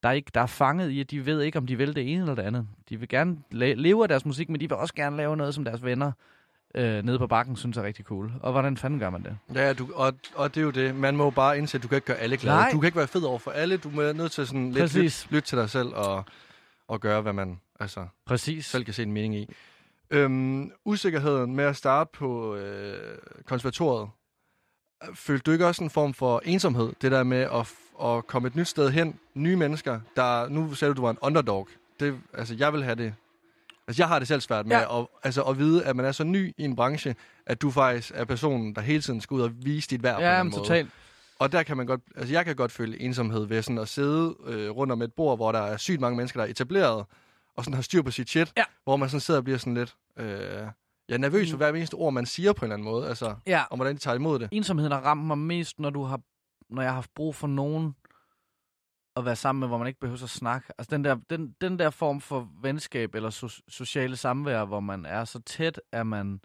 der, 0.05 0.11
ikke, 0.11 0.31
der 0.35 0.41
er 0.41 0.47
fanget 0.47 0.91
i, 0.91 1.01
at 1.01 1.11
de 1.11 1.27
ved 1.27 1.43
ikke, 1.43 1.59
om 1.59 1.67
de 1.67 1.77
vil 1.77 1.97
det 1.97 2.13
ene 2.13 2.21
eller 2.21 2.35
det 2.35 2.43
andet. 2.43 2.67
De 2.89 3.01
vil 3.01 3.09
gerne 3.09 3.37
la- 3.55 3.75
leve 3.75 4.03
af 4.03 4.09
deres 4.09 4.25
musik, 4.27 4.49
men 4.49 4.61
de 4.61 4.69
vil 4.69 4.77
også 4.79 4.95
gerne 4.95 5.17
lave 5.17 5.37
noget, 5.37 5.55
som 5.55 5.65
deres 5.65 5.85
venner 5.85 6.13
øh, 6.75 7.05
nede 7.05 7.19
på 7.19 7.27
bakken 7.27 7.57
synes 7.57 7.77
er 7.77 7.83
rigtig 7.83 8.05
cool. 8.05 8.33
Og 8.41 8.53
hvordan 8.53 8.77
fanden 8.77 9.01
gør 9.01 9.11
man 9.11 9.23
det? 9.23 9.39
Ja, 9.55 9.73
du, 9.73 9.89
og, 9.95 10.13
og 10.35 10.55
det 10.55 10.61
er 10.61 10.65
jo 10.65 10.71
det. 10.71 10.95
Man 10.95 11.17
må 11.17 11.25
jo 11.25 11.31
bare 11.31 11.59
indse, 11.59 11.77
at 11.79 11.83
du 11.83 11.89
kan 11.89 11.97
ikke 11.97 12.07
gøre 12.07 12.17
alle 12.17 12.37
glade. 12.37 12.57
Nej. 12.57 12.71
Du 12.73 12.81
kan 12.81 12.87
ikke 12.87 12.99
være 12.99 13.07
fed 13.09 13.23
over 13.23 13.39
for 13.39 13.51
alle. 13.51 13.77
Du 13.77 14.01
er 14.01 14.13
nødt 14.13 14.33
til 14.33 14.47
sådan 14.47 14.71
lidt 14.71 14.95
lytte 14.95 15.27
lyt 15.31 15.43
til 15.43 15.59
dig 15.59 15.71
selv 15.71 15.89
og, 15.95 16.25
og 16.89 17.01
gøre, 17.01 17.21
hvad 17.21 17.33
man 17.33 17.61
altså, 17.81 18.07
Præcis. 18.27 18.67
selv 18.67 18.85
kan 18.85 18.95
se 18.95 19.03
en 19.03 19.13
mening 19.13 19.35
i. 19.37 19.49
Øhm, 20.11 20.71
usikkerheden 20.85 21.55
med 21.57 21.65
at 21.65 21.77
starte 21.77 22.11
på 22.13 22.57
øh, 22.57 23.19
konservatoriet. 23.47 24.09
Følte 25.15 25.43
du 25.43 25.51
ikke 25.51 25.67
også 25.67 25.85
en 25.85 25.91
form 25.91 26.15
for 26.15 26.43
ensomhed? 26.45 26.93
Det 27.03 27.13
der 27.13 27.23
med 27.23 27.39
at, 27.39 27.73
at 28.09 28.27
komme 28.27 28.49
et 28.49 28.57
nyt 28.57 28.69
sted 28.69 28.91
hen, 28.91 29.19
nye 29.35 29.57
mennesker, 29.57 30.01
der, 30.17 30.49
nu 30.49 30.75
sagde 30.75 30.95
du, 30.95 30.97
du 30.97 31.03
var 31.03 31.11
en 31.11 31.19
underdog. 31.21 31.69
Det, 32.01 32.19
altså, 32.35 32.55
jeg 32.59 32.73
vil 32.73 32.85
have 32.85 32.95
det. 32.95 33.15
Altså, 33.89 34.03
jeg 34.03 34.09
har 34.09 34.19
det 34.19 34.29
selv 34.29 34.41
svært 34.41 34.67
med 34.67 34.77
Ja. 34.77 35.01
at, 35.01 35.07
altså, 35.23 35.43
at 35.43 35.59
vide, 35.59 35.85
at 35.85 35.97
man 35.97 36.05
er 36.07 36.13
så 36.13 36.25
ny 36.25 36.55
i 36.59 36.65
en 36.65 36.77
branche, 36.77 37.15
at 37.47 37.63
du 37.63 37.71
faktisk 37.71 38.13
er 38.15 38.25
personen, 38.25 38.75
der 38.75 38.81
hele 38.81 39.03
tiden 39.03 39.21
skal 39.21 39.35
ud 39.35 39.41
og 39.43 39.51
vise 39.65 39.91
dit 39.91 40.03
værd 40.03 40.15
på 40.15 40.19
en 40.19 40.25
Ja, 40.25 40.29
eller 40.31 40.43
men 40.45 40.47
anden 40.53 40.59
måde. 40.59 40.69
totalt. 40.69 40.91
Og 41.39 41.53
der 41.53 41.63
kan 41.63 41.77
man 41.77 41.87
godt, 41.87 42.01
altså 42.17 42.33
jeg 42.35 42.45
kan 42.45 42.57
godt 42.57 42.73
føle 42.73 43.01
ensomhed 43.01 43.45
ved 43.47 43.63
sådan 43.63 43.79
at 43.79 43.89
sidde 43.89 44.35
øh, 44.47 44.71
rundt 44.71 44.93
om 44.93 45.03
et 45.03 45.13
bord, 45.13 45.39
hvor 45.39 45.53
der 45.53 45.59
er 45.61 45.77
sygt 45.77 46.01
mange 46.01 46.17
mennesker, 46.17 46.41
der 46.41 46.47
er 46.47 46.51
etableret, 46.51 47.05
og 47.57 47.65
sådan 47.65 47.75
har 47.75 47.83
styr 47.83 48.03
på 48.03 48.11
sit 48.11 48.29
shit, 48.31 48.53
Ja. 48.57 48.63
hvor 48.85 48.97
man 48.97 49.09
sådan 49.09 49.21
sidder 49.21 49.41
og 49.41 49.45
bliver 49.45 49.59
sådan 49.59 49.75
lidt, 49.75 49.95
øh, 50.19 50.63
ja, 51.09 51.17
nervøs 51.17 51.51
for 51.51 51.57
hver 51.57 51.69
eneste 51.69 51.95
ord, 51.95 52.13
man 52.13 52.27
siger 52.27 52.53
på 52.53 52.65
en 52.65 52.73
eller 52.73 52.75
anden 52.75 52.85
måde, 52.85 53.09
altså, 53.09 53.35
Ja, 53.47 53.65
om 53.71 53.79
hvordan 53.79 53.95
de 53.95 54.01
tager 54.01 54.15
imod 54.15 54.39
det. 54.39 54.49
ensomheden 54.53 54.93
har 54.93 55.01
ramt 55.01 55.25
mig 55.27 55.39
mest, 55.39 55.81
når, 55.81 55.91
du 55.91 56.03
har, 56.03 56.21
når 56.71 56.83
jeg 56.83 56.91
har 56.91 56.95
haft 56.95 57.15
brug 57.15 57.35
for 57.35 57.47
nogen 57.47 57.95
at 59.17 59.25
være 59.25 59.37
sammen 59.37 59.61
med, 59.61 59.69
hvor 59.69 59.79
man 59.79 59.87
ikke 59.87 60.01
behøver 60.01 60.23
at 60.23 60.31
snakke. 60.31 60.73
Altså 60.79 60.91
den 60.97 61.05
der, 61.05 61.17
den, 61.31 61.55
den 61.61 61.79
der 61.79 61.91
form 61.91 62.21
for 62.21 62.49
venskab 62.63 63.15
eller 63.15 63.31
so, 63.31 63.49
sociale 63.69 64.17
samvær, 64.17 64.65
hvor 64.65 64.81
man 64.81 65.07
er 65.07 65.25
så 65.25 65.41
tæt, 65.41 65.81
at 65.93 66.07
man, 66.07 66.41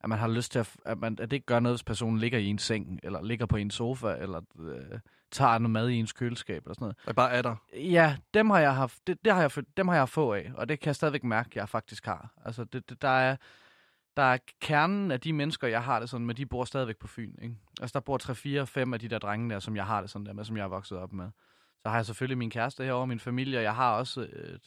at 0.00 0.08
man 0.08 0.18
har 0.18 0.28
lyst 0.28 0.52
til, 0.52 0.58
at, 0.58 0.76
at, 0.84 0.98
man, 0.98 1.12
at 1.20 1.30
det 1.30 1.32
ikke 1.36 1.46
gør 1.46 1.60
noget, 1.60 1.76
hvis 1.78 1.84
personen 1.84 2.18
ligger 2.18 2.38
i 2.38 2.46
en 2.46 2.58
seng, 2.58 3.00
eller 3.02 3.22
ligger 3.22 3.46
på 3.46 3.56
en 3.56 3.70
sofa, 3.70 4.14
eller 4.20 4.40
øh, 4.60 4.98
tager 5.32 5.58
noget 5.58 5.70
mad 5.70 5.88
i 5.88 5.94
ens 5.94 6.12
køleskab, 6.12 6.62
eller 6.64 6.74
sådan 6.74 6.84
noget. 6.84 6.96
Jeg 7.06 7.14
bare 7.14 7.30
er 7.32 7.42
der. 7.42 7.56
Ja, 7.74 8.16
dem 8.34 8.50
har 8.50 8.58
jeg 8.58 8.74
haft, 8.74 9.06
det, 9.06 9.24
det 9.24 9.32
har 9.34 9.40
jeg, 9.40 9.50
dem 9.76 9.88
har 9.88 9.94
jeg 9.96 10.08
få 10.08 10.32
af, 10.34 10.52
og 10.54 10.68
det 10.68 10.80
kan 10.80 10.86
jeg 10.86 10.96
stadigvæk 10.96 11.24
mærke, 11.24 11.50
jeg 11.54 11.68
faktisk 11.68 12.06
har. 12.06 12.32
Altså, 12.44 12.64
det, 12.64 12.90
det, 12.90 13.02
der 13.02 13.08
er, 13.08 13.36
der 14.18 14.24
er 14.24 14.38
kernen 14.60 15.10
af 15.10 15.20
de 15.20 15.32
mennesker, 15.32 15.68
jeg 15.68 15.82
har 15.82 16.00
det 16.00 16.10
sådan 16.10 16.26
med, 16.26 16.34
de 16.34 16.46
bor 16.46 16.64
stadigvæk 16.64 16.96
på 16.96 17.06
Fyn, 17.06 17.34
ikke? 17.42 17.54
Altså, 17.80 17.92
der 17.94 18.00
bor 18.00 18.16
3, 18.16 18.34
4, 18.34 18.66
5 18.66 18.94
af 18.94 19.00
de 19.00 19.08
der 19.08 19.18
drenge 19.18 19.50
der, 19.50 19.58
som 19.58 19.76
jeg 19.76 19.86
har 19.86 20.00
det 20.00 20.10
sådan 20.10 20.26
der 20.26 20.32
med, 20.32 20.44
som 20.44 20.56
jeg 20.56 20.64
er 20.64 20.68
vokset 20.68 20.98
op 20.98 21.12
med. 21.12 21.30
Så 21.82 21.88
har 21.88 21.96
jeg 21.96 22.06
selvfølgelig 22.06 22.38
min 22.38 22.50
kæreste 22.50 22.84
herovre, 22.84 23.06
min 23.06 23.20
familie, 23.20 23.58
og 23.58 23.62
jeg 23.62 23.74
har 23.74 23.92
også, 23.92 24.20
øh, 24.20 24.58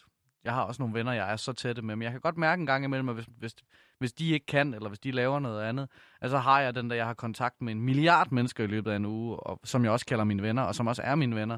jeg 0.43 0.53
har 0.53 0.63
også 0.63 0.81
nogle 0.81 0.93
venner, 0.93 1.11
jeg 1.11 1.31
er 1.31 1.35
så 1.35 1.53
tætte 1.53 1.81
med, 1.81 1.95
men 1.95 2.03
jeg 2.03 2.11
kan 2.11 2.21
godt 2.21 2.37
mærke 2.37 2.59
en 2.59 2.65
gang 2.65 2.83
imellem, 2.83 3.09
at 3.09 3.15
hvis, 3.15 3.25
hvis, 3.37 3.55
hvis 3.99 4.13
de 4.13 4.29
ikke 4.29 4.45
kan, 4.45 4.73
eller 4.73 4.89
hvis 4.89 4.99
de 4.99 5.11
laver 5.11 5.39
noget 5.39 5.63
andet, 5.63 5.89
altså 6.21 6.37
har 6.37 6.61
jeg 6.61 6.75
den 6.75 6.89
der, 6.89 6.95
jeg 6.95 7.05
har 7.05 7.13
kontakt 7.13 7.61
med 7.61 7.71
en 7.71 7.81
milliard 7.81 8.31
mennesker 8.31 8.63
i 8.63 8.67
løbet 8.67 8.91
af 8.91 8.95
en 8.95 9.05
uge, 9.05 9.37
og, 9.37 9.59
som 9.63 9.83
jeg 9.83 9.91
også 9.91 10.05
kalder 10.05 10.23
mine 10.23 10.43
venner, 10.43 10.63
og 10.63 10.75
som 10.75 10.87
også 10.87 11.01
er 11.01 11.15
mine 11.15 11.35
venner. 11.35 11.57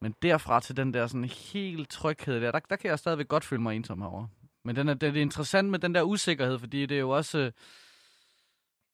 Men 0.00 0.14
derfra 0.22 0.60
til 0.60 0.76
den 0.76 0.94
der 0.94 1.06
sådan 1.06 1.24
helt 1.24 1.90
tryghed 1.90 2.40
der, 2.40 2.50
der, 2.50 2.58
der 2.58 2.76
kan 2.76 2.90
jeg 2.90 2.98
stadigvæk 2.98 3.28
godt 3.28 3.44
føle 3.44 3.62
mig 3.62 3.76
ensom 3.76 4.00
herovre. 4.00 4.28
Men 4.66 4.76
den 4.76 4.88
er, 4.88 4.94
det 4.94 5.16
er 5.16 5.20
interessant 5.22 5.70
med 5.70 5.78
den 5.78 5.94
der 5.94 6.02
usikkerhed, 6.02 6.58
fordi 6.58 6.86
det 6.86 6.94
er 6.96 7.00
jo 7.00 7.10
også 7.10 7.38
øh, 7.38 7.52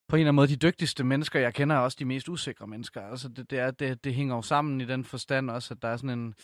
på 0.09 0.17
en 0.17 0.21
eller 0.21 0.29
anden 0.29 0.37
måde 0.37 0.49
de 0.49 0.57
dygtigste 0.57 1.05
mennesker, 1.05 1.41
jeg 1.41 1.55
kender, 1.55 1.77
er 1.77 1.81
også 1.81 1.97
de 2.01 2.05
mest 2.05 2.29
usikre 2.29 2.67
mennesker. 2.67 3.01
Altså 3.11 3.29
det, 3.29 3.51
det, 3.51 3.59
er, 3.59 3.71
det, 3.71 4.05
det 4.05 4.15
hænger 4.15 4.35
jo 4.37 4.43
sammen 4.43 4.81
i 4.81 4.85
den 4.85 5.05
forstand 5.05 5.51
også, 5.51 5.75
at 5.75 5.83
der 5.83 5.89
er 5.89 5.97
sådan 5.97 6.19
en, 6.19 6.35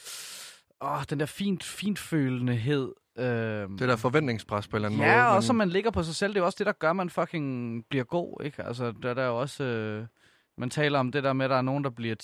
åh, 0.81 1.03
den 1.11 1.21
der 1.21 1.27
fint, 1.27 1.65
fintfølendehed. 1.65 2.93
Øh, 3.19 3.25
Det 3.25 3.81
der 3.81 3.97
forventningspres 3.97 4.69
på 4.69 4.77
en 4.77 4.79
eller 4.79 4.87
anden 4.89 4.99
måde. 4.99 5.11
Ja, 5.11 5.27
og 5.29 5.35
men- 5.35 5.43
så 5.43 5.53
man 5.53 5.69
ligger 5.69 5.91
på 5.91 6.03
sig 6.03 6.15
selv, 6.15 6.33
det 6.33 6.37
er 6.37 6.41
jo 6.41 6.47
også 6.47 6.57
det, 6.59 6.67
der 6.67 6.73
gør, 6.73 6.91
at 6.91 6.97
man 6.97 7.11
fucking 7.11 7.85
bliver 7.91 8.05
god, 8.05 8.43
ikke? 8.45 8.63
Altså, 8.65 8.93
der, 9.03 9.15
der 9.15 9.23
er 9.23 9.27
jo 9.27 9.41
også... 9.41 9.65
Øh, 9.65 10.07
man 10.59 10.71
taler 10.71 10.99
om 10.99 11.13
det 11.13 11.25
der 11.25 11.33
med, 11.33 11.45
at 11.45 11.51
der 11.51 11.57
er 11.57 11.63
nogen, 11.63 11.85
der 11.85 11.91
bliver 11.91 12.15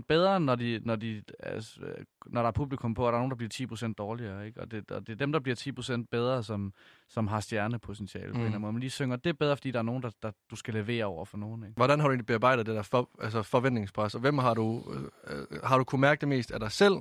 10% 0.00 0.02
bedre, 0.08 0.40
når, 0.40 0.54
de, 0.54 0.80
når, 0.84 0.96
de, 0.96 1.22
altså, 1.40 1.80
når 2.26 2.40
der 2.40 2.46
er 2.48 2.52
publikum 2.52 2.94
på, 2.94 3.06
og 3.06 3.12
der 3.12 3.18
er 3.18 3.22
nogen, 3.22 3.30
der 3.30 3.36
bliver 3.36 3.88
10% 3.90 3.92
dårligere, 3.98 4.46
ikke? 4.46 4.60
Og 4.60 4.70
det, 4.70 4.90
og 4.90 5.06
det 5.06 5.12
er 5.12 5.16
dem, 5.16 5.32
der 5.32 5.40
bliver 5.40 5.56
10% 6.02 6.04
bedre, 6.10 6.42
som, 6.42 6.72
som 7.08 7.26
har 7.26 7.40
stjernepotentiale 7.40 8.26
mm. 8.26 8.32
på 8.32 8.38
en 8.38 8.40
eller 8.40 8.48
anden 8.50 8.60
måde. 8.60 8.72
Man 8.72 8.80
lige 8.80 8.90
synger, 8.90 9.16
det 9.16 9.30
er 9.30 9.34
bedre, 9.34 9.56
fordi 9.56 9.70
der 9.70 9.78
er 9.78 9.82
nogen, 9.82 10.02
der, 10.02 10.10
der 10.22 10.30
du 10.50 10.56
skal 10.56 10.74
levere 10.74 11.04
over 11.04 11.24
for 11.24 11.38
nogen, 11.38 11.62
ikke? 11.62 11.74
Hvordan 11.76 12.00
har 12.00 12.06
du 12.06 12.12
egentlig 12.12 12.26
bearbejdet 12.26 12.66
det 12.66 12.74
der 12.74 12.82
for, 12.82 13.10
altså 13.20 13.42
forventningspres, 13.42 14.14
og 14.14 14.20
hvem 14.20 14.38
har 14.38 14.54
du, 14.54 14.82
øh, 14.94 15.36
øh, 15.50 15.60
har 15.64 15.78
du 15.78 15.84
kunne 15.84 16.00
mærke 16.00 16.20
det 16.20 16.28
mest 16.28 16.50
af 16.50 16.60
dig 16.60 16.72
selv? 16.72 16.94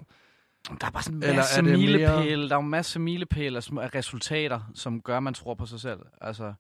Der 0.80 0.88
er 0.88 0.92
bare 0.92 1.04
sådan 1.04 1.24
en 1.24 1.36
masse 1.36 1.56
det 1.56 1.64
mere- 1.66 1.78
milepæle, 1.78 2.50
der 2.50 2.56
er 2.56 2.60
jo 2.60 2.64
en 2.66 2.70
masse 2.70 3.00
milepæle 3.00 3.58
af, 3.58 3.72
af 3.72 3.96
resultater, 3.96 4.60
som 4.74 5.02
gør, 5.02 5.18
at 5.18 5.24
man 5.24 5.34
tror 5.34 5.54
på 5.54 5.66
sig 5.66 5.80
selv. 5.80 6.00
Altså, 6.22 6.54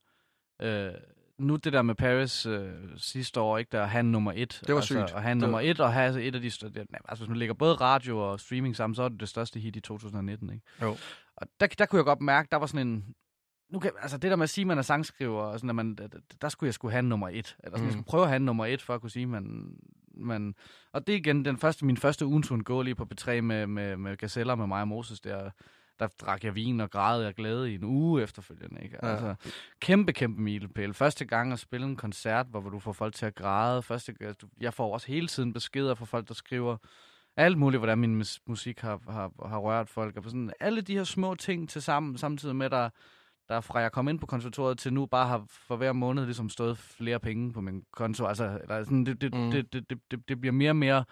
øh, 0.61 0.91
nu 1.39 1.55
det 1.55 1.73
der 1.73 1.81
med 1.81 1.95
Paris 1.95 2.45
øh, 2.45 2.71
sidste 2.97 3.39
år, 3.39 3.57
ikke, 3.57 3.69
der 3.71 3.85
han 3.85 4.05
nummer 4.05 4.31
et. 4.35 4.59
Det 4.67 4.75
var 4.75 4.81
altså, 4.81 4.93
sygt. 4.93 5.15
Og 5.15 5.21
han 5.21 5.37
nummer 5.37 5.59
et, 5.59 5.79
og 5.79 5.93
have 5.93 6.23
et 6.23 6.35
af 6.35 6.41
de 6.41 6.51
største... 6.51 6.79
Altså, 6.79 7.23
hvis 7.23 7.29
man 7.29 7.37
lægger 7.37 7.53
både 7.53 7.73
radio 7.73 8.19
og 8.31 8.39
streaming 8.39 8.75
sammen, 8.75 8.95
så 8.95 9.03
er 9.03 9.09
det 9.09 9.19
det 9.19 9.29
største 9.29 9.59
hit 9.59 9.75
i 9.75 9.81
2019, 9.81 10.53
ikke? 10.53 10.65
Jo. 10.81 10.97
Og 11.35 11.47
der, 11.59 11.67
der 11.67 11.85
kunne 11.85 11.97
jeg 11.97 12.05
godt 12.05 12.21
mærke, 12.21 12.47
der 12.51 12.57
var 12.57 12.65
sådan 12.65 12.87
en... 12.87 13.05
Nu 13.69 13.79
kan, 13.79 13.91
altså 14.01 14.17
det 14.17 14.31
der 14.31 14.37
med 14.37 14.43
at 14.43 14.49
sige, 14.49 14.63
at 14.63 14.67
man 14.67 14.77
er 14.77 14.81
sangskriver, 14.81 15.41
og 15.41 15.59
sådan, 15.59 15.69
at 15.69 15.75
man, 15.75 15.97
der, 16.41 16.49
skulle 16.49 16.67
jeg 16.67 16.73
skulle 16.73 16.91
have 16.91 17.01
nummer 17.01 17.29
et. 17.29 17.35
Eller 17.35 17.77
sådan, 17.77 17.79
mm. 17.79 17.85
jeg 17.85 17.93
skulle 17.93 18.05
prøve 18.05 18.23
at 18.23 18.29
have 18.29 18.39
nummer 18.39 18.65
et, 18.65 18.81
for 18.81 18.95
at 18.95 19.01
kunne 19.01 19.09
sige, 19.09 19.25
man, 19.25 19.75
man... 20.13 20.55
Og 20.93 21.07
det 21.07 21.13
er 21.13 21.17
igen 21.17 21.45
den 21.45 21.57
første, 21.57 21.85
min 21.85 21.97
første 21.97 22.25
ugentur 22.25 22.63
gå 22.63 22.81
lige 22.81 22.95
på 22.95 23.07
B3 23.13 23.41
med, 23.41 23.67
med, 23.67 23.97
med 23.97 24.17
Gazeller 24.17 24.55
med 24.55 24.67
mig 24.67 24.81
og 24.81 24.87
Moses 24.87 25.19
der. 25.19 25.49
Der 25.99 26.07
drak 26.07 26.43
jeg 26.43 26.55
vin 26.55 26.79
og 26.79 26.91
græd 26.91 27.23
af 27.23 27.35
glæde 27.35 27.71
i 27.71 27.75
en 27.75 27.83
uge 27.83 28.23
efterfølgende. 28.23 28.81
Ikke? 28.83 28.97
Ja. 29.03 29.07
Altså, 29.11 29.35
kæmpe, 29.79 30.13
kæmpe 30.13 30.41
milepæl. 30.41 30.93
Første 30.93 31.25
gang 31.25 31.53
at 31.53 31.59
spille 31.59 31.85
en 31.87 31.95
koncert, 31.95 32.45
hvor 32.49 32.61
du 32.61 32.79
får 32.79 32.93
folk 32.93 33.15
til 33.15 33.25
at 33.25 33.35
græde. 33.35 33.81
Første, 33.81 34.13
du- 34.41 34.47
jeg 34.59 34.73
får 34.73 34.93
også 34.93 35.07
hele 35.07 35.27
tiden 35.27 35.53
beskeder 35.53 35.95
fra 35.95 36.05
folk, 36.05 36.27
der 36.27 36.33
skriver 36.33 36.77
alt 37.37 37.57
muligt, 37.57 37.79
hvordan 37.79 37.97
min 37.97 38.15
mus- 38.15 38.39
musik 38.47 38.79
har, 38.79 38.99
har, 39.09 39.47
har 39.47 39.57
rørt 39.57 39.89
folk. 39.89 40.17
Og 40.17 40.23
sådan, 40.23 40.51
alle 40.59 40.81
de 40.81 40.93
her 40.97 41.03
små 41.03 41.35
ting 41.35 41.69
til 41.69 41.81
sammen, 41.81 42.17
samtidig 42.17 42.55
med, 42.55 42.69
der, 42.69 42.89
der 43.49 43.61
fra 43.61 43.79
jeg 43.79 43.91
kom 43.91 44.07
ind 44.07 44.19
på 44.19 44.25
konservatoriet 44.25 44.77
til 44.77 44.93
nu 44.93 45.05
bare 45.05 45.27
har 45.27 45.45
for 45.49 45.75
hver 45.75 45.93
måned 45.93 46.25
ligesom 46.25 46.49
stået 46.49 46.77
flere 46.77 47.19
penge 47.19 47.53
på 47.53 47.61
min 47.61 47.83
konto. 47.91 48.25
Altså, 48.25 48.59
eller 48.63 48.83
sådan, 48.83 49.05
det, 49.05 49.21
det, 49.21 49.33
mm. 49.33 49.51
det, 49.51 49.73
det, 49.73 49.89
det, 49.89 49.99
det, 50.11 50.29
det 50.29 50.41
bliver 50.41 50.53
mere 50.53 50.71
og 50.71 50.75
mere 50.75 51.05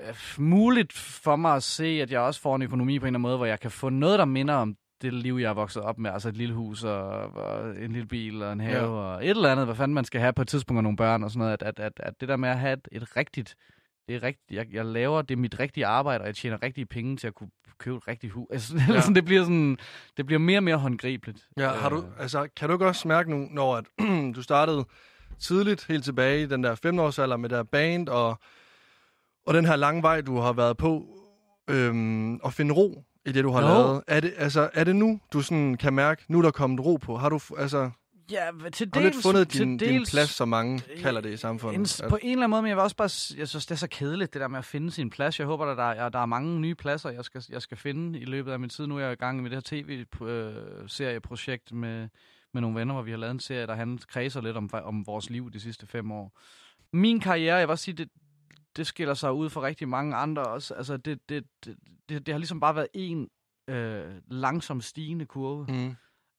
øh, 0.00 0.14
muligt 0.38 0.92
for 0.92 1.36
mig 1.36 1.54
at 1.56 1.62
se, 1.62 1.84
at 2.02 2.10
jeg 2.10 2.20
også 2.20 2.40
får 2.40 2.56
en 2.56 2.62
økonomi 2.62 2.98
på 2.98 3.04
en 3.04 3.06
eller 3.06 3.18
anden 3.18 3.22
måde, 3.22 3.36
hvor 3.36 3.46
jeg 3.46 3.60
kan 3.60 3.70
få 3.70 3.88
noget, 3.88 4.18
der 4.18 4.24
minder 4.24 4.54
om 4.54 4.76
det 5.02 5.12
liv, 5.12 5.34
jeg 5.36 5.48
er 5.48 5.54
vokset 5.54 5.82
op 5.82 5.98
med. 5.98 6.10
Altså 6.10 6.28
et 6.28 6.36
lille 6.36 6.54
hus 6.54 6.84
og, 6.84 7.08
og 7.34 7.70
en 7.70 7.92
lille 7.92 8.06
bil 8.08 8.42
og 8.42 8.52
en 8.52 8.60
have 8.60 8.76
Ja. 8.78 8.86
og 8.86 9.24
et 9.24 9.30
eller 9.30 9.52
andet, 9.52 9.66
hvad 9.66 9.74
fanden 9.74 9.94
man 9.94 10.04
skal 10.04 10.20
have 10.20 10.32
på 10.32 10.42
et 10.42 10.48
tidspunkt 10.48 10.78
og 10.78 10.82
nogle 10.82 10.96
børn 10.96 11.22
og 11.24 11.30
sådan 11.30 11.38
noget. 11.38 11.52
At, 11.52 11.62
at, 11.62 11.78
at, 11.80 11.92
at 11.96 12.20
det 12.20 12.28
der 12.28 12.36
med 12.36 12.48
at 12.48 12.58
have 12.58 12.72
et, 12.72 12.88
et 12.92 13.16
rigtigt 13.16 13.54
det 14.08 14.16
er 14.16 14.22
rigtigt. 14.22 14.50
Jeg, 14.50 14.66
jeg 14.72 14.84
laver 14.84 15.22
det 15.22 15.34
er 15.34 15.38
mit 15.38 15.60
rigtige 15.60 15.86
arbejde, 15.86 16.22
og 16.22 16.26
jeg 16.26 16.34
tjener 16.36 16.62
rigtige 16.62 16.86
penge 16.86 17.16
til 17.16 17.26
at 17.26 17.34
kunne 17.34 17.50
købe 17.78 17.96
et 17.96 18.08
rigtigt 18.08 18.32
hus. 18.32 18.46
Altså, 18.52 18.74
Ja. 18.88 19.00
sådan, 19.00 19.14
det 19.14 19.24
bliver 19.24 19.42
sådan, 19.42 19.78
det 20.16 20.26
bliver 20.26 20.38
mere 20.38 20.58
og 20.58 20.62
mere 20.64 20.76
håndgribeligt. 20.76 21.48
Ja, 21.56 21.68
har 21.68 21.88
du, 21.88 21.96
Øh, 21.96 22.02
altså, 22.18 22.48
kan 22.56 22.68
du 22.68 22.74
ikke 22.74 22.86
også 22.86 23.08
mærke 23.08 23.30
nu, 23.30 23.48
når 23.50 23.76
at, 23.76 23.84
du 24.36 24.42
startede 24.42 24.84
tidligt, 25.38 25.86
helt 25.88 26.04
tilbage 26.04 26.42
i 26.42 26.46
den 26.46 26.64
der 26.64 26.74
15-årsalder 26.86 27.36
med 27.36 27.48
der 27.48 27.62
band, 27.62 28.08
og, 28.08 28.38
og 29.46 29.54
den 29.54 29.64
her 29.64 29.76
lange 29.76 30.02
vej, 30.02 30.20
du 30.20 30.36
har 30.38 30.52
været 30.52 30.76
på, 30.76 31.06
øhm, 31.70 32.34
at 32.44 32.52
finde 32.52 32.74
ro 32.74 33.04
i 33.26 33.32
det, 33.32 33.44
du 33.44 33.50
har 33.50 33.60
Jo. 33.60 33.66
lavet. 33.66 34.02
Er 34.06 34.20
det, 34.20 34.32
altså, 34.36 34.70
er 34.74 34.84
det 34.84 34.96
nu, 34.96 35.20
du 35.32 35.42
sådan 35.42 35.76
kan 35.76 35.92
mærke, 35.92 36.24
nu 36.28 36.38
er 36.38 36.42
der 36.42 36.50
kommet 36.50 36.84
ro 36.84 36.96
på? 36.96 37.16
Har 37.16 37.28
du, 37.28 37.40
altså, 37.58 37.90
Ja, 38.30 38.50
til 38.72 38.90
har 38.94 39.00
du 39.00 39.04
lidt 39.04 39.14
dels, 39.14 39.22
fundet 39.26 39.52
din, 39.52 39.76
din 39.76 39.88
dels, 39.88 40.10
plads, 40.10 40.30
som 40.30 40.48
mange 40.48 40.82
kalder 40.98 41.20
det 41.20 41.28
i 41.28 41.32
en, 41.32 41.38
samfundet? 41.38 42.00
på 42.08 42.18
en 42.22 42.30
eller 42.30 42.44
anden 42.44 42.50
måde, 42.50 42.62
men 42.62 42.68
jeg 42.68 42.76
vil 42.76 42.82
også 42.82 42.96
bare, 42.96 43.38
jeg 43.38 43.48
synes, 43.48 43.66
det 43.66 43.70
er 43.74 43.78
så 43.78 43.86
kedeligt, 43.86 44.32
det 44.34 44.40
der 44.40 44.48
med 44.48 44.58
at 44.58 44.64
finde 44.64 44.90
sin 44.90 45.10
plads. 45.10 45.38
Jeg 45.38 45.46
håber, 45.46 45.66
at 45.66 45.76
der, 45.76 45.90
er, 45.90 46.08
der 46.08 46.18
er 46.18 46.26
mange 46.26 46.60
nye 46.60 46.74
pladser, 46.74 47.10
jeg 47.10 47.24
skal, 47.24 47.44
jeg 47.50 47.62
skal 47.62 47.76
finde 47.76 48.18
i 48.20 48.24
løbet 48.24 48.52
af 48.52 48.60
min 48.60 48.70
tid. 48.70 48.86
Nu 48.86 48.96
er 48.96 49.00
jeg 49.00 49.12
i 49.12 49.16
gang 49.16 49.42
med 49.42 49.50
det 49.50 49.56
her 49.56 49.62
tv-serieprojekt 49.82 51.72
med, 51.72 52.08
med 52.54 52.60
nogle 52.60 52.78
venner, 52.80 52.94
hvor 52.94 53.02
vi 53.02 53.10
har 53.10 53.18
lavet 53.18 53.30
en 53.32 53.40
serie, 53.40 53.66
der 53.66 53.74
handler, 53.74 53.98
kredser 54.08 54.40
lidt 54.40 54.56
om, 54.56 54.70
om 54.72 55.06
vores 55.06 55.30
liv 55.30 55.50
de 55.52 55.60
sidste 55.60 55.86
fem 55.86 56.12
år. 56.12 56.38
Min 56.92 57.20
karriere, 57.20 57.56
jeg 57.56 57.68
vil 57.68 57.72
også 57.72 57.84
sige, 57.84 57.94
det, 57.94 58.08
det 58.76 58.86
skiller 58.86 59.14
sig 59.14 59.32
ud 59.32 59.50
for 59.50 59.62
rigtig 59.62 59.88
mange 59.88 60.16
andre 60.16 60.42
også. 60.42 60.74
Altså, 60.74 60.96
det, 60.96 61.28
det, 61.28 61.44
det, 61.64 61.76
det, 62.08 62.26
det 62.26 62.32
har 62.32 62.38
ligesom 62.38 62.60
bare 62.60 62.74
været 62.74 62.88
en 62.94 63.28
øh, 63.68 64.14
langsom 64.26 64.80
stigende 64.80 65.26
kurve. 65.26 65.66
Mm. 65.68 65.96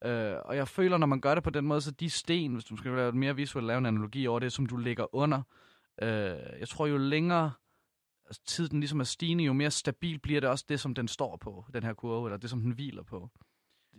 Øh, 0.09 0.37
og 0.45 0.55
jeg 0.55 0.67
føler, 0.67 0.97
når 0.97 1.07
man 1.07 1.21
gør 1.21 1.35
det 1.35 1.43
på 1.43 1.49
den 1.49 1.65
måde, 1.65 1.81
så 1.81 1.91
de 1.91 2.09
sten, 2.09 2.53
hvis 2.53 2.65
du 2.65 2.77
skal 2.77 2.91
lave 2.91 3.11
mere 3.11 3.35
visuelt, 3.35 3.67
lave 3.67 3.77
en 3.77 3.85
analogi 3.85 4.27
over 4.27 4.39
det, 4.39 4.53
som 4.53 4.65
du 4.65 4.77
lægger 4.77 5.15
under, 5.15 5.41
øh, 6.01 6.09
jeg 6.59 6.67
tror 6.67 6.87
jo 6.87 6.97
længere 6.97 7.51
altså, 8.25 8.41
tid 8.45 8.69
den 8.69 8.79
ligesom 8.79 8.99
er 8.99 9.03
stigende, 9.03 9.43
jo 9.43 9.53
mere 9.53 9.71
stabil 9.71 10.19
bliver 10.19 10.41
det 10.41 10.49
også 10.49 10.65
det, 10.69 10.79
som 10.79 10.93
den 10.93 11.07
står 11.07 11.37
på, 11.37 11.65
den 11.73 11.83
her 11.83 11.93
kurve, 11.93 12.27
eller 12.27 12.37
det, 12.37 12.49
som 12.49 12.61
den 12.61 12.71
hviler 12.71 13.03
på. 13.03 13.29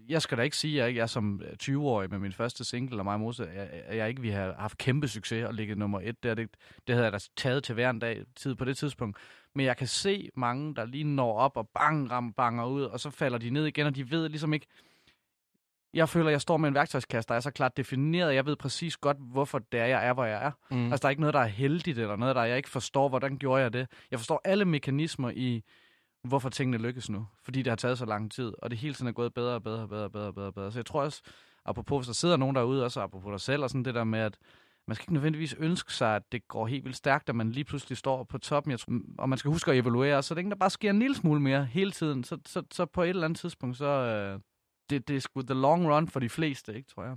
Jeg 0.09 0.23
skal 0.23 0.39
da 0.39 0.43
ikke 0.43 0.57
sige, 0.57 0.73
at 0.73 0.79
jeg, 0.79 0.89
ikke 0.89 1.01
er 1.01 1.07
som 1.07 1.43
øh, 1.45 1.57
20-årig 1.63 2.11
med 2.11 2.19
min 2.19 2.33
første 2.33 2.65
single, 2.65 2.99
og 2.99 3.05
mig 3.05 3.21
Mose, 3.21 3.49
at 3.49 3.97
jeg, 3.97 4.09
ikke 4.09 4.23
vi 4.23 4.31
har 4.31 4.55
haft 4.59 4.79
kæmpe 4.79 5.09
succes 5.09 5.45
og 5.45 5.55
ligget 5.55 5.79
nummer 5.79 6.01
et. 6.05 6.23
Der, 6.23 6.35
det, 6.35 6.49
det 6.87 6.95
havde 6.95 7.05
jeg 7.05 7.13
da 7.13 7.19
taget 7.37 7.65
til 7.65 7.75
hver 7.75 7.91
en 7.91 7.99
dag 7.99 8.23
tid 8.37 8.55
på 8.55 8.65
det 8.65 8.77
tidspunkt. 8.77 9.19
Men 9.55 9.67
jeg 9.67 9.77
kan 9.77 9.87
se 9.87 10.31
mange, 10.37 10.75
der 10.75 10.85
lige 10.85 11.05
når 11.05 11.39
op 11.39 11.57
og 11.57 11.69
bang, 11.69 12.11
ram, 12.11 12.33
banger 12.33 12.67
ud, 12.67 12.83
og 12.83 13.01
så 13.01 13.11
falder 13.11 13.39
de 13.39 13.51
ned 13.51 13.67
igen, 13.67 13.87
og 13.87 13.97
de 13.97 14.11
ved 14.11 14.29
ligesom 14.29 14.53
ikke, 14.53 14.67
jeg 15.95 16.09
føler, 16.09 16.27
at 16.27 16.33
jeg 16.33 16.41
står 16.41 16.57
med 16.57 16.69
en 16.69 16.75
værktøjskasse, 16.75 17.29
der 17.29 17.35
er 17.35 17.41
så 17.41 17.51
klart 17.51 17.77
defineret. 17.77 18.35
Jeg 18.35 18.47
ved 18.47 18.57
præcis 18.57 18.97
godt, 18.97 19.17
hvorfor 19.21 19.59
det 19.59 19.81
er, 19.81 19.87
jeg 19.87 20.07
er, 20.07 20.13
hvor 20.13 20.25
jeg 20.25 20.45
er. 20.45 20.51
Mm. 20.71 20.85
Altså, 20.93 21.03
der 21.03 21.07
er 21.07 21.11
ikke 21.11 21.21
noget, 21.21 21.35
der 21.35 21.41
er 21.41 21.47
heldigt, 21.47 21.99
eller 21.99 22.17
noget, 22.17 22.37
der 22.37 22.45
jeg 22.45 22.57
ikke 22.57 22.71
forstår, 22.71 23.09
hvordan 23.09 23.39
gjorde 23.39 23.63
jeg 23.63 23.73
det. 23.73 23.87
Jeg 24.11 24.19
forstår 24.19 24.41
alle 24.45 24.65
mekanismer 24.65 25.31
i, 25.31 25.63
hvorfor 26.25 26.49
tingene 26.49 26.79
lykkes 26.79 27.11
nu. 27.11 27.27
Fordi 27.43 27.63
det 27.63 27.71
har 27.71 27.77
taget 27.77 27.99
så 27.99 28.05
lang 28.05 28.33
tid, 28.33 28.53
og 28.59 28.71
det 28.71 28.79
hele 28.79 28.95
tiden 28.95 29.09
er 29.09 29.13
gået 29.13 29.35
bedre 29.35 29.55
og 29.55 29.63
bedre 29.63 29.83
og 29.83 29.89
bedre 29.89 30.05
og 30.05 30.13
bedre 30.13 30.27
og 30.27 30.35
bedre, 30.35 30.53
bedre. 30.53 30.73
Så 30.73 30.79
jeg 30.79 30.87
tror 30.87 31.03
også, 31.03 31.23
apropos, 31.65 31.99
hvis 31.99 32.07
der 32.07 32.15
sidder 32.15 32.37
nogen 32.37 32.57
derude, 32.57 32.85
også 32.85 33.01
apropos 33.01 33.31
dig 33.31 33.41
selv, 33.41 33.63
og 33.63 33.71
sådan 33.71 33.85
det 33.85 33.95
der 33.95 34.05
med, 34.05 34.21
at, 34.21 34.39
man 34.87 34.95
skal 34.95 35.03
ikke 35.03 35.13
nødvendigvis 35.13 35.55
ønske 35.59 35.93
sig, 35.93 36.17
at 36.17 36.33
det 36.33 36.49
går 36.49 36.67
helt 36.67 36.85
vildt 36.85 36.97
stærkt, 36.97 37.29
at 37.29 37.37
man 37.37 37.51
lige 37.51 37.65
pludselig 37.65 37.99
står 37.99 38.25
på 38.25 38.39
toppen. 38.39 38.71
Jeg 38.71 38.81
tror, 38.81 39.01
og 39.19 39.29
man 39.29 39.39
skal 39.39 39.51
huske 39.51 39.71
at 39.71 39.79
evaluere, 39.79 40.23
så 40.23 40.35
længe 40.35 40.51
der 40.51 40.57
bare 40.57 40.71
sker 40.71 40.91
en 40.91 40.99
lille 40.99 41.17
smule 41.17 41.41
mere 41.41 41.65
hele 41.65 41.93
tiden, 41.93 42.25
så, 42.25 42.39
så, 42.47 42.63
så 42.71 42.87
på 42.87 43.03
et 43.03 43.09
eller 43.09 43.25
andet 43.25 43.39
tidspunkt, 43.39 43.77
så 43.77 43.87
øh, 43.87 44.41
det, 44.91 45.09
det 45.09 45.17
er 45.17 45.21
sgu 45.21 45.43
the 45.43 45.55
long 45.55 45.89
run 45.89 46.09
for 46.09 46.21
de 46.21 46.29
fleste, 46.29 46.75
ikke, 46.75 46.89
tror 46.89 47.05
jeg. 47.05 47.17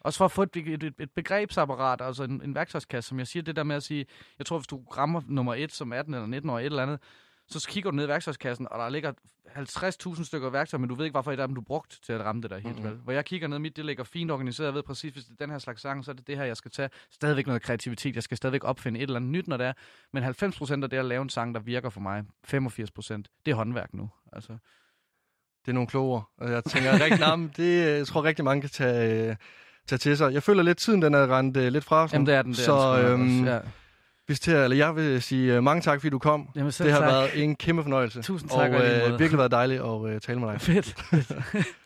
Også 0.00 0.18
for 0.18 0.24
at 0.24 0.30
få 0.30 0.42
et, 0.42 0.56
et, 0.56 0.82
et, 0.82 0.94
et 0.98 1.10
begrebsapparat, 1.10 2.00
altså 2.00 2.24
en, 2.24 2.42
en 2.44 2.54
værktøjskasse, 2.54 3.08
som 3.08 3.18
jeg 3.18 3.26
siger, 3.26 3.42
det 3.42 3.56
der 3.56 3.62
med 3.62 3.76
at 3.76 3.82
sige, 3.82 4.06
jeg 4.38 4.46
tror, 4.46 4.58
hvis 4.58 4.66
du 4.66 4.82
rammer 4.96 5.22
nummer 5.26 5.54
et 5.54 5.72
som 5.72 5.92
18 5.92 6.14
eller 6.14 6.26
19 6.26 6.50
år 6.50 6.58
et 6.58 6.64
eller 6.64 6.82
andet, 6.82 7.00
så 7.48 7.68
kigger 7.68 7.90
du 7.90 7.96
ned 7.96 8.04
i 8.04 8.08
værktøjskassen, 8.08 8.68
og 8.70 8.78
der 8.78 8.88
ligger 8.88 9.12
50.000 9.56 10.24
stykker 10.24 10.50
værktøj, 10.50 10.78
men 10.78 10.88
du 10.88 10.94
ved 10.94 11.04
ikke, 11.04 11.12
hvorfor 11.14 11.32
et 11.32 11.40
af 11.40 11.48
dem 11.48 11.54
du 11.54 11.60
brugt 11.60 11.98
til 12.06 12.12
at 12.12 12.20
ramme 12.20 12.42
det 12.42 12.50
der 12.50 12.58
helt 12.58 12.76
Mhm. 12.76 12.84
vel. 12.84 12.94
Hvor 12.94 13.12
jeg 13.12 13.24
kigger 13.24 13.48
ned, 13.48 13.58
mit 13.58 13.76
det 13.76 13.84
ligger 13.84 14.04
fint 14.04 14.30
organiseret, 14.30 14.66
jeg 14.66 14.74
ved 14.74 14.82
præcis, 14.82 15.12
hvis 15.12 15.24
det 15.24 15.30
er 15.40 15.44
den 15.44 15.50
her 15.50 15.58
slags 15.58 15.82
sang, 15.82 16.04
så 16.04 16.10
er 16.10 16.14
det 16.14 16.26
det 16.26 16.36
her, 16.36 16.44
jeg 16.44 16.56
skal 16.56 16.70
tage. 16.70 16.88
Stadigvæk 17.10 17.46
noget 17.46 17.62
kreativitet, 17.62 18.14
jeg 18.14 18.22
skal 18.22 18.36
stadigvæk 18.36 18.64
opfinde 18.64 18.98
et 19.00 19.02
eller 19.02 19.16
andet 19.16 19.30
nyt, 19.30 19.48
når 19.48 19.56
det 19.56 19.66
er. 19.66 19.72
Men 20.12 20.22
90% 20.22 20.82
af 20.84 20.90
det 20.90 20.96
at 20.96 21.04
lave 21.04 21.22
en 21.22 21.28
sang, 21.28 21.54
der 21.54 21.60
virker 21.60 21.90
for 21.90 22.00
mig, 22.00 22.24
85%, 22.46 23.28
det 23.46 23.50
er 23.50 23.54
håndværk 23.54 23.94
nu. 23.94 24.10
Altså, 24.32 24.52
Det 25.66 25.68
er 25.68 25.72
nogle 25.72 25.86
kloge 25.88 26.12
ord. 26.14 26.30
Og 26.38 26.50
jeg 26.50 26.64
tænker, 26.64 26.92
rigtig, 27.04 27.38
men 27.38 27.52
det, 27.56 27.96
jeg 27.98 28.06
tror 28.06 28.24
rigtig 28.24 28.44
mange 28.44 28.60
kan 28.60 28.70
tage, 28.70 29.28
øh, 29.30 29.36
tage 29.86 29.98
til 29.98 30.16
sig. 30.16 30.32
Jeg 30.32 30.42
føler 30.42 30.62
lidt, 30.62 30.78
tiden 30.78 31.02
den 31.02 31.14
er 31.14 31.38
rendt 31.38 31.56
øh, 31.56 31.72
lidt 31.72 31.84
fra 31.84 32.04
os 32.04 32.12
jamen 32.12 32.26
det 32.26 32.34
er 32.34 32.42
den, 32.42 32.52
det 32.52 32.58
er 32.58 32.64
Så, 32.64 32.96
den 32.96 33.02
nok 33.02 33.20
øhm, 33.20 33.40
også, 33.40 33.52
ja. 33.52 33.60
Vi 34.32 34.36
skal 34.36 34.52
til, 34.52 34.62
eller 34.62 34.76
jeg 34.76 34.96
vil 34.96 35.22
sige 35.22 35.58
uh, 35.58 35.64
mange 35.64 35.82
tak, 35.82 36.00
fordi 36.00 36.10
du 36.10 36.18
kom. 36.18 36.48
Jamen 36.56 36.70
Det 36.70 36.92
har 36.92 36.98
tak. 36.98 37.08
været 37.08 37.42
en 37.44 37.56
kæmpe 37.56 37.82
fornøjelse. 37.82 38.22
Tusind 38.22 38.50
tak, 38.50 38.70
og 38.70 38.84
øh, 38.84 39.00
måde. 39.08 39.18
virkelig 39.18 39.38
været 39.38 39.50
dejligt 39.50 39.80
at 39.80 39.86
uh, 39.86 40.18
tale 40.18 40.40
med 40.40 40.48
dig. 40.48 40.60
Fedt. 40.70 40.96